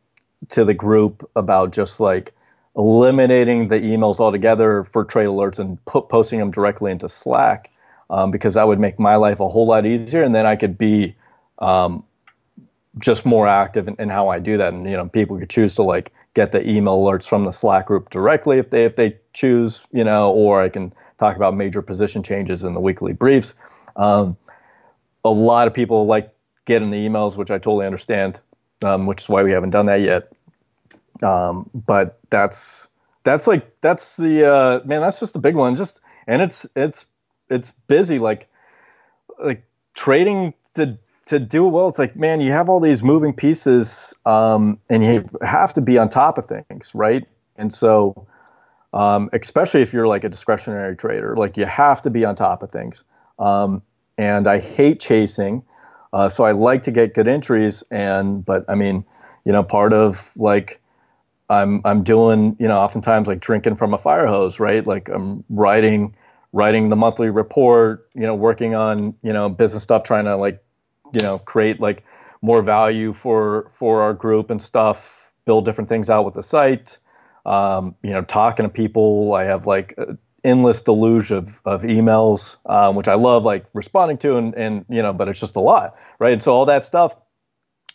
to 0.49 0.65
the 0.65 0.73
group 0.73 1.29
about 1.35 1.71
just 1.71 1.99
like 1.99 2.33
eliminating 2.75 3.67
the 3.67 3.79
emails 3.79 4.19
altogether 4.19 4.85
for 4.91 5.05
trade 5.05 5.27
alerts 5.27 5.59
and 5.59 5.83
put, 5.85 6.09
posting 6.09 6.39
them 6.39 6.51
directly 6.51 6.91
into 6.91 7.07
Slack 7.07 7.69
um, 8.09 8.31
because 8.31 8.55
that 8.55 8.67
would 8.67 8.79
make 8.79 8.99
my 8.99 9.15
life 9.15 9.39
a 9.39 9.47
whole 9.47 9.67
lot 9.67 9.85
easier, 9.85 10.23
and 10.23 10.33
then 10.33 10.45
I 10.45 10.55
could 10.55 10.77
be 10.77 11.15
um, 11.59 12.03
just 12.99 13.25
more 13.25 13.47
active 13.47 13.87
in, 13.87 13.95
in 13.99 14.09
how 14.09 14.29
I 14.29 14.39
do 14.39 14.57
that. 14.57 14.73
And 14.73 14.85
you 14.85 14.95
know, 14.97 15.07
people 15.07 15.37
could 15.37 15.49
choose 15.49 15.75
to 15.75 15.83
like 15.83 16.11
get 16.33 16.51
the 16.51 16.67
email 16.67 16.97
alerts 16.97 17.27
from 17.27 17.43
the 17.43 17.51
Slack 17.51 17.87
group 17.87 18.09
directly 18.09 18.59
if 18.59 18.69
they 18.69 18.85
if 18.85 18.95
they 18.95 19.17
choose, 19.33 19.85
you 19.91 20.03
know, 20.03 20.31
or 20.31 20.61
I 20.61 20.69
can 20.69 20.93
talk 21.17 21.35
about 21.35 21.55
major 21.55 21.81
position 21.81 22.23
changes 22.23 22.63
in 22.63 22.73
the 22.73 22.79
weekly 22.79 23.13
briefs. 23.13 23.53
Um, 23.95 24.37
a 25.23 25.29
lot 25.29 25.67
of 25.67 25.73
people 25.73 26.05
like 26.05 26.33
getting 26.65 26.91
the 26.91 26.97
emails, 26.97 27.37
which 27.37 27.51
I 27.51 27.57
totally 27.57 27.85
understand, 27.85 28.39
um, 28.83 29.05
which 29.05 29.23
is 29.23 29.29
why 29.29 29.43
we 29.43 29.51
haven't 29.51 29.71
done 29.71 29.85
that 29.87 30.01
yet. 30.01 30.31
Um, 31.23 31.69
but 31.73 32.19
that's 32.29 32.87
that's 33.23 33.47
like 33.47 33.79
that's 33.81 34.17
the 34.17 34.51
uh, 34.51 34.79
man. 34.85 35.01
That's 35.01 35.19
just 35.19 35.33
the 35.33 35.39
big 35.39 35.55
one. 35.55 35.75
Just 35.75 36.01
and 36.27 36.41
it's 36.41 36.65
it's 36.75 37.05
it's 37.49 37.71
busy. 37.87 38.19
Like 38.19 38.47
like 39.43 39.63
trading 39.95 40.53
to 40.75 40.97
to 41.25 41.39
do 41.39 41.65
well. 41.65 41.87
It's 41.87 41.99
like 41.99 42.15
man, 42.15 42.41
you 42.41 42.51
have 42.51 42.69
all 42.69 42.79
these 42.79 43.03
moving 43.03 43.33
pieces, 43.33 44.13
um, 44.25 44.79
and 44.89 45.03
you 45.03 45.29
have 45.41 45.73
to 45.73 45.81
be 45.81 45.97
on 45.97 46.09
top 46.09 46.37
of 46.37 46.47
things, 46.47 46.91
right? 46.93 47.25
And 47.57 47.73
so, 47.73 48.27
um, 48.93 49.29
especially 49.33 49.81
if 49.81 49.93
you're 49.93 50.07
like 50.07 50.23
a 50.23 50.29
discretionary 50.29 50.95
trader, 50.95 51.35
like 51.35 51.57
you 51.57 51.65
have 51.65 52.01
to 52.03 52.09
be 52.09 52.25
on 52.25 52.35
top 52.35 52.63
of 52.63 52.71
things. 52.71 53.03
Um, 53.39 53.81
and 54.17 54.47
I 54.47 54.59
hate 54.59 54.99
chasing, 54.99 55.63
uh, 56.13 56.29
so 56.29 56.45
I 56.45 56.51
like 56.51 56.83
to 56.83 56.91
get 56.91 57.13
good 57.13 57.27
entries. 57.27 57.83
And 57.91 58.45
but 58.45 58.65
I 58.69 58.75
mean, 58.75 59.05
you 59.45 59.51
know, 59.51 59.63
part 59.63 59.93
of 59.93 60.31
like 60.35 60.79
I'm 61.49 61.81
I'm 61.85 62.03
doing, 62.03 62.55
you 62.59 62.67
know, 62.67 62.77
oftentimes 62.77 63.27
like 63.27 63.39
drinking 63.39 63.75
from 63.75 63.93
a 63.93 63.97
fire 63.97 64.27
hose, 64.27 64.59
right? 64.59 64.85
Like 64.85 65.09
I'm 65.09 65.43
writing 65.49 66.15
writing 66.55 66.87
the 66.87 66.95
monthly 66.95 67.29
report, 67.29 68.07
you 68.15 68.21
know, 68.21 68.33
working 68.33 68.75
on, 68.75 69.13
you 69.21 69.33
know, 69.33 69.49
business 69.49 69.83
stuff, 69.83 70.03
trying 70.03 70.23
to 70.23 70.37
like, 70.37 70.63
you 71.15 71.21
know, 71.21 71.39
create 71.39 71.79
like 71.79 72.03
more 72.41 72.61
value 72.61 73.13
for 73.13 73.71
for 73.73 74.01
our 74.01 74.13
group 74.13 74.49
and 74.49 74.61
stuff, 74.61 75.31
build 75.45 75.65
different 75.65 75.89
things 75.89 76.09
out 76.09 76.25
with 76.25 76.33
the 76.33 76.43
site. 76.43 76.97
Um, 77.45 77.95
you 78.03 78.11
know, 78.11 78.21
talking 78.21 78.63
to 78.63 78.69
people. 78.69 79.33
I 79.33 79.43
have 79.45 79.67
like 79.67 79.93
an 79.97 80.17
endless 80.43 80.81
deluge 80.81 81.31
of, 81.31 81.59
of 81.65 81.81
emails, 81.81 82.57
um, 82.65 82.95
which 82.95 83.07
I 83.07 83.15
love 83.15 83.45
like 83.45 83.65
responding 83.73 84.17
to 84.19 84.37
and, 84.37 84.53
and, 84.55 84.85
you 84.89 85.01
know, 85.01 85.13
but 85.13 85.27
it's 85.27 85.39
just 85.39 85.55
a 85.55 85.59
lot, 85.59 85.95
right? 86.19 86.33
And 86.33 86.41
so 86.41 86.53
all 86.53 86.65
that 86.65 86.83
stuff, 86.83 87.15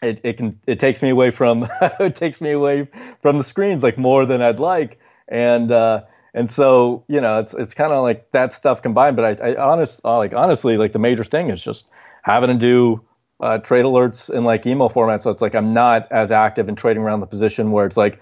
it, 0.02 0.20
it 0.24 0.36
can 0.36 0.58
it 0.66 0.80
takes 0.80 1.02
me 1.02 1.10
away 1.10 1.30
from 1.30 1.68
it 2.00 2.14
takes 2.14 2.40
me 2.40 2.52
away 2.52 2.88
from 3.22 3.36
the 3.36 3.44
screens 3.44 3.82
like 3.82 3.98
more 3.98 4.24
than 4.24 4.40
I'd 4.40 4.58
like 4.58 4.98
and 5.28 5.70
uh, 5.70 6.02
and 6.32 6.48
so 6.48 7.04
you 7.06 7.20
know 7.20 7.40
it's 7.40 7.52
it's 7.52 7.74
kind 7.74 7.92
of 7.92 8.02
like 8.02 8.30
that 8.32 8.54
stuff 8.54 8.80
combined 8.80 9.16
but 9.16 9.42
I, 9.42 9.50
I 9.50 9.56
honest 9.56 10.00
uh, 10.04 10.16
like 10.16 10.32
honestly 10.32 10.78
like 10.78 10.92
the 10.92 10.98
major 10.98 11.24
thing 11.24 11.50
is 11.50 11.62
just 11.62 11.86
having 12.22 12.48
to 12.48 12.56
do 12.56 13.04
uh, 13.40 13.58
trade 13.58 13.84
alerts 13.84 14.30
in 14.32 14.44
like 14.44 14.66
email 14.66 14.88
format. 14.88 15.22
So 15.22 15.30
it's 15.30 15.42
like 15.42 15.54
I'm 15.54 15.72
not 15.74 16.10
as 16.10 16.30
active 16.32 16.68
in 16.68 16.76
trading 16.76 17.02
around 17.02 17.20
the 17.20 17.26
position 17.26 17.70
where 17.72 17.86
it's 17.86 17.96
like 17.96 18.20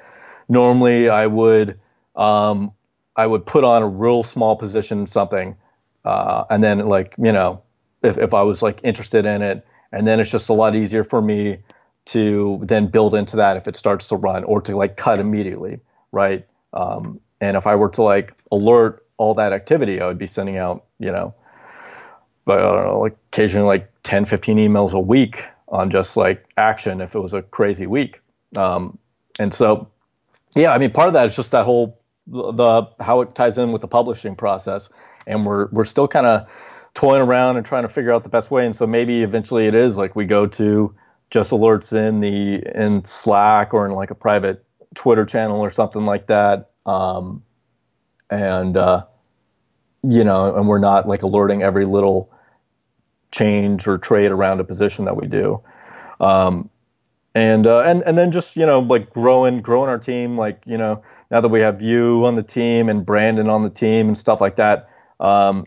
normally 0.49 1.09
I 1.09 1.27
would 1.27 1.79
um, 2.17 2.73
I 3.17 3.27
would 3.27 3.47
put 3.47 3.65
on 3.65 3.83
a 3.83 3.89
real 3.89 4.23
small 4.23 4.57
position 4.57 5.07
something 5.07 5.57
uh, 6.05 6.45
and 6.51 6.63
then 6.63 6.87
like 6.89 7.15
you 7.19 7.33
know 7.33 7.63
if, 8.03 8.19
if 8.19 8.35
I 8.35 8.43
was 8.43 8.63
like 8.63 8.81
interested 8.85 9.27
in 9.27 9.43
it. 9.43 9.67
And 9.91 10.07
then 10.07 10.21
it's 10.21 10.31
just 10.31 10.51
a 10.51 10.53
lot 10.53 10.77
easier 10.77 11.03
for 11.03 11.21
me 11.23 11.59
to 12.07 12.61
then 12.63 12.89
build 12.89 13.15
into 13.15 13.37
that 13.37 13.57
if 13.57 13.67
it 13.69 13.77
starts 13.77 14.09
to 14.09 14.17
run 14.17 14.45
or 14.45 14.61
to 14.63 14.77
like 14.77 14.97
cut 14.97 15.19
immediately 15.19 15.81
right? 16.13 16.47
Um, 16.73 17.21
and 17.41 17.57
if 17.57 17.67
i 17.67 17.75
were 17.75 17.89
to 17.91 18.03
like 18.03 18.35
alert 18.51 19.07
all 19.17 19.35
that 19.35 19.53
activity 19.53 20.01
i 20.01 20.07
would 20.07 20.19
be 20.19 20.27
sending 20.27 20.57
out 20.57 20.85
you 20.99 21.11
know 21.11 21.35
but 22.45 22.61
I 22.61 22.63
don't 22.63 22.85
know, 22.87 23.01
like 23.01 23.17
occasionally 23.31 23.67
like 23.67 23.98
10 24.09 24.25
15 24.25 24.57
emails 24.57 24.93
a 24.93 25.01
week 25.01 25.45
on 25.69 25.91
just 25.91 26.17
like 26.17 26.45
action 26.57 27.01
if 27.01 27.15
it 27.15 27.21
was 27.21 27.33
a 27.33 27.43
crazy 27.43 27.87
week 27.87 28.21
um, 28.57 28.99
and 29.39 29.55
so 29.55 29.89
yeah 30.57 30.73
i 30.73 30.79
mean 30.79 30.91
part 30.91 31.09
of 31.09 31.15
that 31.15 31.27
is 31.27 31.37
just 31.37 31.53
that 31.53 31.65
whole 31.65 32.01
the 32.27 32.83
how 33.01 33.21
it 33.21 33.35
ties 33.35 33.59
in 33.59 33.73
with 33.73 33.81
the 33.81 33.89
publishing 33.89 34.35
process 34.35 34.91
and 35.27 35.47
we're 35.47 35.69
we're 35.73 35.85
still 35.85 36.09
kind 36.09 36.27
of 36.27 36.49
toying 36.99 37.23
around 37.23 37.57
and 37.57 37.65
trying 37.65 37.85
to 37.85 37.89
figure 37.89 38.13
out 38.13 38.25
the 38.25 38.29
best 38.29 38.51
way. 38.51 38.67
And 38.67 38.75
so 38.75 38.85
maybe 38.85 39.23
eventually 39.23 39.69
it 39.69 39.75
is 39.75 39.97
like 39.97 40.17
we 40.17 40.25
go 40.25 40.49
to 40.49 40.93
just 41.31 41.53
alerts 41.53 41.93
in 41.93 42.19
the 42.19 42.61
in 42.75 43.05
Slack 43.05 43.73
or 43.73 43.87
in 43.87 43.93
like 43.93 44.11
a 44.11 44.17
private 44.17 44.65
Twitter 44.97 45.25
channel 45.25 45.61
or 45.61 45.71
something 45.71 46.05
like 46.05 46.27
that. 46.27 46.71
Um, 46.87 47.45
and 48.31 48.77
uh, 48.77 49.05
you 50.03 50.25
know, 50.25 50.57
and 50.57 50.67
we're 50.67 50.81
not 50.81 51.07
like 51.07 51.23
alerting 51.23 51.63
every 51.63 51.85
little 51.85 52.33
change 53.31 53.87
or 53.87 53.99
trade 53.99 54.31
around 54.31 54.61
a 54.61 54.65
position 54.65 55.05
that 55.05 55.17
we 55.17 55.27
do. 55.27 55.61
Um, 56.21 56.71
and 57.35 57.67
uh, 57.67 57.81
and 57.81 58.03
and 58.03 58.19
then 58.19 58.33
just 58.33 58.57
you 58.57 58.67
know 58.67 58.81
like 58.81 59.13
growing 59.13 59.61
growing 59.61 59.89
our 59.89 59.99
team 59.99 60.37
like 60.37 60.63
you 60.67 60.79
know 60.79 61.03
now 61.31 61.41
that 61.41 61.49
we 61.49 61.61
have 61.61 61.81
you 61.83 62.25
on 62.25 62.37
the 62.37 62.43
team 62.43 62.89
and 62.89 63.05
Brandon 63.05 63.49
on 63.49 63.63
the 63.63 63.71
team 63.71 64.09
and 64.09 64.19
stuff 64.19 64.41
like 64.41 64.57
that 64.57 64.89
um, 65.21 65.67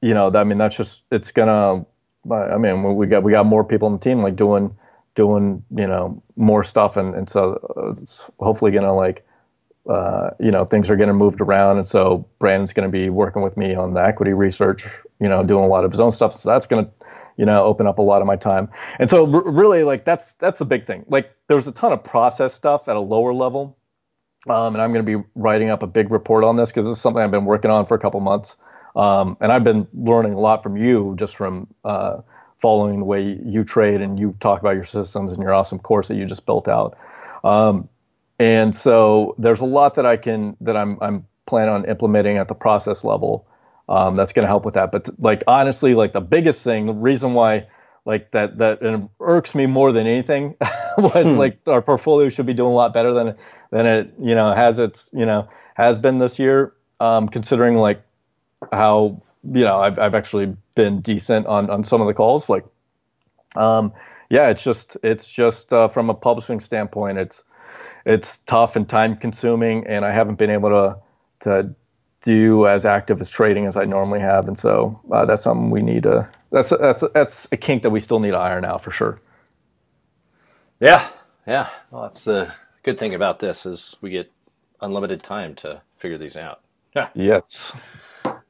you 0.00 0.14
know 0.14 0.30
I 0.32 0.44
mean 0.44 0.58
that's 0.58 0.76
just 0.76 1.02
it's 1.10 1.32
gonna 1.32 1.84
I 2.30 2.56
mean 2.56 2.94
we 2.94 3.06
got 3.06 3.22
we 3.22 3.32
got 3.32 3.46
more 3.46 3.64
people 3.64 3.86
on 3.86 3.92
the 3.92 3.98
team 3.98 4.22
like 4.22 4.36
doing 4.36 4.74
doing 5.14 5.62
you 5.76 5.86
know 5.86 6.22
more 6.36 6.62
stuff 6.64 6.96
and 6.96 7.14
and 7.14 7.28
so 7.28 7.92
it's 7.92 8.24
hopefully 8.38 8.70
gonna 8.70 8.94
like 8.94 9.26
uh, 9.88 10.30
you 10.40 10.50
know 10.50 10.64
things 10.64 10.88
are 10.88 10.96
getting 10.96 11.14
moved 11.14 11.40
around 11.40 11.76
and 11.78 11.86
so 11.86 12.26
Brandon's 12.38 12.72
going 12.72 12.88
to 12.88 12.92
be 12.92 13.10
working 13.10 13.42
with 13.42 13.56
me 13.56 13.74
on 13.74 13.92
the 13.92 14.02
equity 14.02 14.32
research 14.32 14.86
you 15.24 15.28
know 15.28 15.42
doing 15.42 15.64
a 15.64 15.68
lot 15.68 15.84
of 15.84 15.90
his 15.90 16.00
own 16.00 16.12
stuff 16.12 16.32
so 16.32 16.50
that's 16.50 16.66
going 16.66 16.84
to 16.84 16.90
you 17.36 17.44
know, 17.44 17.64
open 17.64 17.86
up 17.86 17.98
a 17.98 18.02
lot 18.02 18.20
of 18.20 18.26
my 18.26 18.36
time. 18.36 18.68
And 18.98 19.10
so 19.10 19.30
r- 19.32 19.50
really 19.50 19.84
like 19.84 20.04
that's 20.04 20.34
that's 20.34 20.58
the 20.58 20.64
big 20.64 20.86
thing. 20.86 21.04
Like 21.08 21.34
there's 21.48 21.66
a 21.66 21.72
ton 21.72 21.92
of 21.92 22.04
process 22.04 22.54
stuff 22.54 22.88
at 22.88 22.96
a 22.96 23.00
lower 23.00 23.34
level. 23.34 23.76
Um, 24.48 24.74
and 24.74 24.82
I'm 24.82 24.92
going 24.92 25.04
to 25.04 25.18
be 25.18 25.24
writing 25.34 25.70
up 25.70 25.82
a 25.82 25.86
big 25.86 26.10
report 26.10 26.44
on 26.44 26.56
this 26.56 26.70
because 26.70 26.84
this 26.84 26.96
is 26.96 27.02
something 27.02 27.22
I've 27.22 27.30
been 27.30 27.46
working 27.46 27.70
on 27.70 27.86
for 27.86 27.94
a 27.94 27.98
couple 27.98 28.20
months. 28.20 28.56
Um, 28.94 29.36
and 29.40 29.50
I've 29.50 29.64
been 29.64 29.88
learning 29.94 30.34
a 30.34 30.40
lot 30.40 30.62
from 30.62 30.76
you 30.76 31.14
just 31.18 31.34
from 31.34 31.66
uh, 31.84 32.20
following 32.60 32.98
the 33.00 33.04
way 33.04 33.38
you 33.44 33.64
trade 33.64 34.00
and 34.00 34.18
you 34.18 34.36
talk 34.40 34.60
about 34.60 34.74
your 34.74 34.84
systems 34.84 35.32
and 35.32 35.42
your 35.42 35.54
awesome 35.54 35.78
course 35.78 36.08
that 36.08 36.16
you 36.16 36.26
just 36.26 36.44
built 36.46 36.68
out. 36.68 36.96
Um, 37.42 37.88
and 38.38 38.74
so 38.74 39.34
there's 39.38 39.62
a 39.62 39.66
lot 39.66 39.94
that 39.94 40.06
I 40.06 40.16
can 40.16 40.56
that 40.60 40.76
I'm 40.76 40.98
I'm 41.00 41.26
planning 41.46 41.74
on 41.74 41.84
implementing 41.86 42.36
at 42.36 42.48
the 42.48 42.54
process 42.54 43.02
level 43.02 43.46
um, 43.88 44.16
that's 44.16 44.32
going 44.32 44.44
to 44.44 44.48
help 44.48 44.64
with 44.64 44.74
that. 44.74 44.92
But 44.92 45.08
like 45.18 45.44
honestly, 45.46 45.94
like 45.94 46.12
the 46.12 46.20
biggest 46.20 46.64
thing, 46.64 46.86
the 46.86 46.92
reason 46.92 47.34
why 47.34 47.66
like 48.04 48.30
that 48.32 48.58
that 48.58 48.82
it 48.82 49.00
irks 49.20 49.54
me 49.54 49.66
more 49.66 49.92
than 49.92 50.06
anything 50.06 50.56
was 50.98 51.34
hmm. 51.34 51.38
like 51.38 51.58
our 51.66 51.82
portfolio 51.82 52.28
should 52.28 52.46
be 52.46 52.54
doing 52.54 52.72
a 52.72 52.74
lot 52.74 52.92
better 52.92 53.14
than 53.14 53.36
than 53.70 53.86
it 53.86 54.14
you 54.20 54.34
know 54.34 54.54
has 54.54 54.78
its 54.78 55.10
you 55.12 55.26
know 55.26 55.48
has 55.74 55.98
been 55.98 56.18
this 56.18 56.38
year. 56.38 56.72
Um, 57.00 57.28
considering 57.28 57.76
like 57.76 58.02
how 58.72 59.20
you 59.42 59.64
know 59.64 59.78
I've 59.78 59.98
I've 59.98 60.14
actually 60.14 60.56
been 60.74 61.00
decent 61.00 61.46
on 61.46 61.70
on 61.70 61.84
some 61.84 62.00
of 62.00 62.06
the 62.06 62.14
calls. 62.14 62.48
Like, 62.48 62.64
um, 63.56 63.92
yeah, 64.30 64.48
it's 64.48 64.62
just 64.62 64.96
it's 65.02 65.30
just 65.30 65.72
uh, 65.72 65.88
from 65.88 66.10
a 66.10 66.14
publishing 66.14 66.60
standpoint, 66.60 67.18
it's 67.18 67.44
it's 68.06 68.38
tough 68.38 68.76
and 68.76 68.88
time 68.88 69.16
consuming, 69.16 69.86
and 69.86 70.04
I 70.04 70.12
haven't 70.12 70.36
been 70.36 70.50
able 70.50 70.70
to 70.70 70.96
to 71.40 71.74
do 72.24 72.66
as 72.66 72.86
active 72.86 73.20
as 73.20 73.28
trading 73.28 73.66
as 73.66 73.76
I 73.76 73.84
normally 73.84 74.20
have, 74.20 74.48
and 74.48 74.58
so 74.58 74.98
uh, 75.12 75.26
that's 75.26 75.42
something 75.42 75.70
we 75.70 75.82
need 75.82 76.04
to. 76.04 76.28
That's 76.50 76.70
that's 76.70 77.04
that's 77.12 77.46
a 77.52 77.56
kink 77.56 77.82
that 77.82 77.90
we 77.90 78.00
still 78.00 78.18
need 78.18 78.30
to 78.30 78.38
iron 78.38 78.64
out 78.64 78.82
for 78.82 78.90
sure. 78.90 79.18
Yeah, 80.80 81.06
yeah. 81.46 81.68
Well, 81.90 82.02
that's 82.02 82.24
the 82.24 82.52
good 82.82 82.98
thing 82.98 83.14
about 83.14 83.40
this 83.40 83.66
is 83.66 83.96
we 84.00 84.10
get 84.10 84.32
unlimited 84.80 85.22
time 85.22 85.54
to 85.56 85.82
figure 85.98 86.18
these 86.18 86.36
out. 86.36 86.60
Yeah. 86.96 87.08
Yes. 87.14 87.76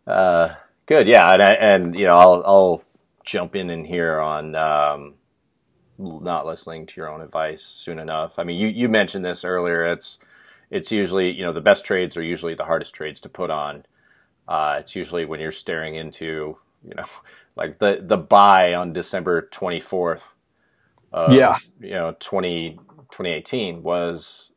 Uh, 0.07 0.55
good. 0.87 1.07
Yeah, 1.09 1.33
and 1.33 1.43
I, 1.43 1.51
and 1.55 1.95
you 1.95 2.07
know 2.07 2.17
I'll 2.17 2.43
I'll 2.47 2.83
jump 3.25 3.57
in 3.57 3.71
in 3.71 3.85
here 3.85 4.21
on 4.21 4.55
um, 4.55 5.15
not 5.99 6.47
listening 6.47 6.87
to 6.87 7.01
your 7.01 7.11
own 7.11 7.23
advice 7.23 7.63
soon 7.63 7.99
enough. 7.99 8.39
I 8.39 8.45
mean, 8.45 8.59
you 8.59 8.69
you 8.69 8.89
mentioned 8.89 9.25
this 9.25 9.45
earlier. 9.45 9.85
It's 9.85 10.21
it's 10.75 10.91
usually 10.91 11.31
you 11.31 11.45
know 11.45 11.53
the 11.53 11.61
best 11.61 11.85
trades 11.85 12.17
are 12.17 12.23
usually 12.23 12.55
the 12.55 12.65
hardest 12.65 12.95
trades 12.95 13.21
to 13.21 13.29
put 13.29 13.51
on. 13.51 13.87
Uh, 14.49 14.77
it's 14.81 14.97
usually 14.97 15.25
when 15.25 15.41
you're 15.41 15.53
staring 15.53 15.95
into 15.95 16.59
you 16.83 16.95
know 16.97 17.05
like 17.57 17.79
the 17.79 18.01
the 18.03 18.17
buy 18.17 18.75
on 18.75 18.93
December 18.93 19.49
24th. 19.53 20.23
yeah. 21.31 21.57
You 21.81 21.91
know 21.91 22.17
20, 22.19 22.73
2018 23.13 23.83
was 23.85 24.51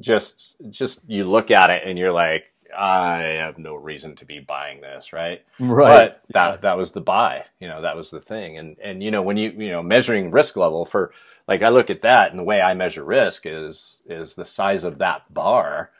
just 0.00 0.56
just 0.70 1.00
you 1.06 1.24
look 1.24 1.50
at 1.50 1.68
it 1.68 1.82
and 1.86 1.98
you're 1.98 2.12
like 2.12 2.49
I 2.76 3.36
have 3.38 3.58
no 3.58 3.74
reason 3.74 4.16
to 4.16 4.24
be 4.24 4.40
buying 4.40 4.80
this, 4.80 5.12
right? 5.12 5.44
Right. 5.58 6.10
But 6.10 6.22
that 6.32 6.62
that 6.62 6.76
was 6.76 6.92
the 6.92 7.00
buy, 7.00 7.44
you 7.60 7.68
know, 7.68 7.82
that 7.82 7.96
was 7.96 8.10
the 8.10 8.20
thing. 8.20 8.58
And 8.58 8.76
and 8.82 9.02
you 9.02 9.10
know, 9.10 9.22
when 9.22 9.36
you 9.36 9.50
you 9.50 9.70
know, 9.70 9.82
measuring 9.82 10.30
risk 10.30 10.56
level 10.56 10.84
for 10.84 11.12
like 11.48 11.62
I 11.62 11.68
look 11.68 11.90
at 11.90 12.02
that 12.02 12.30
and 12.30 12.38
the 12.38 12.44
way 12.44 12.60
I 12.60 12.74
measure 12.74 13.04
risk 13.04 13.44
is 13.46 14.02
is 14.06 14.34
the 14.34 14.44
size 14.44 14.84
of 14.84 14.98
that 14.98 15.32
bar. 15.32 15.90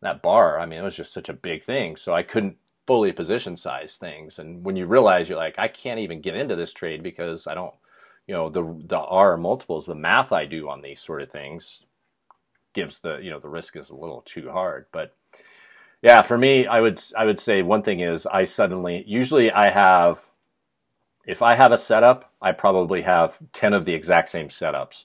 That 0.00 0.20
bar, 0.20 0.58
I 0.58 0.66
mean, 0.66 0.80
it 0.80 0.82
was 0.82 0.96
just 0.96 1.12
such 1.12 1.28
a 1.28 1.34
big 1.34 1.62
thing. 1.62 1.96
So 1.96 2.12
I 2.12 2.24
couldn't 2.24 2.56
fully 2.88 3.12
position 3.12 3.56
size 3.56 3.96
things. 3.96 4.40
And 4.40 4.64
when 4.64 4.74
you 4.74 4.86
realize 4.86 5.28
you're 5.28 5.38
like, 5.38 5.54
I 5.58 5.68
can't 5.68 6.00
even 6.00 6.20
get 6.20 6.34
into 6.34 6.56
this 6.56 6.72
trade 6.72 7.04
because 7.04 7.46
I 7.46 7.54
don't 7.54 7.72
you 8.26 8.34
know, 8.34 8.48
the 8.48 8.62
the 8.86 8.98
R 8.98 9.36
multiples, 9.36 9.86
the 9.86 9.94
math 9.94 10.32
I 10.32 10.46
do 10.46 10.68
on 10.68 10.82
these 10.82 11.00
sort 11.00 11.22
of 11.22 11.30
things 11.30 11.82
gives 12.74 13.00
the 13.00 13.18
you 13.18 13.30
know 13.30 13.40
the 13.40 13.48
risk 13.48 13.76
is 13.76 13.90
a 13.90 13.96
little 13.96 14.22
too 14.22 14.50
hard. 14.50 14.86
But 14.92 15.14
yeah, 16.02 16.22
for 16.22 16.36
me, 16.36 16.66
I 16.66 16.80
would 16.80 17.00
I 17.16 17.24
would 17.24 17.38
say 17.38 17.62
one 17.62 17.82
thing 17.82 18.00
is 18.00 18.26
I 18.26 18.44
suddenly 18.44 19.04
usually 19.06 19.50
I 19.52 19.70
have 19.70 20.26
if 21.24 21.42
I 21.42 21.54
have 21.54 21.70
a 21.70 21.78
setup, 21.78 22.32
I 22.42 22.52
probably 22.52 23.02
have 23.02 23.38
ten 23.52 23.72
of 23.72 23.84
the 23.84 23.94
exact 23.94 24.28
same 24.28 24.48
setups. 24.48 25.04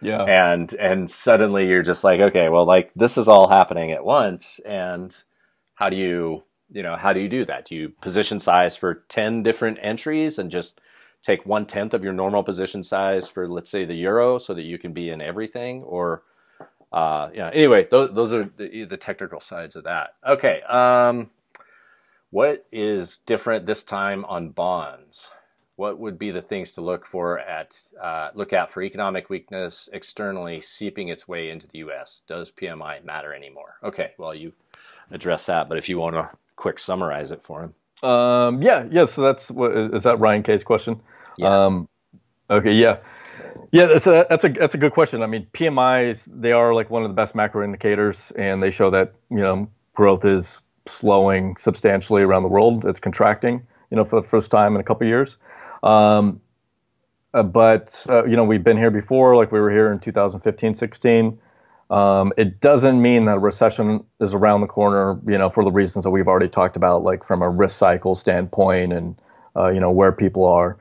Yeah. 0.00 0.22
And 0.22 0.72
and 0.74 1.10
suddenly 1.10 1.66
you're 1.66 1.82
just 1.82 2.02
like, 2.02 2.20
okay, 2.20 2.48
well, 2.48 2.66
like 2.66 2.92
this 2.94 3.18
is 3.18 3.28
all 3.28 3.48
happening 3.48 3.92
at 3.92 4.04
once, 4.04 4.60
and 4.64 5.14
how 5.74 5.90
do 5.90 5.96
you 5.96 6.42
you 6.70 6.82
know 6.82 6.96
how 6.96 7.12
do 7.12 7.20
you 7.20 7.28
do 7.28 7.44
that? 7.44 7.66
Do 7.66 7.74
you 7.74 7.90
position 8.00 8.40
size 8.40 8.76
for 8.76 9.04
ten 9.08 9.42
different 9.42 9.78
entries 9.82 10.38
and 10.38 10.50
just 10.50 10.80
take 11.22 11.44
one 11.44 11.66
tenth 11.66 11.92
of 11.92 12.04
your 12.04 12.12
normal 12.12 12.42
position 12.42 12.82
size 12.82 13.28
for 13.28 13.48
let's 13.48 13.70
say 13.70 13.84
the 13.84 13.94
euro 13.94 14.38
so 14.38 14.54
that 14.54 14.62
you 14.62 14.78
can 14.78 14.92
be 14.94 15.10
in 15.10 15.20
everything, 15.20 15.82
or 15.82 16.22
uh, 16.92 17.28
yeah. 17.34 17.50
Anyway, 17.52 17.86
those, 17.90 18.14
those 18.14 18.32
are 18.32 18.44
the, 18.44 18.84
the, 18.84 18.96
technical 18.96 19.40
sides 19.40 19.76
of 19.76 19.84
that. 19.84 20.14
Okay. 20.26 20.62
Um, 20.62 21.30
what 22.30 22.66
is 22.72 23.18
different 23.18 23.66
this 23.66 23.82
time 23.82 24.24
on 24.24 24.50
bonds? 24.50 25.30
What 25.76 25.98
would 25.98 26.18
be 26.18 26.30
the 26.30 26.42
things 26.42 26.72
to 26.72 26.80
look 26.80 27.06
for 27.06 27.38
at 27.38 27.76
uh, 28.02 28.30
look 28.34 28.52
out 28.52 28.70
for 28.70 28.82
economic 28.82 29.30
weakness 29.30 29.88
externally 29.92 30.60
seeping 30.60 31.08
its 31.08 31.28
way 31.28 31.50
into 31.50 31.68
the 31.68 31.78
U.S.? 31.78 32.22
Does 32.26 32.50
PMI 32.50 33.04
matter 33.04 33.32
anymore? 33.32 33.76
Okay. 33.84 34.12
Well, 34.18 34.34
you 34.34 34.52
address 35.10 35.46
that, 35.46 35.68
but 35.68 35.78
if 35.78 35.88
you 35.88 35.98
want 35.98 36.16
to 36.16 36.30
quick 36.56 36.78
summarize 36.78 37.30
it 37.30 37.42
for 37.42 37.62
him. 37.62 38.08
Um, 38.10 38.62
yeah. 38.62 38.86
Yeah. 38.90 39.04
So 39.04 39.22
that's 39.22 39.50
what 39.50 39.76
is 39.76 40.02
that 40.02 40.18
Ryan 40.18 40.42
K's 40.42 40.64
question? 40.64 41.00
Yeah. 41.36 41.66
Um, 41.66 41.88
okay. 42.50 42.72
Yeah. 42.72 42.98
Yeah, 43.72 43.86
that's 43.86 44.06
a 44.06 44.26
that's 44.28 44.44
a 44.44 44.48
that's 44.48 44.74
a 44.74 44.78
good 44.78 44.92
question. 44.92 45.22
I 45.22 45.26
mean, 45.26 45.46
PMIs 45.52 46.28
they 46.32 46.52
are 46.52 46.74
like 46.74 46.90
one 46.90 47.02
of 47.04 47.10
the 47.10 47.14
best 47.14 47.34
macro 47.34 47.64
indicators, 47.64 48.32
and 48.36 48.62
they 48.62 48.70
show 48.70 48.90
that 48.90 49.14
you 49.30 49.38
know 49.38 49.68
growth 49.94 50.24
is 50.24 50.60
slowing 50.86 51.56
substantially 51.58 52.22
around 52.22 52.42
the 52.42 52.48
world. 52.48 52.84
It's 52.86 53.00
contracting, 53.00 53.66
you 53.90 53.96
know, 53.96 54.04
for 54.04 54.20
the 54.20 54.26
first 54.26 54.50
time 54.50 54.74
in 54.74 54.80
a 54.80 54.84
couple 54.84 55.06
years. 55.06 55.36
Um, 55.82 56.40
uh, 57.34 57.42
but 57.42 58.04
uh, 58.08 58.24
you 58.24 58.36
know, 58.36 58.44
we've 58.44 58.64
been 58.64 58.78
here 58.78 58.90
before, 58.90 59.36
like 59.36 59.52
we 59.52 59.60
were 59.60 59.70
here 59.70 59.92
in 59.92 60.00
2015, 60.00 60.74
16. 60.74 61.38
Um, 61.90 62.32
it 62.36 62.60
doesn't 62.60 63.00
mean 63.00 63.26
that 63.26 63.36
a 63.36 63.40
recession 63.40 64.04
is 64.20 64.34
around 64.34 64.60
the 64.62 64.66
corner, 64.66 65.20
you 65.26 65.38
know, 65.38 65.50
for 65.50 65.64
the 65.64 65.70
reasons 65.72 66.04
that 66.04 66.10
we've 66.10 66.28
already 66.28 66.48
talked 66.48 66.76
about, 66.76 67.02
like 67.02 67.24
from 67.24 67.42
a 67.42 67.48
risk 67.48 67.76
cycle 67.78 68.14
standpoint 68.14 68.92
and 68.92 69.16
uh, 69.56 69.68
you 69.68 69.80
know 69.80 69.90
where 69.90 70.12
people 70.12 70.44
are 70.46 70.78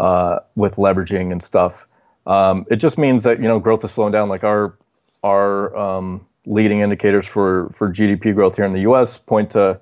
uh, 0.00 0.38
with 0.56 0.76
leveraging 0.76 1.32
and 1.32 1.42
stuff. 1.42 1.86
Um, 2.26 2.66
it 2.70 2.76
just 2.76 2.98
means 2.98 3.24
that 3.24 3.38
you 3.38 3.48
know 3.48 3.58
growth 3.58 3.84
is 3.84 3.92
slowing 3.92 4.12
down. 4.12 4.28
Like 4.28 4.44
our 4.44 4.74
our 5.22 5.76
um, 5.76 6.26
leading 6.46 6.80
indicators 6.80 7.26
for 7.26 7.70
for 7.72 7.88
GDP 7.88 8.34
growth 8.34 8.56
here 8.56 8.64
in 8.64 8.72
the 8.72 8.80
U.S. 8.82 9.18
point 9.18 9.50
to 9.50 9.80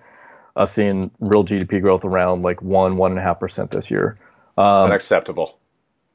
us 0.57 0.73
seeing 0.73 1.11
real 1.21 1.45
GDP 1.45 1.81
growth 1.81 2.05
around 2.05 2.43
like 2.43 2.63
one 2.63 2.97
one 2.97 3.13
and 3.13 3.21
a 3.21 3.23
half 3.23 3.41
percent 3.41 3.71
this 3.71 3.91
year. 3.91 4.19
Um, 4.57 4.87
unacceptable. 4.87 5.59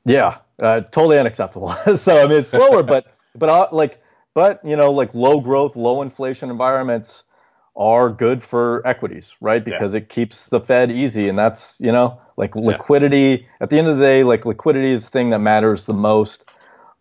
Yeah, 0.05 0.39
uh, 0.59 0.81
totally 0.81 1.17
unacceptable. 1.17 1.73
so 1.97 2.23
I 2.23 2.27
mean, 2.27 2.39
it's 2.39 2.49
slower, 2.49 2.83
but 2.83 3.05
but 3.35 3.49
uh, 3.49 3.67
like 3.71 4.01
but 4.33 4.63
you 4.65 4.75
know 4.75 4.91
like 4.91 5.13
low 5.13 5.39
growth, 5.39 5.75
low 5.75 6.01
inflation 6.01 6.49
environments 6.49 7.23
are 7.75 8.09
good 8.09 8.43
for 8.43 8.85
equities, 8.85 9.33
right? 9.41 9.63
Because 9.63 9.93
yeah. 9.93 9.99
it 9.99 10.09
keeps 10.09 10.49
the 10.49 10.59
Fed 10.59 10.91
easy, 10.91 11.27
and 11.27 11.37
that's 11.37 11.79
you 11.81 11.91
know 11.91 12.19
like 12.37 12.55
liquidity. 12.55 13.41
Yeah. 13.41 13.47
At 13.61 13.69
the 13.69 13.79
end 13.79 13.87
of 13.87 13.97
the 13.97 14.03
day, 14.03 14.23
like 14.23 14.45
liquidity 14.45 14.91
is 14.91 15.05
the 15.05 15.11
thing 15.11 15.31
that 15.31 15.39
matters 15.39 15.85
the 15.85 15.93
most. 15.93 16.49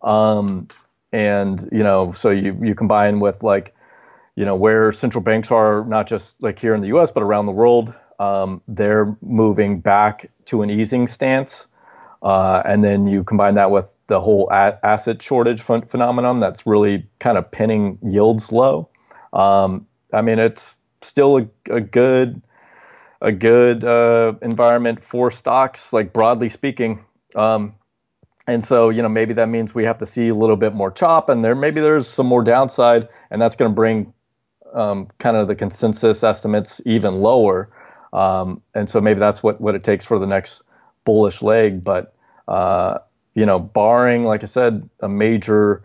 Um, 0.01 0.67
and 1.11 1.67
you 1.71 1.83
know, 1.83 2.11
so 2.13 2.29
you 2.31 2.57
you 2.61 2.75
combine 2.75 3.19
with 3.19 3.43
like 3.43 3.75
you 4.35 4.45
know 4.45 4.55
where 4.55 4.91
central 4.91 5.23
banks 5.23 5.51
are, 5.51 5.85
not 5.85 6.07
just 6.07 6.41
like 6.41 6.57
here 6.59 6.73
in 6.73 6.81
the 6.81 6.87
U.S. 6.87 7.11
but 7.11 7.23
around 7.23 7.45
the 7.45 7.51
world. 7.51 7.93
um, 8.19 8.61
they're 8.67 9.15
moving 9.21 9.79
back 9.79 10.29
to 10.45 10.61
an 10.61 10.69
easing 10.69 11.07
stance. 11.07 11.67
Uh, 12.21 12.61
and 12.65 12.83
then 12.83 13.05
you 13.07 13.23
combine 13.23 13.55
that 13.55 13.69
with 13.71 13.85
the 14.07 14.21
whole 14.21 14.47
a- 14.51 14.79
asset 14.83 15.21
shortage 15.21 15.65
ph- 15.65 15.83
phenomenon 15.89 16.39
that's 16.39 16.65
really 16.65 17.05
kind 17.19 17.37
of 17.37 17.49
pinning 17.51 17.97
yields 18.01 18.51
low. 18.51 18.89
Um, 19.33 19.87
I 20.13 20.21
mean, 20.21 20.39
it's 20.39 20.73
still 21.01 21.37
a, 21.37 21.47
a 21.69 21.81
good 21.81 22.41
a 23.21 23.31
good 23.31 23.83
uh, 23.85 24.33
environment 24.41 25.03
for 25.03 25.31
stocks, 25.31 25.93
like 25.93 26.11
broadly 26.11 26.49
speaking. 26.49 27.05
Um, 27.35 27.75
and 28.45 28.63
so, 28.63 28.89
you 28.89 29.01
know, 29.01 29.07
maybe 29.07 29.33
that 29.35 29.47
means 29.47 29.73
we 29.73 29.85
have 29.85 29.99
to 29.99 30.05
see 30.05 30.27
a 30.27 30.35
little 30.35 30.57
bit 30.57 30.73
more 30.73 30.91
chop, 30.91 31.29
and 31.29 31.41
there 31.43 31.55
maybe 31.55 31.79
there's 31.79 32.07
some 32.07 32.27
more 32.27 32.43
downside, 32.43 33.07
and 33.31 33.41
that's 33.41 33.55
going 33.55 33.71
to 33.71 33.75
bring 33.75 34.13
um, 34.73 35.07
kind 35.19 35.37
of 35.37 35.47
the 35.47 35.55
consensus 35.55 36.23
estimates 36.23 36.81
even 36.85 37.15
lower. 37.15 37.69
Um, 38.11 38.61
and 38.75 38.89
so 38.89 38.99
maybe 39.01 39.19
that's 39.19 39.41
what 39.41 39.61
what 39.61 39.75
it 39.75 39.83
takes 39.83 40.05
for 40.05 40.19
the 40.19 40.27
next 40.27 40.63
bullish 41.05 41.41
leg. 41.41 41.83
But 41.83 42.13
uh, 42.47 42.99
you 43.33 43.45
know, 43.45 43.59
barring, 43.59 44.25
like 44.25 44.43
I 44.43 44.47
said, 44.47 44.89
a 44.99 45.07
major 45.07 45.81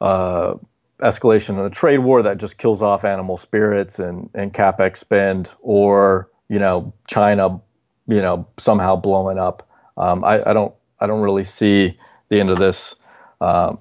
uh, 0.00 0.54
escalation 1.02 1.50
in 1.50 1.64
the 1.64 1.70
trade 1.70 1.98
war 1.98 2.22
that 2.22 2.38
just 2.38 2.58
kills 2.58 2.82
off 2.82 3.04
animal 3.04 3.36
spirits 3.36 3.98
and 3.98 4.28
and 4.34 4.52
capex 4.52 4.98
spend, 4.98 5.50
or 5.60 6.30
you 6.48 6.58
know, 6.58 6.92
China, 7.06 7.60
you 8.06 8.20
know, 8.20 8.46
somehow 8.56 8.96
blowing 8.96 9.38
up. 9.38 9.68
Um, 9.96 10.24
I, 10.24 10.50
I 10.50 10.52
don't 10.52 10.74
I 11.00 11.06
don't 11.06 11.20
really 11.20 11.44
see 11.44 11.98
the 12.28 12.40
end 12.40 12.50
of 12.50 12.58
this 12.58 12.94
uh, 13.40 13.76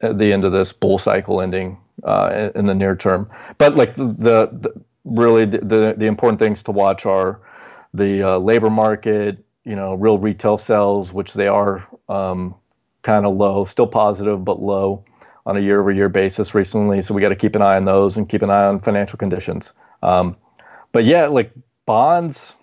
the 0.00 0.32
end 0.32 0.44
of 0.44 0.52
this 0.52 0.72
bull 0.72 0.98
cycle 0.98 1.40
ending 1.40 1.78
uh, 2.04 2.30
in, 2.54 2.60
in, 2.60 2.66
the 2.66 2.74
near 2.74 2.94
term. 2.94 3.28
But 3.56 3.74
like 3.74 3.94
the, 3.94 4.04
the, 4.04 4.48
the 4.52 4.82
really 5.04 5.46
the, 5.46 5.58
the, 5.58 5.94
the 5.96 6.06
important 6.06 6.38
things 6.38 6.62
to 6.64 6.70
watch 6.70 7.06
are 7.06 7.40
the 7.94 8.22
uh, 8.22 8.38
labor 8.38 8.70
market, 8.70 9.44
you 9.64 9.74
know, 9.74 9.94
real 9.94 10.18
retail 10.18 10.58
sales, 10.58 11.12
which 11.12 11.32
they 11.32 11.48
are 11.48 11.88
um, 12.08 12.54
kind 13.02 13.26
of 13.26 13.34
low, 13.36 13.64
still 13.64 13.86
positive 13.86 14.44
but 14.44 14.62
low 14.62 15.04
on 15.48 15.56
a 15.56 15.60
year-over-year 15.60 16.10
basis 16.10 16.54
recently. 16.54 17.02
So 17.02 17.14
we 17.14 17.22
got 17.22 17.30
to 17.30 17.36
keep 17.36 17.56
an 17.56 17.62
eye 17.62 17.76
on 17.76 17.84
those 17.84 18.16
and 18.16 18.28
keep 18.28 18.42
an 18.42 18.50
eye 18.50 18.66
on 18.66 18.80
financial 18.80 19.16
conditions. 19.16 19.72
Um, 20.02 20.36
but 20.92 21.04
yeah, 21.04 21.26
like 21.26 21.50
bonds 21.86 22.54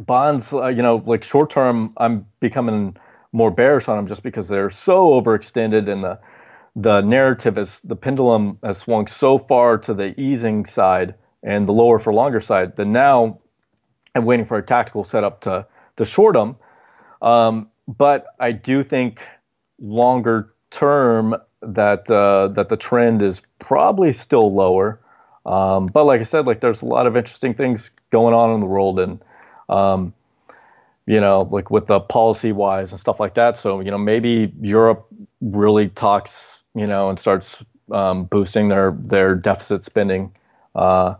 bonds, 0.00 0.52
uh, 0.52 0.68
you 0.68 0.82
know, 0.82 1.02
like 1.06 1.24
short 1.24 1.50
term, 1.50 1.92
I'm 1.96 2.26
becoming 2.40 2.96
more 3.32 3.50
bearish 3.50 3.88
on 3.88 3.96
them 3.96 4.06
just 4.06 4.22
because 4.22 4.48
they're 4.48 4.70
so 4.70 5.20
overextended 5.20 5.88
and 5.88 6.02
the 6.02 6.18
the 6.76 7.00
narrative 7.00 7.58
is 7.58 7.80
the 7.80 7.96
pendulum 7.96 8.56
has 8.62 8.78
swung 8.78 9.08
so 9.08 9.38
far 9.38 9.76
to 9.76 9.92
the 9.92 10.18
easing 10.18 10.64
side 10.64 11.16
and 11.42 11.66
the 11.66 11.72
lower 11.72 11.98
for 11.98 12.12
longer 12.12 12.40
side 12.40 12.76
that 12.76 12.86
now 12.86 13.40
I'm 14.14 14.24
waiting 14.24 14.46
for 14.46 14.56
a 14.56 14.62
tactical 14.62 15.02
setup 15.02 15.40
to 15.42 15.66
to 15.96 16.04
short 16.04 16.34
them. 16.34 16.56
Um, 17.22 17.70
but 17.88 18.26
I 18.38 18.52
do 18.52 18.82
think 18.82 19.20
longer 19.80 20.54
term 20.70 21.34
that 21.62 22.10
uh, 22.10 22.48
that 22.48 22.68
the 22.68 22.76
trend 22.76 23.22
is 23.22 23.40
probably 23.58 24.12
still 24.12 24.54
lower. 24.54 25.00
Um, 25.46 25.86
but 25.86 26.04
like 26.04 26.20
I 26.20 26.24
said, 26.24 26.46
like 26.46 26.60
there's 26.60 26.82
a 26.82 26.86
lot 26.86 27.06
of 27.06 27.16
interesting 27.16 27.54
things 27.54 27.90
going 28.10 28.34
on 28.34 28.54
in 28.54 28.60
the 28.60 28.66
world, 28.66 28.98
and 28.98 29.20
um, 29.68 30.12
you 31.06 31.20
know, 31.20 31.48
like 31.50 31.70
with 31.70 31.86
the 31.86 32.00
policy 32.00 32.52
wise 32.52 32.92
and 32.92 33.00
stuff 33.00 33.18
like 33.20 33.34
that. 33.34 33.58
So, 33.58 33.80
you 33.80 33.90
know, 33.90 33.98
maybe 33.98 34.52
Europe 34.60 35.06
really 35.40 35.88
talks, 35.88 36.62
you 36.74 36.86
know, 36.86 37.08
and 37.08 37.18
starts 37.18 37.64
um, 37.90 38.24
boosting 38.24 38.68
their 38.68 38.92
their 38.92 39.34
deficit 39.34 39.82
spending, 39.84 40.32
uh, 40.74 41.14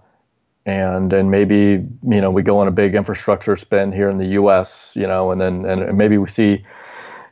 and 0.67 1.13
and 1.13 1.31
maybe 1.31 1.85
you 2.09 2.21
know 2.21 2.31
we 2.31 2.43
go 2.43 2.59
on 2.59 2.69
a 2.69 2.71
big 2.71 2.95
infrastructure 2.95 3.57
spend 3.57 3.95
here 3.95 4.09
in 4.09 4.19
the 4.19 4.29
U.S. 4.29 4.93
You 4.95 5.07
know, 5.07 5.33
and 5.33 5.41
then 5.41 5.65
and 5.65 5.99
maybe 5.99 6.19
we 6.19 6.29
see 6.29 6.65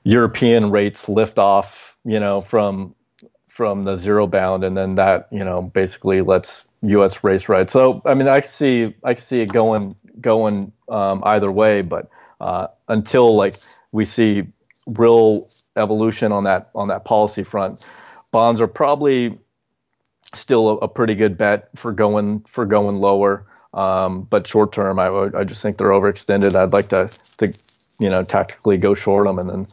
European 0.05 0.71
rates 0.71 1.09
lift 1.09 1.39
off, 1.39 1.97
you 2.05 2.19
know, 2.19 2.41
from 2.41 2.95
from 3.59 3.83
the 3.83 3.99
zero 3.99 4.29
bound, 4.29 4.63
and 4.63 4.77
then 4.77 4.95
that 4.95 5.27
you 5.33 5.43
know 5.43 5.63
basically 5.63 6.21
lets 6.21 6.65
U.S. 6.83 7.25
race 7.25 7.49
right. 7.49 7.69
So 7.69 8.01
I 8.05 8.15
mean, 8.15 8.29
I 8.29 8.41
see 8.41 8.95
I 9.03 9.15
see 9.15 9.41
it 9.41 9.53
going 9.53 9.97
going 10.21 10.71
um, 10.89 11.25
either 11.27 11.51
way, 11.51 11.83
but 11.83 12.09
uh, 12.41 12.69
until 12.87 13.35
like 13.35 13.57
we 13.91 14.05
see 14.05 14.45
real 14.87 15.51
evolution 15.75 16.31
on 16.31 16.45
that 16.45 16.71
on 16.77 16.87
that 16.87 17.05
policy 17.05 17.43
front, 17.43 17.85
bonds 18.31 18.61
are 18.61 18.69
probably 18.69 19.37
still 20.35 20.69
a, 20.69 20.77
a 20.77 20.89
pretty 20.89 21.17
good 21.17 21.37
bet 21.37 21.69
for 21.75 21.91
going 21.91 22.45
for 22.47 22.65
going 22.65 23.01
lower. 23.01 23.45
Um, 23.75 24.23
but 24.23 24.47
short 24.47 24.73
term, 24.73 25.01
I 25.01 25.09
I 25.37 25.43
just 25.43 25.63
think 25.63 25.79
they're 25.79 25.89
overextended. 25.89 26.55
I'd 26.55 26.73
like 26.73 26.91
to 26.91 27.11
to 27.39 27.53
you 27.99 28.09
know 28.09 28.23
tactically 28.23 28.77
go 28.77 28.95
short 28.95 29.27
them 29.27 29.41
and 29.41 29.51
then 29.51 29.67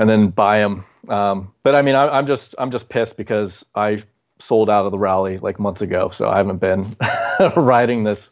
and 0.00 0.08
then 0.08 0.28
buy 0.28 0.58
them. 0.58 0.82
Um, 1.08 1.52
but 1.62 1.74
I 1.74 1.82
mean, 1.82 1.94
I, 1.94 2.08
I'm 2.08 2.26
just 2.26 2.54
I'm 2.58 2.70
just 2.70 2.88
pissed 2.88 3.16
because 3.18 3.64
I 3.74 4.02
sold 4.38 4.70
out 4.70 4.86
of 4.86 4.92
the 4.92 4.98
rally 4.98 5.36
like 5.38 5.60
months 5.60 5.82
ago, 5.82 6.08
so 6.08 6.28
I 6.28 6.38
haven't 6.38 6.56
been 6.56 6.86
riding 7.56 8.02
this. 8.02 8.30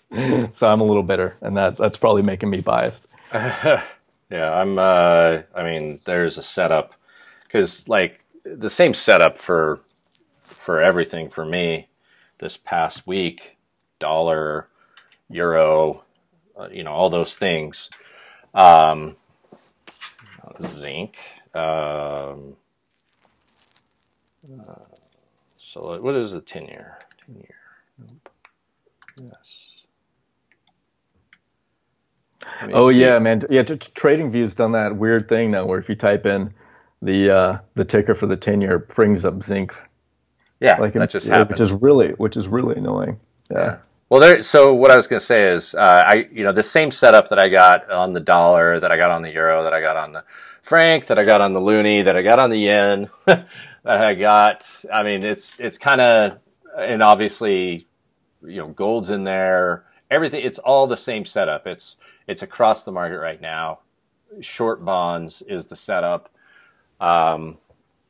So 0.52 0.66
I'm 0.66 0.80
a 0.80 0.84
little 0.84 1.02
bitter, 1.02 1.36
and 1.42 1.56
that 1.58 1.76
that's 1.76 1.98
probably 1.98 2.22
making 2.22 2.48
me 2.48 2.62
biased. 2.62 3.06
yeah, 3.32 3.82
I'm. 4.32 4.78
Uh, 4.78 5.42
I 5.54 5.62
mean, 5.62 6.00
there's 6.06 6.38
a 6.38 6.42
setup 6.42 6.94
because 7.44 7.86
like 7.86 8.24
the 8.44 8.70
same 8.70 8.94
setup 8.94 9.36
for 9.36 9.80
for 10.40 10.80
everything 10.80 11.28
for 11.28 11.44
me 11.44 11.88
this 12.38 12.56
past 12.56 13.06
week, 13.06 13.58
dollar, 13.98 14.68
euro, 15.28 16.02
uh, 16.58 16.68
you 16.72 16.82
know, 16.82 16.92
all 16.92 17.10
those 17.10 17.36
things. 17.36 17.90
Um, 18.54 19.16
zinc. 20.66 21.16
Um, 21.54 22.56
uh, 24.60 24.74
so 25.56 26.00
what 26.00 26.14
is 26.14 26.34
a 26.34 26.40
10 26.40 26.66
year? 26.66 26.98
10 27.26 27.36
year. 27.36 27.54
Nope. 27.98 28.28
Yes. 29.20 29.68
Oh 32.72 32.90
see. 32.90 33.00
yeah, 33.00 33.18
man. 33.18 33.42
Yeah, 33.50 33.62
t- 33.62 33.76
t- 33.76 33.92
TradingView's 33.94 34.54
done 34.54 34.72
that 34.72 34.96
weird 34.96 35.28
thing 35.28 35.50
now 35.50 35.66
where 35.66 35.78
if 35.78 35.88
you 35.88 35.94
type 35.94 36.26
in 36.26 36.52
the 37.02 37.30
uh, 37.30 37.58
the 37.74 37.84
ticker 37.84 38.14
for 38.14 38.26
the 38.26 38.36
10 38.36 38.60
year 38.60 38.78
brings 38.78 39.24
up 39.24 39.42
zinc. 39.42 39.74
Yeah, 40.60 40.78
like 40.78 40.92
that 40.94 41.10
just 41.10 41.28
happened. 41.28 41.50
Which 41.50 41.60
is 41.60 41.72
really 41.72 42.10
which 42.10 42.36
is 42.36 42.48
really 42.48 42.76
annoying. 42.76 43.20
Yeah. 43.50 43.58
yeah. 43.58 43.76
Well, 44.08 44.20
there. 44.20 44.42
So 44.42 44.72
what 44.74 44.90
I 44.90 44.96
was 44.96 45.06
going 45.06 45.20
to 45.20 45.26
say 45.26 45.52
is, 45.52 45.74
uh, 45.74 46.02
I 46.06 46.26
you 46.32 46.42
know 46.42 46.52
the 46.52 46.62
same 46.62 46.90
setup 46.90 47.28
that 47.28 47.38
I 47.38 47.48
got 47.48 47.90
on 47.90 48.12
the 48.12 48.20
dollar, 48.20 48.80
that 48.80 48.90
I 48.90 48.96
got 48.96 49.10
on 49.10 49.22
the 49.22 49.30
euro, 49.30 49.62
that 49.64 49.74
I 49.74 49.80
got 49.80 49.96
on 49.96 50.12
the 50.12 50.24
franc, 50.68 51.06
that 51.06 51.18
I 51.18 51.24
got 51.24 51.40
on 51.40 51.54
the 51.54 51.60
loonie, 51.60 52.04
that 52.04 52.16
I 52.16 52.22
got 52.22 52.40
on 52.40 52.50
the 52.50 52.58
yen. 52.58 53.10
That 53.84 54.04
I 54.04 54.14
got. 54.14 54.68
I 54.92 55.02
mean, 55.02 55.24
it's 55.24 55.58
it's 55.58 55.78
kind 55.78 56.00
of 56.02 56.40
and 56.76 57.02
obviously, 57.02 57.86
you 58.44 58.56
know, 58.58 58.68
gold's 58.68 59.08
in 59.08 59.24
there. 59.24 59.84
Everything. 60.10 60.44
It's 60.44 60.58
all 60.58 60.86
the 60.86 60.96
same 60.96 61.24
setup. 61.24 61.66
It's 61.66 61.96
it's 62.26 62.42
across 62.42 62.84
the 62.84 62.92
market 62.92 63.18
right 63.18 63.40
now. 63.40 63.78
Short 64.40 64.84
bonds 64.84 65.42
is 65.48 65.68
the 65.68 65.76
setup. 65.76 66.28
Um, 67.00 67.56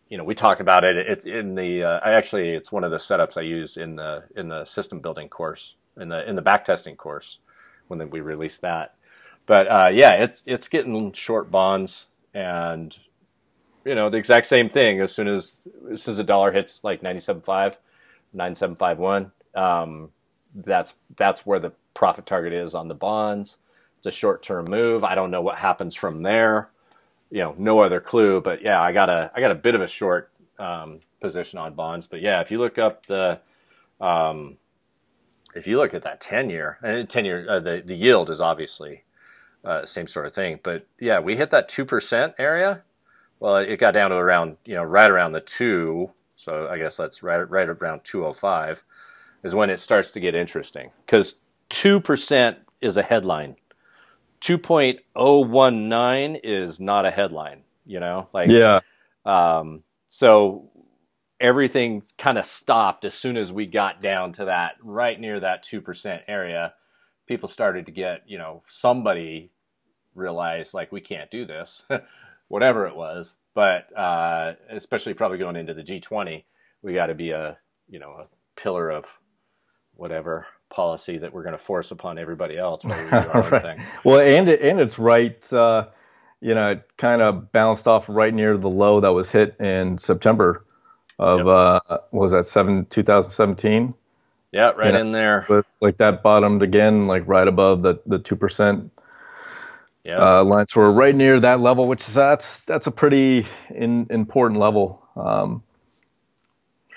you 0.09 0.18
know, 0.18 0.24
we 0.24 0.35
talk 0.35 0.59
about 0.59 0.82
it. 0.82 0.97
It's 0.97 1.26
in 1.26 1.55
the. 1.55 1.85
Uh, 1.85 2.01
I 2.02 2.12
actually, 2.12 2.51
it's 2.51 2.72
one 2.72 2.82
of 2.82 2.90
the 2.90 2.97
setups 2.97 3.36
I 3.36 3.43
use 3.43 3.76
in 3.76 3.94
the 3.94 4.24
in 4.35 4.48
the 4.48 4.64
system 4.64 4.98
building 5.01 5.28
course 5.28 5.74
in 6.01 6.09
the 6.09 6.28
in 6.28 6.35
the 6.35 6.43
backtesting 6.43 6.97
course 6.97 7.39
when 7.86 8.10
we 8.10 8.20
release 8.20 8.59
that. 8.59 8.97
But 9.47 9.70
uh, 9.70 9.90
yeah, 9.93 10.14
it's 10.14 10.43
it's 10.47 10.68
getting 10.68 11.12
short 11.12 11.51
bonds 11.52 12.06
and 12.35 12.97
you 13.85 13.95
know, 13.95 14.11
the 14.11 14.19
exact 14.19 14.47
same 14.47 14.69
thing 14.69 15.01
as 15.01 15.13
soon 15.13 15.29
as 15.29 15.61
as 15.91 16.03
soon 16.03 16.13
as 16.13 16.19
the 16.19 16.25
dollar 16.25 16.53
hits 16.53 16.85
like 16.85 17.01
97.5, 17.01 17.77
9751, 18.35 19.33
um, 19.55 20.11
that's 20.55 20.95
that's 21.17 21.47
where 21.47 21.59
the 21.59 21.73
profit 21.95 22.27
target 22.27 22.53
is 22.53 22.75
on 22.75 22.89
the 22.89 22.95
bonds. 22.95 23.59
It's 23.99 24.07
a 24.07 24.11
short-term 24.11 24.67
move. 24.69 25.05
I 25.05 25.15
don't 25.15 25.31
know 25.31 25.41
what 25.41 25.59
happens 25.59 25.95
from 25.95 26.23
there. 26.23 26.71
You 27.31 27.41
know, 27.41 27.55
no 27.59 27.81
other 27.81 28.01
clue, 28.01 28.41
but 28.41 28.63
yeah, 28.63 28.81
I 28.81 28.93
got 28.93 29.09
a 29.09 29.31
I 29.35 29.41
got 29.41 29.51
a 29.51 29.57
bit 29.57 29.75
of 29.75 29.81
a 29.81 29.89
short 29.89 30.31
um, 30.59 31.01
position 31.21 31.59
on 31.59 31.75
bonds, 31.75 32.07
but 32.07 32.21
yeah, 32.21 32.41
if 32.41 32.51
you 32.51 32.59
look 32.59 32.79
up 32.79 33.07
the 33.07 33.41
um, 34.01 34.59
if 35.55 35.67
you 35.67 35.79
look 35.79 35.95
at 35.95 36.03
that 36.03 36.21
10 36.21 36.51
year, 36.51 36.79
and 36.83 37.09
10 37.09 37.25
year, 37.25 37.47
uh, 37.49 37.61
the, 37.61 37.83
the 37.85 37.95
yield 37.95 38.31
is 38.31 38.41
obviously 38.41 39.03
uh, 39.64 39.86
same 39.86 40.06
sort 40.06 40.26
of 40.26 40.35
thing. 40.35 40.60
But 40.62 40.86
yeah, 40.98 41.20
we 41.20 41.36
hit 41.36 41.51
that 41.51 41.68
2% 41.68 42.35
area 42.39 42.82
well, 43.40 43.56
it 43.56 43.78
got 43.78 43.94
down 43.94 44.10
to 44.10 44.16
around, 44.16 44.59
you 44.64 44.74
know, 44.74 44.82
right 44.82 45.09
around 45.10 45.32
the 45.32 45.40
two. 45.40 46.10
So 46.36 46.68
I 46.68 46.76
guess 46.78 46.97
that's 46.97 47.22
right, 47.22 47.48
right 47.48 47.68
around 47.68 48.02
205 48.05 48.85
is 49.44 49.55
when 49.55 49.70
it 49.70 49.78
starts 49.78 50.10
to 50.12 50.20
get 50.20 50.35
interesting 50.35 50.90
because 51.06 51.36
2% 51.70 52.56
is 52.80 52.97
a 52.97 53.02
headline. 53.02 53.56
2.019 54.40 56.40
is 56.43 56.80
not 56.80 57.06
a 57.06 57.10
headline, 57.10 57.62
you 57.85 58.01
know, 58.01 58.28
like, 58.32 58.48
yeah. 58.51 58.80
Um, 59.24 59.82
so 60.06 60.70
everything 61.40 62.05
kind 62.16 62.39
of 62.39 62.47
stopped 62.47 63.05
as 63.05 63.14
soon 63.14 63.36
as 63.36 63.52
we 63.52 63.66
got 63.66 64.01
down 64.01 64.32
to 64.35 64.44
that 64.47 64.76
right 64.82 65.18
near 65.18 65.40
that 65.40 65.64
2% 65.64 66.20
area 66.28 66.74
people 67.29 67.49
started 67.49 67.87
to 67.87 67.93
get, 67.93 68.23
you 68.27 68.39
know, 68.39 68.63
somebody 68.67 69.53
realized 70.15 70.75
like 70.75 70.91
we 70.91 71.01
can't 71.01 71.31
do 71.31 71.47
this, 71.47 71.85
whatever 72.49 72.87
it 72.87 72.97
was. 72.97 73.37
But 73.55 73.97
uh, 73.97 74.55
especially 74.71 75.15
probably 75.15 75.39
going 75.39 75.57
into 75.57 75.75
the 75.75 75.83
G20, 75.83 76.45
we 76.83 76.95
got 76.95 77.07
to 77.07 77.15
be 77.15 77.31
a, 77.31 77.59
you 77.89 77.99
know, 77.99 78.11
a 78.11 78.27
pillar 78.61 78.91
of 78.91 79.05
whatever 79.95 80.47
policy 80.71 81.19
that 81.19 81.33
we're 81.33 81.43
going 81.43 81.57
to 81.57 81.63
force 81.63 81.91
upon 81.91 82.19
everybody 82.19 82.57
else. 82.57 82.85
We 82.85 82.93
right. 82.93 83.79
Well, 84.05 84.21
and 84.21 84.49
it, 84.49 84.63
and 84.63 84.81
it's 84.81 84.99
right. 84.99 85.53
Uh, 85.53 85.89
you 86.41 86.55
know, 86.55 86.73
it 86.73 86.89
kind 86.97 87.21
of 87.21 87.51
bounced 87.53 87.89
off 87.89 88.05
right 88.09 88.33
near 88.33 88.57
the 88.57 88.69
low 88.69 89.01
that 89.01 89.13
was 89.13 89.31
hit 89.31 89.57
in 89.61 89.99
September 89.99 90.65
of 91.19 91.39
yep. 91.39 91.47
uh, 91.47 91.99
was 92.13 92.31
that 92.33 92.47
seven 92.47 92.87
2017. 92.87 93.95
Yeah, 94.53 94.70
right 94.70 94.95
in 94.95 95.12
there. 95.12 95.45
So 95.47 95.59
it's 95.59 95.81
like 95.83 95.99
that 95.99 96.23
bottomed 96.23 96.62
again, 96.62 97.07
like 97.07 97.25
right 97.27 97.47
above 97.47 97.83
the 97.83 98.01
the 98.07 98.19
two 98.19 98.37
percent 98.37 98.91
yeah. 100.05 100.39
uh, 100.41 100.45
line. 100.45 100.65
So 100.66 100.81
we're 100.81 100.91
right 100.91 101.15
near 101.15 101.39
that 101.41 101.61
level, 101.61 101.87
which 101.87 102.01
is 102.01 102.15
that's 102.15 102.62
that's 102.65 102.87
a 102.87 102.91
pretty 102.91 103.47
in, 103.69 104.07
important 104.09 104.59
level. 104.59 105.03
Um, 105.16 105.62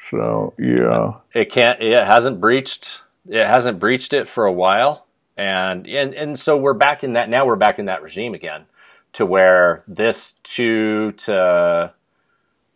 so 0.10 0.54
yeah, 0.58 1.16
it 1.34 1.52
can't. 1.52 1.82
It 1.82 2.00
hasn't 2.00 2.40
breached. 2.40 3.02
It 3.28 3.46
hasn't 3.46 3.80
breached 3.80 4.14
it 4.14 4.30
for 4.30 4.46
a 4.46 4.52
while, 4.52 5.06
and 5.36 5.86
and 5.88 6.14
and 6.14 6.40
so 6.40 6.56
we're 6.56 6.74
back 6.74 7.04
in 7.04 7.14
that. 7.14 7.30
Now 7.30 7.46
we're 7.46 7.58
back 7.58 7.80
in 7.80 7.86
that 7.86 8.02
regime 8.02 8.34
again, 8.34 8.66
to 9.14 9.26
where 9.26 9.84
this 9.90 10.36
two 10.44 11.12
to 11.14 11.94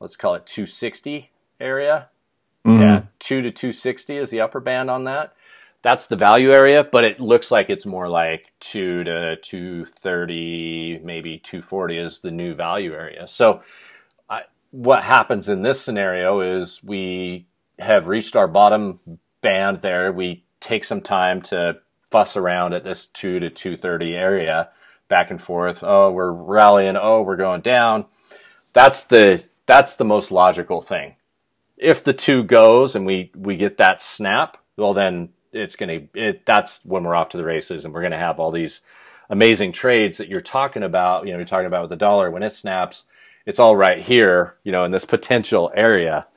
let's 0.01 0.17
call 0.17 0.35
it 0.35 0.45
260 0.45 1.31
area 1.61 2.09
Mm-hmm. 2.65 2.81
Yeah, 2.81 3.01
two 3.19 3.41
to 3.41 3.51
two 3.51 3.71
sixty 3.71 4.17
is 4.17 4.29
the 4.29 4.41
upper 4.41 4.59
band 4.59 4.89
on 4.89 5.03
that. 5.03 5.33
That's 5.83 6.07
the 6.07 6.15
value 6.15 6.51
area, 6.51 6.83
but 6.83 7.03
it 7.03 7.19
looks 7.19 7.51
like 7.51 7.69
it's 7.69 7.85
more 7.85 8.09
like 8.09 8.51
two 8.59 9.03
to 9.03 9.35
two 9.35 9.85
thirty, 9.85 10.99
maybe 11.03 11.37
two 11.37 11.61
forty 11.61 11.99
is 11.99 12.21
the 12.21 12.31
new 12.31 12.55
value 12.55 12.93
area. 12.93 13.27
So, 13.27 13.61
I, 14.27 14.43
what 14.71 15.03
happens 15.03 15.47
in 15.47 15.61
this 15.61 15.79
scenario 15.79 16.41
is 16.41 16.83
we 16.83 17.45
have 17.77 18.07
reached 18.07 18.35
our 18.35 18.47
bottom 18.47 18.99
band 19.41 19.81
there. 19.81 20.11
We 20.11 20.43
take 20.59 20.85
some 20.85 21.01
time 21.01 21.43
to 21.43 21.73
fuss 22.09 22.35
around 22.35 22.73
at 22.73 22.83
this 22.83 23.05
two 23.05 23.39
to 23.39 23.51
two 23.51 23.77
thirty 23.77 24.15
area, 24.15 24.71
back 25.07 25.29
and 25.29 25.39
forth. 25.39 25.83
Oh, 25.83 26.11
we're 26.11 26.33
rallying. 26.33 26.97
Oh, 26.99 27.21
we're 27.21 27.35
going 27.35 27.61
down. 27.61 28.07
That's 28.73 29.03
the 29.03 29.43
that's 29.67 29.97
the 29.97 30.03
most 30.03 30.31
logical 30.31 30.81
thing 30.81 31.15
if 31.77 32.03
the 32.03 32.13
two 32.13 32.43
goes 32.43 32.95
and 32.95 33.05
we 33.05 33.31
we 33.35 33.57
get 33.57 33.77
that 33.77 34.01
snap, 34.01 34.57
well 34.77 34.93
then 34.93 35.29
it's 35.51 35.75
gonna 35.75 36.01
it 36.13 36.45
that's 36.45 36.83
when 36.85 37.03
we're 37.03 37.15
off 37.15 37.29
to 37.29 37.37
the 37.37 37.43
races 37.43 37.85
and 37.85 37.93
we're 37.93 38.01
gonna 38.01 38.17
have 38.17 38.39
all 38.39 38.51
these 38.51 38.81
amazing 39.29 39.71
trades 39.71 40.17
that 40.17 40.29
you're 40.29 40.41
talking 40.41 40.83
about. 40.83 41.25
You 41.25 41.31
know, 41.31 41.37
you're 41.37 41.47
talking 41.47 41.67
about 41.67 41.81
with 41.81 41.89
the 41.89 41.95
dollar 41.95 42.29
when 42.29 42.43
it 42.43 42.53
snaps, 42.53 43.03
it's 43.45 43.59
all 43.59 43.75
right 43.75 44.01
here, 44.01 44.55
you 44.63 44.71
know, 44.71 44.83
in 44.83 44.91
this 44.91 45.05
potential 45.05 45.71
area, 45.75 46.27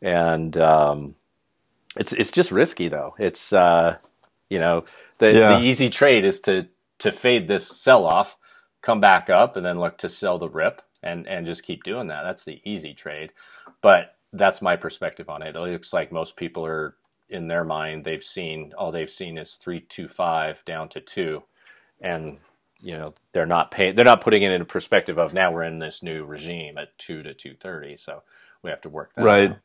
and 0.00 0.56
um, 0.56 1.14
it's 1.96 2.12
it's 2.12 2.32
just 2.32 2.50
risky 2.50 2.88
though. 2.88 3.14
It's 3.18 3.52
uh, 3.52 3.96
you 4.48 4.58
know 4.58 4.84
the 5.18 5.32
yeah. 5.32 5.58
the 5.58 5.60
easy 5.64 5.90
trade 5.90 6.24
is 6.24 6.40
to 6.42 6.68
to 7.00 7.12
fade 7.12 7.48
this 7.48 7.66
sell 7.66 8.04
off, 8.06 8.36
come 8.80 9.00
back 9.00 9.28
up, 9.28 9.56
and 9.56 9.66
then 9.66 9.80
look 9.80 9.98
to 9.98 10.08
sell 10.08 10.38
the 10.38 10.48
rip 10.48 10.82
and 11.02 11.26
and 11.26 11.46
just 11.46 11.64
keep 11.64 11.82
doing 11.82 12.08
that. 12.08 12.22
That's 12.22 12.44
the 12.44 12.60
easy 12.64 12.94
trade, 12.94 13.32
but 13.80 14.16
that's 14.32 14.62
my 14.62 14.76
perspective 14.76 15.28
on 15.28 15.42
it. 15.42 15.56
It 15.56 15.60
looks 15.60 15.92
like 15.92 16.12
most 16.12 16.36
people 16.36 16.64
are 16.64 16.96
in 17.28 17.48
their 17.48 17.64
mind 17.64 18.04
they've 18.04 18.22
seen 18.22 18.72
all 18.76 18.92
they've 18.92 19.10
seen 19.10 19.38
is 19.38 19.54
three 19.54 19.80
two 19.80 20.08
five 20.08 20.64
down 20.64 20.88
to 20.90 21.00
two, 21.00 21.42
and 22.00 22.38
you 22.80 22.96
know 22.96 23.14
they're 23.32 23.46
not 23.46 23.70
paying 23.70 23.94
they're 23.94 24.04
not 24.04 24.20
putting 24.20 24.42
it 24.42 24.52
in 24.52 24.60
a 24.60 24.66
perspective 24.66 25.18
of 25.18 25.32
now 25.32 25.50
we're 25.50 25.62
in 25.62 25.78
this 25.78 26.02
new 26.02 26.24
regime 26.24 26.78
at 26.78 26.96
two 26.98 27.22
to 27.22 27.34
two 27.34 27.54
thirty. 27.60 27.96
So 27.96 28.22
we 28.62 28.70
have 28.70 28.80
to 28.82 28.88
work 28.88 29.14
that 29.14 29.24
right. 29.24 29.50
Out. 29.50 29.58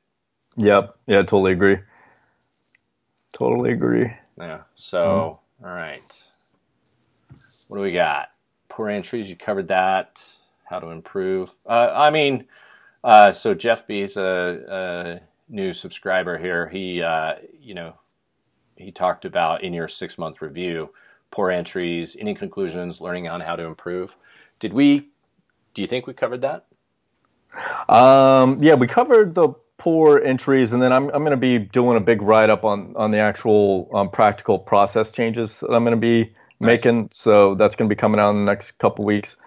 Yep. 0.56 0.98
Yeah. 1.08 1.18
Totally 1.18 1.52
agree. 1.54 1.78
Totally 3.34 3.72
agree. 3.72 4.12
Yeah. 4.38 4.62
So 4.76 5.40
mm-hmm. 5.60 5.66
all 5.66 5.74
right. 5.74 6.02
What 7.68 7.78
do 7.78 7.84
we 7.84 7.92
got? 7.92 8.30
Poor 8.70 8.90
entries. 8.90 9.30
You 9.30 9.36
covered 9.36 9.68
that. 9.68 10.22
How 10.64 10.80
to 10.80 10.88
improve. 10.88 11.52
Uh, 11.66 11.92
I 11.94 12.12
mean 12.12 12.46
uh, 13.04 13.32
so 13.32 13.54
Jeff 13.54 13.88
B 13.88 14.02
is 14.02 14.18
a, 14.18 15.22
a 15.22 15.54
new 15.54 15.74
subscriber 15.74 16.38
here. 16.38 16.68
He, 16.68 17.02
uh, 17.02 17.36
you 17.60 17.74
know, 17.74 17.94
he 18.76 18.92
talked 18.92 19.26
about 19.26 19.64
in 19.64 19.74
your 19.74 19.88
six 19.88 20.18
month 20.18 20.42
review, 20.42 20.90
poor 21.32 21.52
entries, 21.52 22.16
any 22.20 22.36
conclusions, 22.36 23.02
learning 23.02 23.28
on 23.28 23.42
how 23.42 23.56
to 23.56 23.64
improve. 23.64 24.16
Did 24.60 24.74
we? 24.74 25.10
Do 25.74 25.82
you 25.82 25.88
think 25.88 26.08
we 26.08 26.14
covered 26.14 26.42
that? 26.42 26.66
Um, 27.90 28.62
yeah, 28.62 28.76
we 28.76 28.88
covered 28.88 29.34
the 29.36 29.50
poor 29.78 30.20
entries, 30.20 30.74
and 30.74 30.82
then 30.82 30.92
I'm 30.92 31.10
I'm 31.10 31.24
going 31.24 31.32
to 31.32 31.38
be 31.38 31.60
doing 31.60 31.98
a 31.98 32.02
big 32.02 32.22
write 32.22 32.50
up 32.50 32.64
on 32.64 32.96
on 32.96 33.12
the 33.12 33.20
actual 33.20 33.90
um, 33.94 34.10
practical 34.10 34.60
process 34.60 35.12
changes 35.12 35.60
that 35.60 35.72
I'm 35.72 35.84
going 35.84 35.96
to 35.96 36.02
be 36.02 36.34
nice. 36.60 36.84
making. 36.84 37.10
So 37.14 37.56
that's 37.56 37.76
going 37.76 37.90
to 37.90 37.96
be 37.96 38.00
coming 38.00 38.20
out 38.20 38.32
in 38.32 38.46
the 38.46 38.52
next 38.52 38.72
couple 38.80 39.06
weeks. 39.06 39.38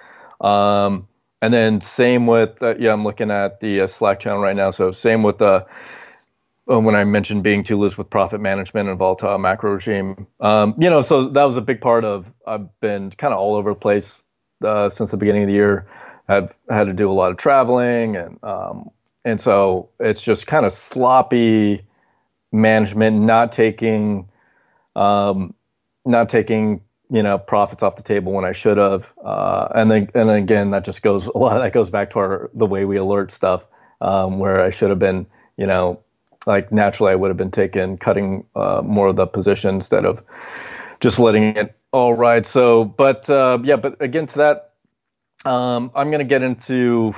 Um, 0.41 1.09
and 1.43 1.53
then 1.53 1.81
same 1.81 2.27
with 2.27 2.63
uh, 2.63 2.77
yeah, 2.77 2.93
I'm 2.93 3.05
looking 3.05 3.31
at 3.31 3.61
the 3.61 3.83
uh, 3.83 3.87
Slack 3.87 4.21
channel 4.21 4.41
right 4.41 4.57
now. 4.57 4.71
So 4.71 4.93
same 4.93 5.23
with 5.23 5.39
the 5.39 5.67
uh, 6.71 6.79
when 6.79 6.95
I 6.95 7.05
mentioned 7.05 7.43
being 7.43 7.65
too 7.65 7.79
loose 7.79 7.99
with 7.99 8.11
profit 8.11 8.41
management 8.41 8.89
and 8.89 8.99
volatile 8.99 9.39
macro 9.39 9.73
regime. 9.73 10.27
Um, 10.41 10.75
you 10.79 10.91
know, 10.91 11.01
so 11.01 11.29
that 11.29 11.45
was 11.45 11.57
a 11.57 11.63
big 11.63 11.81
part 11.81 12.05
of 12.05 12.27
I've 12.47 12.69
been 12.81 13.11
kind 13.11 13.33
of 13.33 13.41
all 13.41 13.57
over 13.57 13.75
the 13.75 13.81
place 13.81 14.23
uh, 14.65 14.89
since 14.89 15.11
the 15.11 15.17
beginning 15.17 15.45
of 15.45 15.49
the 15.49 15.55
year. 15.55 15.87
I've 16.29 16.55
had 16.69 16.85
to 16.85 16.93
do 16.93 17.11
a 17.11 17.13
lot 17.13 17.33
of 17.33 17.39
traveling 17.39 18.17
and 18.17 18.39
um, 18.45 18.91
and 19.25 19.41
so 19.41 19.91
it's 19.99 20.23
just 20.23 20.47
kind 20.47 20.65
of 20.65 20.73
sloppy 20.73 21.83
management, 22.53 23.21
not 23.21 23.53
taking 23.53 24.29
um, 24.97 25.55
not 26.05 26.29
taking 26.29 26.83
you 27.11 27.23
know 27.23 27.39
profits 27.39 27.83
off 27.83 27.97
the 27.97 28.03
table 28.03 28.33
when 28.33 28.45
I 28.45 28.53
should 28.53 28.79
have. 28.79 29.13
Uh, 29.23 29.69
and 29.75 29.91
then 29.91 30.09
and 30.15 30.31
again 30.31 30.71
that 30.71 30.85
just 30.85 31.03
goes 31.03 31.27
a 31.35 31.37
lot. 31.37 31.59
That 31.59 31.73
goes 31.73 31.91
back 31.91 32.11
to 32.11 32.19
our 32.19 32.51
the 32.55 32.67
way 32.67 32.85
we 32.85 32.97
alert 32.97 33.33
stuff, 33.33 33.67
um, 34.01 34.39
where 34.39 34.63
I 34.63 34.71
should 34.71 34.91
have 34.91 34.99
been 34.99 35.27
you 35.57 35.67
know 35.67 36.01
like 36.47 36.73
naturally 36.73 37.13
I 37.13 37.17
would 37.17 37.29
have 37.29 37.37
been 37.37 37.51
taking 37.51 37.99
cutting 37.99 38.47
uh, 38.55 38.81
more 38.85 39.09
of 39.09 39.17
the 39.17 39.27
position 39.27 39.75
instead 39.75 40.05
of 40.05 40.23
just 41.01 41.19
letting 41.19 41.57
it 41.57 41.77
all 41.93 42.15
ride. 42.15 42.47
So, 42.47 42.85
but 42.85 43.29
uh, 43.29 43.59
yeah, 43.63 43.77
but 43.77 44.01
again 44.01 44.27
to 44.27 44.39
that, 44.39 44.75
um, 45.45 45.91
I'm 45.95 46.11
gonna 46.11 46.25
get 46.25 46.43
into 46.43 47.15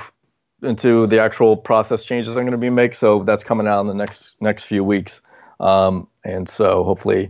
into 0.63 1.07
the 1.07 1.19
actual 1.19 1.57
process 1.57 2.05
changes 2.05 2.35
I'm 2.37 2.43
going 2.43 2.51
to 2.51 2.57
be 2.57 2.69
make. 2.69 2.95
So 2.95 3.23
that's 3.23 3.43
coming 3.43 3.67
out 3.67 3.81
in 3.81 3.87
the 3.87 3.93
next 3.93 4.41
next 4.41 4.63
few 4.63 4.83
weeks, 4.83 5.21
um, 5.59 6.07
and 6.23 6.47
so 6.47 6.83
hopefully 6.83 7.29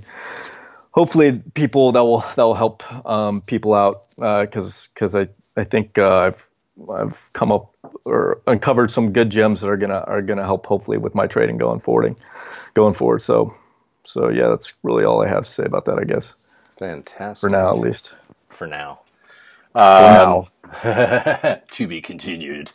hopefully 0.94 1.42
people 1.54 1.92
that 1.92 2.04
will 2.04 2.22
that 2.36 2.44
will 2.44 2.56
help 2.56 2.84
um, 3.06 3.42
people 3.42 3.74
out 3.74 4.08
because 4.16 4.74
uh, 4.74 4.88
because 4.94 5.16
I 5.16 5.28
I 5.58 5.64
think 5.64 5.98
uh, 5.98 6.18
I've 6.18 6.48
I've 6.96 7.20
come 7.34 7.52
up 7.52 7.76
or 8.06 8.42
uncovered 8.48 8.92
some 8.92 9.12
good 9.12 9.30
gems 9.30 9.62
that 9.62 9.68
are 9.68 9.78
gonna 9.78 10.04
are 10.08 10.22
gonna 10.22 10.46
help 10.46 10.66
hopefully 10.66 10.98
with 10.98 11.14
my 11.14 11.28
trading 11.28 11.58
going 11.58 11.82
forwarding 11.82 12.16
going 12.74 12.94
forward. 12.94 13.22
So 13.22 13.54
so 14.06 14.30
yeah, 14.30 14.48
that's 14.48 14.74
really 14.84 15.04
all 15.04 15.24
I 15.24 15.28
have 15.28 15.46
to 15.46 15.52
say 15.52 15.64
about 15.64 15.86
that. 15.86 16.00
I 16.00 16.06
guess. 16.06 16.54
Fantastic. 16.78 17.50
For 17.50 17.50
now, 17.50 17.70
at 17.70 17.80
least. 17.80 18.12
For 18.50 18.68
now. 18.68 19.02
Um, 19.76 20.48
For 20.72 20.84
now. 20.84 21.60
to 21.72 21.88
be 21.88 22.02
continued. 22.02 22.72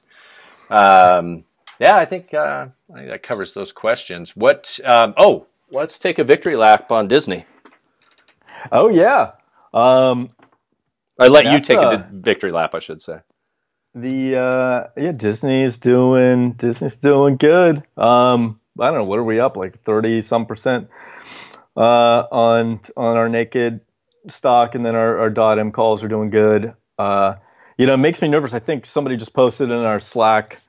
Um, 0.70 1.44
yeah, 1.80 1.96
I 1.96 2.04
think, 2.04 2.34
uh, 2.34 2.68
I 2.92 2.96
think 2.96 3.08
that 3.08 3.22
covers 3.22 3.52
those 3.52 3.72
questions. 3.72 4.36
What? 4.36 4.78
Um, 4.84 5.14
oh, 5.16 5.46
let's 5.70 5.98
take 5.98 6.18
a 6.18 6.24
victory 6.24 6.56
lap 6.56 6.90
on 6.92 7.08
Disney. 7.08 7.44
Oh 8.72 8.88
yeah. 8.88 9.32
Um, 9.72 10.30
I 11.18 11.28
let 11.28 11.46
you 11.46 11.60
take 11.60 11.78
a 11.78 12.08
victory 12.12 12.52
lap, 12.52 12.74
I 12.74 12.78
should 12.78 13.02
say. 13.02 13.20
The 13.94 14.36
uh, 14.36 14.86
yeah, 14.96 15.12
Disney's 15.12 15.78
doing 15.78 16.52
Disney's 16.52 16.96
doing 16.96 17.36
good. 17.36 17.82
Um, 17.96 18.60
I 18.78 18.86
don't 18.86 18.94
know 18.94 19.04
what 19.04 19.18
are 19.18 19.24
we 19.24 19.40
up 19.40 19.56
like 19.56 19.82
thirty 19.82 20.22
some 20.22 20.46
percent 20.46 20.88
uh, 21.76 21.80
on 22.30 22.80
on 22.96 23.16
our 23.16 23.28
naked 23.28 23.80
stock, 24.30 24.74
and 24.74 24.84
then 24.84 24.94
our, 24.94 25.18
our 25.18 25.30
dot 25.30 25.58
M 25.58 25.72
calls 25.72 26.02
are 26.02 26.08
doing 26.08 26.30
good. 26.30 26.74
Uh, 26.98 27.36
you 27.76 27.86
know, 27.86 27.94
it 27.94 27.98
makes 27.98 28.20
me 28.20 28.28
nervous. 28.28 28.54
I 28.54 28.58
think 28.58 28.86
somebody 28.86 29.16
just 29.16 29.32
posted 29.32 29.70
in 29.70 29.76
our 29.76 30.00
Slack 30.00 30.60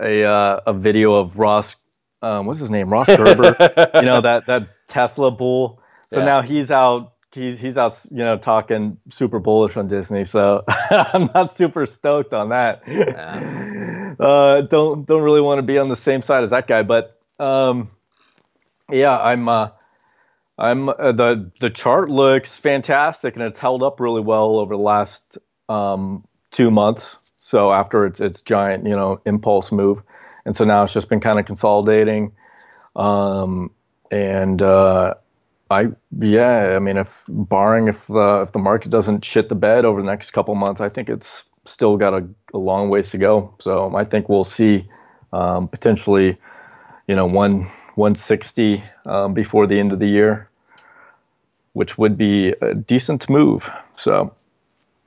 a 0.00 0.24
uh, 0.24 0.60
a 0.66 0.72
video 0.72 1.14
of 1.14 1.38
Ross. 1.38 1.76
Um, 2.22 2.46
what's 2.46 2.60
his 2.60 2.70
name? 2.70 2.90
Ross 2.90 3.06
Gerber. 3.06 3.56
you 3.94 4.02
know 4.02 4.20
that 4.20 4.46
that 4.46 4.68
Tesla 4.86 5.30
bull. 5.30 5.82
So 6.12 6.20
yeah. 6.20 6.26
now 6.26 6.42
he's 6.42 6.70
out 6.70 7.12
he's 7.38 7.58
he's 7.58 7.78
out, 7.78 8.04
you 8.10 8.18
know, 8.18 8.36
talking 8.36 8.98
super 9.10 9.38
bullish 9.38 9.76
on 9.76 9.88
Disney. 9.88 10.24
So 10.24 10.62
I'm 10.68 11.30
not 11.34 11.56
super 11.56 11.86
stoked 11.86 12.34
on 12.34 12.50
that. 12.50 12.82
Yeah. 12.86 14.14
Uh, 14.18 14.62
don't 14.62 15.06
don't 15.06 15.22
really 15.22 15.40
want 15.40 15.58
to 15.58 15.62
be 15.62 15.78
on 15.78 15.88
the 15.88 15.96
same 15.96 16.22
side 16.22 16.44
as 16.44 16.50
that 16.50 16.66
guy, 16.66 16.82
but 16.82 17.18
um, 17.38 17.90
yeah, 18.90 19.16
I'm 19.16 19.48
uh, 19.48 19.70
I'm 20.58 20.88
uh, 20.88 21.12
the 21.12 21.50
the 21.60 21.70
chart 21.70 22.10
looks 22.10 22.58
fantastic 22.58 23.34
and 23.34 23.42
it's 23.44 23.58
held 23.58 23.82
up 23.82 24.00
really 24.00 24.22
well 24.22 24.58
over 24.58 24.74
the 24.74 24.82
last 24.82 25.38
um, 25.68 26.26
two 26.50 26.70
months. 26.70 27.18
So 27.36 27.72
after 27.72 28.06
its 28.06 28.20
its 28.20 28.40
giant 28.40 28.84
you 28.84 28.96
know 28.96 29.20
impulse 29.24 29.70
move, 29.70 30.02
and 30.44 30.54
so 30.56 30.64
now 30.64 30.82
it's 30.82 30.92
just 30.92 31.08
been 31.08 31.20
kind 31.20 31.38
of 31.38 31.46
consolidating. 31.46 32.32
Um, 32.96 33.70
and 34.10 34.60
uh, 34.60 35.14
I 35.70 35.88
yeah, 36.18 36.74
I 36.76 36.78
mean 36.78 36.96
if 36.96 37.24
barring 37.28 37.88
if 37.88 38.06
the 38.06 38.42
if 38.46 38.52
the 38.52 38.58
market 38.58 38.90
doesn't 38.90 39.24
shit 39.24 39.48
the 39.48 39.54
bed 39.54 39.84
over 39.84 40.00
the 40.00 40.06
next 40.06 40.30
couple 40.30 40.54
months, 40.54 40.80
I 40.80 40.88
think 40.88 41.08
it's 41.08 41.44
still 41.64 41.96
got 41.96 42.14
a, 42.14 42.26
a 42.54 42.58
long 42.58 42.88
ways 42.88 43.10
to 43.10 43.18
go. 43.18 43.54
So 43.60 43.94
I 43.94 44.04
think 44.04 44.28
we'll 44.28 44.44
see 44.44 44.88
um, 45.32 45.68
potentially 45.68 46.38
you 47.06 47.14
know 47.14 47.26
one 47.26 47.70
160 47.98 48.82
um, 49.06 49.34
before 49.34 49.66
the 49.66 49.78
end 49.78 49.92
of 49.92 49.98
the 49.98 50.06
year, 50.06 50.48
which 51.72 51.98
would 51.98 52.16
be 52.16 52.54
a 52.62 52.72
decent 52.72 53.28
move. 53.28 53.68
So, 53.96 54.32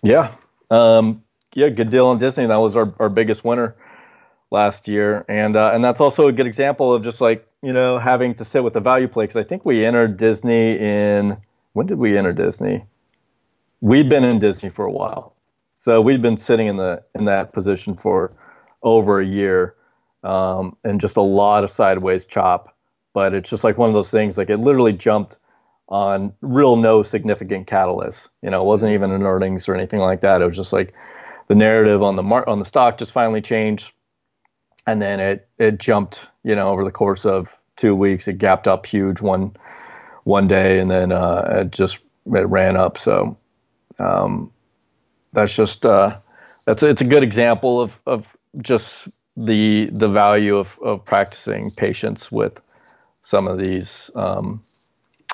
yeah, 0.04 0.34
um, 0.70 1.24
yeah, 1.54 1.70
good 1.70 1.90
deal 1.90 2.08
on 2.08 2.18
Disney. 2.18 2.46
That 2.46 2.58
was 2.58 2.76
our, 2.76 2.94
our 3.00 3.08
biggest 3.08 3.46
winner 3.46 3.76
last 4.52 4.88
year, 4.88 5.26
and 5.28 5.56
uh, 5.56 5.72
and 5.74 5.84
that's 5.84 6.02
also 6.02 6.28
a 6.28 6.32
good 6.32 6.48
example 6.48 6.94
of 6.94 7.04
just 7.04 7.22
like 7.22 7.48
you 7.62 7.74
know 7.74 7.98
having 7.98 8.36
to 8.36 8.46
sit 8.46 8.64
with 8.64 8.74
the 8.74 8.80
value 8.80 9.08
play 9.08 9.26
because 9.26 9.38
I 9.38 9.44
think 9.44 9.66
we 9.66 9.86
entered 9.86 10.18
Disney 10.18 10.78
in 10.78 11.38
when 11.74 11.88
did 11.88 11.98
we 11.98 12.18
enter 12.18 12.34
Disney? 12.34 12.86
We've 13.82 14.08
been 14.08 14.24
in 14.24 14.40
Disney 14.40 14.70
for 14.70 14.86
a 14.86 14.92
while, 14.92 15.34
so 15.78 16.02
we've 16.02 16.22
been 16.22 16.38
sitting 16.38 16.68
in 16.68 16.78
the 16.78 17.04
in 17.16 17.26
that 17.26 17.54
position 17.54 17.96
for 17.96 18.32
over 18.84 19.20
a 19.20 19.26
year, 19.26 19.76
um, 20.24 20.76
and 20.84 21.02
just 21.02 21.18
a 21.18 21.22
lot 21.22 21.64
of 21.64 21.72
sideways 21.72 22.26
chop 22.26 22.76
but 23.14 23.34
it's 23.34 23.50
just 23.50 23.64
like 23.64 23.78
one 23.78 23.90
of 23.90 23.94
those 23.94 24.12
things 24.12 24.38
like 24.38 24.50
it 24.50 24.58
literally 24.58 24.94
jumped 24.94 25.38
on 25.90 26.34
real 26.42 26.78
no 26.78 27.02
significant 27.02 27.68
catalyst. 27.68 28.30
You 28.42 28.50
know, 28.50 28.62
it 28.62 28.66
wasn't 28.66 28.94
even 28.94 29.12
an 29.12 29.24
earnings 29.24 29.68
or 29.68 29.76
anything 29.76 30.00
like 30.00 30.22
that. 30.22 30.42
It 30.42 30.46
was 30.46 30.56
just 30.56 30.72
like 30.72 30.94
the 31.48 31.56
narrative 31.56 32.02
on 32.02 32.16
the 32.16 32.24
mar- 32.24 32.48
on 32.48 32.60
the 32.60 32.66
stock 32.66 32.98
just 32.98 33.12
finally 33.12 33.42
changed, 33.42 33.92
and 34.88 35.02
then 35.02 35.20
it 35.20 35.48
it 35.58 35.80
jumped. 35.80 36.28
You 36.44 36.56
know, 36.56 36.70
over 36.70 36.84
the 36.84 36.92
course 36.92 37.26
of 37.26 37.58
two 37.76 37.96
weeks, 37.96 38.28
it 38.28 38.38
gapped 38.38 38.68
up 38.68 38.86
huge 38.86 39.22
one 39.22 39.56
one 40.24 40.48
day, 40.48 40.80
and 40.80 40.90
then 40.90 41.12
uh, 41.12 41.62
it 41.62 41.72
just 41.72 42.00
it 42.26 42.48
ran 42.48 42.78
up. 42.78 42.98
So 42.98 43.38
um, 44.00 44.52
that's 45.34 45.56
just 45.56 45.86
uh, 45.86 46.18
that's 46.66 46.84
it's 46.84 47.02
a 47.02 47.06
good 47.06 47.24
example 47.24 47.82
of 47.82 48.00
of 48.06 48.36
just 48.62 49.08
the 49.38 49.90
the 49.92 50.10
value 50.10 50.58
of 50.58 50.78
of 50.84 51.06
practicing 51.06 51.72
patience 51.72 52.32
with 52.32 52.60
some 53.22 53.48
of 53.48 53.58
these 53.58 54.10
um, 54.16 54.62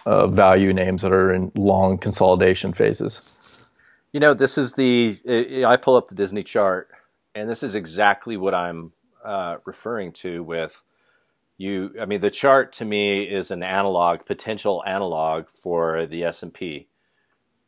uh, 0.06 0.28
value 0.28 0.74
names 0.74 1.02
that 1.02 1.12
are 1.12 1.34
in 1.34 1.52
long 1.56 1.98
consolidation 1.98 2.74
phases. 2.74 3.72
You 4.14 4.20
know, 4.20 4.34
this 4.34 4.58
is 4.58 4.74
the 4.74 5.20
I 5.66 5.78
pull 5.78 5.96
up 5.96 6.08
the 6.08 6.16
Disney 6.16 6.44
chart, 6.44 6.90
and 7.36 7.50
this 7.50 7.64
is 7.64 7.76
exactly 7.76 8.38
what 8.38 8.54
I'm 8.54 8.92
uh, 9.24 9.58
referring 9.66 10.12
to 10.14 10.44
with 10.44 10.82
you. 11.58 11.92
I 12.00 12.06
mean, 12.06 12.22
the 12.22 12.30
chart 12.30 12.74
to 12.74 12.86
me 12.86 13.24
is 13.24 13.52
an 13.52 13.64
analog, 13.64 14.26
potential 14.26 14.84
analog 14.86 15.50
for 15.50 16.06
the 16.06 16.24
S 16.24 16.44
and 16.44 16.54
P, 16.54 16.88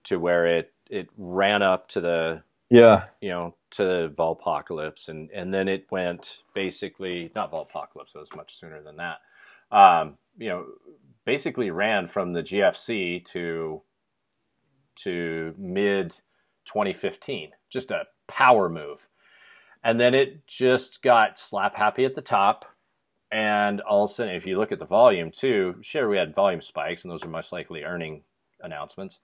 to 0.05 0.19
where 0.19 0.45
it 0.45 0.73
it 0.89 1.09
ran 1.17 1.61
up 1.61 1.87
to 1.89 2.01
the 2.01 2.43
yeah 2.69 3.05
you 3.21 3.29
know 3.29 3.55
to 3.71 3.83
the 3.83 4.23
apocalypse, 4.23 5.09
and 5.09 5.29
and 5.31 5.53
then 5.53 5.67
it 5.67 5.87
went 5.91 6.39
basically 6.53 7.31
not 7.35 7.51
apocalypse. 7.53 8.13
it 8.15 8.19
was 8.19 8.35
much 8.35 8.55
sooner 8.55 8.81
than 8.81 8.97
that 8.97 9.19
um, 9.71 10.17
you 10.37 10.49
know, 10.49 10.65
basically 11.25 11.69
ran 11.71 12.07
from 12.07 12.33
the 12.33 12.41
GFC 12.41 13.25
to 13.25 13.81
to 14.95 15.53
mid 15.57 16.11
2015, 16.65 17.51
just 17.69 17.91
a 17.91 18.05
power 18.27 18.69
move. 18.69 19.07
And 19.83 19.99
then 19.99 20.13
it 20.13 20.45
just 20.47 21.01
got 21.01 21.39
slap 21.39 21.75
happy 21.75 22.05
at 22.05 22.15
the 22.15 22.21
top. 22.21 22.65
And 23.31 23.81
all 23.81 24.05
of 24.05 24.11
a 24.11 24.13
sudden, 24.13 24.35
if 24.35 24.45
you 24.45 24.57
look 24.57 24.71
at 24.71 24.79
the 24.79 24.85
volume 24.85 25.31
too, 25.31 25.75
sure, 25.81 26.09
we 26.09 26.17
had 26.17 26.33
volume 26.33 26.61
spikes, 26.61 27.03
and 27.03 27.11
those 27.11 27.23
are 27.23 27.29
most 27.29 27.51
likely 27.51 27.83
earning 27.83 28.23
announcements. 28.61 29.19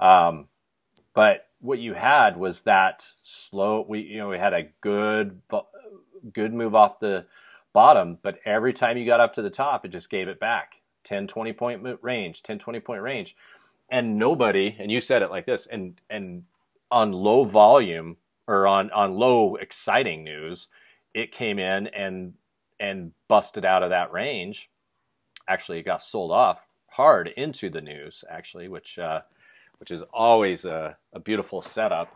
Um, 0.00 0.46
but 1.14 1.46
what 1.60 1.78
you 1.78 1.92
had 1.94 2.36
was 2.36 2.62
that 2.62 3.06
slow. 3.22 3.84
We 3.86 4.00
you 4.00 4.18
know 4.18 4.28
we 4.28 4.38
had 4.38 4.54
a 4.54 4.68
good 4.80 5.40
good 6.32 6.54
move 6.54 6.74
off 6.74 7.00
the 7.00 7.26
bottom, 7.72 8.18
but 8.22 8.38
every 8.44 8.72
time 8.72 8.96
you 8.96 9.06
got 9.06 9.20
up 9.20 9.34
to 9.34 9.42
the 9.42 9.50
top, 9.50 9.84
it 9.84 9.88
just 9.88 10.10
gave 10.10 10.28
it 10.28 10.40
back 10.40 10.76
10, 11.04 11.26
20 11.26 11.52
point 11.52 11.82
range, 12.02 12.42
10, 12.42 12.58
20 12.58 12.80
point 12.80 13.02
range. 13.02 13.36
And 13.90 14.18
nobody, 14.18 14.76
and 14.78 14.90
you 14.90 15.00
said 15.00 15.22
it 15.22 15.30
like 15.30 15.44
this, 15.44 15.66
and, 15.66 16.00
and 16.08 16.44
on 16.90 17.12
low 17.12 17.44
volume 17.44 18.16
or 18.46 18.66
on, 18.66 18.90
on 18.90 19.14
low 19.14 19.56
exciting 19.56 20.24
news, 20.24 20.68
it 21.14 21.32
came 21.32 21.58
in 21.58 21.86
and, 21.88 22.34
and 22.80 23.12
busted 23.28 23.64
out 23.64 23.82
of 23.82 23.90
that 23.90 24.12
range. 24.12 24.68
Actually, 25.48 25.78
it 25.78 25.84
got 25.84 26.02
sold 26.02 26.32
off 26.32 26.62
hard 26.88 27.28
into 27.36 27.70
the 27.70 27.80
news, 27.80 28.24
actually, 28.30 28.68
which, 28.68 28.98
uh, 28.98 29.20
which 29.78 29.90
is 29.90 30.02
always 30.12 30.64
a, 30.64 30.96
a 31.12 31.20
beautiful 31.20 31.62
setup. 31.62 32.14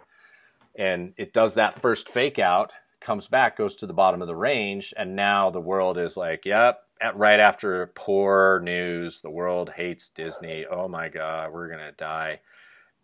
And 0.79 1.15
it 1.17 1.33
does 1.33 1.55
that 1.55 1.81
first 1.81 2.09
fake 2.09 2.39
out 2.39 2.73
comes 3.01 3.29
back, 3.29 3.57
goes 3.57 3.77
to 3.77 3.87
the 3.87 3.93
bottom 3.93 4.21
of 4.21 4.29
the 4.29 4.37
range, 4.37 4.93
and 4.97 5.15
now 5.15 5.51
the 5.51 5.61
world 5.61 5.97
is 5.97 6.17
like, 6.17 6.45
yep, 6.45 6.81
at, 7.01 7.17
right 7.17 7.41
after 7.41 7.87
poor 7.95 8.61
news, 8.65 9.21
the 9.21 9.31
world 9.31 9.71
hates 9.77 10.09
Disney. 10.09 10.67
Oh 10.69 10.89
my 10.89 11.09
God, 11.09 11.53
we're 11.53 11.69
gonna 11.69 11.93
die. 11.93 12.41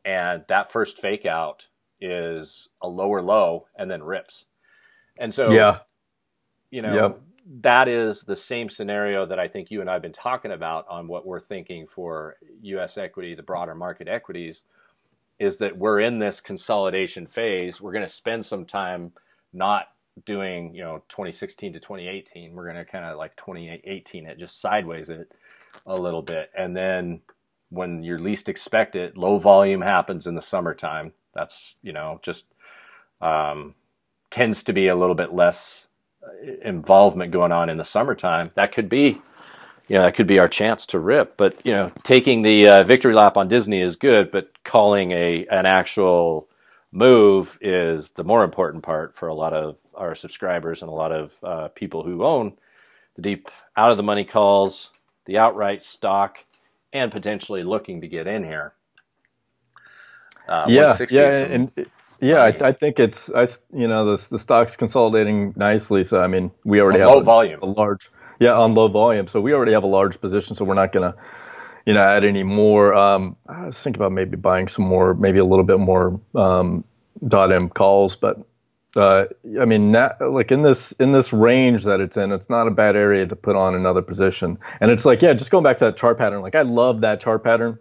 And 0.04 0.44
that 0.48 0.72
first 0.72 0.98
fake 0.98 1.26
out 1.26 1.68
is 2.02 2.68
a 2.82 2.88
lower 2.88 3.22
low 3.22 3.66
and 3.76 3.90
then 3.90 4.02
rips. 4.02 4.44
And 5.18 5.32
so, 5.32 5.52
yeah, 5.52 5.78
you 6.70 6.82
know, 6.82 6.94
yep. 6.94 7.20
that 7.60 7.88
is 7.88 8.22
the 8.22 8.36
same 8.36 8.68
scenario 8.68 9.26
that 9.26 9.38
I 9.38 9.48
think 9.48 9.70
you 9.70 9.80
and 9.80 9.88
I 9.88 9.94
have 9.94 10.02
been 10.02 10.12
talking 10.12 10.52
about 10.52 10.86
on 10.88 11.06
what 11.06 11.26
we're 11.26 11.40
thinking 11.40 11.86
for 11.86 12.36
U.S. 12.62 12.98
equity, 12.98 13.34
the 13.34 13.42
broader 13.42 13.74
market 13.74 14.08
equities, 14.08 14.64
is 15.38 15.58
that 15.58 15.76
we're 15.76 16.00
in 16.00 16.18
this 16.18 16.40
consolidation 16.40 17.26
phase. 17.26 17.80
We're 17.80 17.92
going 17.92 18.06
to 18.06 18.12
spend 18.12 18.44
some 18.44 18.64
time 18.64 19.12
not 19.52 19.88
doing 20.26 20.74
you 20.74 20.82
know 20.82 21.02
2016 21.08 21.72
to 21.72 21.80
2018 21.80 22.52
we're 22.52 22.64
going 22.64 22.76
to 22.76 22.84
kind 22.84 23.04
of 23.06 23.16
like 23.16 23.34
2018 23.36 24.26
it 24.26 24.38
just 24.38 24.60
sideways 24.60 25.08
it 25.08 25.32
a 25.86 25.98
little 25.98 26.20
bit 26.20 26.50
and 26.54 26.76
then 26.76 27.20
when 27.72 28.02
you 28.02 28.18
least 28.18 28.48
expect 28.48 28.96
it 28.96 29.16
low 29.16 29.38
volume 29.38 29.80
happens 29.82 30.26
in 30.26 30.34
the 30.34 30.42
summertime. 30.42 31.12
That's 31.34 31.76
you 31.82 31.92
know 31.92 32.20
just 32.22 32.46
um, 33.20 33.74
tends 34.30 34.62
to 34.64 34.72
be 34.72 34.88
a 34.88 34.96
little 34.96 35.14
bit 35.14 35.32
less 35.32 35.86
uh, 36.22 36.52
involvement 36.64 37.32
going 37.32 37.52
on 37.52 37.70
in 37.70 37.78
the 37.78 37.84
summertime. 37.84 38.50
That 38.54 38.72
could 38.72 38.88
be 38.88 39.20
you 39.88 39.96
know 39.96 40.02
that 40.02 40.14
could 40.14 40.26
be 40.26 40.38
our 40.38 40.48
chance 40.48 40.86
to 40.88 40.98
rip. 40.98 41.36
But 41.36 41.64
you 41.64 41.72
know 41.72 41.92
taking 42.04 42.42
the 42.42 42.68
uh, 42.68 42.82
victory 42.84 43.14
lap 43.14 43.36
on 43.36 43.48
disney 43.48 43.80
is 43.80 43.96
good 43.96 44.30
but 44.30 44.62
calling 44.64 45.12
a 45.12 45.46
an 45.50 45.66
actual 45.66 46.48
move 46.92 47.58
is 47.60 48.12
the 48.12 48.24
more 48.24 48.44
important 48.44 48.82
part 48.84 49.16
for 49.16 49.28
a 49.28 49.34
lot 49.34 49.54
of 49.54 49.76
our 49.94 50.14
subscribers 50.14 50.82
and 50.82 50.90
a 50.90 50.94
lot 50.94 51.12
of 51.12 51.34
uh, 51.42 51.68
people 51.68 52.02
who 52.02 52.24
own 52.24 52.52
the 53.16 53.22
deep 53.22 53.50
out 53.76 53.90
of 53.90 53.96
the 53.96 54.02
money 54.02 54.24
calls, 54.24 54.90
the 55.26 55.38
outright 55.38 55.82
stock, 55.82 56.38
and 56.92 57.10
potentially 57.10 57.62
looking 57.62 58.00
to 58.00 58.08
get 58.08 58.26
in 58.26 58.44
here. 58.44 58.74
Uh, 60.48 60.66
yeah, 60.68 60.98
yeah, 61.08 61.38
and, 61.38 61.72
and 61.76 61.86
yeah, 62.20 62.42
I, 62.42 62.68
I, 62.68 62.72
think 62.72 62.98
it's 62.98 63.30
I 63.30 63.46
you 63.72 63.86
know 63.86 64.16
the 64.16 64.28
the 64.28 64.38
stock's 64.38 64.76
consolidating 64.76 65.54
nicely. 65.56 66.02
So 66.02 66.20
I 66.20 66.26
mean, 66.26 66.50
we 66.64 66.80
already 66.80 66.98
have 66.98 67.08
low 67.08 67.20
a, 67.20 67.24
volume, 67.24 67.60
a 67.62 67.66
large 67.66 68.10
yeah 68.40 68.52
on 68.52 68.74
low 68.74 68.88
volume. 68.88 69.28
So 69.28 69.40
we 69.40 69.52
already 69.54 69.72
have 69.72 69.84
a 69.84 69.88
large 69.88 70.20
position. 70.20 70.56
So 70.56 70.64
we're 70.64 70.74
not 70.74 70.92
gonna 70.92 71.14
you 71.86 71.94
know, 71.94 72.02
add 72.02 72.24
any 72.24 72.42
more. 72.42 72.94
Um, 72.94 73.36
I 73.48 73.66
was 73.66 73.78
thinking 73.78 74.00
about 74.00 74.12
maybe 74.12 74.36
buying 74.36 74.68
some 74.68 74.84
more, 74.84 75.14
maybe 75.14 75.38
a 75.38 75.44
little 75.44 75.64
bit 75.64 75.80
more 75.80 76.20
um, 76.34 76.84
.m 77.30 77.68
calls, 77.68 78.16
but 78.16 78.38
uh, 78.94 79.24
I 79.60 79.64
mean, 79.64 79.92
like 79.92 80.50
in 80.50 80.62
this 80.62 80.92
in 80.92 81.12
this 81.12 81.32
range 81.32 81.84
that 81.84 82.00
it's 82.00 82.16
in, 82.16 82.30
it's 82.30 82.50
not 82.50 82.68
a 82.68 82.70
bad 82.70 82.94
area 82.94 83.26
to 83.26 83.36
put 83.36 83.56
on 83.56 83.74
another 83.74 84.02
position. 84.02 84.58
And 84.80 84.90
it's 84.90 85.06
like, 85.06 85.22
yeah, 85.22 85.32
just 85.32 85.50
going 85.50 85.64
back 85.64 85.78
to 85.78 85.86
that 85.86 85.96
chart 85.96 86.18
pattern. 86.18 86.42
Like 86.42 86.54
I 86.54 86.62
love 86.62 87.00
that 87.00 87.20
chart 87.20 87.42
pattern. 87.42 87.78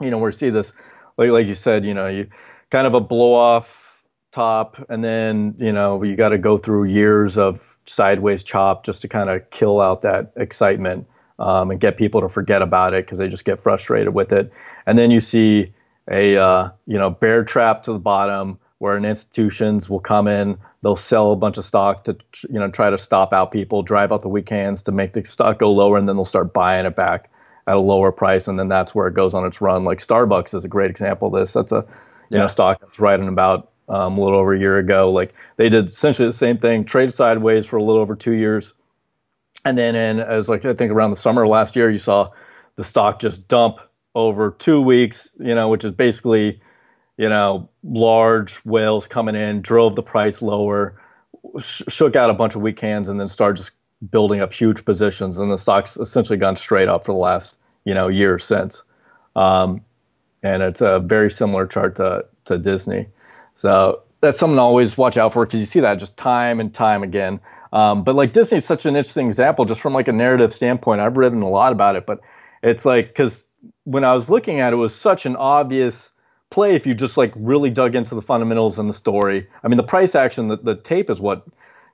You 0.00 0.10
know, 0.10 0.18
where 0.18 0.28
you 0.28 0.36
see 0.36 0.50
this, 0.50 0.72
like 1.16 1.30
like 1.30 1.46
you 1.46 1.54
said, 1.54 1.84
you 1.84 1.94
know, 1.94 2.08
you 2.08 2.28
kind 2.70 2.86
of 2.86 2.94
a 2.94 3.00
blow 3.00 3.32
off 3.32 4.04
top, 4.32 4.84
and 4.90 5.02
then 5.02 5.54
you 5.58 5.72
know 5.72 6.02
you 6.02 6.16
got 6.16 6.30
to 6.30 6.38
go 6.38 6.58
through 6.58 6.84
years 6.84 7.38
of 7.38 7.78
sideways 7.84 8.42
chop 8.42 8.84
just 8.84 9.02
to 9.02 9.08
kind 9.08 9.30
of 9.30 9.48
kill 9.50 9.80
out 9.80 10.02
that 10.02 10.32
excitement 10.36 11.06
um, 11.38 11.70
and 11.70 11.80
get 11.80 11.96
people 11.96 12.20
to 12.20 12.28
forget 12.28 12.60
about 12.60 12.92
it 12.92 13.06
because 13.06 13.18
they 13.18 13.28
just 13.28 13.44
get 13.44 13.60
frustrated 13.62 14.12
with 14.12 14.32
it. 14.32 14.52
And 14.86 14.98
then 14.98 15.10
you 15.10 15.20
see 15.20 15.72
a 16.10 16.36
uh, 16.36 16.70
you 16.86 16.98
know 16.98 17.08
bear 17.08 17.42
trap 17.42 17.84
to 17.84 17.92
the 17.94 17.98
bottom 17.98 18.58
where 18.82 18.96
institutions 18.96 19.88
will 19.88 20.00
come 20.00 20.26
in, 20.26 20.58
they'll 20.82 20.96
sell 20.96 21.30
a 21.30 21.36
bunch 21.36 21.56
of 21.56 21.64
stock 21.64 22.02
to 22.02 22.16
you 22.50 22.58
know 22.58 22.68
try 22.68 22.90
to 22.90 22.98
stop 22.98 23.32
out 23.32 23.52
people, 23.52 23.84
drive 23.84 24.10
out 24.10 24.22
the 24.22 24.28
weak 24.28 24.48
hands 24.48 24.82
to 24.82 24.90
make 24.90 25.12
the 25.12 25.24
stock 25.24 25.60
go 25.60 25.70
lower, 25.70 25.96
and 25.96 26.08
then 26.08 26.16
they'll 26.16 26.24
start 26.24 26.52
buying 26.52 26.84
it 26.84 26.96
back 26.96 27.30
at 27.68 27.76
a 27.76 27.80
lower 27.80 28.10
price, 28.10 28.48
and 28.48 28.58
then 28.58 28.66
that's 28.66 28.92
where 28.92 29.06
it 29.06 29.14
goes 29.14 29.34
on 29.34 29.46
its 29.46 29.60
run. 29.60 29.84
Like 29.84 29.98
Starbucks 29.98 30.52
is 30.52 30.64
a 30.64 30.68
great 30.68 30.90
example 30.90 31.28
of 31.28 31.40
this. 31.40 31.52
That's 31.52 31.70
a 31.70 31.76
you 31.76 31.84
yeah. 32.30 32.38
know 32.38 32.46
stock 32.48 32.80
that's 32.80 32.98
riding 32.98 33.28
about 33.28 33.70
um, 33.88 34.18
a 34.18 34.20
little 34.20 34.40
over 34.40 34.52
a 34.52 34.58
year 34.58 34.78
ago. 34.78 35.12
Like 35.12 35.32
they 35.58 35.68
did 35.68 35.88
essentially 35.88 36.26
the 36.26 36.32
same 36.32 36.58
thing, 36.58 36.84
traded 36.84 37.14
sideways 37.14 37.64
for 37.64 37.76
a 37.76 37.84
little 37.84 38.02
over 38.02 38.16
two 38.16 38.32
years, 38.32 38.74
and 39.64 39.78
then 39.78 39.94
in 39.94 40.18
as 40.18 40.48
like 40.48 40.64
I 40.64 40.74
think 40.74 40.90
around 40.90 41.10
the 41.10 41.16
summer 41.16 41.46
last 41.46 41.76
year, 41.76 41.88
you 41.88 42.00
saw 42.00 42.30
the 42.74 42.82
stock 42.82 43.20
just 43.20 43.46
dump 43.46 43.78
over 44.16 44.50
two 44.50 44.80
weeks. 44.80 45.30
You 45.38 45.54
know, 45.54 45.68
which 45.68 45.84
is 45.84 45.92
basically 45.92 46.60
you 47.22 47.28
know 47.28 47.68
large 47.84 48.56
whales 48.64 49.06
coming 49.06 49.36
in, 49.36 49.62
drove 49.62 49.94
the 49.94 50.02
price 50.02 50.42
lower, 50.42 51.00
sh- 51.60 51.82
shook 51.86 52.16
out 52.16 52.30
a 52.30 52.34
bunch 52.34 52.56
of 52.56 52.62
weak 52.62 52.80
hands, 52.80 53.08
and 53.08 53.20
then 53.20 53.28
started 53.28 53.58
just 53.58 53.70
building 54.10 54.40
up 54.40 54.52
huge 54.52 54.84
positions, 54.84 55.38
and 55.38 55.52
the 55.52 55.56
stock's 55.56 55.96
essentially 55.96 56.36
gone 56.36 56.56
straight 56.56 56.88
up 56.88 57.06
for 57.06 57.12
the 57.12 57.18
last 57.18 57.58
you 57.84 57.94
know 57.94 58.08
year 58.08 58.40
since. 58.40 58.82
Um, 59.36 59.82
and 60.42 60.64
it's 60.64 60.80
a 60.80 60.98
very 60.98 61.30
similar 61.30 61.64
chart 61.68 61.94
to 61.96 62.24
to 62.46 62.58
Disney. 62.58 63.06
So 63.54 64.02
that's 64.20 64.36
something 64.36 64.56
to 64.56 64.62
always 64.62 64.98
watch 64.98 65.16
out 65.16 65.32
for 65.32 65.46
because 65.46 65.60
you 65.60 65.66
see 65.66 65.78
that 65.78 66.00
just 66.00 66.16
time 66.16 66.58
and 66.58 66.74
time 66.74 67.04
again. 67.04 67.38
Um, 67.72 68.02
but 68.02 68.16
like 68.16 68.32
Disney 68.32 68.58
is 68.58 68.64
such 68.64 68.84
an 68.84 68.96
interesting 68.96 69.28
example, 69.28 69.64
just 69.64 69.80
from 69.80 69.92
like 69.92 70.08
a 70.08 70.12
narrative 70.12 70.52
standpoint. 70.52 71.00
I've 71.00 71.16
written 71.16 71.42
a 71.42 71.48
lot 71.48 71.70
about 71.70 71.94
it, 71.94 72.04
but 72.04 72.18
it's 72.64 72.84
like 72.84 73.06
because 73.06 73.46
when 73.84 74.02
I 74.02 74.12
was 74.12 74.28
looking 74.28 74.58
at 74.58 74.72
it, 74.72 74.74
it 74.74 74.80
was 74.80 74.92
such 74.92 75.24
an 75.24 75.36
obvious 75.36 76.10
play 76.52 76.76
if 76.76 76.86
you 76.86 76.94
just 76.94 77.16
like 77.16 77.32
really 77.34 77.70
dug 77.70 77.96
into 77.96 78.14
the 78.14 78.22
fundamentals 78.22 78.78
and 78.78 78.88
the 78.88 78.94
story. 78.94 79.48
I 79.64 79.68
mean, 79.68 79.78
the 79.78 79.82
price 79.82 80.14
action, 80.14 80.46
the, 80.46 80.56
the 80.58 80.76
tape 80.76 81.10
is 81.10 81.20
what 81.20 81.44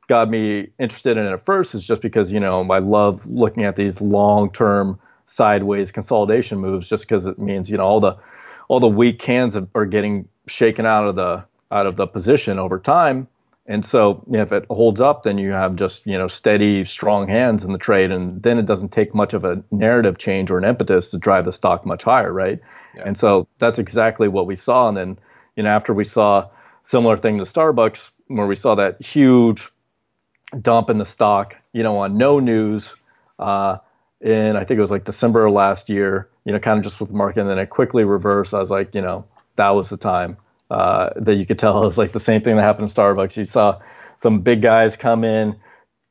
got 0.08 0.28
me 0.28 0.68
interested 0.78 1.16
in 1.16 1.26
it 1.26 1.32
at 1.32 1.44
first 1.44 1.74
is 1.74 1.86
just 1.86 2.02
because 2.02 2.32
you 2.32 2.40
know 2.40 2.68
I 2.70 2.78
love 2.78 3.24
looking 3.26 3.64
at 3.64 3.76
these 3.76 4.00
long-term 4.00 4.98
sideways 5.26 5.92
consolidation 5.92 6.58
moves 6.58 6.88
just 6.88 7.04
because 7.04 7.26
it 7.26 7.38
means 7.38 7.70
you 7.70 7.76
know 7.76 7.84
all 7.84 8.00
the 8.00 8.16
all 8.68 8.80
the 8.80 8.88
weak 8.88 9.22
hands 9.22 9.56
are 9.56 9.86
getting 9.86 10.26
shaken 10.46 10.86
out 10.86 11.06
of 11.06 11.14
the 11.14 11.44
out 11.70 11.86
of 11.86 11.96
the 11.96 12.06
position 12.06 12.58
over 12.58 12.78
time 12.78 13.28
and 13.68 13.86
so 13.86 14.24
you 14.28 14.38
know, 14.38 14.42
if 14.42 14.52
it 14.52 14.64
holds 14.70 15.00
up 15.00 15.22
then 15.22 15.38
you 15.38 15.52
have 15.52 15.76
just 15.76 16.04
you 16.06 16.18
know 16.18 16.26
steady 16.26 16.84
strong 16.84 17.28
hands 17.28 17.62
in 17.62 17.72
the 17.72 17.78
trade 17.78 18.10
and 18.10 18.42
then 18.42 18.58
it 18.58 18.66
doesn't 18.66 18.90
take 18.90 19.14
much 19.14 19.34
of 19.34 19.44
a 19.44 19.62
narrative 19.70 20.18
change 20.18 20.50
or 20.50 20.58
an 20.58 20.64
impetus 20.64 21.12
to 21.12 21.18
drive 21.18 21.44
the 21.44 21.52
stock 21.52 21.86
much 21.86 22.02
higher 22.02 22.32
right 22.32 22.60
yeah. 22.96 23.02
and 23.06 23.16
so 23.16 23.46
that's 23.58 23.78
exactly 23.78 24.26
what 24.26 24.46
we 24.46 24.56
saw 24.56 24.88
and 24.88 24.96
then 24.96 25.18
you 25.54 25.62
know 25.62 25.70
after 25.70 25.94
we 25.94 26.04
saw 26.04 26.48
similar 26.82 27.18
thing 27.18 27.36
to 27.36 27.44
Starbucks 27.44 28.10
where 28.28 28.46
we 28.46 28.56
saw 28.56 28.74
that 28.76 29.00
huge 29.02 29.70
dump 30.60 30.88
in 30.88 30.98
the 30.98 31.04
stock, 31.04 31.56
you 31.72 31.82
know, 31.82 31.98
on 31.98 32.16
no 32.16 32.38
news. 32.38 32.96
Uh, 33.38 33.78
in 34.20 34.56
I 34.56 34.64
think 34.64 34.78
it 34.78 34.80
was 34.80 34.90
like 34.90 35.04
December 35.04 35.50
last 35.50 35.88
year, 35.88 36.28
you 36.44 36.52
know, 36.52 36.58
kind 36.58 36.78
of 36.78 36.84
just 36.84 36.98
with 36.98 37.10
the 37.10 37.14
market, 37.14 37.40
and 37.40 37.50
then 37.50 37.58
it 37.58 37.70
quickly 37.70 38.04
reversed. 38.04 38.54
I 38.54 38.58
was 38.58 38.70
like, 38.70 38.94
you 38.94 39.02
know, 39.02 39.26
that 39.56 39.70
was 39.70 39.90
the 39.90 39.96
time 39.96 40.38
uh, 40.70 41.10
that 41.16 41.34
you 41.36 41.46
could 41.46 41.58
tell 41.58 41.80
was 41.80 41.98
like 41.98 42.12
the 42.12 42.20
same 42.20 42.40
thing 42.40 42.56
that 42.56 42.62
happened 42.62 42.88
in 42.88 42.94
Starbucks. 42.94 43.36
You 43.36 43.44
saw 43.44 43.80
some 44.16 44.40
big 44.40 44.62
guys 44.62 44.96
come 44.96 45.24
in, 45.24 45.56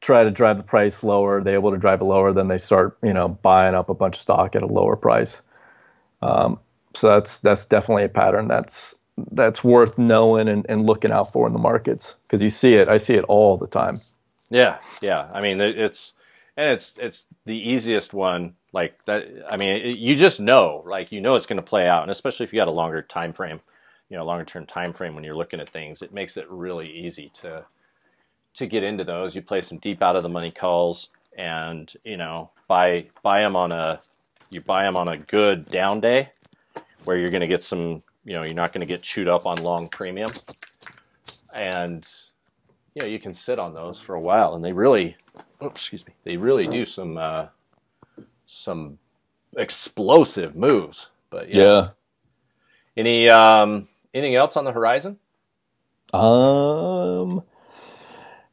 try 0.02 0.24
to 0.24 0.32
drive 0.32 0.58
the 0.58 0.64
price 0.64 1.04
lower. 1.04 1.44
They're 1.44 1.56
able 1.56 1.72
to 1.72 1.78
drive 1.78 2.02
it 2.02 2.06
lower, 2.06 2.34
then 2.34 2.48
they 2.48 2.58
start, 2.58 2.98
you 3.04 3.14
know, 3.14 3.28
buying 3.28 3.76
up 3.76 3.90
a 3.90 3.94
bunch 3.94 4.16
of 4.16 4.22
stock 4.22 4.56
at 4.56 4.64
a 4.64 4.68
lower 4.68 4.96
price. 4.96 5.42
Um, 6.22 6.60
so 6.96 7.10
that's 7.10 7.40
that's 7.40 7.66
definitely 7.66 8.06
a 8.06 8.10
pattern 8.10 8.48
that's 8.48 8.96
that's 9.32 9.64
worth 9.64 9.98
knowing 9.98 10.48
and, 10.48 10.66
and 10.70 10.86
looking 10.86 11.12
out 11.12 11.32
for 11.32 11.48
in 11.48 11.54
the 11.54 11.60
markets 11.60 12.16
because 12.24 12.42
you 12.42 12.50
see 12.50 12.74
it. 12.76 12.88
I 12.88 12.98
see 12.98 13.16
it 13.16 13.26
all 13.26 13.58
the 13.58 13.68
time. 13.68 14.00
Yeah, 14.50 14.80
yeah. 15.02 15.30
I 15.34 15.42
mean, 15.42 15.60
it's 15.62 16.14
and 16.56 16.70
it's 16.70 16.98
it's 16.98 17.26
the 17.46 17.58
easiest 17.58 18.14
one. 18.14 18.56
Like 18.74 19.04
that. 19.06 19.26
I 19.50 19.58
mean, 19.58 19.70
it, 19.70 19.98
you 19.98 20.16
just 20.16 20.40
know, 20.40 20.84
like 20.86 21.12
you 21.12 21.22
know, 21.22 21.36
it's 21.36 21.46
going 21.46 21.58
to 21.58 21.64
play 21.64 21.88
out, 21.88 22.04
and 22.04 22.12
especially 22.12 22.46
if 22.46 22.54
you 22.54 22.60
got 22.60 22.68
a 22.68 22.72
longer 22.72 23.02
time 23.02 23.34
frame, 23.34 23.62
you 24.10 24.18
know, 24.18 24.26
longer 24.26 24.46
term 24.46 24.66
time 24.66 24.94
frame 24.94 25.16
when 25.16 25.24
you're 25.24 25.36
looking 25.36 25.60
at 25.60 25.72
things, 25.72 26.02
it 26.02 26.14
makes 26.14 26.38
it 26.38 26.50
really 26.50 26.90
easy 26.90 27.32
to 27.42 27.66
to 28.54 28.66
get 28.66 28.84
into 28.84 29.04
those. 29.04 29.36
You 29.36 29.42
play 29.42 29.62
some 29.62 29.78
deep 29.78 30.02
out 30.02 30.16
of 30.16 30.24
the 30.24 30.30
money 30.30 30.52
calls, 30.52 31.10
and 31.38 31.92
you 32.04 32.18
know, 32.18 32.52
buy 32.68 33.08
buy 33.24 33.42
them 33.42 33.56
on 33.56 33.72
a 33.72 34.00
you 34.50 34.62
buy 34.62 34.84
them 34.84 34.96
on 34.96 35.08
a 35.08 35.18
good 35.18 35.66
down 35.66 36.00
day 36.00 36.30
where 37.06 37.18
you're 37.18 37.30
going 37.30 37.42
to 37.42 37.48
get 37.48 37.64
some. 37.64 38.04
You 38.24 38.34
know, 38.34 38.44
you're 38.44 38.54
not 38.54 38.74
going 38.74 38.82
to 38.82 38.88
get 38.88 39.02
chewed 39.02 39.30
up 39.30 39.46
on 39.46 39.64
long 39.64 39.88
premium, 39.88 40.30
and 41.56 42.06
you 42.94 43.02
know 43.02 43.08
you 43.08 43.20
can 43.20 43.34
sit 43.34 43.58
on 43.58 43.74
those 43.74 44.02
for 44.02 44.16
a 44.16 44.20
while, 44.20 44.54
and 44.54 44.64
they 44.64 44.74
really, 44.74 45.16
oh, 45.62 45.68
excuse 45.68 46.06
me, 46.06 46.14
they 46.26 46.36
really 46.36 46.68
do 46.68 46.84
some 46.84 47.18
uh, 47.18 47.48
some 48.46 49.00
explosive 49.56 50.56
moves. 50.56 51.10
But 51.30 51.54
yeah. 51.54 51.64
yeah. 51.64 51.90
Any 52.98 53.30
um, 53.30 53.88
anything 54.18 54.36
else 54.36 54.58
on 54.58 54.66
the 54.66 54.72
horizon? 54.72 55.18
Um, 56.14 57.44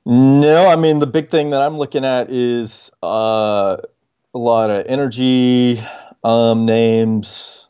no. 0.05 0.69
I 0.69 0.77
mean, 0.77 0.99
the 0.99 1.07
big 1.07 1.31
thing 1.31 1.51
that 1.51 1.63
I'm 1.63 1.79
looking 1.79 2.05
at 2.05 2.31
is 2.31 2.91
uh, 3.03 3.77
a 4.35 4.39
lot 4.39 4.71
of 4.71 4.87
energy 4.87 5.83
um, 6.23 6.67
names 6.67 7.65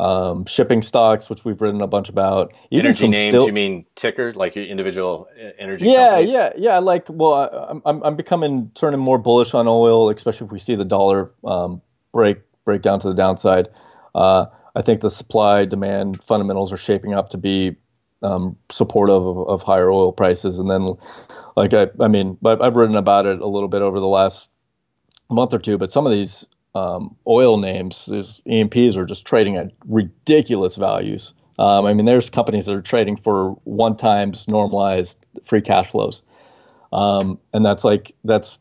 um, 0.00 0.46
shipping 0.46 0.82
stocks, 0.82 1.28
which 1.28 1.44
we've 1.44 1.60
written 1.60 1.80
a 1.82 1.86
bunch 1.86 2.08
about. 2.08 2.54
Even 2.70 2.86
energy 2.86 3.08
names, 3.08 3.32
still... 3.32 3.46
you 3.46 3.52
mean 3.52 3.84
ticker, 3.94 4.32
like 4.32 4.56
your 4.56 4.64
individual 4.64 5.28
uh, 5.38 5.50
energy? 5.58 5.86
Yeah, 5.86 6.10
companies? 6.10 6.30
yeah, 6.30 6.52
yeah. 6.56 6.78
Like, 6.78 7.06
well, 7.08 7.82
I'm 7.84 8.02
I'm 8.02 8.16
becoming 8.16 8.70
turning 8.74 9.00
more 9.00 9.18
bullish 9.18 9.52
on 9.52 9.68
oil, 9.68 10.10
especially 10.10 10.46
if 10.46 10.52
we 10.52 10.58
see 10.58 10.74
the 10.74 10.84
dollar 10.84 11.32
um, 11.44 11.82
break 12.12 12.38
break 12.64 12.82
down 12.82 13.00
to 13.00 13.08
the 13.08 13.14
downside. 13.14 13.68
Uh, 14.14 14.46
I 14.74 14.82
think 14.82 15.00
the 15.00 15.10
supply 15.10 15.64
demand 15.64 16.22
fundamentals 16.22 16.72
are 16.72 16.76
shaping 16.76 17.14
up 17.14 17.30
to 17.30 17.38
be 17.38 17.76
um, 18.22 18.56
supportive 18.70 19.26
of, 19.26 19.48
of, 19.48 19.62
higher 19.62 19.90
oil 19.90 20.12
prices, 20.12 20.58
and 20.58 20.68
then, 20.68 20.96
like 21.56 21.72
I, 21.72 21.88
I 21.98 22.08
mean, 22.08 22.36
I've 22.44 22.76
written 22.76 22.96
about 22.96 23.26
it 23.26 23.40
a 23.40 23.46
little 23.46 23.68
bit 23.68 23.82
over 23.82 23.98
the 23.98 24.06
last 24.06 24.48
month 25.30 25.54
or 25.54 25.58
two, 25.58 25.78
but 25.78 25.90
some 25.90 26.06
of 26.06 26.12
these 26.12 26.46
um, 26.74 27.16
oil 27.26 27.56
names, 27.56 28.06
these 28.06 28.40
E&Ps 28.46 28.96
are 28.96 29.06
just 29.06 29.26
trading 29.26 29.56
at 29.56 29.72
ridiculous 29.86 30.76
values. 30.76 31.34
Um, 31.58 31.86
I 31.86 31.94
mean, 31.94 32.06
there's 32.06 32.30
companies 32.30 32.66
that 32.66 32.74
are 32.74 32.82
trading 32.82 33.16
for 33.16 33.52
one 33.64 33.96
times 33.96 34.48
normalized 34.48 35.26
free 35.44 35.60
cash 35.62 35.90
flows, 35.90 36.22
um, 36.92 37.38
and 37.52 37.64
that's 37.64 37.84
like 37.84 38.14
that's 38.24 38.58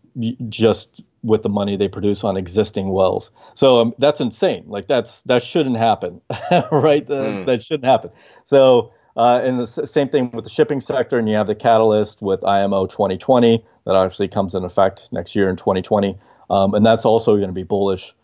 just 0.49 1.01
with 1.23 1.43
the 1.43 1.49
money 1.49 1.77
they 1.77 1.87
produce 1.87 2.23
on 2.23 2.37
existing 2.37 2.89
wells. 2.89 3.31
So 3.53 3.81
um, 3.81 3.93
that's 3.97 4.21
insane. 4.21 4.65
Like 4.67 4.87
that's 4.87 5.21
that 5.23 5.43
shouldn't 5.43 5.77
happen, 5.77 6.21
right? 6.71 7.05
Mm. 7.05 7.45
That 7.45 7.63
shouldn't 7.63 7.85
happen. 7.85 8.11
So. 8.43 8.93
Uh, 9.17 9.41
and 9.43 9.59
the 9.59 9.65
same 9.65 10.07
thing 10.07 10.31
with 10.31 10.45
the 10.45 10.49
shipping 10.49 10.79
sector, 10.79 11.17
and 11.17 11.27
you 11.27 11.35
have 11.35 11.47
the 11.47 11.55
catalyst 11.55 12.21
with 12.21 12.45
IMO 12.45 12.85
2020 12.85 13.65
that 13.85 13.93
obviously 13.93 14.29
comes 14.29 14.55
in 14.55 14.63
effect 14.63 15.09
next 15.11 15.35
year 15.35 15.49
in 15.49 15.57
2020. 15.57 16.17
Um, 16.49 16.73
and 16.73 16.85
that's 16.85 17.05
also 17.05 17.35
going 17.35 17.49
to 17.49 17.53
be 17.53 17.63
bullish 17.63 18.15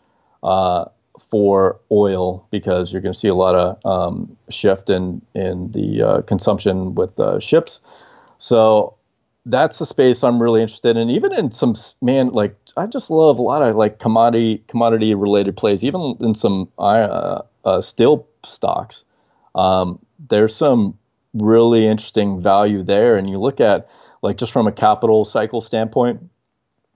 uh, 0.42 0.86
for 1.18 1.80
oil 1.90 2.46
because 2.50 2.92
you're 2.92 3.02
going 3.02 3.12
to 3.12 3.18
see 3.18 3.28
a 3.28 3.34
lot 3.34 3.54
of 3.54 3.84
um, 3.84 4.36
shift 4.48 4.90
in 4.90 5.22
in 5.34 5.70
the 5.72 6.02
uh, 6.02 6.22
consumption 6.22 6.94
with 6.94 7.18
uh, 7.18 7.40
ships. 7.40 7.80
So 8.38 8.96
that's 9.46 9.78
the 9.78 9.86
space 9.86 10.24
I'm 10.24 10.42
really 10.42 10.60
interested 10.60 10.96
in. 10.96 11.08
Even 11.08 11.32
in 11.32 11.52
some 11.52 11.74
man, 12.02 12.30
like 12.30 12.56
I 12.76 12.86
just 12.86 13.10
love 13.10 13.38
a 13.38 13.42
lot 13.42 13.62
of 13.62 13.76
like 13.76 14.00
commodity 14.00 14.64
commodity 14.66 15.14
related 15.14 15.56
plays. 15.56 15.84
Even 15.84 16.16
in 16.20 16.34
some 16.34 16.68
uh, 16.78 17.42
uh, 17.64 17.80
steel 17.80 18.26
stocks, 18.44 19.04
um, 19.54 20.04
there's 20.28 20.54
some 20.54 20.98
really 21.32 21.86
interesting 21.86 22.42
value 22.42 22.82
there. 22.82 23.16
And 23.16 23.30
you 23.30 23.38
look 23.38 23.60
at 23.60 23.88
like 24.20 24.36
just 24.36 24.52
from 24.52 24.66
a 24.66 24.72
capital 24.72 25.24
cycle 25.24 25.60
standpoint, 25.60 26.28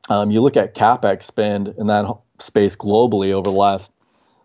um, 0.08 0.32
you 0.32 0.40
look 0.40 0.56
at 0.56 0.74
capex 0.74 1.22
spend 1.22 1.68
in 1.78 1.86
that 1.86 2.04
space 2.40 2.74
globally 2.74 3.30
over 3.30 3.48
the 3.48 3.56
last 3.56 3.92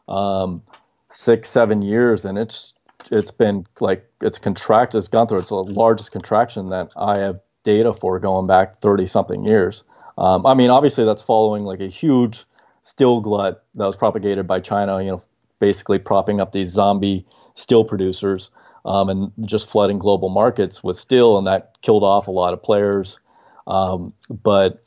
um, 0.07 0.61
six, 1.09 1.49
seven 1.49 1.81
years, 1.81 2.23
and 2.23 2.37
it's 2.37 2.75
it's 3.11 3.31
been 3.31 3.65
like 3.79 4.07
it's 4.21 4.37
contracted. 4.37 4.99
It's 4.99 5.07
gone 5.07 5.27
through 5.27 5.39
its 5.39 5.49
the 5.49 5.55
largest 5.55 6.11
contraction 6.11 6.69
that 6.69 6.91
I 6.95 7.17
have 7.19 7.39
data 7.65 7.93
for 7.93 8.17
going 8.19 8.47
back 8.47 8.79
thirty 8.79 9.07
something 9.07 9.43
years. 9.43 9.83
Um, 10.17 10.45
I 10.45 10.53
mean, 10.53 10.69
obviously 10.69 11.03
that's 11.03 11.21
following 11.21 11.63
like 11.65 11.81
a 11.81 11.87
huge 11.87 12.45
steel 12.81 13.19
glut 13.19 13.65
that 13.75 13.85
was 13.85 13.97
propagated 13.97 14.47
by 14.47 14.61
China. 14.61 15.01
You 15.03 15.11
know, 15.11 15.23
basically 15.59 15.99
propping 15.99 16.39
up 16.39 16.53
these 16.53 16.69
zombie 16.69 17.25
steel 17.55 17.83
producers 17.83 18.51
um, 18.85 19.09
and 19.09 19.31
just 19.45 19.67
flooding 19.67 19.99
global 19.99 20.29
markets 20.29 20.81
with 20.83 20.95
steel, 20.95 21.37
and 21.37 21.47
that 21.47 21.77
killed 21.81 22.03
off 22.03 22.27
a 22.27 22.31
lot 22.31 22.53
of 22.53 22.63
players. 22.63 23.19
Um, 23.67 24.13
but 24.29 24.83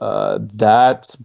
uh, 0.00 0.38
that 0.54 1.16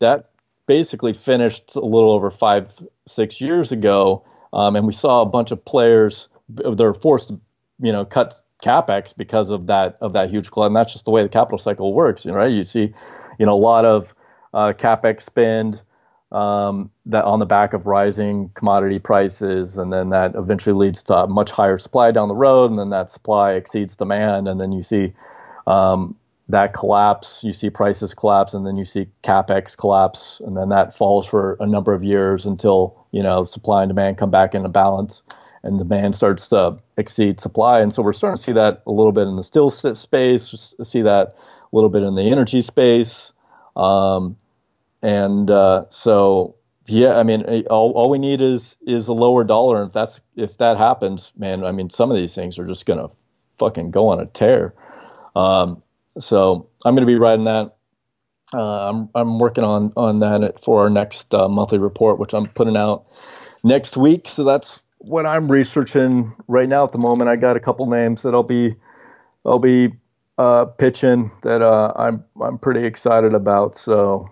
that 0.00 0.30
basically 0.66 1.12
finished 1.12 1.76
a 1.76 1.80
little 1.80 2.10
over 2.10 2.30
five 2.30 2.68
six 3.06 3.40
years 3.40 3.70
ago, 3.70 4.24
um, 4.52 4.74
and 4.74 4.86
we 4.86 4.92
saw 4.92 5.22
a 5.22 5.26
bunch 5.26 5.52
of 5.52 5.64
players 5.64 6.28
they're 6.48 6.94
forced 6.94 7.28
to 7.28 7.40
you 7.80 7.92
know 7.92 8.04
cut 8.04 8.40
capex 8.62 9.16
because 9.16 9.50
of 9.50 9.66
that 9.66 9.98
of 10.00 10.12
that 10.14 10.30
huge 10.30 10.50
glut, 10.50 10.68
and 10.68 10.76
that's 10.76 10.92
just 10.92 11.04
the 11.04 11.10
way 11.10 11.22
the 11.22 11.28
capital 11.28 11.58
cycle 11.58 11.92
works, 11.94 12.24
you 12.24 12.32
know, 12.32 12.38
right? 12.38 12.52
You 12.52 12.64
see, 12.64 12.94
you 13.38 13.46
know, 13.46 13.54
a 13.54 13.58
lot 13.60 13.84
of 13.84 14.14
uh, 14.54 14.72
capex 14.72 15.22
spend. 15.22 15.82
um, 16.32 16.90
that 17.06 17.24
on 17.24 17.38
the 17.38 17.46
back 17.46 17.72
of 17.72 17.86
rising 17.86 18.50
commodity 18.54 18.98
prices, 18.98 19.78
and 19.78 19.92
then 19.92 20.10
that 20.10 20.34
eventually 20.34 20.74
leads 20.74 21.02
to 21.04 21.26
much 21.28 21.50
higher 21.52 21.78
supply 21.78 22.10
down 22.10 22.28
the 22.28 22.34
road, 22.34 22.70
and 22.70 22.78
then 22.78 22.90
that 22.90 23.10
supply 23.10 23.52
exceeds 23.52 23.96
demand, 23.96 24.48
and 24.48 24.60
then 24.60 24.72
you 24.72 24.82
see 24.82 25.12
um, 25.68 26.16
that 26.48 26.74
collapse, 26.74 27.42
you 27.44 27.52
see 27.52 27.70
prices 27.70 28.12
collapse, 28.14 28.54
and 28.54 28.66
then 28.66 28.76
you 28.76 28.84
see 28.84 29.06
capex 29.22 29.76
collapse, 29.76 30.40
and 30.44 30.56
then 30.56 30.68
that 30.70 30.96
falls 30.96 31.26
for 31.26 31.56
a 31.60 31.66
number 31.66 31.94
of 31.94 32.02
years 32.02 32.44
until 32.44 33.06
you 33.12 33.22
know 33.22 33.44
supply 33.44 33.82
and 33.82 33.90
demand 33.90 34.18
come 34.18 34.30
back 34.30 34.54
into 34.54 34.68
balance, 34.68 35.22
and 35.62 35.78
demand 35.78 36.14
starts 36.14 36.48
to 36.48 36.78
exceed 36.96 37.40
supply, 37.40 37.80
and 37.80 37.92
so 37.92 38.02
we're 38.02 38.12
starting 38.12 38.36
to 38.36 38.42
see 38.42 38.52
that 38.52 38.82
a 38.86 38.90
little 38.90 39.12
bit 39.12 39.26
in 39.26 39.36
the 39.36 39.42
steel 39.42 39.70
space, 39.70 40.74
see 40.82 41.02
that 41.02 41.34
a 41.72 41.76
little 41.76 41.90
bit 41.90 42.02
in 42.02 42.14
the 42.14 42.30
energy 42.30 42.62
space. 42.62 43.32
Um, 43.74 44.36
and 45.02 45.50
uh, 45.50 45.84
so 45.90 46.56
yeah, 46.86 47.16
I 47.16 47.22
mean, 47.22 47.44
eh, 47.46 47.62
all, 47.68 47.92
all 47.92 48.10
we 48.10 48.18
need 48.18 48.40
is 48.40 48.76
is 48.86 49.08
a 49.08 49.12
lower 49.12 49.44
dollar, 49.44 49.78
and 49.80 49.88
if 49.88 49.92
that's 49.92 50.20
if 50.36 50.58
that 50.58 50.76
happens, 50.78 51.32
man, 51.36 51.64
I 51.64 51.72
mean, 51.72 51.90
some 51.90 52.10
of 52.10 52.16
these 52.16 52.34
things 52.34 52.58
are 52.58 52.66
just 52.66 52.86
gonna 52.86 53.08
fucking 53.58 53.90
go 53.90 54.08
on 54.08 54.20
a 54.20 54.26
tear. 54.26 54.74
Um, 55.34 55.82
so 56.18 56.68
I'm 56.84 56.94
gonna 56.94 57.06
be 57.06 57.16
writing 57.16 57.46
that. 57.46 57.76
Uh, 58.54 58.90
I'm 58.90 59.08
I'm 59.14 59.38
working 59.38 59.64
on 59.64 59.92
on 59.96 60.20
that 60.20 60.62
for 60.62 60.82
our 60.82 60.90
next 60.90 61.34
uh, 61.34 61.48
monthly 61.48 61.78
report, 61.78 62.18
which 62.18 62.34
I'm 62.34 62.46
putting 62.46 62.76
out 62.76 63.06
next 63.64 63.96
week. 63.96 64.28
So 64.28 64.44
that's 64.44 64.80
what 65.08 65.26
I'm 65.26 65.50
researching 65.50 66.34
right 66.48 66.68
now 66.68 66.84
at 66.84 66.92
the 66.92 66.98
moment. 66.98 67.30
I 67.30 67.36
got 67.36 67.56
a 67.56 67.60
couple 67.60 67.86
names 67.86 68.22
that 68.22 68.34
I'll 68.34 68.42
be 68.42 68.74
I'll 69.44 69.58
be 69.58 69.92
uh, 70.38 70.66
pitching 70.66 71.30
that 71.42 71.62
uh, 71.62 71.92
I'm 71.96 72.24
I'm 72.40 72.58
pretty 72.58 72.84
excited 72.84 73.34
about. 73.34 73.76
So 73.78 74.30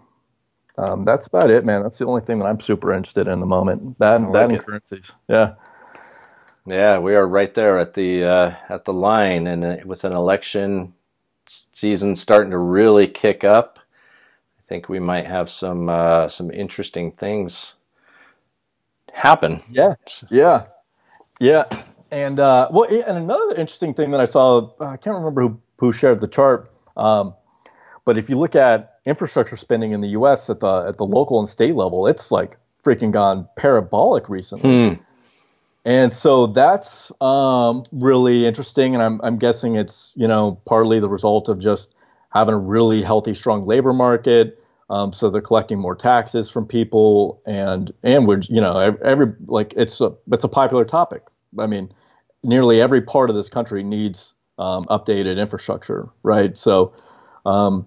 um, 0.76 1.04
that's 1.04 1.26
about 1.26 1.50
it, 1.50 1.64
man. 1.64 1.82
That's 1.82 1.98
the 1.98 2.06
only 2.06 2.22
thing 2.22 2.38
that 2.40 2.46
I'm 2.46 2.60
super 2.60 2.92
interested 2.92 3.28
in 3.28 3.40
the 3.40 3.46
moment. 3.46 3.98
That 3.98 4.22
like 4.22 4.32
that 4.32 4.50
and 4.50 4.64
currencies. 4.64 5.14
Yeah. 5.28 5.54
Yeah, 6.66 6.98
we 6.98 7.14
are 7.14 7.26
right 7.26 7.52
there 7.52 7.78
at 7.78 7.92
the 7.92 8.24
uh, 8.24 8.54
at 8.70 8.86
the 8.86 8.92
line, 8.94 9.46
and 9.46 9.64
uh, 9.64 9.76
with 9.84 10.04
an 10.04 10.14
election 10.14 10.94
season 11.46 12.16
starting 12.16 12.52
to 12.52 12.58
really 12.58 13.06
kick 13.06 13.44
up, 13.44 13.78
I 14.58 14.62
think 14.62 14.88
we 14.88 14.98
might 14.98 15.26
have 15.26 15.50
some 15.50 15.90
uh, 15.90 16.28
some 16.30 16.50
interesting 16.50 17.12
things 17.12 17.74
happen. 19.14 19.62
Yeah, 19.70 19.94
yeah, 20.30 20.66
yeah. 21.40 21.64
And 22.10 22.38
uh, 22.38 22.68
well, 22.70 22.84
and 22.84 23.18
another 23.18 23.54
interesting 23.56 23.94
thing 23.94 24.10
that 24.10 24.20
I 24.20 24.26
saw, 24.26 24.70
I 24.80 24.96
can't 24.96 25.16
remember 25.16 25.42
who 25.42 25.60
who 25.78 25.92
shared 25.92 26.20
the 26.20 26.28
chart, 26.28 26.70
um, 26.96 27.34
but 28.04 28.18
if 28.18 28.28
you 28.28 28.38
look 28.38 28.54
at 28.54 28.98
infrastructure 29.06 29.56
spending 29.56 29.92
in 29.92 30.00
the 30.00 30.08
U.S. 30.08 30.50
at 30.50 30.60
the 30.60 30.86
at 30.88 30.98
the 30.98 31.06
local 31.06 31.38
and 31.38 31.48
state 31.48 31.74
level, 31.74 32.06
it's 32.06 32.30
like 32.30 32.56
freaking 32.84 33.10
gone 33.10 33.48
parabolic 33.56 34.28
recently. 34.28 34.88
Hmm. 34.88 35.02
And 35.86 36.12
so 36.12 36.46
that's 36.46 37.12
um, 37.20 37.84
really 37.92 38.46
interesting, 38.46 38.94
and 38.94 39.02
I'm 39.02 39.20
I'm 39.22 39.38
guessing 39.38 39.76
it's 39.76 40.12
you 40.16 40.28
know 40.28 40.60
partly 40.64 41.00
the 41.00 41.08
result 41.08 41.48
of 41.48 41.58
just 41.58 41.94
having 42.30 42.54
a 42.54 42.58
really 42.58 43.02
healthy, 43.02 43.34
strong 43.34 43.66
labor 43.66 43.92
market. 43.92 44.62
Um, 44.90 45.12
so 45.12 45.30
they're 45.30 45.40
collecting 45.40 45.78
more 45.78 45.96
taxes 45.96 46.50
from 46.50 46.66
people, 46.66 47.40
and 47.46 47.92
and 48.02 48.28
we're 48.28 48.40
you 48.40 48.60
know 48.60 48.96
every, 49.02 49.32
like 49.46 49.72
it's 49.76 50.00
a 50.00 50.14
it's 50.30 50.44
a 50.44 50.48
popular 50.48 50.84
topic. 50.84 51.22
I 51.58 51.66
mean, 51.66 51.92
nearly 52.42 52.80
every 52.80 53.00
part 53.00 53.30
of 53.30 53.36
this 53.36 53.48
country 53.48 53.82
needs 53.82 54.34
um, 54.58 54.84
updated 54.84 55.38
infrastructure, 55.38 56.08
right? 56.22 56.56
So 56.56 56.92
um, 57.46 57.86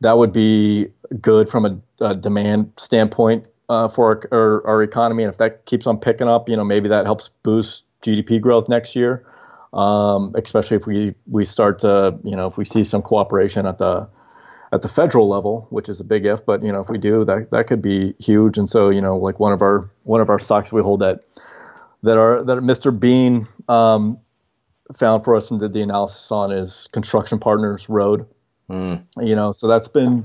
that 0.00 0.16
would 0.16 0.32
be 0.32 0.88
good 1.20 1.50
from 1.50 1.66
a, 1.66 2.04
a 2.04 2.14
demand 2.14 2.72
standpoint 2.76 3.46
uh, 3.68 3.88
for 3.88 4.28
our, 4.32 4.38
our, 4.38 4.66
our, 4.66 4.82
economy. 4.82 5.22
And 5.22 5.32
if 5.32 5.38
that 5.38 5.64
keeps 5.66 5.86
on 5.86 5.98
picking 5.98 6.28
up, 6.28 6.48
you 6.48 6.56
know, 6.56 6.64
maybe 6.64 6.88
that 6.88 7.04
helps 7.04 7.30
boost 7.42 7.84
GDP 8.02 8.40
growth 8.40 8.68
next 8.68 8.96
year. 8.96 9.24
Um, 9.72 10.34
especially 10.34 10.78
if 10.78 10.86
we, 10.86 11.14
we 11.26 11.44
start 11.44 11.78
to, 11.80 12.18
you 12.24 12.34
know, 12.34 12.48
if 12.48 12.58
we 12.58 12.64
see 12.64 12.82
some 12.82 13.02
cooperation 13.02 13.66
at 13.66 13.78
the 13.78 14.08
at 14.72 14.82
the 14.82 14.88
federal 14.88 15.28
level, 15.28 15.66
which 15.70 15.88
is 15.88 16.00
a 16.00 16.04
big 16.04 16.24
if, 16.24 16.44
but 16.46 16.62
you 16.62 16.72
know, 16.72 16.80
if 16.80 16.88
we 16.88 16.98
do, 16.98 17.24
that 17.24 17.50
that 17.50 17.66
could 17.66 17.82
be 17.82 18.14
huge. 18.18 18.58
And 18.58 18.68
so, 18.68 18.90
you 18.90 19.00
know, 19.00 19.16
like 19.16 19.40
one 19.40 19.52
of 19.52 19.62
our 19.62 19.90
one 20.04 20.20
of 20.20 20.30
our 20.30 20.38
stocks 20.38 20.72
we 20.72 20.82
hold 20.82 21.00
that 21.00 21.24
that 22.02 22.16
are 22.16 22.42
that 22.42 22.58
Mr. 22.58 22.98
Bean 22.98 23.46
um, 23.68 24.18
found 24.94 25.24
for 25.24 25.34
us 25.34 25.50
and 25.50 25.60
did 25.60 25.72
the 25.72 25.82
analysis 25.82 26.30
on 26.30 26.52
is 26.52 26.88
Construction 26.92 27.38
Partners 27.38 27.88
Road. 27.88 28.26
Mm. 28.68 29.04
You 29.20 29.34
know, 29.34 29.52
so 29.52 29.66
that's 29.66 29.88
been, 29.88 30.24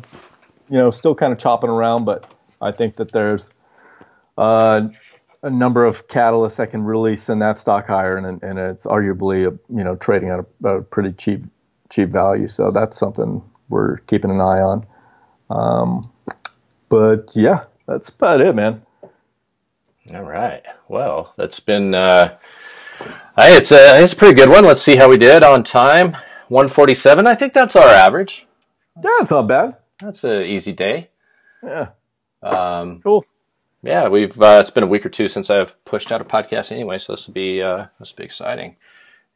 you 0.69 0.77
know, 0.77 0.91
still 0.91 1.15
kind 1.15 1.33
of 1.33 1.39
chopping 1.39 1.69
around, 1.69 2.05
but 2.05 2.31
I 2.61 2.71
think 2.71 2.97
that 2.97 3.11
there's 3.11 3.49
uh, 4.37 4.87
a 5.41 5.49
number 5.49 5.85
of 5.85 6.07
catalysts 6.07 6.57
that 6.57 6.69
can 6.69 6.83
really 6.83 7.15
send 7.15 7.41
that 7.41 7.57
stock 7.57 7.87
higher, 7.87 8.17
and, 8.17 8.43
and 8.43 8.59
it's 8.59 8.85
arguably, 8.85 9.47
a, 9.47 9.57
you 9.75 9.83
know, 9.83 9.95
trading 9.95 10.29
at 10.29 10.39
a, 10.39 10.67
a, 10.67 10.81
pretty 10.81 11.11
cheap 11.11 11.43
cheap 11.89 12.09
value. 12.09 12.47
So 12.47 12.71
that's 12.71 12.97
something 12.97 13.41
we're 13.69 13.97
keeping 13.97 14.31
an 14.31 14.41
eye 14.41 14.61
on. 14.61 14.85
Um, 15.49 16.11
but 16.89 17.33
yeah, 17.35 17.65
that's 17.87 18.09
about 18.09 18.41
it, 18.41 18.55
man. 18.55 18.81
All 20.13 20.23
right. 20.23 20.63
Well, 20.87 21.33
that's 21.35 21.59
been. 21.59 21.95
Uh, 21.95 22.37
it's 23.37 23.71
a 23.71 24.01
it's 24.01 24.13
a 24.13 24.15
pretty 24.15 24.35
good 24.35 24.49
one. 24.49 24.63
Let's 24.63 24.81
see 24.81 24.95
how 24.95 25.09
we 25.09 25.17
did 25.17 25.43
on 25.43 25.63
time. 25.63 26.15
147. 26.49 27.25
I 27.25 27.35
think 27.35 27.53
that's 27.53 27.75
our 27.75 27.87
average. 27.87 28.45
Yeah, 28.97 29.09
that's 29.17 29.31
not 29.31 29.47
bad. 29.47 29.77
That's 29.99 30.23
an 30.23 30.43
easy 30.43 30.73
day. 30.73 31.09
Yeah. 31.63 31.89
Um, 32.43 33.01
cool. 33.01 33.25
Yeah, 33.81 34.07
we've 34.07 34.39
uh, 34.41 34.59
it's 34.61 34.69
been 34.69 34.83
a 34.83 34.87
week 34.87 35.05
or 35.05 35.09
two 35.09 35.27
since 35.27 35.49
I've 35.49 35.83
pushed 35.85 36.11
out 36.11 36.21
a 36.21 36.25
podcast 36.25 36.71
anyway, 36.71 36.97
so 36.97 37.13
this 37.13 37.27
will 37.27 37.33
be 37.33 37.61
uh, 37.61 37.87
this 37.99 38.11
will 38.11 38.17
be 38.17 38.23
exciting, 38.23 38.77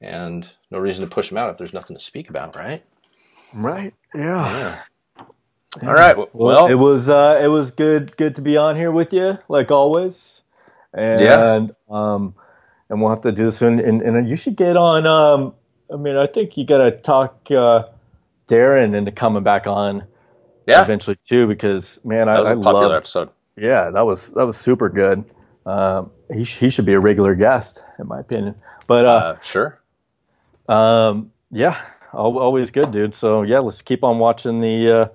and 0.01 0.47
no 0.71 0.79
reason 0.79 1.07
to 1.07 1.13
push 1.13 1.29
them 1.29 1.37
out 1.37 1.49
if 1.49 1.57
there's 1.57 1.73
nothing 1.73 1.95
to 1.95 2.03
speak 2.03 2.29
about, 2.29 2.55
right? 2.55 2.83
Right. 3.53 3.93
Yeah. 4.13 4.81
yeah. 5.19 5.25
All 5.83 5.93
right. 5.93 6.17
Well, 6.17 6.29
well, 6.33 6.67
it 6.67 6.75
was 6.75 7.09
uh, 7.09 7.39
it 7.41 7.47
was 7.47 7.71
good 7.71 8.15
good 8.17 8.35
to 8.35 8.41
be 8.41 8.57
on 8.57 8.75
here 8.75 8.91
with 8.91 9.13
you, 9.13 9.37
like 9.47 9.71
always, 9.71 10.41
and 10.93 11.21
yeah. 11.21 11.67
um, 11.89 12.33
and 12.89 13.01
we'll 13.01 13.11
have 13.11 13.21
to 13.21 13.31
do 13.31 13.45
this 13.45 13.61
one, 13.61 13.79
and, 13.79 14.01
and 14.01 14.27
you 14.27 14.35
should 14.35 14.55
get 14.55 14.75
on 14.77 15.05
um, 15.05 15.53
I 15.91 15.97
mean, 15.97 16.15
I 16.15 16.27
think 16.27 16.57
you 16.57 16.65
got 16.65 16.79
to 16.79 16.91
talk 16.91 17.47
uh, 17.51 17.83
Darren 18.47 18.95
into 18.95 19.11
coming 19.11 19.43
back 19.43 19.67
on. 19.67 20.05
Yeah. 20.67 20.83
Eventually 20.83 21.17
too, 21.27 21.47
because 21.47 21.99
man, 22.05 22.27
that 22.27 22.35
I, 22.35 22.39
was 22.41 22.49
a 22.49 22.51
I 22.51 22.55
popular 22.55 22.89
love, 22.89 22.97
episode. 22.97 23.29
Yeah, 23.57 23.89
that 23.89 24.05
was 24.05 24.29
that 24.33 24.45
was 24.45 24.55
super 24.55 24.89
good. 24.89 25.25
Um, 25.65 26.11
he 26.31 26.43
he 26.43 26.69
should 26.69 26.85
be 26.85 26.93
a 26.93 26.99
regular 26.99 27.33
guest, 27.33 27.83
in 27.97 28.07
my 28.07 28.19
opinion. 28.19 28.55
But 28.85 29.05
uh, 29.05 29.09
uh, 29.09 29.39
sure. 29.39 29.81
Um, 30.67 31.31
yeah, 31.49 31.81
always 32.13 32.71
good, 32.71 32.91
dude. 32.91 33.15
So 33.15 33.43
yeah, 33.43 33.59
let's 33.59 33.81
keep 33.81 34.03
on 34.03 34.19
watching 34.19 34.61
the 34.61 35.01
uh, 35.01 35.07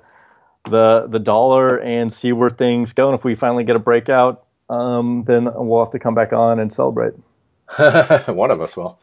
the 0.71 1.07
the 1.09 1.19
dollar 1.19 1.79
and 1.79 2.13
see 2.13 2.33
where 2.33 2.51
things 2.51 2.93
go. 2.93 3.09
And 3.09 3.19
if 3.19 3.25
we 3.25 3.35
finally 3.35 3.65
get 3.65 3.77
a 3.77 3.81
breakout, 3.81 4.45
um, 4.71 5.25
then 5.27 5.49
we'll 5.55 5.85
have 5.85 5.93
to 5.93 5.99
come 5.99 6.15
back 6.15 6.33
on 6.33 6.61
and 6.61 6.73
celebrate. 6.73 7.15
one 7.77 8.51
of 8.51 8.61
us 8.61 8.77
will. 8.77 8.99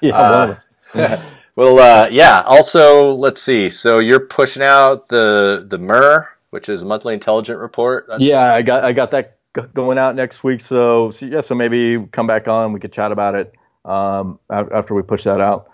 Yeah, 0.00 0.16
uh, 0.16 0.38
one 0.38 0.50
of 0.50 0.56
us. 0.56 1.22
well, 1.56 1.78
uh, 1.78 2.08
yeah. 2.10 2.42
Also, 2.42 3.12
let's 3.12 3.40
see. 3.42 3.68
So 3.68 4.00
you're 4.00 4.20
pushing 4.20 4.62
out 4.62 5.08
the 5.08 5.64
the 5.66 5.78
MIR, 5.78 6.28
which 6.50 6.68
is 6.68 6.84
monthly 6.84 7.14
intelligent 7.14 7.58
report. 7.58 8.06
That's... 8.08 8.22
Yeah, 8.22 8.54
I 8.54 8.62
got 8.62 8.84
I 8.84 8.92
got 8.92 9.10
that 9.12 9.36
going 9.74 9.98
out 9.98 10.14
next 10.14 10.44
week. 10.44 10.60
So, 10.60 11.10
so, 11.12 11.26
yeah, 11.26 11.40
so 11.40 11.54
maybe 11.54 12.06
come 12.12 12.26
back 12.26 12.48
on. 12.48 12.72
We 12.72 12.80
could 12.80 12.92
chat 12.92 13.12
about 13.12 13.34
it 13.34 13.54
um, 13.84 14.38
after 14.50 14.94
we 14.94 15.02
push 15.02 15.24
that 15.24 15.40
out. 15.40 15.70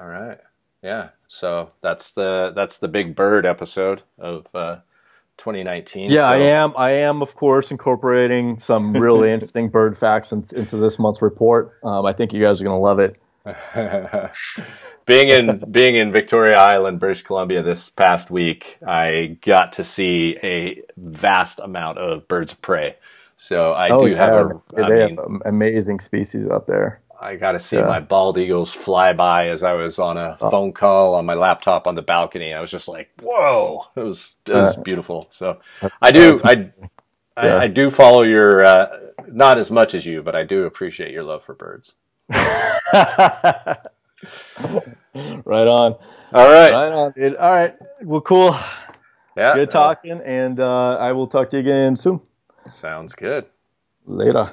All 0.00 0.06
right. 0.06 0.38
Yeah. 0.82 1.08
So 1.26 1.70
that's 1.82 2.12
the 2.12 2.52
that's 2.54 2.78
the 2.78 2.88
big 2.88 3.14
bird 3.14 3.46
episode 3.46 4.02
of 4.18 4.46
uh, 4.54 4.76
2019. 5.38 6.10
Yeah, 6.10 6.28
so. 6.28 6.34
I 6.34 6.36
am. 6.38 6.74
I 6.76 6.90
am, 6.90 7.22
of 7.22 7.34
course, 7.34 7.70
incorporating 7.70 8.58
some 8.58 8.92
really 8.92 9.30
interesting 9.32 9.68
bird 9.68 9.96
facts 9.96 10.32
in, 10.32 10.44
into 10.54 10.76
this 10.76 10.98
month's 10.98 11.22
report. 11.22 11.78
Um, 11.82 12.04
I 12.04 12.12
think 12.12 12.32
you 12.32 12.40
guys 12.40 12.60
are 12.60 12.64
going 12.64 12.76
to 12.76 12.82
love 12.82 12.98
it. 12.98 13.20
being 15.06 15.30
in 15.30 15.64
being 15.70 15.96
in 15.96 16.12
Victoria 16.12 16.58
Island, 16.58 17.00
British 17.00 17.22
Columbia 17.22 17.62
this 17.62 17.88
past 17.88 18.30
week, 18.30 18.78
I 18.86 19.38
got 19.42 19.72
to 19.74 19.84
see 19.84 20.36
a 20.42 20.82
vast 20.96 21.60
amount 21.60 21.98
of 21.98 22.28
birds 22.28 22.52
of 22.52 22.60
prey. 22.60 22.96
So 23.36 23.72
I 23.72 23.90
oh, 23.90 24.00
do 24.00 24.10
yeah. 24.10 24.16
have 24.16 24.50
a 24.50 24.60
they 24.74 25.06
mean, 25.06 25.16
have 25.16 25.42
amazing 25.46 26.00
species 26.00 26.46
out 26.48 26.66
there. 26.66 27.00
I 27.20 27.36
got 27.36 27.52
to 27.52 27.60
see 27.60 27.76
yeah. 27.76 27.86
my 27.86 28.00
bald 28.00 28.38
eagles 28.38 28.72
fly 28.72 29.12
by 29.12 29.48
as 29.48 29.62
I 29.62 29.72
was 29.72 29.98
on 29.98 30.16
a 30.16 30.30
awesome. 30.30 30.50
phone 30.50 30.72
call 30.72 31.14
on 31.14 31.26
my 31.26 31.34
laptop 31.34 31.86
on 31.86 31.94
the 31.94 32.02
balcony. 32.02 32.54
I 32.54 32.60
was 32.60 32.70
just 32.70 32.86
like, 32.86 33.10
"Whoa!" 33.20 33.86
It 33.96 34.00
was 34.00 34.36
it 34.46 34.54
was 34.54 34.76
uh, 34.76 34.80
beautiful. 34.82 35.26
So 35.30 35.58
I 36.00 36.12
do 36.12 36.36
I, 36.44 36.70
I, 37.36 37.56
I 37.56 37.66
do 37.66 37.90
follow 37.90 38.22
your 38.22 38.64
uh, 38.64 39.00
not 39.26 39.58
as 39.58 39.70
much 39.70 39.94
as 39.94 40.06
you, 40.06 40.22
but 40.22 40.36
I 40.36 40.44
do 40.44 40.64
appreciate 40.64 41.12
your 41.12 41.24
love 41.24 41.42
for 41.42 41.54
birds. 41.54 41.94
right 42.30 43.78
on. 45.14 45.96
All 46.32 46.50
right. 46.50 46.70
Right 46.70 46.92
on, 46.92 47.12
dude. 47.12 47.36
All 47.36 47.50
right. 47.50 47.74
Well, 48.02 48.20
cool. 48.20 48.56
Yeah. 49.36 49.54
Good 49.54 49.70
talking, 49.70 50.20
and 50.24 50.60
uh, 50.60 50.96
I 50.98 51.12
will 51.12 51.26
talk 51.26 51.50
to 51.50 51.56
you 51.56 51.60
again 51.60 51.96
soon. 51.96 52.20
Sounds 52.66 53.14
good. 53.14 53.46
Later. 54.06 54.46